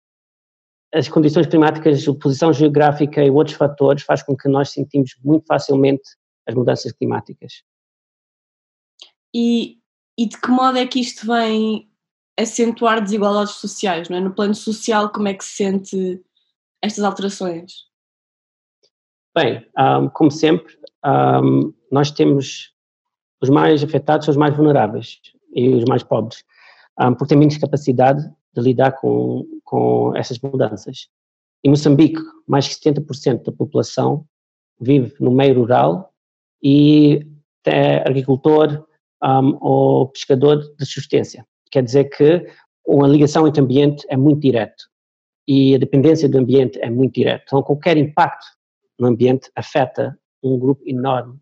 as 0.95 1.09
condições 1.09 1.49
climáticas, 1.49 2.07
a 2.07 2.15
posição 2.15 2.53
geográfica 2.53 3.23
e 3.23 3.29
outros 3.29 3.57
fatores 3.57 4.05
faz 4.05 4.23
com 4.23 4.37
que 4.37 4.49
nós 4.49 4.71
sentimos 4.71 5.11
muito 5.25 5.45
facilmente 5.45 6.05
as 6.47 6.55
mudanças 6.55 6.93
climáticas. 6.93 7.65
E, 9.35 9.79
e 10.17 10.29
de 10.29 10.41
que 10.41 10.49
modo 10.49 10.79
é 10.79 10.87
que 10.87 11.01
isto 11.01 11.27
vem 11.27 11.91
acentuar 12.39 13.03
desigualdades 13.03 13.55
sociais, 13.55 14.09
não 14.09 14.17
é? 14.17 14.21
No 14.21 14.35
plano 14.35 14.55
social, 14.55 15.11
como 15.11 15.29
é 15.29 15.35
que 15.35 15.45
se 15.45 15.57
sente 15.57 16.21
estas 16.83 17.05
alterações? 17.05 17.73
Bem, 19.37 19.67
um, 19.79 20.09
como 20.09 20.31
sempre, 20.31 20.77
um, 21.05 21.73
nós 21.91 22.11
temos 22.11 22.73
os 23.43 23.51
mais 23.51 23.83
afetados 23.85 24.25
são 24.25 24.33
os 24.33 24.39
mais 24.39 24.57
vulneráveis 24.57 25.21
e 25.55 25.69
os 25.69 25.85
mais 25.85 26.03
pobres, 26.03 26.45
um, 27.01 27.15
porque 27.15 27.29
têm 27.29 27.39
menos 27.39 27.59
capacidade 27.59 28.23
de 28.55 28.63
lidar 28.63 28.93
com, 28.93 29.45
com 29.65 30.17
essas 30.17 30.39
mudanças. 30.39 31.09
Em 31.63 31.71
Moçambique, 31.71 32.21
mais 32.47 32.67
de 32.67 32.77
70% 32.77 33.45
da 33.45 33.53
população 33.53 34.27
vive 34.81 35.15
no 35.21 35.31
meio 35.31 35.59
rural 35.59 36.13
e 36.63 37.27
é 37.67 38.07
agricultor 38.07 38.87
ou 39.61 40.09
pescador 40.09 40.59
de 40.59 40.85
subsistência. 40.85 41.47
Quer 41.75 41.83
dizer 41.83 42.05
que 42.05 42.47
uma 42.87 43.09
ligação 43.09 43.49
entre 43.49 43.61
ambiente 43.61 44.07
é 44.09 44.17
muito 44.17 44.43
direta 44.43 44.85
e 45.49 45.75
a 45.75 45.79
dependência 45.79 46.29
do 46.29 46.39
ambiente 46.39 46.79
é 46.81 46.89
muito 46.89 47.15
direta. 47.15 47.43
Então, 47.49 47.65
qualquer 47.65 47.97
impacto 47.97 48.47
no 48.97 49.09
ambiente 49.09 49.51
afeta 49.57 50.17
um 50.41 50.57
grupo 50.57 50.85
enorme 50.87 51.37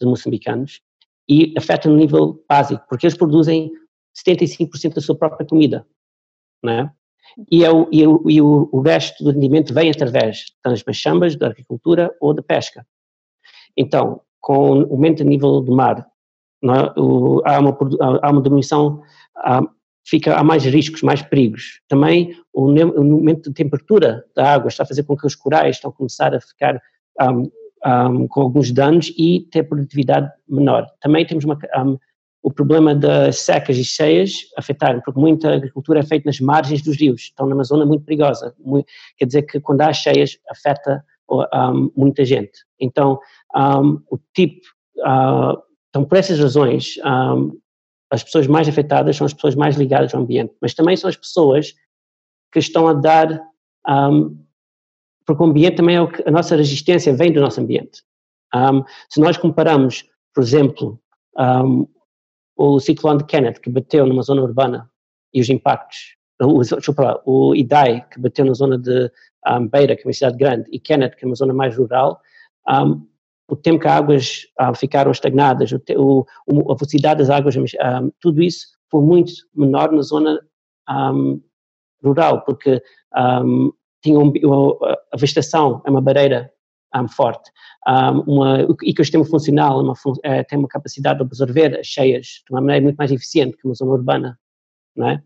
de 0.00 0.06
moçambicanos 0.06 0.80
e 1.28 1.52
afeta 1.58 1.88
no 1.88 1.96
nível 1.96 2.44
básico, 2.48 2.86
porque 2.88 3.06
eles 3.06 3.16
produzem 3.16 3.72
75% 4.24 4.94
da 4.94 5.00
sua 5.00 5.18
própria 5.18 5.44
comida, 5.44 5.84
né? 6.62 6.88
E, 7.50 7.64
é 7.64 7.70
o, 7.72 7.88
e, 7.90 8.06
o, 8.06 8.30
e 8.30 8.40
o, 8.40 8.80
resto 8.82 9.24
do 9.24 9.32
rendimento 9.32 9.74
vem 9.74 9.90
através 9.90 10.44
das 10.64 10.84
machambas, 10.84 11.34
da 11.34 11.48
agricultura 11.48 12.14
ou 12.20 12.32
da 12.32 12.40
pesca. 12.40 12.86
Então, 13.76 14.20
com 14.40 14.84
o 14.84 14.92
aumento 14.92 15.24
do 15.24 15.28
nível 15.28 15.60
do 15.60 15.74
mar, 15.74 16.08
é? 16.64 16.68
há, 17.44 17.60
uma, 17.60 17.78
há 18.22 18.30
uma 18.30 18.42
diminuição, 18.42 19.02
há, 19.38 19.62
fica, 20.06 20.36
há 20.36 20.44
mais 20.44 20.64
riscos, 20.64 21.02
mais 21.02 21.22
perigos. 21.22 21.80
Também 21.88 22.34
o, 22.52 22.72
o 22.72 23.12
aumento 23.12 23.50
de 23.50 23.54
temperatura 23.54 24.24
da 24.34 24.52
água 24.54 24.68
está 24.68 24.82
a 24.82 24.86
fazer 24.86 25.02
com 25.02 25.16
que 25.16 25.26
os 25.26 25.34
corais 25.34 25.76
estão 25.76 25.90
a 25.90 25.94
começar 25.94 26.34
a 26.34 26.40
ficar 26.40 26.80
um, 27.20 27.50
um, 27.86 28.28
com 28.28 28.40
alguns 28.40 28.72
danos 28.72 29.12
e 29.16 29.46
ter 29.50 29.64
produtividade 29.64 30.30
menor. 30.48 30.86
Também 31.00 31.26
temos 31.26 31.44
uma, 31.44 31.58
um, 31.78 31.98
o 32.42 32.50
problema 32.50 32.94
das 32.94 33.40
secas 33.40 33.76
e 33.76 33.84
cheias 33.84 34.32
afetaram, 34.56 35.00
porque 35.04 35.18
muita 35.18 35.54
agricultura 35.54 36.00
é 36.00 36.02
feita 36.02 36.26
nas 36.26 36.38
margens 36.38 36.82
dos 36.82 36.96
rios, 36.96 37.22
estão 37.22 37.46
numa 37.46 37.64
zona 37.64 37.84
muito 37.84 38.04
perigosa. 38.04 38.54
Muito, 38.58 38.86
quer 39.16 39.26
dizer 39.26 39.42
que 39.42 39.60
quando 39.60 39.80
há 39.80 39.92
cheias 39.92 40.38
afeta 40.48 41.04
um, 41.28 41.90
muita 41.96 42.24
gente. 42.24 42.64
Então, 42.80 43.18
um, 43.54 44.00
o 44.10 44.18
tipo, 44.32 44.64
uh, 44.98 45.60
então 45.88 46.04
por 46.04 46.18
essas 46.18 46.38
razões, 46.38 46.94
as 48.10 48.22
pessoas 48.22 48.46
mais 48.46 48.68
afetadas 48.68 49.16
são 49.16 49.24
as 49.24 49.34
pessoas 49.34 49.54
mais 49.54 49.76
ligadas 49.76 50.14
ao 50.14 50.20
ambiente, 50.20 50.54
mas 50.60 50.74
também 50.74 50.96
são 50.96 51.08
as 51.08 51.16
pessoas 51.16 51.74
que 52.52 52.58
estão 52.58 52.86
a 52.88 52.92
dar, 52.92 53.42
porque 55.26 55.42
o 55.42 55.46
ambiente 55.46 55.76
também 55.76 55.96
é 55.96 56.00
o 56.00 56.10
que, 56.10 56.22
a 56.26 56.30
nossa 56.30 56.56
resistência 56.56 57.14
vem 57.14 57.32
do 57.32 57.40
nosso 57.40 57.60
ambiente. 57.60 58.02
se 59.08 59.20
nós 59.20 59.36
comparamos, 59.36 60.04
por 60.34 60.42
exemplo, 60.42 61.00
o 62.56 62.80
ciclone 62.80 63.18
de 63.18 63.24
Kenneth, 63.24 63.60
que 63.60 63.70
bateu 63.70 64.06
numa 64.06 64.22
zona 64.22 64.42
urbana, 64.42 64.90
e 65.34 65.40
os 65.40 65.50
impactos, 65.50 66.16
o, 66.40 66.62
desculpa 66.62 67.20
o 67.26 67.54
Idai, 67.54 68.06
que 68.10 68.20
bateu 68.20 68.44
na 68.44 68.54
zona 68.54 68.78
de 68.78 69.10
um, 69.46 69.68
Beira, 69.68 69.96
que 69.96 70.02
é 70.02 70.06
uma 70.06 70.12
cidade 70.12 70.36
grande, 70.36 70.68
e 70.70 70.78
Kenneth, 70.78 71.16
que 71.16 71.24
é 71.24 71.26
uma 71.26 71.34
zona 71.34 71.52
mais 71.52 71.76
rural, 71.76 72.20
um, 72.68 73.06
o 73.48 73.56
tempo 73.56 73.80
que 73.80 73.86
as 73.86 73.94
águas 73.94 74.46
uh, 74.60 74.74
ficaram 74.74 75.10
estagnadas, 75.10 75.70
o, 75.72 76.26
o, 76.46 76.72
a 76.72 76.74
velocidade 76.74 77.18
das 77.18 77.30
águas, 77.30 77.56
um, 77.56 78.10
tudo 78.20 78.42
isso 78.42 78.66
foi 78.90 79.02
muito 79.02 79.32
menor 79.54 79.92
na 79.92 80.02
zona 80.02 80.40
rural, 82.02 82.42
porque 82.42 82.80
tinha 84.02 84.18
um, 84.18 84.32
a 85.12 85.16
vegetação 85.16 85.82
é 85.84 85.90
uma 85.90 86.00
barreira 86.00 86.50
forte. 87.08 87.50
Um, 87.86 88.20
uma, 88.32 88.64
o 88.64 88.76
ecossistema 88.84 89.24
funcional 89.24 89.80
é 89.80 89.82
uma, 89.82 89.94
é, 90.22 90.44
tem 90.44 90.58
uma 90.58 90.68
capacidade 90.68 91.18
de 91.18 91.24
absorver 91.24 91.78
as 91.78 91.86
cheias 91.86 92.42
de 92.46 92.52
uma 92.52 92.60
maneira 92.60 92.84
muito 92.84 92.96
mais 92.96 93.12
eficiente 93.12 93.56
que 93.56 93.66
uma 93.66 93.74
zona 93.74 93.92
urbana, 93.92 94.38
não 94.94 95.08
é? 95.08 95.22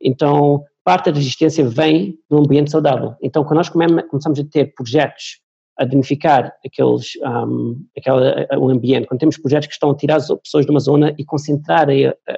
Então, 0.00 0.64
parte 0.82 1.10
da 1.10 1.16
resistência 1.16 1.68
vem 1.68 2.18
do 2.28 2.38
ambiente 2.38 2.70
saudável. 2.70 3.14
Então, 3.20 3.44
quando 3.44 3.58
nós 3.58 3.68
começamos 3.68 4.38
a 4.38 4.44
ter 4.44 4.72
projetos 4.74 5.40
a 5.80 5.84
dignificar 5.84 6.54
aqueles, 6.64 7.16
um, 7.24 7.82
aquele, 7.96 8.58
um 8.58 8.68
ambiente, 8.68 9.06
quando 9.06 9.20
temos 9.20 9.38
projetos 9.38 9.66
que 9.66 9.72
estão 9.72 9.90
a 9.90 9.96
tirar 9.96 10.16
as 10.16 10.28
pessoas 10.28 10.66
de 10.66 10.70
uma 10.70 10.78
zona 10.78 11.14
e 11.16 11.24
concentrar 11.24 11.88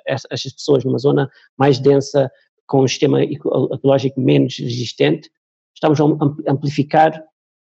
essas 0.06 0.52
pessoas 0.52 0.84
numa 0.84 0.98
zona 0.98 1.28
mais 1.58 1.80
densa, 1.80 2.30
com 2.68 2.84
um 2.84 2.88
sistema 2.88 3.20
ecológico 3.22 4.20
menos 4.20 4.56
resistente, 4.56 5.28
estamos 5.74 6.00
a 6.00 6.04
amplificar 6.50 7.20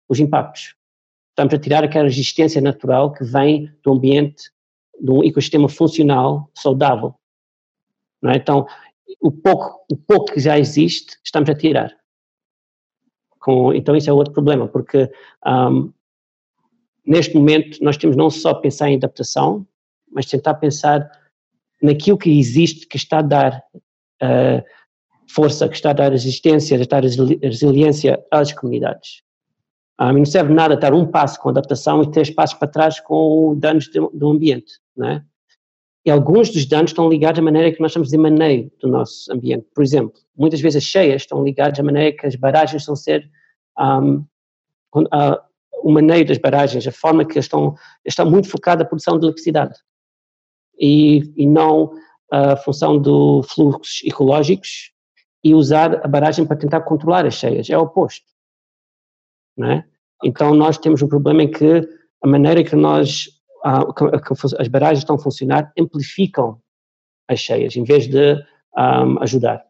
os 0.09 0.21
impactos. 0.21 0.77
Estamos 1.31 1.53
a 1.53 1.59
tirar 1.59 1.83
aquela 1.83 2.05
resistência 2.05 2.61
natural 2.61 3.13
que 3.13 3.25
vem 3.25 3.69
do 3.83 3.93
ambiente, 3.93 4.45
de 5.01 5.11
um 5.11 5.25
ecossistema 5.25 5.69
funcional, 5.69 6.49
saudável. 6.55 7.17
É? 8.27 8.37
Então, 8.37 8.65
o 9.21 9.33
pouco, 9.33 9.85
o 9.91 9.97
pouco 9.97 10.33
que 10.33 10.41
já 10.41 10.57
existe, 10.57 11.19
estamos 11.25 11.51
a 11.51 11.55
tirar. 11.55 11.93
Com, 13.45 13.75
então, 13.75 13.95
isso 13.95 14.09
é 14.09 14.13
outro 14.13 14.33
problema, 14.33 14.67
porque 14.67 15.11
um, 15.47 15.93
neste 17.07 17.37
momento 17.37 17.77
nós 17.85 17.99
temos 17.99 18.17
não 18.17 18.31
só 18.31 18.55
pensar 18.55 18.89
em 18.89 18.97
adaptação, 18.97 19.67
mas 20.11 20.25
tentar 20.25 20.55
pensar 20.55 21.07
naquilo 21.83 22.17
que 22.17 22.31
existe, 22.31 22.87
que 22.87 22.97
está 22.97 23.19
a 23.19 23.23
dar 23.23 23.63
uh, 24.23 24.65
força, 25.29 25.69
que 25.69 25.75
está 25.75 25.91
a 25.91 25.93
dar 25.93 26.13
resistência, 26.13 26.77
está 26.77 26.97
a 26.97 27.01
dar 27.03 27.07
resiliência 27.43 28.25
às 28.31 28.51
comunidades. 28.51 29.21
Um, 30.01 30.15
não 30.15 30.25
serve 30.25 30.55
nada 30.55 30.73
estar 30.73 30.95
um 30.95 31.05
passo 31.05 31.39
com 31.39 31.51
adaptação 31.51 32.03
e 32.03 32.11
três 32.11 32.31
passos 32.31 32.59
para 32.59 32.69
trás 32.69 32.99
com 32.99 33.55
danos 33.59 33.91
do 33.91 34.31
ambiente, 34.31 34.73
não 34.97 35.07
é? 35.07 35.25
E 36.05 36.11
alguns 36.11 36.51
dos 36.51 36.67
danos 36.67 36.91
estão 36.91 37.09
ligados 37.09 37.39
à 37.39 37.43
maneira 37.43 37.73
que 37.73 37.81
nós 37.81 37.93
estamos 37.93 38.11
de 38.11 38.19
maneio 38.19 38.71
do 38.81 38.89
nosso 38.89 39.33
ambiente. 39.33 39.67
Por 39.75 39.83
exemplo, 39.83 40.21
muitas 40.37 40.61
vezes 40.61 40.83
as 40.83 40.89
cheias 40.89 41.23
estão 41.23 41.43
ligadas 41.43 41.81
à 41.81 41.83
maneira 41.83 42.15
que 42.15 42.27
as 42.27 42.37
barragens 42.37 42.83
estão 42.83 42.93
a 42.93 42.97
ser, 42.97 43.31
um, 43.79 44.25
a, 45.11 45.43
o 45.83 45.91
maneio 45.91 46.27
das 46.27 46.39
barragens, 46.39 46.87
a 46.87 46.93
forma 46.93 47.25
que 47.25 47.39
estão, 47.39 47.75
está 48.05 48.25
muito 48.25 48.51
focada 48.51 48.83
na 48.83 48.89
produção 48.89 49.19
de 49.19 49.27
eletricidade 49.27 49.79
e, 50.79 51.33
e 51.37 51.47
não 51.47 51.93
a 52.31 52.57
função 52.57 53.01
de 53.01 53.11
fluxos 53.49 54.03
ecológicos 54.05 54.93
e 55.43 55.55
usar 55.55 56.05
a 56.05 56.09
barragem 56.09 56.47
para 56.47 56.57
tentar 56.57 56.81
controlar 56.83 57.27
as 57.27 57.35
cheias. 57.35 57.69
É 57.71 57.79
o 57.79 57.83
oposto. 57.83 58.27
Não 59.57 59.71
é? 59.71 59.85
Então 60.23 60.55
nós 60.55 60.79
temos 60.79 61.03
um 61.03 61.09
problema 61.09 61.43
em 61.43 61.51
que 61.51 61.89
a 62.23 62.27
maneira 62.27 62.65
que 62.65 62.75
nós 62.75 63.29
as 64.59 64.69
barragens 64.69 64.99
estão 64.99 65.17
a 65.17 65.19
funcionar 65.19 65.73
amplificam 65.79 66.61
as 67.29 67.41
cheias, 67.41 67.75
em 67.77 67.85
vez 67.85 68.07
de 68.07 68.35
um, 68.77 69.23
ajudar. 69.23 69.65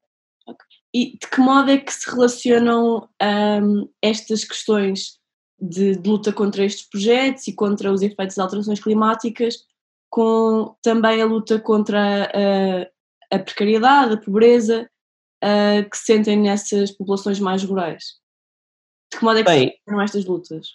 E 0.93 1.17
de 1.19 1.29
que 1.29 1.41
modo 1.41 1.71
é 1.71 1.79
que 1.79 1.93
se 1.93 2.11
relacionam 2.11 3.09
um, 3.23 3.89
estas 4.03 4.45
questões 4.45 5.19
de, 5.61 5.97
de, 5.97 6.09
luta 6.09 6.33
contra 6.33 6.65
estes 6.65 6.89
projetos 6.89 7.47
e 7.49 7.55
contra 7.55 7.93
os 7.93 8.03
efeitos 8.03 8.37
das 8.37 8.45
alterações 8.45 8.81
climáticas 8.81 9.57
com 10.11 10.77
também 10.83 11.21
a 11.21 11.25
luta 11.25 11.59
contra 11.59 12.27
a, 12.27 13.37
a 13.37 13.39
precariedade, 13.39 14.15
a 14.15 14.17
pobreza 14.17 14.89
uh, 15.43 15.91
que 15.91 15.97
sentem 15.97 16.37
nessas 16.37 16.93
populações 16.93 17.41
mais 17.41 17.65
rurais? 17.65 18.21
De 19.13 19.19
que 19.19 19.25
modo 19.25 19.39
é 19.39 19.43
que 19.43 19.51
Bem, 19.51 19.69
se 19.69 19.75
relacionam 19.87 20.05
estas 20.05 20.25
lutas? 20.25 20.69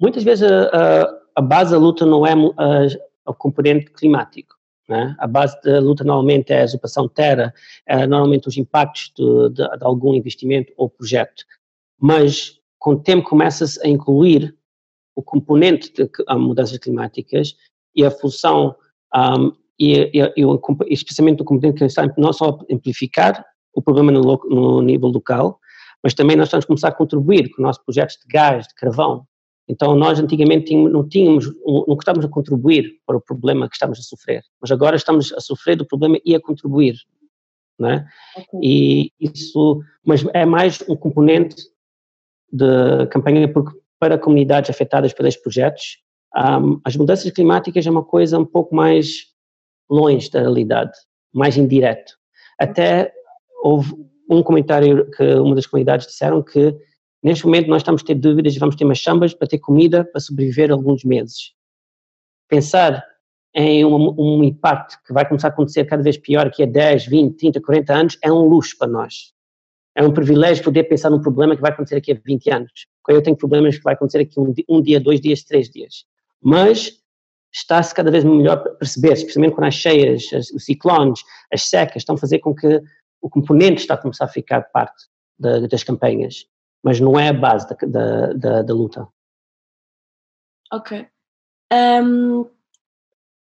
Muitas 0.00 0.24
vezes 0.24 0.50
uh, 0.50 0.68
a 0.72 1.19
base 1.40 1.72
da 1.72 1.78
luta 1.78 2.04
não 2.06 2.26
é 2.26 2.34
o 3.26 3.34
componente 3.34 3.90
climático. 3.90 4.56
Né? 4.88 5.14
A 5.20 5.26
base 5.26 5.56
da 5.62 5.78
luta 5.78 6.02
normalmente 6.02 6.52
é 6.52 6.62
a 6.62 6.64
usurpação 6.64 7.06
de 7.06 7.14
terra, 7.14 7.54
é 7.86 8.06
normalmente 8.06 8.48
os 8.48 8.56
impactos 8.56 9.12
de, 9.16 9.50
de, 9.50 9.78
de, 9.78 9.84
algum 9.84 10.14
investimento 10.14 10.72
ou 10.76 10.90
projeto. 10.90 11.44
Mas 11.96 12.58
com 12.76 12.94
o 12.94 13.00
tempo 13.00 13.28
começa-se 13.28 13.80
a 13.86 13.88
incluir 13.88 14.52
o 15.14 15.22
componente 15.22 15.92
de 15.92 16.10
mudanças 16.36 16.76
climáticas 16.78 17.54
e 17.94 18.04
a 18.04 18.10
função, 18.10 18.74
um, 19.14 19.52
e, 19.78 20.10
e, 20.12 20.32
e, 20.36 20.92
especialmente 20.92 21.42
o 21.42 21.44
componente 21.44 21.78
que 21.78 21.84
está 21.84 22.12
não 22.18 22.32
só 22.32 22.48
a 22.48 22.74
amplificar 22.74 23.44
o 23.72 23.80
problema 23.80 24.10
no, 24.10 24.22
no 24.22 24.82
nível 24.82 25.08
local, 25.08 25.60
mas 26.02 26.14
também 26.14 26.36
nós 26.36 26.48
estamos 26.48 26.64
a 26.64 26.66
começar 26.66 26.88
a 26.88 26.92
contribuir 26.92 27.50
com 27.50 27.62
nossos 27.62 27.82
projetos 27.84 28.16
de 28.16 28.26
gás, 28.26 28.66
de 28.66 28.74
carvão, 28.74 29.26
então, 29.70 29.94
nós 29.94 30.18
antigamente 30.18 30.74
não 30.74 31.08
tínhamos, 31.08 31.46
não 31.64 31.96
estávamos 31.96 32.24
a 32.24 32.28
contribuir 32.28 32.90
para 33.06 33.16
o 33.16 33.20
problema 33.20 33.68
que 33.68 33.76
estamos 33.76 34.00
a 34.00 34.02
sofrer, 34.02 34.42
mas 34.60 34.72
agora 34.72 34.96
estamos 34.96 35.32
a 35.32 35.40
sofrer 35.40 35.76
do 35.76 35.86
problema 35.86 36.18
e 36.24 36.34
a 36.34 36.40
contribuir, 36.40 36.96
né? 37.78 38.04
Okay. 38.36 38.60
E 38.60 39.12
isso, 39.20 39.80
mas 40.04 40.26
é 40.34 40.44
mais 40.44 40.82
um 40.88 40.96
componente 40.96 41.54
de 42.52 43.06
campanha 43.12 43.46
porque 43.52 43.78
para 43.96 44.18
comunidades 44.18 44.70
afetadas 44.70 45.12
pelos 45.12 45.36
projetos, 45.36 45.98
um, 46.36 46.80
as 46.84 46.96
mudanças 46.96 47.30
climáticas 47.30 47.86
é 47.86 47.90
uma 47.92 48.04
coisa 48.04 48.40
um 48.40 48.46
pouco 48.46 48.74
mais 48.74 49.26
longe 49.88 50.28
da 50.32 50.40
realidade, 50.40 50.98
mais 51.32 51.56
indireto. 51.56 52.14
Até 52.58 53.12
houve 53.62 53.94
um 54.28 54.42
comentário 54.42 55.08
que 55.12 55.22
uma 55.34 55.54
das 55.54 55.66
comunidades 55.68 56.08
disseram 56.08 56.42
que 56.42 56.76
Neste 57.22 57.44
momento 57.44 57.68
nós 57.68 57.82
estamos 57.82 58.02
a 58.02 58.04
ter 58.04 58.14
dúvidas, 58.14 58.56
vamos 58.56 58.76
ter 58.76 58.84
umas 58.84 58.98
chambas 58.98 59.34
para 59.34 59.46
ter 59.46 59.58
comida 59.58 60.04
para 60.04 60.20
sobreviver 60.20 60.70
alguns 60.70 61.04
meses. 61.04 61.52
Pensar 62.48 63.04
em 63.54 63.84
um, 63.84 64.14
um, 64.18 64.44
impacto 64.44 64.96
que 65.04 65.12
vai 65.12 65.26
começar 65.26 65.48
a 65.48 65.50
acontecer 65.50 65.84
cada 65.84 66.02
vez 66.02 66.16
pior 66.16 66.44
daqui 66.44 66.62
a 66.62 66.66
10, 66.66 67.06
20, 67.06 67.36
30, 67.36 67.60
40 67.60 67.92
anos 67.92 68.18
é 68.22 68.32
um 68.32 68.48
luxo 68.48 68.76
para 68.78 68.88
nós. 68.88 69.32
É 69.94 70.02
um 70.02 70.12
privilégio 70.12 70.64
poder 70.64 70.84
pensar 70.84 71.10
num 71.10 71.20
problema 71.20 71.54
que 71.54 71.60
vai 71.60 71.72
acontecer 71.72 71.96
daqui 71.96 72.12
a 72.12 72.18
20 72.24 72.50
anos. 72.50 72.86
Eu 73.08 73.22
tenho 73.22 73.36
problemas 73.36 73.76
que 73.76 73.82
vai 73.82 73.94
acontecer 73.94 74.20
aqui 74.20 74.38
um, 74.38 74.54
um 74.68 74.80
dia, 74.80 75.00
dois 75.00 75.20
dias, 75.20 75.42
três 75.42 75.68
dias. 75.68 76.04
Mas 76.40 77.00
está-se 77.52 77.92
cada 77.94 78.10
vez 78.10 78.24
melhor 78.24 78.62
perceber, 78.78 79.12
especialmente 79.12 79.54
quando 79.54 79.66
as 79.66 79.74
cheias, 79.74 80.32
as, 80.32 80.50
os 80.50 80.64
ciclones, 80.64 81.20
as 81.52 81.64
secas, 81.64 81.96
estão 81.96 82.14
a 82.14 82.18
fazer 82.18 82.38
com 82.38 82.54
que 82.54 82.80
o 83.20 83.28
componente 83.28 83.80
está 83.80 83.94
a 83.94 83.98
começar 83.98 84.24
a 84.24 84.28
ficar 84.28 84.62
parte 84.72 85.04
da, 85.38 85.66
das 85.66 85.82
campanhas 85.82 86.46
mas 86.82 87.00
não 87.00 87.18
é 87.18 87.28
a 87.28 87.32
base 87.32 87.68
da, 87.68 87.76
da, 87.86 88.32
da, 88.32 88.62
da 88.62 88.74
luta. 88.74 89.08
Ok. 90.72 91.06
Um, 91.72 92.48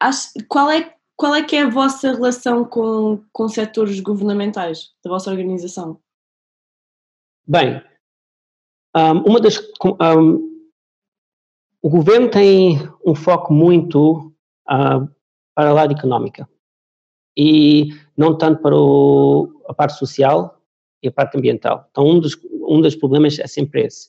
acho, 0.01 0.33
qual 0.49 0.71
é 0.71 0.99
qual 1.17 1.35
é 1.35 1.43
que 1.43 1.57
é 1.57 1.63
a 1.63 1.69
vossa 1.69 2.13
relação 2.13 2.65
com, 2.65 3.25
com 3.33 3.49
setores 3.49 3.99
governamentais 3.99 4.93
da 5.05 5.11
vossa 5.11 5.31
organização? 5.31 6.01
Bem, 7.45 7.83
um, 8.97 9.23
uma 9.23 9.41
das. 9.41 9.59
Um, 10.01 10.49
o 11.83 11.89
governo 11.89 12.31
tem 12.31 12.79
um 13.05 13.15
foco 13.15 13.53
muito 13.53 14.33
uh, 14.69 15.09
para 15.55 15.71
a 15.71 15.73
lado 15.73 15.93
económica 15.93 16.49
e 17.37 17.91
não 18.17 18.37
tanto 18.37 18.63
para 18.63 18.77
o, 18.77 19.63
a 19.69 19.75
parte 19.75 19.97
social 19.99 20.61
e 21.03 21.09
a 21.09 21.13
parte 21.13 21.37
ambiental. 21.37 21.89
Então, 21.91 22.05
um 22.07 22.21
dos, 22.21 22.37
um 22.69 22.81
dos 22.81 22.95
problemas 22.95 23.39
é 23.39 23.47
sempre 23.47 23.87
esse. 23.87 24.09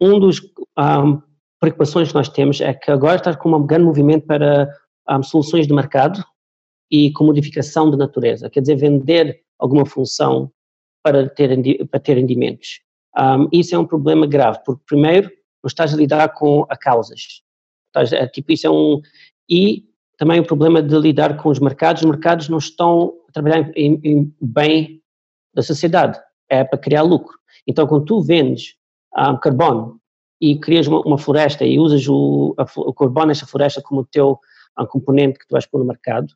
Um 0.00 0.18
dos 0.18 0.40
um, 0.78 1.20
preocupações 1.60 2.08
que 2.08 2.14
nós 2.14 2.28
temos 2.28 2.60
é 2.60 2.72
que 2.72 2.90
agora 2.90 3.16
está 3.16 3.34
com 3.36 3.50
um 3.50 3.66
grande 3.66 3.84
movimento 3.84 4.26
para 4.26 4.72
um, 5.10 5.22
soluções 5.22 5.66
de 5.66 5.74
mercado 5.74 6.24
e 6.90 7.12
comodificação 7.12 7.90
de 7.90 7.96
natureza, 7.96 8.48
quer 8.48 8.60
dizer, 8.60 8.76
vender 8.76 9.42
alguma 9.58 9.84
função 9.84 10.50
para 11.02 11.28
ter, 11.28 11.86
para 11.88 12.00
ter 12.00 12.14
rendimentos. 12.14 12.80
Um, 13.18 13.48
isso 13.52 13.74
é 13.74 13.78
um 13.78 13.86
problema 13.86 14.26
grave, 14.26 14.60
porque 14.64 14.82
primeiro 14.86 15.28
não 15.62 15.68
estás 15.68 15.92
a 15.92 15.96
lidar 15.96 16.28
com 16.34 16.64
as 16.68 16.78
causas. 16.78 17.42
Estás, 17.88 18.12
é, 18.12 18.26
tipo, 18.28 18.52
isso 18.52 18.66
é 18.66 18.70
um, 18.70 19.00
e 19.48 19.84
também 20.16 20.40
o 20.40 20.46
problema 20.46 20.82
de 20.82 20.96
lidar 20.98 21.36
com 21.36 21.48
os 21.48 21.58
mercados, 21.58 22.02
os 22.02 22.08
mercados 22.08 22.48
não 22.48 22.58
estão 22.58 23.14
a 23.28 23.32
trabalhar 23.32 23.70
em, 23.74 24.00
em 24.04 24.34
bem 24.40 25.02
da 25.54 25.62
sociedade, 25.62 26.20
é 26.48 26.64
para 26.64 26.78
criar 26.78 27.02
lucro. 27.02 27.36
Então, 27.66 27.86
quando 27.86 28.04
tu 28.04 28.22
vendes 28.22 28.74
um, 29.16 29.36
carbono 29.38 30.00
e 30.40 30.58
crias 30.58 30.86
uma, 30.86 31.00
uma, 31.00 31.18
floresta 31.18 31.64
e 31.64 31.78
usas 31.78 32.08
o, 32.08 32.54
a, 32.56 32.66
o 32.76 32.92
carbono 32.92 33.26
nessa 33.26 33.46
floresta 33.46 33.82
como 33.82 34.02
o 34.02 34.06
teu 34.06 34.38
um 34.78 34.86
componente 34.86 35.38
que 35.38 35.46
tu 35.46 35.52
vais 35.52 35.66
pôr 35.66 35.78
no 35.78 35.84
mercado, 35.84 36.32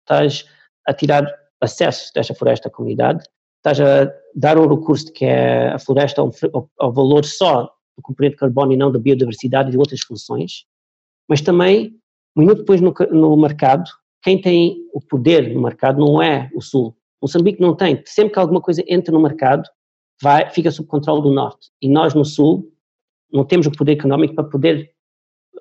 estás 0.00 0.46
a 0.86 0.94
tirar 0.94 1.26
acesso 1.60 2.12
desta 2.14 2.34
floresta 2.34 2.68
à 2.68 2.70
comunidade, 2.70 3.22
estás 3.58 3.80
a 3.80 4.12
dar 4.34 4.58
um 4.58 4.66
recurso 4.66 5.12
que 5.12 5.24
é 5.24 5.68
a 5.68 5.78
floresta 5.78 6.20
ao, 6.20 6.32
ao 6.78 6.92
valor 6.92 7.24
só 7.24 7.70
do 7.96 8.02
componente 8.02 8.34
de 8.34 8.40
carbono 8.40 8.72
e 8.72 8.76
não 8.76 8.90
da 8.90 8.98
biodiversidade 8.98 9.68
e 9.68 9.72
de 9.72 9.78
outras 9.78 10.00
funções, 10.00 10.64
mas 11.28 11.40
também, 11.40 11.94
um 12.36 12.40
minuto 12.40 12.58
depois 12.58 12.80
no, 12.80 12.94
no 13.10 13.36
mercado, 13.36 13.88
quem 14.22 14.40
tem 14.40 14.76
o 14.92 15.00
poder 15.00 15.52
no 15.52 15.62
mercado 15.62 15.98
não 15.98 16.22
é 16.22 16.50
o 16.54 16.60
Sul. 16.60 16.96
Moçambique 17.22 17.60
não 17.60 17.74
tem. 17.74 18.02
Sempre 18.04 18.34
que 18.34 18.38
alguma 18.38 18.60
coisa 18.60 18.82
entra 18.88 19.12
no 19.12 19.22
mercado, 19.22 19.68
vai, 20.20 20.50
fica 20.50 20.70
sob 20.70 20.88
controle 20.88 21.22
do 21.22 21.32
Norte. 21.32 21.70
E 21.80 21.88
nós 21.88 22.14
no 22.14 22.24
Sul 22.24 22.72
não 23.32 23.44
temos 23.44 23.66
o 23.66 23.72
poder 23.72 23.92
económico 23.92 24.34
para 24.34 24.44
poder 24.44 24.92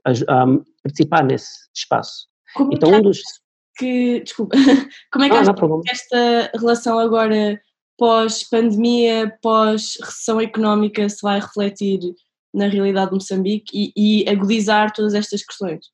um, 0.08 0.64
participar 0.84 1.24
nesse 1.24 1.50
espaço. 1.74 2.28
Como 2.56 2.74
então, 2.74 2.92
um 2.92 3.02
dos... 3.02 3.20
que, 3.78 4.22
desculpa, 4.22 4.56
como 5.12 5.26
é 5.26 5.30
que 5.30 5.36
ah, 5.36 5.54
que 5.54 5.92
esta 5.92 6.52
relação 6.58 7.00
agora 7.00 7.62
pós-pandemia, 7.98 9.38
pós-recessão 9.42 10.42
económica 10.42 11.08
se 11.08 11.22
vai 11.22 11.40
refletir 11.40 12.00
na 12.54 12.68
realidade 12.68 13.12
de 13.12 13.16
Moçambique 13.16 13.94
e, 13.96 14.24
e 14.24 14.30
agudizar 14.30 14.92
todas 14.92 15.14
estas 15.14 15.44
questões? 15.44 15.86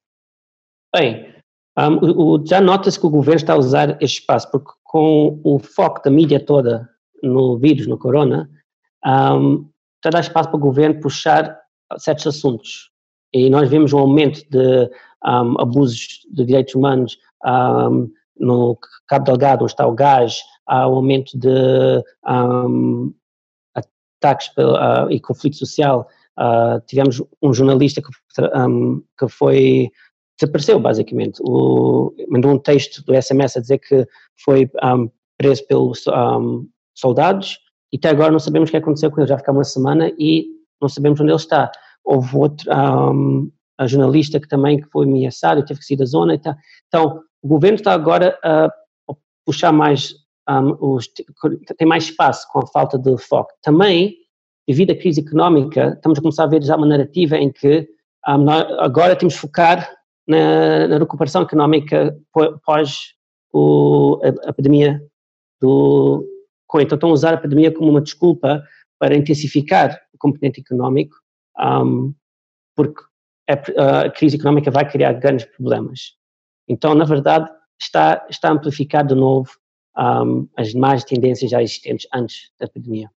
Bem, 0.96 1.37
um, 1.78 2.46
já 2.46 2.60
nota-se 2.60 3.00
que 3.00 3.06
o 3.06 3.10
governo 3.10 3.38
está 3.38 3.54
a 3.54 3.58
usar 3.58 4.02
este 4.02 4.20
espaço, 4.20 4.50
porque 4.50 4.72
com 4.84 5.40
o 5.44 5.60
foco 5.60 6.02
da 6.04 6.10
mídia 6.10 6.40
toda 6.40 6.90
no 7.22 7.58
vírus, 7.58 7.88
no 7.88 7.98
corona, 7.98 8.50
um, 9.06 9.70
está 9.98 10.10
a 10.10 10.12
dar 10.12 10.20
espaço 10.22 10.50
para 10.50 10.58
o 10.58 10.62
governo 10.62 11.00
puxar 11.00 11.58
certos 11.98 12.28
assuntos. 12.28 12.92
E 13.34 13.50
nós 13.50 13.70
vemos 13.70 13.94
um 13.94 14.00
aumento 14.00 14.42
de 14.50 14.90
um, 15.26 15.62
abusos 15.62 16.26
de 16.32 16.46
direitos 16.46 16.74
humanos 16.76 17.18
um, 17.46 18.10
no 18.40 18.78
Cabo 19.08 19.26
Delgado, 19.26 19.64
onde 19.64 19.74
está 19.74 19.86
o 19.86 19.94
gás, 19.94 20.42
há 20.66 20.88
um 20.88 20.96
aumento 20.96 21.38
de 21.38 22.04
ataques 23.76 24.48
uh, 24.58 25.10
e 25.10 25.20
conflito 25.20 25.58
social. 25.58 26.08
Uh, 26.40 26.80
tivemos 26.86 27.22
um 27.42 27.54
jornalista 27.54 28.02
que, 28.02 28.10
que 29.18 29.28
foi 29.28 29.92
desapareceu 30.40 30.80
basicamente. 30.80 31.42
O, 31.42 32.14
mandou 32.30 32.52
um 32.52 32.60
texto 32.60 33.04
do 33.04 33.20
SMS 33.20 33.58
a 33.58 33.62
dizer 33.62 33.80
que 33.80 34.08
foi 34.44 34.70
preso 35.38 35.66
pelos 35.68 36.06
soldados 36.96 37.60
e 37.92 37.98
até 37.98 38.10
agora 38.10 38.32
não 38.32 38.40
sabemos 38.40 38.70
o 38.70 38.72
que 38.72 38.78
aconteceu 38.78 39.12
com 39.12 39.22
ele. 39.22 39.30
Já 39.30 39.38
ficou 39.38 39.54
uma 39.54 39.64
semana 39.64 40.12
e 40.18 40.48
não 40.82 40.90
sabemos 40.90 41.20
onde 41.20 41.32
ele 41.32 41.38
está. 41.38 41.72
Houve 42.04 42.36
outro 42.36 42.70
um, 42.72 43.52
jornalista 43.86 44.40
que 44.40 44.48
também 44.48 44.82
que 44.82 44.90
foi 44.90 45.06
ameaçado 45.06 45.60
e 45.60 45.66
teve 45.66 45.80
que 45.80 45.86
sair 45.86 45.98
da 45.98 46.06
zona. 46.06 46.36
Então, 46.36 46.56
então 46.88 47.22
o 47.42 47.48
governo 47.48 47.76
está 47.76 47.94
agora 47.94 48.38
a 48.44 48.70
puxar 49.46 49.72
mais, 49.72 50.14
um, 50.50 50.96
os, 50.96 51.08
tem 51.78 51.88
mais 51.88 52.06
espaço 52.06 52.48
com 52.52 52.60
a 52.60 52.68
falta 52.68 52.98
de 52.98 53.18
foco. 53.18 53.52
Também, 53.62 54.16
devido 54.68 54.92
à 54.92 54.96
crise 54.96 55.22
económica, 55.22 55.94
estamos 55.96 56.20
a 56.20 56.22
começar 56.22 56.44
a 56.44 56.48
ver 56.48 56.64
já 56.64 56.76
uma 56.76 56.88
narrativa 56.88 57.38
em 57.38 57.52
que 57.52 57.88
um, 58.28 58.50
agora 58.50 59.16
temos 59.16 59.36
que 59.36 59.42
focar 59.42 59.97
na, 60.28 60.88
na 60.88 60.98
recuperação 60.98 61.44
económica 61.44 62.18
pós 62.66 63.14
o, 63.54 64.20
a, 64.24 64.50
a 64.50 64.54
pandemia 64.54 65.02
do 65.60 66.26
Então 66.68 66.96
estão 66.96 67.10
a 67.10 67.14
usar 67.14 67.34
a 67.34 67.38
pandemia 67.38 67.72
como 67.72 67.90
uma 67.90 68.02
desculpa 68.02 68.64
para 69.00 69.16
intensificar 69.16 70.00
o 70.14 70.18
componente 70.18 70.60
económico, 70.60 71.16
um, 71.60 72.14
porque 72.76 73.02
a, 73.50 74.02
a, 74.02 74.12
crise 74.12 74.36
económica 74.36 74.70
vai 74.70 74.90
criar 74.90 75.14
grandes 75.14 75.46
problemas. 75.46 76.16
Então, 76.68 76.94
na 76.94 77.06
verdade, 77.06 77.50
está, 77.80 78.26
está 78.30 78.50
a 78.50 78.52
amplificar 78.52 79.06
de 79.06 79.16
novo 79.16 79.50
um, 79.98 80.48
as 80.58 80.74
más 80.74 81.04
tendências 81.04 81.50
já 81.50 81.62
existentes 81.62 82.08
antes 82.14 82.52
da 82.60 82.68
pandemia. 82.68 83.10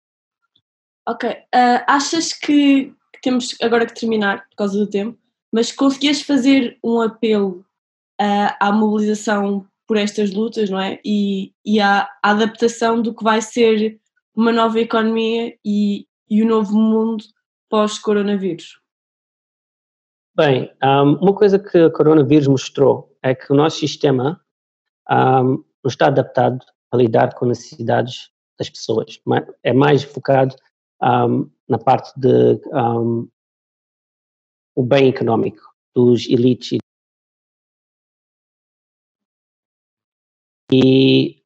Ok. 1.09 1.29
Uh, 1.29 1.83
achas 1.87 2.33
que 2.33 2.95
temos 3.23 3.57
agora 3.61 3.87
que 3.87 3.99
terminar, 3.99 4.49
por 4.51 4.57
causa 4.57 4.79
do 4.79 4.89
tempo, 4.89 5.19
mas 5.53 5.73
conseguias 5.73 6.23
fazer 6.23 6.79
um 6.83 7.01
apelo 7.01 7.65
uh, 8.21 8.55
à 8.61 8.73
mobilização 8.73 9.67
por 9.87 9.97
estas 9.97 10.33
lutas, 10.33 10.71
não 10.71 10.79
é? 10.79 11.01
E, 11.05 11.53
e 11.65 11.81
à, 11.81 12.09
adaptação 12.23 13.03
do 13.03 13.15
que 13.15 13.25
vai 13.25 13.43
ser 13.43 13.99
uma 14.35 14.53
nova 14.53 14.79
economia 14.79 15.57
e, 15.65 16.07
e 16.29 16.43
o 16.43 16.47
novo 16.47 16.77
mundo 16.77 17.25
pós-coronavírus? 17.69 18.81
Bem, 20.37 20.73
um, 20.83 21.17
uma 21.17 21.35
coisa 21.35 21.59
que 21.59 21.77
o 21.77 21.93
coronavírus 21.93 22.47
mostrou 22.47 23.13
é 23.23 23.35
que 23.35 23.53
o 23.53 23.57
nosso 23.57 23.79
sistema 23.79 24.41
um, 25.11 25.65
não 25.83 25.89
está 25.89 26.07
adaptado 26.07 26.65
a 26.93 26.97
lidar 26.97 27.35
com 27.35 27.47
necessidades 27.47 28.31
das 28.59 28.71
pessoas. 28.71 29.21
É 29.63 29.73
mais 29.73 30.03
focado 30.03 30.55
um, 31.03 31.51
na 31.69 31.79
parte 31.79 32.13
de 32.19 32.61
o 34.81 34.83
bem 34.83 35.09
económico 35.09 35.61
dos 35.95 36.27
elites. 36.27 36.79
E, 40.73 41.43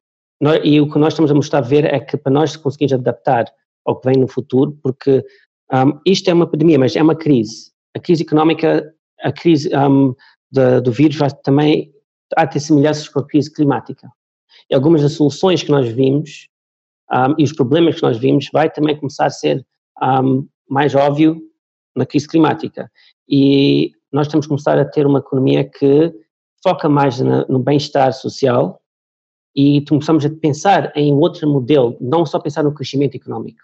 e 0.63 0.79
o 0.79 0.89
que 0.89 0.97
nós 0.97 1.13
estamos 1.13 1.31
a 1.31 1.35
mostrar 1.35 1.59
a 1.59 1.61
ver 1.61 1.83
é 1.83 1.99
que 1.99 2.15
para 2.15 2.31
nós 2.31 2.55
conseguirmos 2.55 2.93
adaptar 2.93 3.53
ao 3.83 3.99
que 3.99 4.07
vem 4.07 4.17
no 4.17 4.27
futuro, 4.27 4.79
porque 4.81 5.21
um, 5.73 5.99
isto 6.05 6.29
é 6.29 6.33
uma 6.33 6.47
pandemia, 6.49 6.79
mas 6.79 6.95
é 6.95 7.03
uma 7.03 7.15
crise. 7.15 7.73
A 7.93 7.99
crise 7.99 8.23
económica, 8.23 8.93
a 9.19 9.31
crise 9.33 9.69
um, 9.75 10.15
do 10.81 10.91
vírus 10.91 11.17
vai 11.17 11.29
também 11.43 11.93
há 12.37 12.47
ter 12.47 12.61
semelhanças 12.61 13.09
com 13.09 13.19
a 13.19 13.27
crise 13.27 13.51
climática. 13.51 14.09
E 14.69 14.75
algumas 14.75 15.01
das 15.01 15.13
soluções 15.13 15.61
que 15.61 15.71
nós 15.71 15.89
vimos 15.89 16.47
um, 17.11 17.35
e 17.37 17.43
os 17.43 17.51
problemas 17.51 17.95
que 17.95 18.03
nós 18.03 18.17
vimos 18.17 18.49
vai 18.53 18.71
também 18.71 18.95
começar 18.97 19.25
a 19.25 19.29
ser 19.29 19.65
mais 20.69 20.95
óbvio 20.95 21.41
na 21.95 22.05
crise 22.05 22.27
climática. 22.27 22.91
E 23.27 23.91
nós 24.11 24.27
temos 24.27 24.45
que 24.45 24.49
começar 24.49 24.77
a 24.77 24.85
ter 24.85 25.05
uma 25.05 25.19
economia 25.19 25.63
que 25.63 26.13
foca 26.63 26.89
mais 26.89 27.19
no, 27.19 27.45
no 27.47 27.59
bem-estar 27.59 28.11
social 28.13 28.81
e 29.55 29.85
começamos 29.87 30.25
a 30.25 30.29
pensar 30.29 30.91
em 30.95 31.13
outro 31.13 31.49
modelo, 31.49 31.95
não 32.01 32.25
só 32.25 32.39
pensar 32.39 32.63
no 32.63 32.73
crescimento 32.73 33.15
económico, 33.15 33.61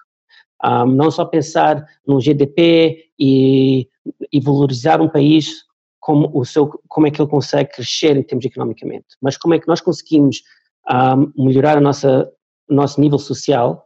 um, 0.63 0.85
não 0.85 1.11
só 1.11 1.25
pensar 1.25 1.85
no 2.05 2.19
GDP 2.19 3.05
e, 3.19 3.89
e, 4.31 4.39
valorizar 4.39 5.01
um 5.01 5.09
país 5.09 5.63
como 5.99 6.31
o 6.33 6.45
seu, 6.45 6.67
como 6.87 7.07
é 7.07 7.11
que 7.11 7.21
ele 7.21 7.29
consegue 7.29 7.71
crescer 7.71 8.15
em 8.15 8.23
termos 8.23 8.45
economicamente, 8.45 9.07
mas 9.21 9.37
como 9.37 9.53
é 9.53 9.59
que 9.59 9.67
nós 9.67 9.81
conseguimos 9.81 10.41
um, 10.89 11.45
melhorar 11.45 11.77
a 11.77 11.81
nossa 11.81 12.31
o 12.69 12.73
nosso 12.73 13.01
nível 13.01 13.19
social 13.19 13.85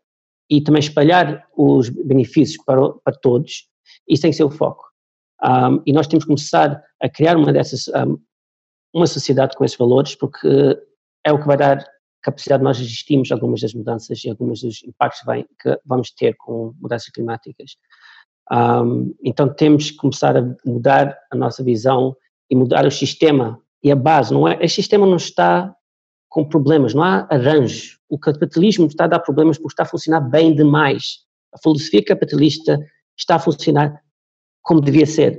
e 0.49 0.61
também 0.61 0.79
espalhar 0.79 1.43
os 1.57 1.89
benefícios 1.89 2.63
para, 2.63 2.89
para 3.03 3.17
todos, 3.17 3.67
isso 4.07 4.21
tem 4.21 4.31
que 4.31 4.37
ser 4.37 4.43
o 4.43 4.51
foco. 4.51 4.85
Um, 5.43 5.81
e 5.85 5.93
nós 5.93 6.07
temos 6.07 6.23
que 6.23 6.29
começar 6.29 6.81
a 7.01 7.09
criar 7.09 7.37
uma 7.37 7.51
dessas, 7.51 7.87
um, 7.89 8.17
uma 8.93 9.07
sociedade 9.07 9.55
com 9.55 9.65
esses 9.65 9.77
valores, 9.77 10.15
porque 10.15 10.47
é 11.23 11.31
o 11.31 11.39
que 11.39 11.47
vai 11.47 11.57
dar 11.57 11.85
capacidade 12.21 12.61
de 12.61 12.63
nós 12.63 12.79
resistirmos 12.79 13.31
a 13.31 13.35
algumas 13.35 13.61
das 13.61 13.73
mudanças 13.73 14.23
e 14.23 14.29
alguns 14.29 14.61
dos 14.61 14.83
impactos 14.83 15.21
que, 15.21 15.27
vem, 15.27 15.45
que 15.61 15.79
vamos 15.85 16.09
ter 16.11 16.35
com 16.37 16.73
mudanças 16.79 17.09
climáticas. 17.09 17.77
Um, 18.51 19.13
então 19.23 19.53
temos 19.53 19.91
que 19.91 19.97
começar 19.97 20.35
a 20.37 20.55
mudar 20.65 21.17
a 21.31 21.35
nossa 21.35 21.63
visão 21.63 22.15
e 22.49 22.55
mudar 22.55 22.85
o 22.85 22.91
sistema 22.91 23.61
e 23.83 23.91
a 23.91 23.95
base, 23.95 24.33
não 24.33 24.47
é? 24.47 24.57
Este 24.61 24.77
sistema 24.77 25.05
não 25.05 25.17
está 25.17 25.75
com 26.29 26.43
problemas, 26.43 26.93
não 26.93 27.03
há 27.03 27.27
arranjo. 27.29 27.97
O 28.09 28.17
capitalismo 28.17 28.87
está 28.87 29.05
a 29.05 29.07
dar 29.07 29.19
problemas 29.19 29.57
porque 29.57 29.73
está 29.73 29.83
a 29.83 29.87
funcionar 29.87 30.21
bem 30.21 30.53
demais. 30.53 31.19
A 31.53 31.59
filosofia 31.59 32.03
capitalista 32.03 32.79
está 33.17 33.35
a 33.35 33.39
funcionar 33.39 34.01
como 34.61 34.81
devia 34.81 35.05
ser. 35.05 35.37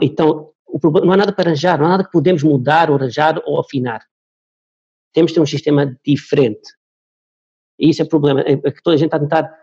Então, 0.00 0.52
problema, 0.80 1.06
não 1.06 1.12
há 1.12 1.16
nada 1.16 1.32
para 1.32 1.50
arranjar, 1.50 1.78
não 1.78 1.86
há 1.86 1.90
nada 1.90 2.04
que 2.04 2.10
podemos 2.10 2.42
mudar 2.42 2.90
ou 2.90 2.96
arranjar 2.96 3.40
ou 3.44 3.60
afinar. 3.60 4.02
Temos 5.12 5.30
de 5.30 5.34
ter 5.36 5.40
um 5.40 5.46
sistema 5.46 5.98
diferente. 6.04 6.72
E 7.78 7.90
isso 7.90 8.02
é 8.02 8.04
o 8.04 8.08
problema, 8.08 8.40
é 8.40 8.56
que 8.56 8.82
toda 8.82 8.94
a 8.94 8.98
gente 8.98 9.08
está 9.08 9.16
a 9.16 9.20
tentar 9.20 9.62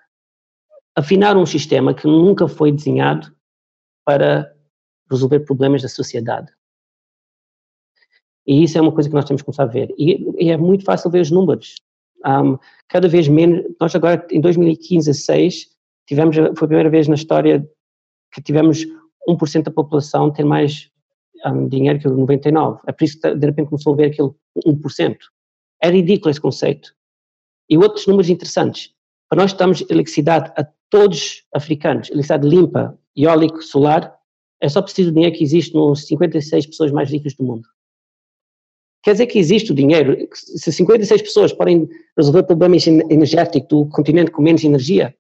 afinar 0.96 1.38
um 1.38 1.46
sistema 1.46 1.94
que 1.94 2.08
nunca 2.08 2.48
foi 2.48 2.72
desenhado 2.72 3.34
para 4.06 4.54
resolver 5.10 5.40
problemas 5.42 5.82
da 5.82 5.90
sociedade. 5.90 6.52
E 8.46 8.64
isso 8.64 8.78
é 8.78 8.82
uma 8.82 8.92
coisa 8.92 9.10
que 9.10 9.16
nós 9.16 9.26
temos 9.26 9.42
que 9.42 9.46
começar 9.46 9.64
a 9.64 9.68
ver. 9.68 9.94
E, 9.98 10.46
e 10.46 10.50
é 10.50 10.58
muito 10.58 10.84
fácil 10.84 11.10
ver 11.10 11.22
os 11.22 11.32
números. 11.32 11.76
Um, 12.26 12.58
cada 12.88 13.08
vez 13.08 13.28
menos, 13.28 13.64
nós 13.80 13.96
agora 13.96 14.28
em 14.32 14.42
2015 14.42 15.10
a 15.10 15.14
6, 15.14 15.68
tivemos, 16.10 16.36
foi 16.36 16.48
a 16.50 16.68
primeira 16.68 16.90
vez 16.90 17.08
na 17.08 17.16
história 17.16 17.64
que 18.34 18.42
tivemos 18.42 18.84
1% 19.28 19.64
da 19.64 19.72
população 19.72 20.32
ter 20.32 20.44
mais 20.44 20.90
um, 21.46 21.68
dinheiro 21.68 22.00
que 22.00 22.08
o 22.08 22.18
99. 22.18 22.82
É 22.88 22.92
por 22.92 23.04
isso 23.04 23.20
que 23.22 23.36
de 23.36 23.46
repente 23.46 23.70
começou 23.70 23.94
a 23.94 23.96
ver 23.96 24.06
aquele 24.06 24.30
1%. 24.66 25.18
É 25.82 25.90
ridículo 25.90 26.32
esse 26.32 26.42
conceito. 26.42 26.94
E 27.70 27.78
outros 27.78 28.08
números 28.08 28.30
interessantes. 28.30 28.92
Para 29.30 29.44
nós 29.44 29.52
estamos 29.52 29.86
eletricidade 29.88 30.52
a 30.58 30.68
todos 30.90 31.44
africanos, 31.54 32.10
eletricidade 32.10 32.48
limpa, 32.48 32.98
eólico, 33.16 33.62
solar, 33.62 34.18
é 34.60 34.68
só 34.68 34.82
preciso 34.82 35.12
o 35.12 35.14
dinheiro 35.14 35.36
que 35.36 35.44
existe 35.44 35.76
nos 35.76 36.08
56 36.08 36.66
pessoas 36.66 36.92
mais 36.92 37.12
ricas 37.12 37.36
do 37.36 37.44
mundo. 37.44 37.68
Quer 39.04 39.12
dizer 39.12 39.28
que 39.28 39.38
existe 39.38 39.72
o 39.72 39.76
dinheiro. 39.76 40.18
Se 40.34 40.74
56 40.74 41.22
pessoas 41.22 41.54
podem 41.54 41.88
resolver 42.18 42.44
problemas 42.44 42.86
energéticos 42.88 43.70
do 43.70 43.86
continente 43.90 44.32
com 44.32 44.42
menos 44.42 44.64
energia, 44.64 45.16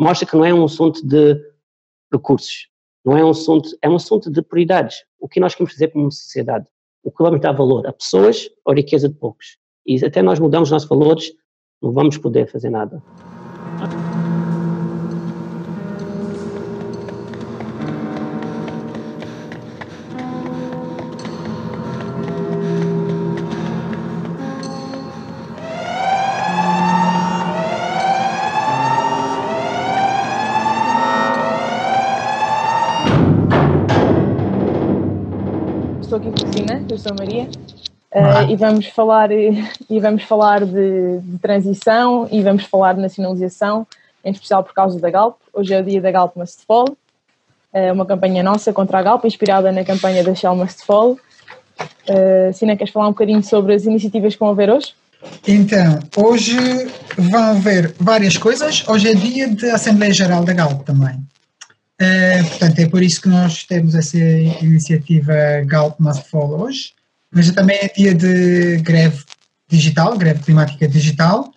mostra 0.00 0.26
que 0.26 0.34
não 0.34 0.44
é 0.44 0.54
um 0.54 0.64
assunto 0.64 1.06
de 1.06 1.36
recursos. 2.10 2.68
Não 3.04 3.16
é 3.16 3.24
um 3.24 3.30
assunto, 3.30 3.68
é 3.82 3.88
um 3.88 3.96
assunto 3.96 4.30
de 4.30 4.40
prioridades. 4.40 5.04
O 5.18 5.28
que 5.28 5.38
nós 5.38 5.54
queremos 5.54 5.74
fazer 5.74 5.88
como 5.88 6.10
sociedade? 6.10 6.66
O 7.02 7.10
que 7.10 7.22
vamos 7.22 7.40
dar 7.40 7.52
valor? 7.52 7.86
A 7.86 7.92
pessoas 7.92 8.48
ou 8.64 8.72
a 8.72 8.76
riqueza 8.76 9.08
de 9.08 9.14
poucos? 9.14 9.58
E 9.86 10.02
até 10.04 10.22
nós 10.22 10.38
mudamos 10.38 10.68
os 10.68 10.72
nossos 10.72 10.88
valores, 10.88 11.32
não 11.82 11.92
vamos 11.92 12.16
poder 12.16 12.50
fazer 12.50 12.70
nada. 12.70 13.02
Sou 36.98 37.14
Maria. 37.18 37.48
Uh, 38.12 38.50
e 38.50 38.56
vamos 38.56 38.86
falar, 38.86 39.30
e 39.30 40.00
vamos 40.00 40.24
falar 40.24 40.64
de, 40.64 41.18
de, 41.18 41.38
transição 41.38 42.28
e 42.30 42.42
vamos 42.42 42.64
falar 42.64 42.94
de 42.94 43.00
nacionalização, 43.00 43.86
em 44.24 44.32
especial 44.32 44.64
por 44.64 44.74
causa 44.74 44.98
da 44.98 45.08
Galp. 45.10 45.36
Hoje 45.52 45.72
é 45.72 45.80
o 45.80 45.84
dia 45.84 46.00
da 46.00 46.10
Galp 46.10 46.34
Must 46.36 46.64
Fall, 46.66 46.88
uh, 46.88 47.92
uma 47.92 48.04
campanha 48.04 48.42
nossa 48.42 48.72
contra 48.72 48.98
a 48.98 49.02
Galp, 49.02 49.24
inspirada 49.24 49.70
na 49.70 49.84
campanha 49.84 50.24
da 50.24 50.34
Shell 50.34 50.56
Must 50.56 50.84
Fall. 50.84 51.12
Uh, 52.08 52.52
Sina, 52.52 52.76
queres 52.76 52.92
falar 52.92 53.06
um 53.06 53.12
bocadinho 53.12 53.42
sobre 53.44 53.74
as 53.74 53.84
iniciativas 53.84 54.34
que 54.34 54.40
vão 54.40 54.50
haver 54.50 54.70
hoje? 54.70 54.92
Então, 55.46 56.00
hoje 56.16 56.56
vão 57.16 57.50
haver 57.50 57.94
várias 58.00 58.36
coisas. 58.36 58.86
Hoje 58.88 59.08
é 59.08 59.14
dia 59.14 59.48
de 59.48 59.70
Assembleia 59.70 60.12
Geral 60.12 60.44
da 60.44 60.52
Galp 60.52 60.82
também. 60.82 61.20
Uh, 62.00 62.48
portanto, 62.48 62.78
é 62.78 62.88
por 62.88 63.02
isso 63.02 63.20
que 63.20 63.28
nós 63.28 63.64
temos 63.64 63.94
essa 63.94 64.16
iniciativa 64.16 65.34
Galp 65.66 66.00
Must 66.00 66.30
Fall 66.30 66.58
hoje, 66.58 66.92
mas 67.30 67.50
também 67.50 67.76
é 67.76 67.88
dia 67.88 68.14
de 68.14 68.78
greve 68.78 69.22
digital, 69.68 70.16
greve 70.16 70.42
climática 70.42 70.88
digital. 70.88 71.52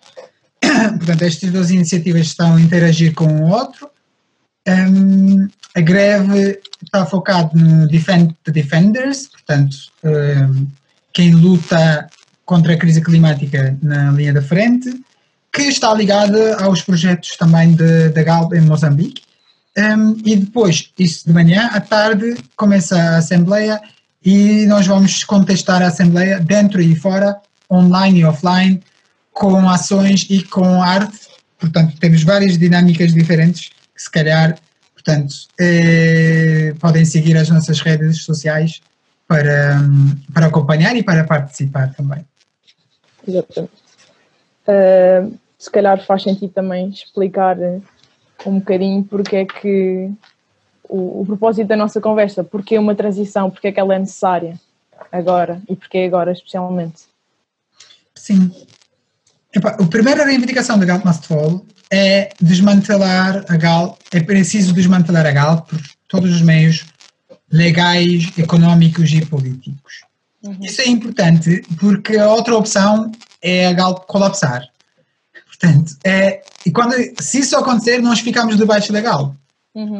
portanto, 0.60 1.22
estas 1.22 1.50
duas 1.50 1.70
iniciativas 1.70 2.26
estão 2.26 2.56
a 2.56 2.60
interagir 2.60 3.14
com 3.14 3.24
o 3.24 3.50
outro. 3.50 3.88
Um, 4.68 5.48
a 5.74 5.80
greve 5.80 6.60
está 6.82 7.06
focada 7.06 7.50
no 7.54 7.88
Defend 7.88 8.36
the 8.44 8.52
Defenders, 8.52 9.28
portanto, 9.28 9.76
um, 10.04 10.66
quem 11.14 11.30
luta 11.30 12.06
contra 12.44 12.74
a 12.74 12.76
crise 12.76 13.00
climática 13.00 13.78
na 13.82 14.10
linha 14.10 14.34
da 14.34 14.42
frente, 14.42 14.92
que 15.50 15.62
está 15.62 15.94
ligada 15.94 16.62
aos 16.62 16.82
projetos 16.82 17.34
também 17.38 17.74
da 17.74 18.22
Galp 18.22 18.52
em 18.52 18.60
Moçambique 18.60 19.22
um, 19.76 20.16
e 20.24 20.36
depois, 20.36 20.92
isso 20.98 21.26
de 21.26 21.32
manhã, 21.32 21.68
à 21.72 21.80
tarde, 21.80 22.36
começa 22.56 22.96
a 22.96 23.16
Assembleia 23.18 23.80
e 24.24 24.66
nós 24.66 24.86
vamos 24.86 25.24
contestar 25.24 25.82
a 25.82 25.88
Assembleia 25.88 26.38
dentro 26.40 26.80
e 26.80 26.94
fora, 26.94 27.40
online 27.70 28.20
e 28.20 28.24
offline, 28.24 28.80
com 29.32 29.68
ações 29.68 30.26
e 30.30 30.42
com 30.44 30.82
arte. 30.82 31.18
Portanto, 31.58 31.96
temos 31.98 32.22
várias 32.22 32.56
dinâmicas 32.56 33.12
diferentes 33.12 33.70
que, 33.94 34.02
se 34.02 34.10
calhar, 34.10 34.56
portanto, 34.94 35.34
eh, 35.60 36.72
podem 36.78 37.04
seguir 37.04 37.36
as 37.36 37.48
nossas 37.48 37.80
redes 37.80 38.22
sociais 38.22 38.80
para, 39.26 39.80
para 40.32 40.46
acompanhar 40.46 40.94
e 40.96 41.02
para 41.02 41.24
participar 41.24 41.92
também. 41.94 42.24
Exatamente. 43.26 43.72
Uh, 44.66 45.38
se 45.58 45.70
calhar 45.70 46.04
faz 46.06 46.22
sentido 46.22 46.52
também 46.52 46.90
explicar 46.90 47.56
um 48.46 48.58
bocadinho 48.58 49.04
porque 49.04 49.36
é 49.36 49.44
que 49.44 50.10
o, 50.88 51.22
o 51.22 51.26
propósito 51.26 51.66
da 51.66 51.76
nossa 51.76 52.00
conversa, 52.00 52.44
porque 52.44 52.76
é 52.76 52.80
uma 52.80 52.94
transição, 52.94 53.50
porque 53.50 53.68
é 53.68 53.72
que 53.72 53.80
ela 53.80 53.94
é 53.94 53.98
necessária 53.98 54.58
agora 55.10 55.62
e 55.68 55.74
porque 55.74 55.98
é 55.98 56.06
agora 56.06 56.32
especialmente. 56.32 57.02
Sim. 58.14 58.50
Epa, 59.54 59.70
a 59.70 59.86
primeira 59.86 60.24
reivindicação 60.24 60.78
da 60.78 60.84
Galp 60.84 61.04
Must 61.04 61.26
Fall 61.26 61.64
é 61.90 62.30
desmantelar 62.40 63.44
a 63.48 63.56
Galp, 63.56 64.00
é 64.12 64.20
preciso 64.20 64.72
desmantelar 64.72 65.26
a 65.26 65.30
Galp 65.30 65.68
por 65.68 65.80
todos 66.08 66.32
os 66.32 66.42
meios 66.42 66.86
legais, 67.50 68.32
económicos 68.36 69.12
e 69.12 69.24
políticos. 69.24 70.04
Uhum. 70.42 70.58
Isso 70.60 70.80
é 70.80 70.88
importante 70.88 71.62
porque 71.78 72.16
a 72.16 72.28
outra 72.28 72.56
opção 72.56 73.10
é 73.40 73.66
a 73.66 73.72
Galp 73.72 74.06
colapsar. 74.06 74.68
Portanto, 75.64 75.96
é, 76.04 76.42
e 76.66 76.70
quando, 76.70 76.94
se 77.20 77.40
isso 77.40 77.56
acontecer, 77.56 78.00
nós 78.02 78.20
ficamos 78.20 78.56
debaixo 78.56 78.92
da 78.92 79.00
Galp. 79.00 79.34
Uhum. 79.74 79.98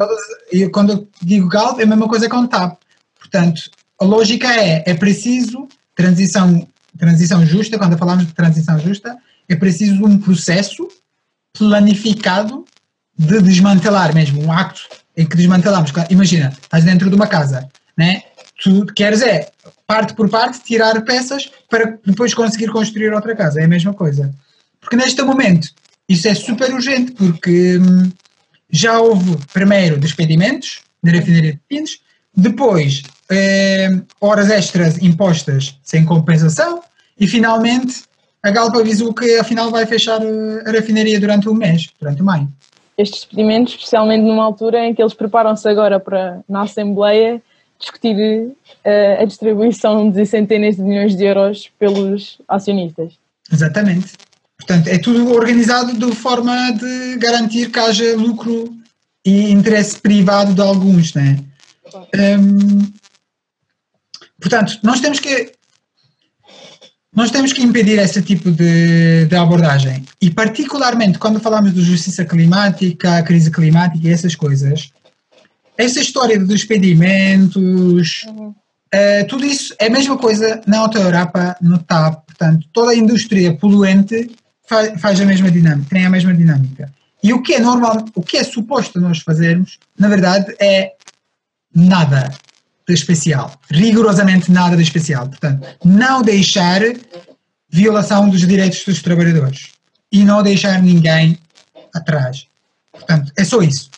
E 0.52 0.68
quando 0.68 0.92
eu 0.92 1.08
digo 1.22 1.48
Galp, 1.48 1.80
é 1.80 1.84
a 1.84 1.86
mesma 1.86 2.08
coisa 2.08 2.28
com 2.28 2.46
TAP. 2.46 2.78
Portanto, 3.18 3.70
a 4.00 4.04
lógica 4.04 4.48
é, 4.54 4.84
é 4.86 4.94
preciso 4.94 5.68
transição, 5.94 6.66
transição 6.98 7.44
justa, 7.46 7.78
quando 7.78 7.98
falamos 7.98 8.26
de 8.26 8.34
transição 8.34 8.78
justa, 8.78 9.16
é 9.48 9.56
preciso 9.56 10.04
um 10.04 10.18
processo 10.18 10.86
planificado 11.56 12.64
de 13.16 13.40
desmantelar 13.40 14.14
mesmo, 14.14 14.44
um 14.44 14.52
acto 14.52 14.82
em 15.16 15.26
que 15.26 15.36
desmantelamos. 15.36 15.92
Imagina, 16.10 16.52
estás 16.62 16.84
dentro 16.84 17.08
de 17.08 17.16
uma 17.16 17.26
casa, 17.26 17.68
né? 17.96 18.22
tu 18.62 18.86
queres 18.86 19.22
é, 19.22 19.50
parte 19.86 20.14
por 20.14 20.28
parte, 20.28 20.62
tirar 20.62 21.00
peças 21.02 21.50
para 21.68 21.98
depois 22.04 22.34
conseguir 22.34 22.68
construir 22.68 23.12
outra 23.12 23.34
casa, 23.34 23.60
é 23.60 23.64
a 23.64 23.68
mesma 23.68 23.92
coisa. 23.94 24.32
Porque 24.84 24.96
neste 24.96 25.22
momento 25.22 25.68
isso 26.06 26.28
é 26.28 26.34
super 26.34 26.72
urgente, 26.72 27.12
porque 27.12 27.78
hum, 27.78 28.10
já 28.70 29.00
houve 29.00 29.38
primeiro 29.52 29.98
despedimentos 29.98 30.82
na 31.02 31.10
refinaria 31.10 31.52
de 31.52 31.60
Pinos, 31.66 32.00
depois 32.36 33.02
eh, 33.30 33.88
horas 34.20 34.50
extras 34.50 34.98
impostas 35.02 35.78
sem 35.82 36.04
compensação 36.04 36.82
e 37.18 37.26
finalmente 37.26 38.02
a 38.42 38.50
Galpa 38.50 38.80
avisou 38.80 39.14
que 39.14 39.38
afinal 39.38 39.70
vai 39.70 39.86
fechar 39.86 40.20
eh, 40.22 40.62
a 40.66 40.70
refinaria 40.70 41.18
durante 41.18 41.48
um 41.48 41.54
mês, 41.54 41.88
durante 41.98 42.22
maio. 42.22 42.48
Estes 42.98 43.20
despedimentos, 43.20 43.74
especialmente 43.74 44.22
numa 44.22 44.44
altura 44.44 44.84
em 44.84 44.94
que 44.94 45.02
eles 45.02 45.14
preparam-se 45.14 45.66
agora 45.66 45.98
para, 45.98 46.40
na 46.46 46.62
Assembleia, 46.62 47.42
discutir 47.78 48.14
uh, 48.16 49.22
a 49.22 49.24
distribuição 49.24 50.10
de 50.10 50.24
centenas 50.26 50.76
de 50.76 50.82
milhões 50.82 51.16
de 51.16 51.24
euros 51.24 51.70
pelos 51.78 52.40
acionistas. 52.46 53.18
Exatamente. 53.52 54.12
Portanto, 54.66 54.88
é 54.88 54.96
tudo 54.96 55.30
organizado 55.30 55.92
de 55.92 56.16
forma 56.16 56.70
de 56.72 57.18
garantir 57.18 57.70
que 57.70 57.78
haja 57.78 58.16
lucro 58.16 58.74
e 59.24 59.50
interesse 59.50 59.98
privado 60.00 60.54
de 60.54 60.60
alguns, 60.62 61.12
né? 61.12 61.38
Portanto, 64.40 64.78
nós 64.82 65.00
temos 65.00 65.20
que 65.20 65.52
nós 67.14 67.30
temos 67.30 67.52
que 67.52 67.62
impedir 67.62 67.98
esse 67.98 68.20
tipo 68.22 68.50
de, 68.50 69.26
de, 69.26 69.36
abordagem. 69.36 70.04
E 70.20 70.30
particularmente 70.30 71.18
quando 71.18 71.38
falamos 71.38 71.72
de 71.72 71.82
justiça 71.82 72.24
climática, 72.24 73.22
crise 73.22 73.50
climática 73.50 74.08
e 74.08 74.10
essas 74.10 74.34
coisas, 74.34 74.90
essa 75.76 76.00
história 76.00 76.38
de 76.38 76.46
despedimentos, 76.46 78.24
uhum. 78.26 78.54
Uh, 78.94 79.26
tudo 79.26 79.44
isso 79.44 79.74
é 79.80 79.88
a 79.88 79.90
mesma 79.90 80.16
coisa 80.16 80.60
na 80.68 80.78
Auto 80.78 80.96
Europa, 80.96 81.56
no 81.60 81.80
TAP, 81.80 82.26
portanto, 82.26 82.64
toda 82.72 82.92
a 82.92 82.94
indústria 82.94 83.52
poluente 83.52 84.30
faz, 84.66 85.00
faz 85.00 85.20
a 85.20 85.24
mesma 85.24 85.50
dinâmica, 85.50 85.88
tem 85.90 86.06
a 86.06 86.10
mesma 86.10 86.34
dinâmica. 86.34 86.92
E 87.22 87.32
o 87.32 87.42
que 87.42 87.54
é 87.54 87.60
normal, 87.60 88.04
o 88.14 88.22
que 88.22 88.36
é 88.36 88.44
suposto 88.44 89.00
nós 89.00 89.20
fazermos, 89.20 89.78
na 89.98 90.08
verdade, 90.08 90.54
é 90.60 90.92
nada 91.74 92.30
de 92.86 92.92
especial, 92.92 93.58
rigorosamente 93.70 94.50
nada 94.50 94.76
de 94.76 94.82
especial. 94.82 95.28
Portanto, 95.28 95.66
não 95.84 96.22
deixar 96.22 96.82
violação 97.68 98.28
dos 98.28 98.46
direitos 98.46 98.84
dos 98.84 99.02
trabalhadores 99.02 99.70
e 100.12 100.22
não 100.22 100.42
deixar 100.42 100.82
ninguém 100.82 101.38
atrás. 101.94 102.46
Portanto, 102.92 103.32
é 103.36 103.44
só 103.44 103.62
isso. 103.62 103.90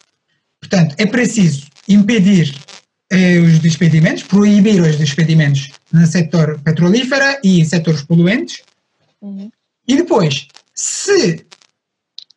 Portanto, 0.60 0.94
é 0.98 1.06
preciso 1.06 1.66
impedir 1.88 2.54
eh, 3.10 3.38
os 3.38 3.58
despedimentos, 3.58 4.22
proibir 4.22 4.80
os 4.80 4.96
despedimentos 4.96 5.70
no 5.92 6.06
setor 6.06 6.58
petrolífero 6.60 7.38
e 7.44 7.64
setores 7.64 8.02
poluentes. 8.02 8.62
Uhum. 9.20 9.50
E 9.86 9.96
depois, 9.96 10.48
se, 10.76 11.46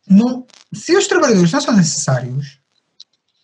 não, 0.07 0.48
se 0.74 0.95
os 0.95 1.07
trabalhadores 1.07 1.52
não 1.52 1.60
são 1.60 1.76
necessários, 1.76 2.57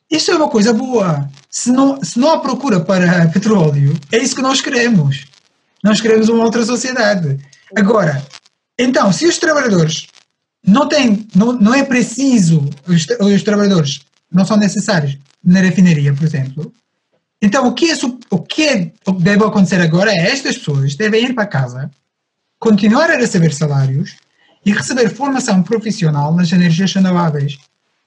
isso 0.09 0.31
é 0.31 0.35
uma 0.35 0.49
coisa 0.49 0.71
boa. 0.73 1.29
Se 1.49 1.71
não, 1.71 2.01
se 2.01 2.17
não 2.17 2.31
há 2.31 2.39
procura 2.39 2.79
para 2.79 3.27
petróleo, 3.27 3.99
é 4.11 4.17
isso 4.17 4.35
que 4.35 4.41
nós 4.41 4.61
queremos. 4.61 5.25
Nós 5.83 5.99
queremos 5.99 6.29
uma 6.29 6.43
outra 6.43 6.65
sociedade. 6.65 7.37
Agora, 7.75 8.25
então, 8.79 9.11
se 9.11 9.25
os 9.25 9.37
trabalhadores 9.37 10.07
não 10.65 10.87
têm, 10.87 11.27
não, 11.35 11.53
não 11.53 11.73
é 11.73 11.83
preciso, 11.83 12.67
os, 12.87 13.05
os 13.19 13.43
trabalhadores 13.43 14.01
não 14.31 14.45
são 14.45 14.57
necessários 14.57 15.17
na 15.43 15.59
refinaria, 15.59 16.13
por 16.13 16.23
exemplo, 16.23 16.73
então 17.41 17.67
o 17.67 17.73
que, 17.73 17.91
é, 17.91 17.95
o 18.31 18.39
que 18.39 18.63
é, 18.63 18.91
o 19.05 19.13
que 19.13 19.21
deve 19.21 19.43
acontecer 19.43 19.79
agora 19.79 20.11
é 20.11 20.31
estas 20.31 20.57
pessoas 20.57 20.95
devem 20.95 21.25
ir 21.25 21.35
para 21.35 21.45
casa, 21.45 21.91
continuar 22.57 23.11
a 23.11 23.17
receber 23.17 23.53
salários 23.53 24.15
e 24.65 24.71
receber 24.71 25.09
formação 25.09 25.61
profissional 25.61 26.33
nas 26.33 26.51
energias 26.51 26.93
renováveis. 26.93 27.57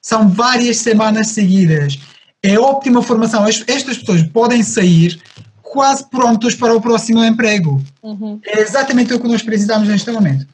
São 0.01 0.28
várias 0.28 0.78
semanas 0.78 1.28
seguidas. 1.28 1.98
É 2.43 2.59
ótima 2.59 3.02
formação. 3.02 3.47
Estas 3.47 3.98
pessoas 3.98 4.22
podem 4.22 4.62
sair 4.62 5.20
quase 5.62 6.09
prontos 6.09 6.55
para 6.55 6.74
o 6.74 6.80
próximo 6.80 7.24
emprego. 7.24 7.82
Uhum. 8.02 8.40
É 8.44 8.60
exatamente 8.60 9.12
o 9.14 9.20
que 9.20 9.28
nós 9.28 9.43
precisamos 9.43 9.89
neste 9.89 10.10
momento. 10.10 10.47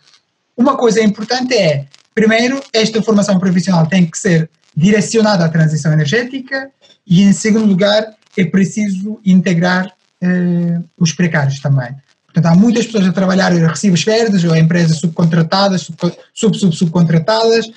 Uma 0.56 0.76
coisa 0.76 1.02
importante 1.02 1.54
é, 1.54 1.86
primeiro, 2.14 2.60
esta 2.72 3.02
formação 3.02 3.38
profissional 3.38 3.86
tem 3.86 4.06
que 4.06 4.18
ser 4.18 4.50
direcionada 4.76 5.44
à 5.44 5.48
transição 5.48 5.92
energética 5.92 6.70
e, 7.06 7.22
em 7.22 7.32
segundo 7.32 7.66
lugar, 7.66 8.14
é 8.36 8.44
preciso 8.44 9.20
integrar 9.24 9.92
eh, 10.20 10.80
os 10.98 11.12
precários 11.12 11.60
também. 11.60 11.94
Portanto, 12.34 12.52
há 12.52 12.56
muitas 12.56 12.86
pessoas 12.86 13.06
a 13.06 13.12
trabalhar 13.12 13.54
em 13.54 13.64
recibos 13.64 14.02
verdes 14.02 14.42
ou 14.42 14.56
empresas 14.56 14.98
subcontratadas, 14.98 15.88
sub-subcontratadas. 16.34 17.66
Sub, 17.66 17.74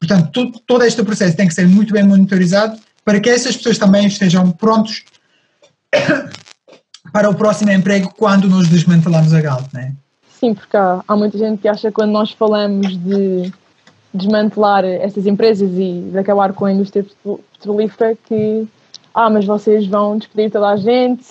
Portanto, 0.00 0.30
todo, 0.32 0.60
todo 0.66 0.84
este 0.84 1.02
processo 1.02 1.36
tem 1.36 1.46
que 1.46 1.52
ser 1.52 1.68
muito 1.68 1.92
bem 1.92 2.02
monitorizado 2.02 2.78
para 3.04 3.20
que 3.20 3.28
essas 3.28 3.54
pessoas 3.56 3.76
também 3.76 4.06
estejam 4.06 4.50
prontos 4.50 5.04
para 7.12 7.28
o 7.28 7.34
próximo 7.34 7.70
emprego 7.70 8.10
quando 8.16 8.48
nós 8.48 8.66
desmantelamos 8.68 9.34
a 9.34 9.40
Galp, 9.42 9.66
não 9.74 9.80
é? 9.80 9.92
Sim, 10.40 10.54
porque 10.54 10.74
há, 10.74 11.04
há 11.06 11.14
muita 11.14 11.36
gente 11.36 11.60
que 11.60 11.68
acha 11.68 11.88
que 11.88 11.94
quando 11.94 12.12
nós 12.12 12.32
falamos 12.32 12.96
de 12.96 13.52
desmantelar 14.14 14.86
estas 14.86 15.26
empresas 15.26 15.70
e 15.70 16.08
de 16.10 16.18
acabar 16.18 16.54
com 16.54 16.64
a 16.64 16.72
indústria 16.72 17.04
petrolífera 17.52 18.16
que 18.26 18.66
ah, 19.12 19.28
mas 19.28 19.44
vocês 19.44 19.86
vão 19.86 20.16
despedir 20.16 20.50
toda 20.50 20.68
a 20.68 20.76
gente. 20.76 21.26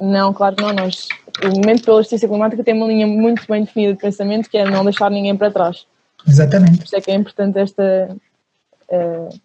Não, 0.00 0.32
claro 0.32 0.54
que 0.54 0.62
não. 0.62 0.72
Nós, 0.72 1.08
o 1.42 1.48
Movimento 1.48 1.84
pela 1.84 2.02
Justiça 2.02 2.26
Climática 2.26 2.64
tem 2.64 2.74
uma 2.74 2.86
linha 2.86 3.06
muito 3.06 3.46
bem 3.48 3.64
definida 3.64 3.92
de 3.92 4.00
pensamento 4.00 4.48
que 4.48 4.58
é 4.58 4.68
não 4.68 4.84
deixar 4.84 5.10
ninguém 5.10 5.36
para 5.36 5.50
trás. 5.50 5.86
Exatamente. 6.26 6.78
Por 6.78 6.84
isso 6.84 6.96
é 6.96 7.00
que 7.00 7.10
é 7.10 7.14
importante 7.14 7.58
esta 7.58 8.16
uh, 8.88 9.40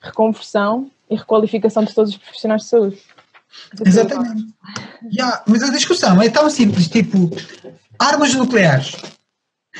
reconversão 0.00 0.90
e 1.08 1.16
requalificação 1.16 1.84
de 1.84 1.94
todos 1.94 2.12
os 2.12 2.16
profissionais 2.16 2.62
de 2.62 2.68
saúde. 2.68 2.98
Exatamente. 3.84 4.46
Yeah, 5.12 5.42
mas 5.46 5.62
a 5.62 5.70
discussão 5.70 6.22
é 6.22 6.28
tão 6.28 6.48
simples, 6.48 6.88
tipo, 6.88 7.30
armas 7.98 8.34
nucleares. 8.34 8.96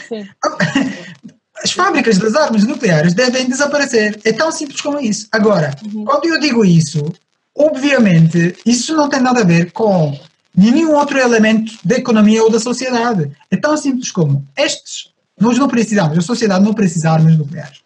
Sim. 0.08 0.28
As 1.62 1.72
fábricas 1.72 2.16
das 2.16 2.34
armas 2.34 2.64
nucleares 2.64 3.12
devem 3.12 3.46
desaparecer. 3.46 4.18
É 4.24 4.32
tão 4.32 4.50
simples 4.50 4.80
como 4.80 4.98
isso. 4.98 5.28
Agora, 5.30 5.76
uhum. 5.84 6.04
quando 6.06 6.24
eu 6.26 6.40
digo 6.40 6.64
isso, 6.64 7.12
obviamente, 7.54 8.56
isso 8.64 8.96
não 8.96 9.10
tem 9.10 9.20
nada 9.20 9.40
a 9.40 9.44
ver 9.44 9.70
com 9.72 10.18
nenhum 10.56 10.94
outro 10.94 11.18
elemento 11.18 11.72
da 11.85 11.97
economia 11.97 12.43
ou 12.43 12.51
da 12.51 12.60
sociedade. 12.60 13.31
É 13.51 13.56
tão 13.56 13.77
simples 13.77 14.10
como 14.10 14.47
estes. 14.56 15.12
Nós 15.39 15.59
não 15.59 15.68
precisamos, 15.68 16.18
a 16.18 16.20
sociedade 16.22 16.64
não 16.64 16.74
precisa 16.74 17.09
de 17.09 17.14
armas 17.14 17.39
nucleares. 17.39 17.81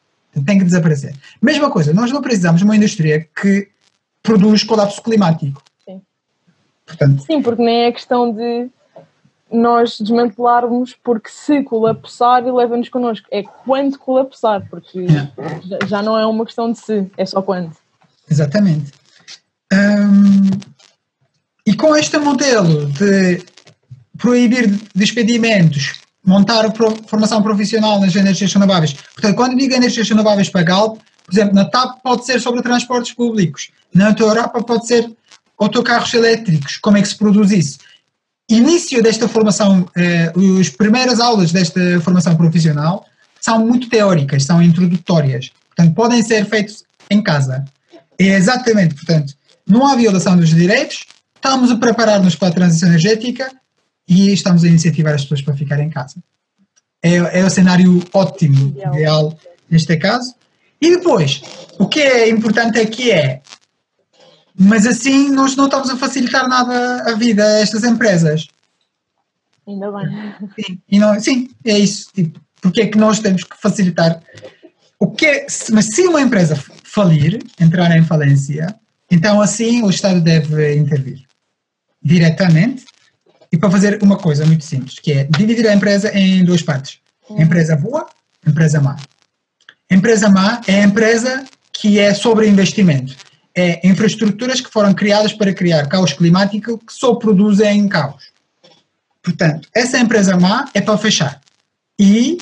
Tem 0.44 0.58
que 0.58 0.64
desaparecer. 0.64 1.14
Mesma 1.40 1.70
coisa, 1.70 1.92
nós 1.92 2.10
não 2.10 2.20
precisamos 2.20 2.60
de 2.60 2.64
uma 2.64 2.76
indústria 2.76 3.28
que 3.40 3.68
produz 4.22 4.64
colapso 4.64 5.00
climático. 5.00 5.62
Portanto, 6.84 7.22
Sim, 7.24 7.40
porque 7.40 7.62
nem 7.62 7.84
é 7.84 7.92
questão 7.92 8.32
de 8.32 8.68
nós 9.50 9.98
desmantelarmos 9.98 10.96
porque 11.02 11.30
se 11.30 11.62
colapsar 11.62 12.44
leva-nos 12.44 12.88
connosco. 12.88 13.26
É 13.30 13.42
quando 13.42 13.98
colapsar, 13.98 14.66
porque 14.68 15.06
é. 15.06 15.86
já 15.86 16.02
não 16.02 16.18
é 16.18 16.26
uma 16.26 16.44
questão 16.44 16.72
de 16.72 16.78
se, 16.78 17.10
é 17.16 17.24
só 17.24 17.40
quando. 17.40 17.72
Exatamente. 18.28 18.92
Hum, 19.72 20.50
e 21.66 21.74
com 21.74 21.96
este 21.96 22.18
modelo 22.18 22.86
de 22.86 23.42
proibir 24.18 24.72
despedimentos, 24.94 25.94
montar 26.24 26.72
formação 27.06 27.42
profissional 27.42 28.00
nas 28.00 28.14
energias 28.14 28.52
renováveis, 28.52 28.92
portanto, 28.92 29.36
quando 29.36 29.56
digo 29.56 29.74
energias 29.74 30.08
renováveis 30.08 30.48
para 30.48 30.62
Galp, 30.62 30.98
por 31.24 31.32
exemplo, 31.32 31.54
na 31.54 31.64
TAP 31.64 32.02
pode 32.02 32.24
ser 32.26 32.40
sobre 32.40 32.62
transportes 32.62 33.12
públicos, 33.14 33.70
na 33.92 34.14
Europa 34.18 34.62
pode 34.62 34.86
ser 34.86 35.10
autocarros 35.58 36.12
elétricos, 36.12 36.76
como 36.78 36.96
é 36.96 37.02
que 37.02 37.08
se 37.08 37.16
produz 37.16 37.50
isso? 37.50 37.78
Início 38.48 39.02
desta 39.02 39.26
formação, 39.26 39.88
eh, 39.96 40.32
as 40.60 40.68
primeiras 40.68 41.18
aulas 41.18 41.50
desta 41.50 41.98
formação 42.02 42.36
profissional 42.36 43.06
são 43.40 43.58
muito 43.66 43.88
teóricas, 43.88 44.44
são 44.44 44.62
introdutórias, 44.62 45.50
portanto 45.68 45.94
podem 45.94 46.22
ser 46.22 46.44
feitos 46.44 46.84
em 47.10 47.22
casa. 47.22 47.64
É 48.18 48.34
exatamente, 48.34 48.94
portanto, 48.94 49.34
não 49.66 49.86
há 49.86 49.96
violação 49.96 50.36
dos 50.36 50.50
direitos, 50.50 51.06
estamos 51.44 51.70
a 51.70 51.76
preparar-nos 51.76 52.34
para 52.34 52.48
a 52.48 52.52
transição 52.52 52.88
energética 52.88 53.52
e 54.08 54.32
estamos 54.32 54.64
a 54.64 54.68
incentivar 54.68 55.14
as 55.14 55.22
pessoas 55.22 55.42
para 55.42 55.54
ficar 55.54 55.78
em 55.78 55.90
casa. 55.90 56.16
É, 57.02 57.16
é 57.40 57.44
o 57.44 57.50
cenário 57.50 58.02
ótimo, 58.14 58.74
ideal 58.92 59.38
neste 59.70 59.94
caso. 59.98 60.34
E 60.80 60.96
depois, 60.96 61.42
o 61.78 61.86
que 61.86 62.00
é 62.00 62.30
importante 62.30 62.80
aqui 62.80 63.10
é 63.10 63.42
mas 64.56 64.86
assim 64.86 65.30
nós 65.30 65.56
não 65.56 65.64
estamos 65.64 65.90
a 65.90 65.96
facilitar 65.96 66.48
nada 66.48 67.10
a 67.10 67.14
vida 67.14 67.44
a 67.44 67.60
estas 67.60 67.84
empresas. 67.84 68.46
Ainda 69.66 69.90
bem. 69.90 70.34
Sim, 70.54 70.78
e 70.88 70.98
não, 70.98 71.20
sim 71.20 71.50
é 71.64 71.78
isso. 71.78 72.08
Tipo, 72.14 72.40
porque 72.62 72.82
é 72.82 72.86
que 72.86 72.96
nós 72.96 73.18
temos 73.18 73.44
que 73.44 73.60
facilitar? 73.60 74.22
O 74.98 75.10
que 75.10 75.26
é, 75.26 75.46
mas 75.72 75.86
se 75.86 76.06
uma 76.06 76.22
empresa 76.22 76.56
falir, 76.84 77.38
entrar 77.60 77.94
em 77.96 78.02
falência, 78.02 78.74
então 79.10 79.42
assim 79.42 79.82
o 79.82 79.90
Estado 79.90 80.20
deve 80.20 80.76
intervir 80.76 81.24
diretamente 82.04 82.84
e 83.50 83.56
para 83.56 83.70
fazer 83.70 84.02
uma 84.02 84.16
coisa 84.16 84.44
muito 84.44 84.64
simples, 84.64 84.98
que 84.98 85.12
é 85.12 85.24
dividir 85.24 85.66
a 85.66 85.74
empresa 85.74 86.16
em 86.16 86.44
duas 86.44 86.62
partes. 86.62 86.98
Hum. 87.30 87.40
Empresa 87.40 87.76
boa, 87.76 88.06
empresa 88.46 88.80
má. 88.80 88.96
Empresa 89.90 90.28
má 90.28 90.60
é 90.66 90.82
a 90.82 90.84
empresa 90.84 91.44
que 91.72 91.98
é 91.98 92.12
sobre 92.12 92.48
investimento 92.48 93.16
é 93.54 93.86
infraestruturas 93.86 94.60
que 94.60 94.70
foram 94.70 94.92
criadas 94.92 95.32
para 95.32 95.54
criar 95.54 95.86
caos 95.86 96.12
climático 96.12 96.78
que 96.78 96.92
só 96.92 97.14
produzem 97.14 97.88
caos. 97.88 98.32
Portanto, 99.22 99.68
essa 99.72 99.98
empresa 99.98 100.36
má 100.36 100.68
é 100.74 100.80
para 100.80 100.98
fechar. 100.98 101.40
E 101.98 102.38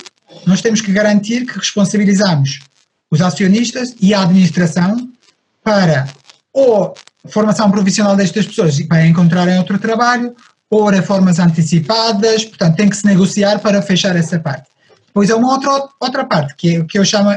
nós 0.47 0.63
temos 0.63 0.81
que 0.81 0.91
garantir 0.91 1.45
que 1.45 1.59
responsabilizamos 1.59 2.61
os 3.11 3.21
acionistas 3.21 3.95
e 4.01 4.15
a 4.15 4.23
administração 4.23 5.13
para 5.63 6.09
ou 6.53 6.95
formação 7.29 7.71
profissional 7.71 8.17
destas 8.17 8.47
pessoas 8.47 8.81
para 8.83 9.07
encontrarem 9.07 9.59
outro 9.59 9.79
trabalho, 9.79 10.35
ou 10.71 10.89
reformas 10.89 11.39
antecipadas, 11.39 12.45
portanto 12.47 12.77
tem 12.77 12.89
que 12.89 12.97
se 12.97 13.05
negociar 13.05 13.59
para 13.59 13.83
fechar 13.83 14.17
essa 14.17 14.39
parte. 14.39 14.69
Depois 15.07 15.31
há 15.31 15.37
uma 15.37 15.53
outra, 15.53 15.89
outra 16.01 16.25
parte, 16.25 16.55
que 16.57 16.77
é 16.77 16.85
que 16.85 16.99
eu 16.99 17.05
chamo 17.05 17.31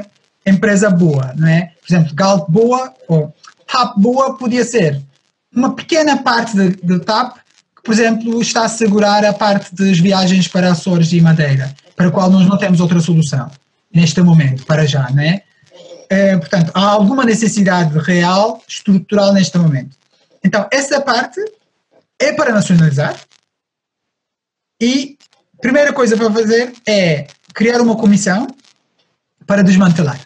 empresa 0.45 0.89
boa, 0.89 1.33
não 1.35 1.47
é? 1.47 1.71
Por 1.85 1.93
exemplo, 1.93 2.15
Galp 2.15 2.49
boa, 2.49 2.93
ou 3.09 3.33
TAP 3.67 3.97
boa 3.97 4.37
podia 4.37 4.63
ser 4.63 5.01
uma 5.53 5.75
pequena 5.75 6.17
parte 6.17 6.55
do 6.55 6.99
TAP 6.99 7.35
que, 7.75 7.81
por 7.83 7.93
exemplo, 7.93 8.41
está 8.41 8.61
a 8.61 8.65
assegurar 8.65 9.25
a 9.25 9.33
parte 9.33 9.75
das 9.75 9.99
viagens 9.99 10.47
para 10.47 10.71
Açores 10.71 11.11
e 11.11 11.19
Madeira, 11.19 11.75
para 11.95 12.07
a 12.07 12.11
qual 12.11 12.29
nós 12.29 12.47
não 12.47 12.57
temos 12.57 12.79
outra 12.79 13.01
solução 13.01 13.51
neste 13.93 14.21
momento, 14.21 14.65
para 14.65 14.85
já, 14.85 15.09
não 15.09 15.23
é? 15.23 15.41
É 16.15 16.37
portanto, 16.37 16.71
há 16.73 16.89
alguma 16.89 17.23
necessidade 17.23 17.97
real, 17.99 18.63
estrutural 18.67 19.33
neste 19.33 19.57
momento. 19.57 19.95
Então, 20.43 20.67
essa 20.71 21.01
parte 21.01 21.39
é 22.19 22.31
para 22.33 22.53
nacionalizar 22.53 23.19
e 24.81 25.17
a 25.57 25.61
primeira 25.61 25.93
coisa 25.93 26.15
para 26.17 26.31
fazer 26.31 26.73
é 26.87 27.27
criar 27.53 27.81
uma 27.81 27.95
comissão 27.95 28.47
para 29.45 29.63
desmantelar. 29.63 30.19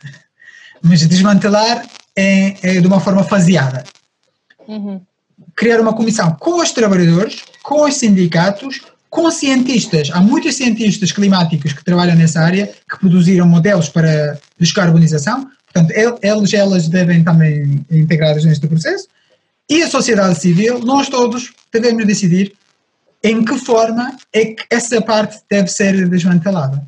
Mas 0.81 1.05
desmantelar 1.07 1.85
é, 2.15 2.55
é 2.61 2.81
de 2.81 2.87
uma 2.87 2.99
forma 2.99 3.23
faseada. 3.23 3.83
Uhum. 4.67 5.01
Criar 5.55 5.79
uma 5.79 5.93
comissão 5.93 6.35
com 6.35 6.61
os 6.61 6.71
trabalhadores, 6.71 7.43
com 7.63 7.83
os 7.83 7.95
sindicatos, 7.95 8.81
com 9.09 9.29
cientistas. 9.31 10.09
Há 10.11 10.21
muitos 10.21 10.55
cientistas 10.55 11.11
climáticos 11.11 11.73
que 11.73 11.83
trabalham 11.83 12.15
nessa 12.15 12.41
área, 12.41 12.67
que 12.89 12.99
produziram 12.99 13.47
modelos 13.47 13.89
para 13.89 14.39
descarbonização. 14.57 15.49
Portanto, 15.71 15.91
eles 16.21 16.53
elas 16.53 16.87
devem 16.87 17.23
também 17.23 17.85
integrados 17.91 18.43
neste 18.45 18.67
processo. 18.67 19.07
E 19.69 19.83
a 19.83 19.89
sociedade 19.89 20.39
civil, 20.39 20.79
nós 20.79 21.09
todos 21.09 21.53
devemos 21.71 22.05
decidir 22.05 22.53
em 23.23 23.43
que 23.43 23.57
forma 23.57 24.15
é 24.33 24.45
que 24.45 24.63
essa 24.69 25.01
parte 25.01 25.41
deve 25.49 25.67
ser 25.67 26.09
desmantelada. 26.09 26.83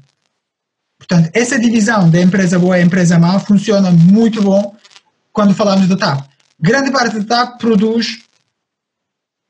Portanto, 0.98 1.30
essa 1.34 1.60
divisão 1.60 2.10
da 2.10 2.22
empresa 2.22 2.58
boa 2.58 2.80
e 2.80 2.84
empresa 2.84 3.20
má 3.20 3.40
funciona 3.40 3.92
muito 3.92 4.42
bom 4.42 4.76
quando 5.32 5.54
falamos 5.54 5.88
do 5.88 5.98
TAP. 5.98 6.26
Grande 6.60 6.92
parte 6.92 7.20
do 7.20 7.26
TAP 7.26 7.60
produz 7.60 8.20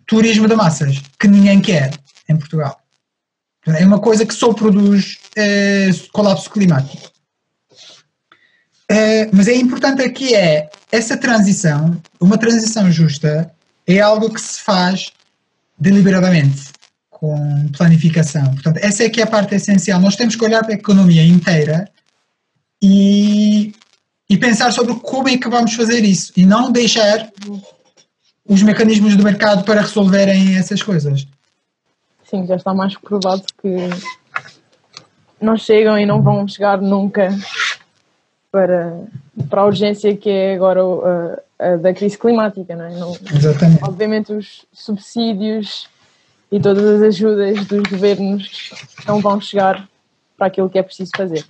turismo 0.06 0.48
de 0.48 0.56
massas, 0.56 1.02
que 1.20 1.28
ninguém 1.28 1.62
quer 1.62 1.94
em 2.28 2.38
Portugal. 2.38 2.82
É 3.66 3.86
uma 3.86 4.00
coisa 4.00 4.26
que 4.26 4.34
só 4.34 4.54
produz 4.54 5.20
é, 5.38 5.90
colapso 6.12 6.50
climático. 6.50 7.11
É, 8.92 9.30
mas 9.32 9.48
é 9.48 9.56
importante 9.56 10.02
aqui 10.02 10.36
é 10.36 10.70
essa 10.92 11.16
transição, 11.16 11.98
uma 12.20 12.38
transição 12.38 12.92
justa, 12.92 13.50
é 13.88 14.02
algo 14.02 14.30
que 14.30 14.42
se 14.42 14.60
faz 14.62 15.14
deliberadamente, 15.80 16.64
com 17.10 17.70
planificação. 17.70 18.44
Portanto, 18.54 18.78
essa 18.82 19.04
é 19.04 19.10
que 19.10 19.22
é 19.22 19.24
a 19.24 19.28
parte 19.28 19.56
essencial. 19.56 20.02
Nós 20.02 20.18
temos 20.18 20.36
que 20.36 20.44
olhar 20.44 20.62
para 20.62 20.74
a 20.74 20.78
economia 20.78 21.24
inteira 21.24 21.90
e, 22.82 23.74
e 24.30 24.38
pensar 24.38 24.74
sobre 24.74 24.96
como 24.96 25.30
é 25.30 25.38
que 25.38 25.48
vamos 25.48 25.74
fazer 25.74 26.04
isso 26.04 26.34
e 26.36 26.46
não 26.46 26.70
deixar 26.70 27.32
os 28.46 28.62
mecanismos 28.62 29.16
do 29.16 29.24
mercado 29.24 29.64
para 29.64 29.82
resolverem 29.82 30.58
essas 30.58 30.84
coisas. 30.84 31.26
Sim, 32.30 32.46
já 32.46 32.58
está 32.58 32.74
mais 32.74 32.98
provado 32.98 33.44
que 33.62 33.90
não 35.40 35.56
chegam 35.56 35.98
e 35.98 36.06
não 36.06 36.22
vão 36.22 36.46
chegar 36.46 36.82
nunca 36.82 37.30
para, 38.52 39.00
para 39.50 39.62
a 39.62 39.66
urgência 39.66 40.16
que 40.16 40.30
é 40.30 40.56
agora 40.56 40.82
a, 40.82 41.66
a 41.74 41.76
da 41.78 41.94
crise 41.94 42.18
climática, 42.18 42.76
não 42.76 42.86
é? 42.86 42.92
Não, 42.92 43.18
Exatamente. 43.34 43.84
Obviamente 43.84 44.34
os 44.34 44.66
subsídios 44.74 45.88
e 46.52 46.60
todas 46.60 46.84
as 46.84 47.02
ajudas 47.02 47.66
dos 47.66 47.84
governos 47.84 48.72
não 49.08 49.22
vão 49.22 49.40
chegar 49.40 49.88
para 50.38 50.48
aquilo 50.48 50.70
que 50.70 50.78
é 50.78 50.84
preciso 50.84 51.12
fazer. 51.16 51.46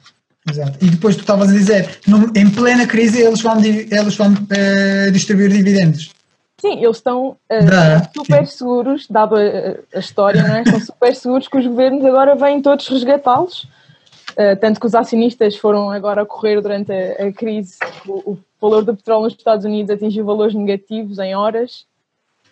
Exato. 0.50 0.78
E 0.82 0.90
depois 0.90 1.16
tu 1.16 1.22
estavas 1.22 1.50
a 1.50 1.54
dizer, 1.54 2.00
em 2.36 2.50
plena 2.50 2.88
crise 2.88 3.22
eles 3.22 3.42
vão, 3.42 3.64
eles 3.64 4.16
vão 4.16 4.34
uh, 4.34 5.12
distribuir 5.12 5.52
dividendos. 5.52 6.12
Sim, 6.60 6.84
eles 6.84 6.98
estão 6.98 7.30
uh, 7.30 8.16
super 8.16 8.46
seguros, 8.46 9.08
dado 9.10 9.36
a, 9.36 9.40
a, 9.96 10.00
história, 10.00 10.44
não 10.44 10.56
é? 10.56 10.62
Estão 10.62 10.80
super 10.80 11.16
seguros 11.16 11.48
que 11.48 11.58
os 11.58 11.66
governos 11.66 12.06
agora 12.06 12.36
vêm 12.36 12.62
todos 12.62 12.88
resgatá-los. 12.88 13.68
Uh, 14.32 14.56
tanto 14.60 14.80
que 14.80 14.86
os 14.86 14.96
acionistas 14.96 15.56
foram 15.56 15.90
agora 15.90 16.22
a 16.22 16.26
correr 16.26 16.62
durante 16.62 16.92
a, 16.92 17.28
a 17.28 17.34
crise. 17.34 17.78
O, 18.08 18.32
o, 18.32 18.40
valor 18.60 18.86
do 18.86 18.96
petróleo 18.96 19.24
nos 19.24 19.34
Estados 19.34 19.66
Unidos 19.66 19.90
atingiu 19.90 20.24
valores 20.24 20.54
negativos 20.54 21.18
em 21.20 21.36
horas. 21.36 21.86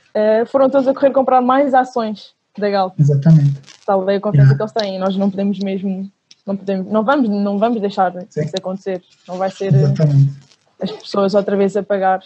Uh, 0.09 0.45
foram 0.47 0.69
todos 0.69 0.87
a 0.87 0.93
correr 0.93 1.11
comprar 1.11 1.39
mais 1.39 1.73
ações 1.73 2.33
da 2.57 2.69
Galp. 2.69 2.99
Exatamente. 2.99 3.61
Tal 3.85 4.09
é 4.09 4.15
a 4.15 4.19
confiança 4.19 4.53
yeah. 4.53 4.57
que 4.57 4.63
eles 4.63 4.73
têm. 4.73 4.99
Nós 4.99 5.15
não 5.15 5.29
podemos 5.29 5.59
mesmo, 5.59 6.11
não 6.45 6.57
podemos, 6.57 6.91
não 6.91 7.03
vamos, 7.03 7.29
não 7.29 7.59
vamos 7.59 7.79
deixar 7.79 8.11
Sim. 8.29 8.41
isso 8.41 8.55
acontecer. 8.57 9.03
Não 9.27 9.37
vai 9.37 9.51
ser 9.51 9.73
Exatamente. 9.73 10.33
as 10.81 10.91
pessoas 10.91 11.35
outra 11.35 11.55
vez 11.55 11.77
a 11.77 11.83
pagar 11.83 12.21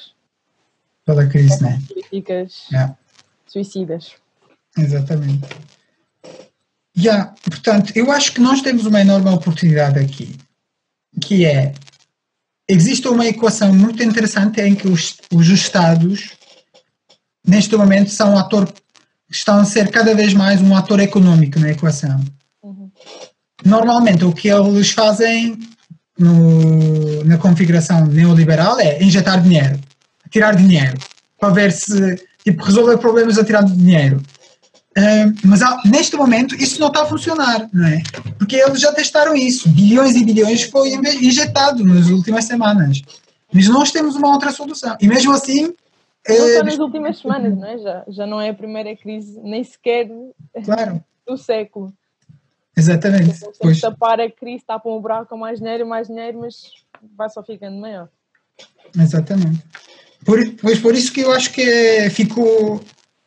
pela 1.05 1.27
crise, 1.27 1.61
né? 1.61 1.80
Políticas 1.88 2.67
yeah. 2.71 2.95
suicidas. 3.45 4.15
Exatamente. 4.77 5.47
Yeah, 6.98 7.34
portanto, 7.44 7.91
eu 7.95 8.11
acho 8.11 8.34
que 8.34 8.41
nós 8.41 8.61
temos 8.61 8.86
uma 8.86 9.02
enorme 9.02 9.30
oportunidade 9.30 9.99
aqui, 9.99 10.36
que 11.22 11.45
é 11.45 11.74
existe 12.70 13.07
uma 13.07 13.26
equação 13.26 13.74
muito 13.74 14.03
interessante 14.03 14.61
em 14.61 14.76
que 14.76 14.88
os, 14.88 15.18
os 15.32 15.48
Estados 15.48 16.32
neste 17.45 17.76
momento 17.76 18.10
são 18.10 18.34
um 18.34 18.38
ator 18.38 18.72
estão 19.30 19.60
a 19.60 19.65
ser 19.65 19.90
cada 19.90 20.14
vez 20.14 20.34
mais 20.34 20.61
um 20.61 20.76
ator 20.76 20.99
econômico 20.99 21.60
na 21.60 21.72
equação. 21.72 22.24
Uhum. 22.61 22.91
Normalmente 23.65 24.24
o 24.24 24.32
que 24.32 24.48
eles 24.48 24.91
fazem 24.91 25.57
no, 26.18 27.24
na 27.26 27.38
configuração 27.38 28.06
neoliberal 28.06 28.80
é 28.80 29.03
injetar 29.03 29.41
dinheiro 29.41 29.80
tirar 30.34 30.56
dinheiro, 30.56 30.98
para 31.40 31.49
ver 31.49 31.72
se, 31.72 32.15
tipo, 32.44 32.64
resolver 32.64 32.98
problemas 32.98 33.38
a 33.38 33.45
tirar 33.45 33.64
dinheiro. 33.64 34.20
Uh, 34.95 35.34
mas 35.45 35.61
há, 35.61 35.82
neste 35.86 36.15
momento 36.15 36.56
isso 36.56 36.80
não 36.80 36.88
está 36.88 37.02
a 37.02 37.06
funcionar, 37.06 37.68
não 37.74 37.88
é? 37.88 38.02
Porque 38.38 38.57
eles 38.57 38.80
já 38.80 38.91
testaram 38.94 39.36
isso, 39.36 39.68
bilhões 39.70 40.15
e 40.15 40.24
bilhões 40.24 40.64
foi 40.64 40.94
injetado 40.94 41.84
nas 41.84 42.07
últimas 42.10 42.45
semanas. 42.45 43.02
Mas 43.52 43.68
nós 43.68 43.91
temos 43.91 44.15
uma 44.15 44.32
outra 44.32 44.52
solução. 44.52 44.95
E 44.99 45.07
mesmo 45.07 45.32
assim. 45.32 45.74
Não 46.28 46.36
só 46.36 46.61
uh, 46.61 46.64
nas 46.64 46.80
últimas 46.80 47.18
semanas, 47.20 47.57
não 47.57 47.68
é? 47.68 47.78
Já, 47.78 48.03
já 48.07 48.28
não 48.28 48.40
é 48.40 48.49
a 48.49 48.53
primeira 48.53 48.95
crise, 48.95 49.40
nem 49.41 49.64
sequer 49.64 50.10
claro. 50.64 51.03
do 51.28 51.38
século. 51.38 51.94
Exatamente. 52.76 53.38
Então, 53.38 53.52
pois. 53.60 53.80
tapar 53.80 54.20
a 54.20 54.30
crise, 54.30 54.64
tapam 54.65 54.94
o 54.94 55.02
buraco 55.02 55.38
mais 55.38 55.60
dinheiro, 55.60 55.86
mais 55.86 56.07
dinheiro, 56.07 56.40
mas 56.40 56.72
vai 57.15 57.30
só 57.30 57.44
ficando 57.44 57.78
maior. 57.78 58.10
Exatamente. 58.98 59.64
Por, 60.26 60.40
pois 60.61 60.80
por 60.80 60.95
isso 60.95 61.11
que 61.11 61.22
eu 61.22 61.32
acho 61.32 61.52
que 61.52 62.10
ficou, 62.10 62.82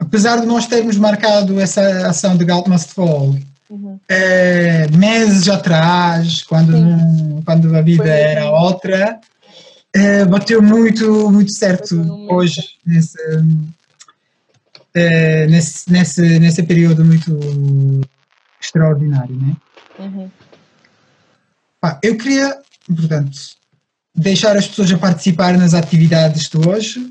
apesar 0.07 0.41
de 0.41 0.47
nós 0.47 0.67
termos 0.67 0.97
marcado 0.97 1.61
essa 1.61 2.09
ação 2.09 2.37
de 2.37 2.45
Galt 2.45 2.69
Must 2.69 2.95
Fall 2.95 3.37
uhum. 3.69 3.99
é, 4.09 4.89
meses 4.89 5.49
atrás, 5.49 6.43
quando, 6.45 6.73
não, 6.73 7.43
quando 7.43 7.77
a 7.77 7.83
vida 7.83 8.09
era 8.09 8.49
outra, 8.49 9.21
é, 9.93 10.25
bateu 10.25 10.63
muito, 10.63 11.31
muito 11.31 11.53
certo 11.53 12.01
hoje, 12.31 12.63
nesse, 12.87 13.19
é, 14.95 15.47
nesse, 15.49 15.91
nesse, 15.91 16.39
nesse 16.39 16.63
período 16.63 17.05
muito 17.05 18.01
extraordinário, 18.61 19.37
né? 19.37 19.57
Uhum. 19.99 20.31
Ah, 21.83 21.99
eu 22.03 22.17
queria, 22.17 22.57
portanto, 22.87 23.39
deixar 24.15 24.57
as 24.57 24.69
pessoas 24.69 24.93
a 24.93 24.99
participar 24.99 25.59
nas 25.59 25.75
atividades 25.75 26.49
de 26.49 26.57
hoje. 26.69 27.11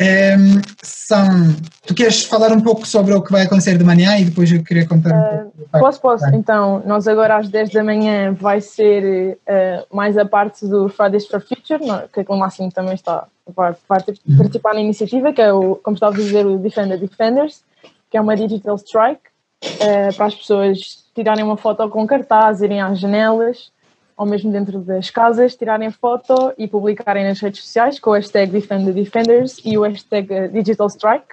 Um, 0.00 0.04
ehm, 0.04 0.62
são, 0.82 1.54
tu 1.86 1.94
queres 1.94 2.24
falar 2.24 2.50
um 2.52 2.60
pouco 2.60 2.86
sobre 2.86 3.14
o 3.14 3.22
que 3.22 3.30
vai 3.30 3.42
acontecer 3.42 3.78
de 3.78 3.84
manhã 3.84 4.18
e 4.18 4.24
depois 4.24 4.50
eu 4.50 4.62
queria 4.64 4.86
contar 4.88 5.14
um 5.14 5.20
uh, 5.20 5.52
pouco. 5.52 5.78
Posso, 5.78 6.00
posso. 6.00 6.26
Então, 6.34 6.82
nós 6.84 7.06
agora 7.06 7.36
às 7.36 7.48
10 7.48 7.70
da 7.70 7.84
manhã 7.84 8.32
vai 8.32 8.60
ser 8.60 9.38
uh, 9.46 9.96
mais 9.96 10.18
a 10.18 10.24
parte 10.24 10.66
do 10.66 10.88
Fridays 10.88 11.26
for 11.26 11.40
Future, 11.40 11.80
que 12.12 12.24
o 12.26 12.36
Máximo 12.36 12.72
também 12.72 12.94
está 12.94 13.26
vai 13.54 13.72
uhum. 13.72 14.36
participar 14.38 14.74
na 14.74 14.80
iniciativa, 14.80 15.32
que 15.32 15.42
é 15.42 15.52
o, 15.52 15.76
como 15.76 15.94
estava 15.94 16.14
a 16.14 16.18
dizer, 16.18 16.46
o 16.46 16.58
Defender 16.58 16.98
Defenders, 16.98 17.62
que 18.10 18.16
é 18.16 18.20
uma 18.20 18.34
digital 18.36 18.76
strike 18.76 19.20
uh, 19.64 20.16
para 20.16 20.26
as 20.26 20.34
pessoas 20.34 21.04
tirarem 21.14 21.44
uma 21.44 21.56
foto 21.56 21.88
com 21.90 22.06
cartaz, 22.06 22.62
irem 22.62 22.80
às 22.80 22.98
janelas 22.98 23.70
ou 24.16 24.26
mesmo 24.26 24.50
dentro 24.52 24.78
das 24.80 25.10
casas, 25.10 25.56
tirarem 25.56 25.90
foto 25.90 26.52
e 26.56 26.68
publicarem 26.68 27.24
nas 27.24 27.40
redes 27.40 27.62
sociais 27.62 27.98
com 27.98 28.10
o 28.10 28.12
hashtag 28.14 28.52
Defend 28.52 28.86
the 28.86 28.92
Defenders 28.92 29.60
e 29.64 29.76
o 29.76 29.82
hashtag 29.82 30.32
eh, 30.32 30.48
Digital 30.48 30.88
Strike. 30.88 31.26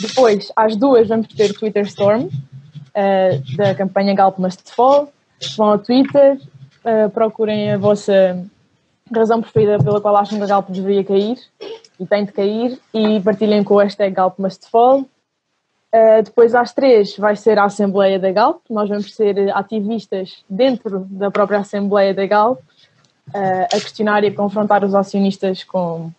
Depois, 0.00 0.52
às 0.54 0.76
duas, 0.76 1.08
vamos 1.08 1.28
ter 1.28 1.54
Twitter 1.54 1.84
Storm 1.86 2.24
uh, 2.24 3.56
da 3.56 3.74
campanha 3.74 4.14
Galp 4.14 4.38
Must 4.38 4.74
Fall. 4.74 5.10
Vão 5.56 5.70
ao 5.70 5.78
Twitter, 5.78 6.38
uh, 6.84 7.08
procurem 7.10 7.72
a 7.72 7.78
vossa 7.78 8.44
razão 9.14 9.40
preferida 9.40 9.78
pela 9.78 10.00
qual 10.00 10.16
acham 10.16 10.38
que 10.38 10.44
a 10.44 10.46
Galp 10.46 10.68
deveria 10.68 11.04
cair 11.04 11.38
e 11.98 12.06
tem 12.06 12.24
de 12.24 12.32
cair 12.32 12.78
e 12.92 13.20
partilhem 13.20 13.64
com 13.64 13.74
o 13.74 13.78
hashtag 13.78 14.14
Galp 14.14 14.38
Must 14.38 14.68
Fall 14.70 15.06
Uh, 15.94 16.22
depois, 16.22 16.54
às 16.54 16.72
três, 16.72 17.18
vai 17.18 17.36
ser 17.36 17.58
a 17.58 17.64
Assembleia 17.64 18.18
da 18.18 18.32
Galp. 18.32 18.62
Nós 18.70 18.88
vamos 18.88 19.14
ser 19.14 19.54
ativistas 19.54 20.42
dentro 20.48 21.00
da 21.10 21.30
própria 21.30 21.58
Assembleia 21.58 22.14
da 22.14 22.24
Galp, 22.24 22.60
uh, 22.60 23.64
a 23.64 23.78
questionar 23.78 24.24
e 24.24 24.28
a 24.28 24.34
confrontar 24.34 24.82
os 24.84 24.94
acionistas 24.94 25.62
com, 25.64 26.10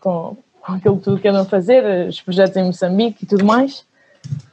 com, 0.00 0.38
com 0.62 0.72
aquilo 0.72 0.96
tudo 0.98 1.20
que 1.20 1.28
andam 1.28 1.42
a 1.42 1.44
fazer, 1.44 2.08
os 2.08 2.22
projetos 2.22 2.56
em 2.56 2.64
Moçambique 2.64 3.24
e 3.24 3.26
tudo 3.26 3.44
mais. 3.44 3.80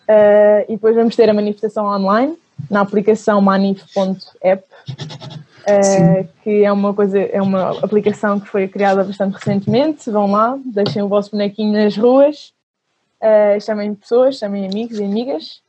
Uh, 0.04 0.68
e 0.68 0.74
depois 0.74 0.98
vamos 0.98 1.16
ter 1.16 1.30
a 1.30 1.34
manifestação 1.34 1.86
online 1.86 2.38
na 2.70 2.82
aplicação 2.82 3.40
manif.app, 3.40 4.64
que 6.44 6.66
é 6.66 6.72
uma 6.74 6.94
coisa, 6.94 7.18
é 7.18 7.42
uma 7.42 7.70
aplicação 7.82 8.38
que 8.38 8.50
foi 8.50 8.68
criada 8.68 9.02
bastante 9.02 9.36
recentemente. 9.36 10.12
Vão 10.12 10.30
lá, 10.30 10.60
deixem 10.66 11.02
o 11.02 11.08
vosso 11.08 11.32
bonequinho 11.32 11.72
nas 11.72 11.96
ruas 11.96 12.53
Uh, 13.24 13.62
chamem 13.62 13.96
pessoas, 13.96 14.38
chamem 14.38 14.66
amigos 14.66 15.00
e 15.00 15.04
amigas. 15.04 15.62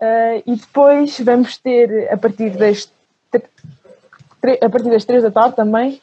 Uh, 0.00 0.42
e 0.46 0.56
depois 0.56 1.20
vamos 1.20 1.58
ter, 1.58 2.10
a 2.10 2.16
partir 2.16 2.50
das 2.50 2.90
a 4.62 4.68
partir 4.68 4.90
das 4.90 5.04
3 5.04 5.22
da 5.22 5.30
tarde 5.30 5.56
também, 5.56 6.00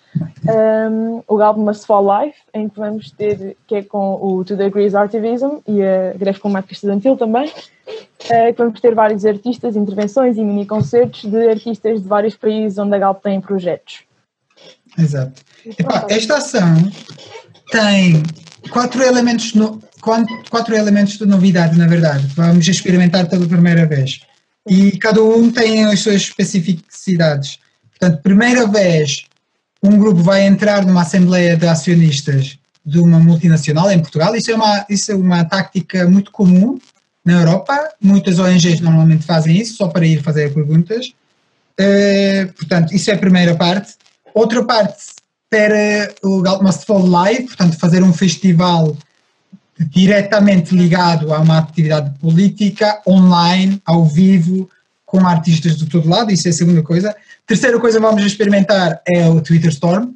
um, 0.90 1.22
o 1.28 1.38
Galp 1.38 1.58
Must 1.58 1.86
Fall 1.86 2.04
Live, 2.04 2.36
em 2.54 2.68
que 2.68 2.80
vamos 2.80 3.12
ter, 3.12 3.56
que 3.68 3.76
é 3.76 3.84
com 3.84 4.16
o 4.16 4.44
Two 4.44 4.58
Degrees 4.58 4.96
Artivism 4.96 5.60
e 5.68 5.84
a 5.84 6.14
Greve 6.14 6.40
Climática 6.40 6.74
Estudantil 6.74 7.16
também, 7.16 7.48
uh, 7.48 8.54
que 8.54 8.58
vamos 8.58 8.80
ter 8.82 8.96
vários 8.96 9.26
artistas, 9.26 9.76
intervenções 9.76 10.38
e 10.38 10.44
mini 10.44 10.66
concertos 10.66 11.24
de 11.30 11.50
artistas 11.50 12.02
de 12.02 12.08
vários 12.08 12.36
países 12.36 12.80
onde 12.80 12.96
a 12.96 13.00
Galp 13.00 13.22
tem 13.22 13.40
projetos. 13.40 14.04
Exato. 14.98 15.42
Esta 16.10 16.38
ação 16.38 16.76
tem 17.72 18.24
quatro 18.70 19.02
elementos, 19.04 19.54
no, 19.54 19.82
quatro, 20.50 20.76
elementos 20.76 21.18
de 21.18 21.26
novidade, 21.26 21.78
na 21.78 21.88
verdade. 21.88 22.28
Vamos 22.36 22.68
experimentar 22.68 23.28
pela 23.28 23.48
primeira 23.48 23.86
vez. 23.86 24.22
E 24.68 24.98
cada 24.98 25.24
um 25.24 25.52
tem 25.52 25.86
as 25.86 26.02
suas 26.02 26.22
especificidades. 26.22 27.60
Portanto, 27.90 28.22
primeira 28.22 28.68
vez 28.68 29.26
um 29.84 29.98
grupo 29.98 30.22
vai 30.22 30.46
entrar 30.46 30.86
numa 30.86 31.02
assembleia 31.02 31.58
de 31.58 31.68
acionistas 31.68 32.58
de 32.86 33.00
uma 33.00 33.20
multinacional 33.20 33.92
em 33.92 34.00
Portugal. 34.00 34.36
Isso 34.36 34.52
é 34.52 34.56
uma, 34.56 34.86
isso 34.90 35.12
é 35.12 35.16
uma 35.16 35.44
tática 35.44 36.08
muito 36.08 36.32
comum 36.32 36.80
na 37.26 37.34
Europa. 37.34 37.90
Muitas 38.00 38.38
ONGs 38.40 38.80
normalmente 38.80 39.26
fazem 39.26 39.58
isso 39.58 39.78
só 39.78 39.88
para 39.88 40.06
ir 40.06 40.22
fazer 40.22 40.54
perguntas. 40.54 41.14
Uh, 41.80 42.52
portanto, 42.54 42.94
isso 42.94 43.10
é 43.10 43.16
a 43.16 43.18
primeira 43.18 43.56
parte. 43.56 43.96
Outra 44.34 44.64
parte 44.64 45.04
para 45.52 46.16
o 46.24 46.42
Galp 46.42 46.62
Must 46.62 46.86
Fall 46.86 47.06
Live, 47.06 47.44
portanto, 47.44 47.78
fazer 47.78 48.02
um 48.02 48.14
festival 48.14 48.96
diretamente 49.78 50.74
ligado 50.74 51.34
a 51.34 51.40
uma 51.40 51.58
atividade 51.58 52.18
política, 52.20 53.02
online, 53.06 53.82
ao 53.86 54.06
vivo, 54.06 54.70
com 55.06 55.28
artistas 55.28 55.76
de 55.76 55.88
todo 55.88 56.08
lado, 56.08 56.32
isso 56.32 56.48
é 56.48 56.52
a 56.52 56.54
segunda 56.54 56.82
coisa. 56.82 57.14
Terceira 57.46 57.78
coisa 57.82 58.00
que 58.00 58.06
vamos 58.06 58.24
experimentar 58.24 59.02
é 59.06 59.28
o 59.28 59.42
Twitter 59.42 59.70
Storm. 59.72 60.14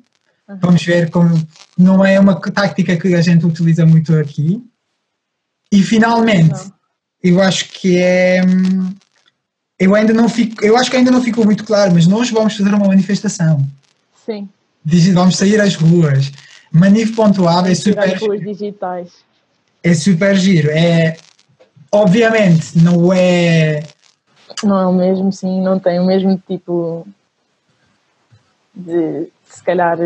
Vamos 0.62 0.84
ver 0.86 1.10
como 1.10 1.36
não 1.78 2.06
é 2.06 2.18
uma 2.18 2.40
tática 2.40 2.96
que 2.96 3.14
a 3.14 3.22
gente 3.22 3.46
utiliza 3.46 3.86
muito 3.86 4.16
aqui. 4.16 4.64
E 5.70 5.84
finalmente, 5.84 6.72
eu 7.22 7.42
acho 7.42 7.68
que 7.70 7.98
é. 7.98 8.42
Eu 9.78 9.94
ainda 9.94 10.14
não 10.14 10.30
fico, 10.30 10.64
eu 10.64 10.78
acho 10.78 10.90
que 10.90 10.96
ainda 10.96 11.12
não 11.12 11.22
ficou 11.22 11.44
muito 11.44 11.66
claro, 11.66 11.94
mas 11.94 12.08
nós 12.08 12.30
vamos 12.30 12.56
fazer 12.56 12.74
uma 12.74 12.88
manifestação. 12.88 13.68
Sim. 14.26 14.48
Vamos 15.14 15.38
sair 15.38 15.60
às 15.60 15.76
ruas. 15.76 16.32
Manif.ab 16.72 17.72
é 17.72 17.76
super. 17.76 18.18
ruas 18.18 18.42
digitais. 18.42 19.10
É 19.84 19.94
super 19.94 20.36
giro. 20.36 20.70
É, 20.70 21.18
obviamente, 21.92 22.78
não 22.78 23.12
é. 23.14 23.84
Não 24.64 24.80
é 24.80 24.88
o 24.88 24.94
mesmo, 24.94 25.32
sim, 25.32 25.62
não 25.62 25.80
tem 25.80 26.00
o 26.00 26.06
mesmo 26.06 26.42
tipo 26.48 27.08
de 28.74 29.28
se 29.50 29.64
calhar 29.64 29.98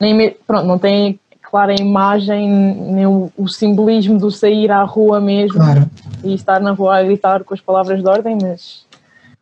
nem, 0.00 0.36
pronto, 0.46 0.66
não 0.66 0.78
tem 0.78 1.18
clara 1.42 1.74
imagem 1.74 2.48
nem 2.92 3.06
o, 3.06 3.30
o, 3.36 3.48
simbolismo 3.48 4.18
do 4.18 4.30
sair 4.30 4.70
à 4.70 4.82
rua 4.82 5.20
mesmo 5.20 5.56
claro. 5.56 5.90
e 6.22 6.34
estar 6.34 6.60
na 6.60 6.72
rua 6.72 6.98
a 6.98 7.02
gritar 7.02 7.44
com 7.44 7.54
as 7.54 7.60
palavras 7.60 8.02
de 8.02 8.08
ordem, 8.08 8.36
mas 8.40 8.84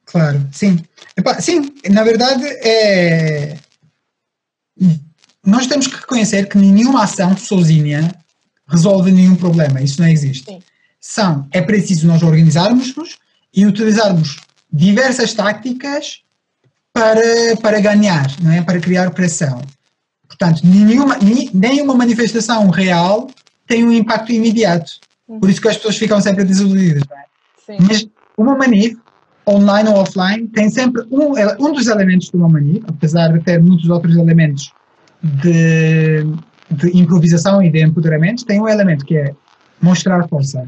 claro, 0.05 0.41
sim. 0.53 0.79
Epá, 1.17 1.41
sim, 1.41 1.75
na 1.91 2.03
verdade 2.03 2.45
é 2.47 3.57
nós 5.45 5.67
temos 5.67 5.87
que 5.87 5.97
reconhecer 5.97 6.49
que 6.49 6.57
nenhuma 6.57 7.03
ação 7.03 7.37
sozinha 7.37 8.15
resolve 8.67 9.11
nenhum 9.11 9.35
problema, 9.35 9.81
isso 9.83 10.01
não 10.01 10.09
existe. 10.09 10.45
Sim. 10.45 10.61
São, 11.01 11.49
é 11.51 11.61
preciso 11.61 12.07
nós 12.07 12.23
organizarmos-nos 12.23 13.19
e 13.53 13.67
utilizarmos 13.67 14.39
diversas 14.73 15.35
táticas 15.35 16.23
para, 16.93 17.57
para 17.61 17.81
ganhar, 17.81 18.31
não 18.41 18.53
é? 18.53 18.63
para 18.63 18.81
criar 18.81 19.11
pressão. 19.11 19.61
Portanto, 20.27 20.61
nenhuma, 20.65 21.19
nenhuma 21.53 21.95
manifestação 21.95 22.69
real 22.71 23.29
tem 23.67 23.85
um 23.85 23.93
impacto 23.93 24.33
imediato. 24.33 24.93
Uhum. 25.29 25.41
Por 25.41 25.51
isso 25.51 25.61
que 25.61 25.69
as 25.69 25.77
pessoas 25.77 25.97
ficam 25.97 26.21
sempre 26.21 26.45
desiludidas. 26.45 27.03
É? 27.69 27.77
Mas 27.81 28.07
uma 28.37 28.57
manif, 28.57 28.97
online 29.47 29.89
ou 29.89 29.97
offline, 29.97 30.47
tem 30.49 30.71
sempre 30.71 31.03
um, 31.11 31.33
um 31.59 31.73
dos 31.73 31.87
elementos 31.89 32.31
de 32.31 32.37
uma 32.37 32.49
manif, 32.49 32.83
apesar 32.87 33.29
de 33.29 33.41
ter 33.41 33.61
muitos 33.61 33.89
outros 33.89 34.17
elementos 34.17 34.73
de, 35.23 36.25
de 36.71 36.97
improvisação 36.97 37.63
e 37.63 37.71
de 37.71 37.83
empoderamento, 37.83 38.45
tem 38.45 38.61
um 38.61 38.69
elemento 38.69 39.05
que 39.05 39.17
é 39.17 39.35
mostrar 39.81 40.27
força. 40.29 40.65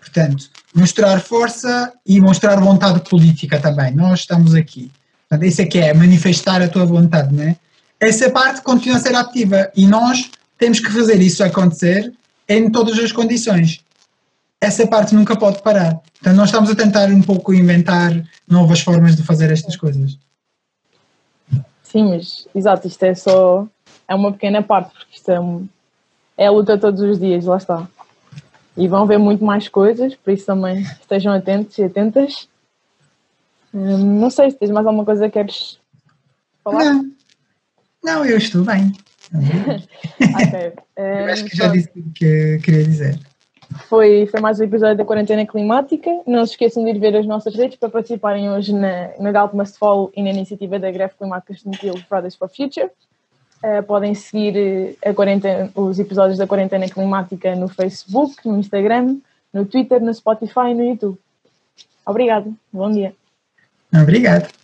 Portanto, 0.00 0.50
mostrar 0.74 1.20
força 1.20 1.92
e 2.06 2.20
mostrar 2.20 2.56
vontade 2.60 3.08
política 3.08 3.60
também. 3.60 3.94
Nós 3.94 4.20
estamos 4.20 4.54
aqui. 4.54 4.90
Portanto, 5.28 5.46
isso 5.46 5.62
é 5.62 5.66
que 5.66 5.78
é 5.78 5.94
manifestar 5.94 6.60
a 6.60 6.68
tua 6.68 6.84
vontade, 6.84 7.34
né? 7.34 7.56
Essa 8.00 8.30
parte 8.30 8.62
continua 8.62 8.96
a 8.96 9.00
ser 9.00 9.14
ativa 9.14 9.70
e 9.76 9.86
nós 9.86 10.30
temos 10.58 10.80
que 10.80 10.90
fazer 10.90 11.20
isso 11.20 11.44
acontecer 11.44 12.12
em 12.48 12.68
todas 12.70 12.98
as 12.98 13.12
condições. 13.12 13.80
Essa 14.62 14.86
parte 14.86 15.12
nunca 15.12 15.34
pode 15.34 15.60
parar. 15.60 16.00
Então, 16.20 16.32
nós 16.34 16.48
estamos 16.48 16.70
a 16.70 16.76
tentar 16.76 17.10
um 17.10 17.20
pouco 17.20 17.52
inventar 17.52 18.12
novas 18.46 18.78
formas 18.78 19.16
de 19.16 19.24
fazer 19.24 19.50
estas 19.50 19.74
coisas. 19.74 20.16
Sim, 21.82 22.10
mas 22.10 22.46
exato, 22.54 22.86
isto 22.86 23.02
é 23.02 23.12
só 23.12 23.66
é 24.06 24.14
uma 24.14 24.30
pequena 24.30 24.62
parte, 24.62 24.92
porque 24.92 25.16
isto 25.16 25.28
é, 25.32 25.40
um, 25.40 25.68
é 26.38 26.46
a 26.46 26.52
luta 26.52 26.78
todos 26.78 27.00
os 27.00 27.18
dias, 27.18 27.44
lá 27.44 27.56
está. 27.56 27.88
E 28.76 28.86
vão 28.86 29.04
ver 29.04 29.18
muito 29.18 29.44
mais 29.44 29.68
coisas, 29.68 30.14
por 30.14 30.32
isso 30.32 30.46
também 30.46 30.82
estejam 30.82 31.32
atentos 31.32 31.76
e 31.78 31.82
atentas. 31.82 32.48
Hum, 33.74 34.20
não 34.20 34.30
sei 34.30 34.52
se 34.52 34.58
tens 34.58 34.70
mais 34.70 34.86
alguma 34.86 35.04
coisa 35.04 35.26
que 35.26 35.32
queres 35.32 35.80
falar? 36.62 36.84
Não, 36.84 37.10
não 38.04 38.24
eu 38.24 38.38
estou 38.38 38.62
bem. 38.62 38.92
eu 40.96 41.32
acho 41.32 41.46
que 41.46 41.56
já 41.56 41.66
disse 41.66 41.90
o 41.96 42.12
que 42.12 42.60
queria 42.62 42.84
dizer. 42.84 43.31
Foi, 43.88 44.26
foi 44.26 44.40
mais 44.40 44.60
um 44.60 44.64
episódio 44.64 44.96
da 44.96 45.04
Quarentena 45.04 45.46
Climática. 45.46 46.10
Não 46.26 46.44
se 46.44 46.52
esqueçam 46.52 46.84
de 46.84 46.90
ir 46.90 46.98
ver 46.98 47.16
as 47.16 47.26
nossas 47.26 47.54
redes 47.54 47.76
para 47.76 47.88
participarem 47.88 48.50
hoje 48.50 48.72
na, 48.72 49.10
na 49.18 49.32
Galp 49.32 49.54
Must 49.54 49.78
Fall 49.78 50.10
e 50.16 50.22
na 50.22 50.30
iniciativa 50.30 50.78
da 50.78 50.90
Greve 50.90 51.14
Climática 51.18 51.52
Estudantil 51.52 51.94
Fridays 52.08 52.34
for 52.34 52.48
Future. 52.48 52.90
Uh, 53.62 53.82
podem 53.84 54.12
seguir 54.14 54.96
eh, 55.00 55.14
os 55.76 55.98
episódios 55.98 56.36
da 56.36 56.48
Quarentena 56.48 56.88
Climática 56.88 57.54
no 57.54 57.68
Facebook, 57.68 58.36
no 58.44 58.58
Instagram, 58.58 59.18
no 59.52 59.64
Twitter, 59.64 60.00
no 60.00 60.12
Spotify 60.12 60.70
e 60.70 60.74
no 60.74 60.84
YouTube. 60.84 61.18
Obrigado. 62.04 62.52
Bom 62.72 62.90
dia. 62.90 63.14
Obrigado. 63.94 64.61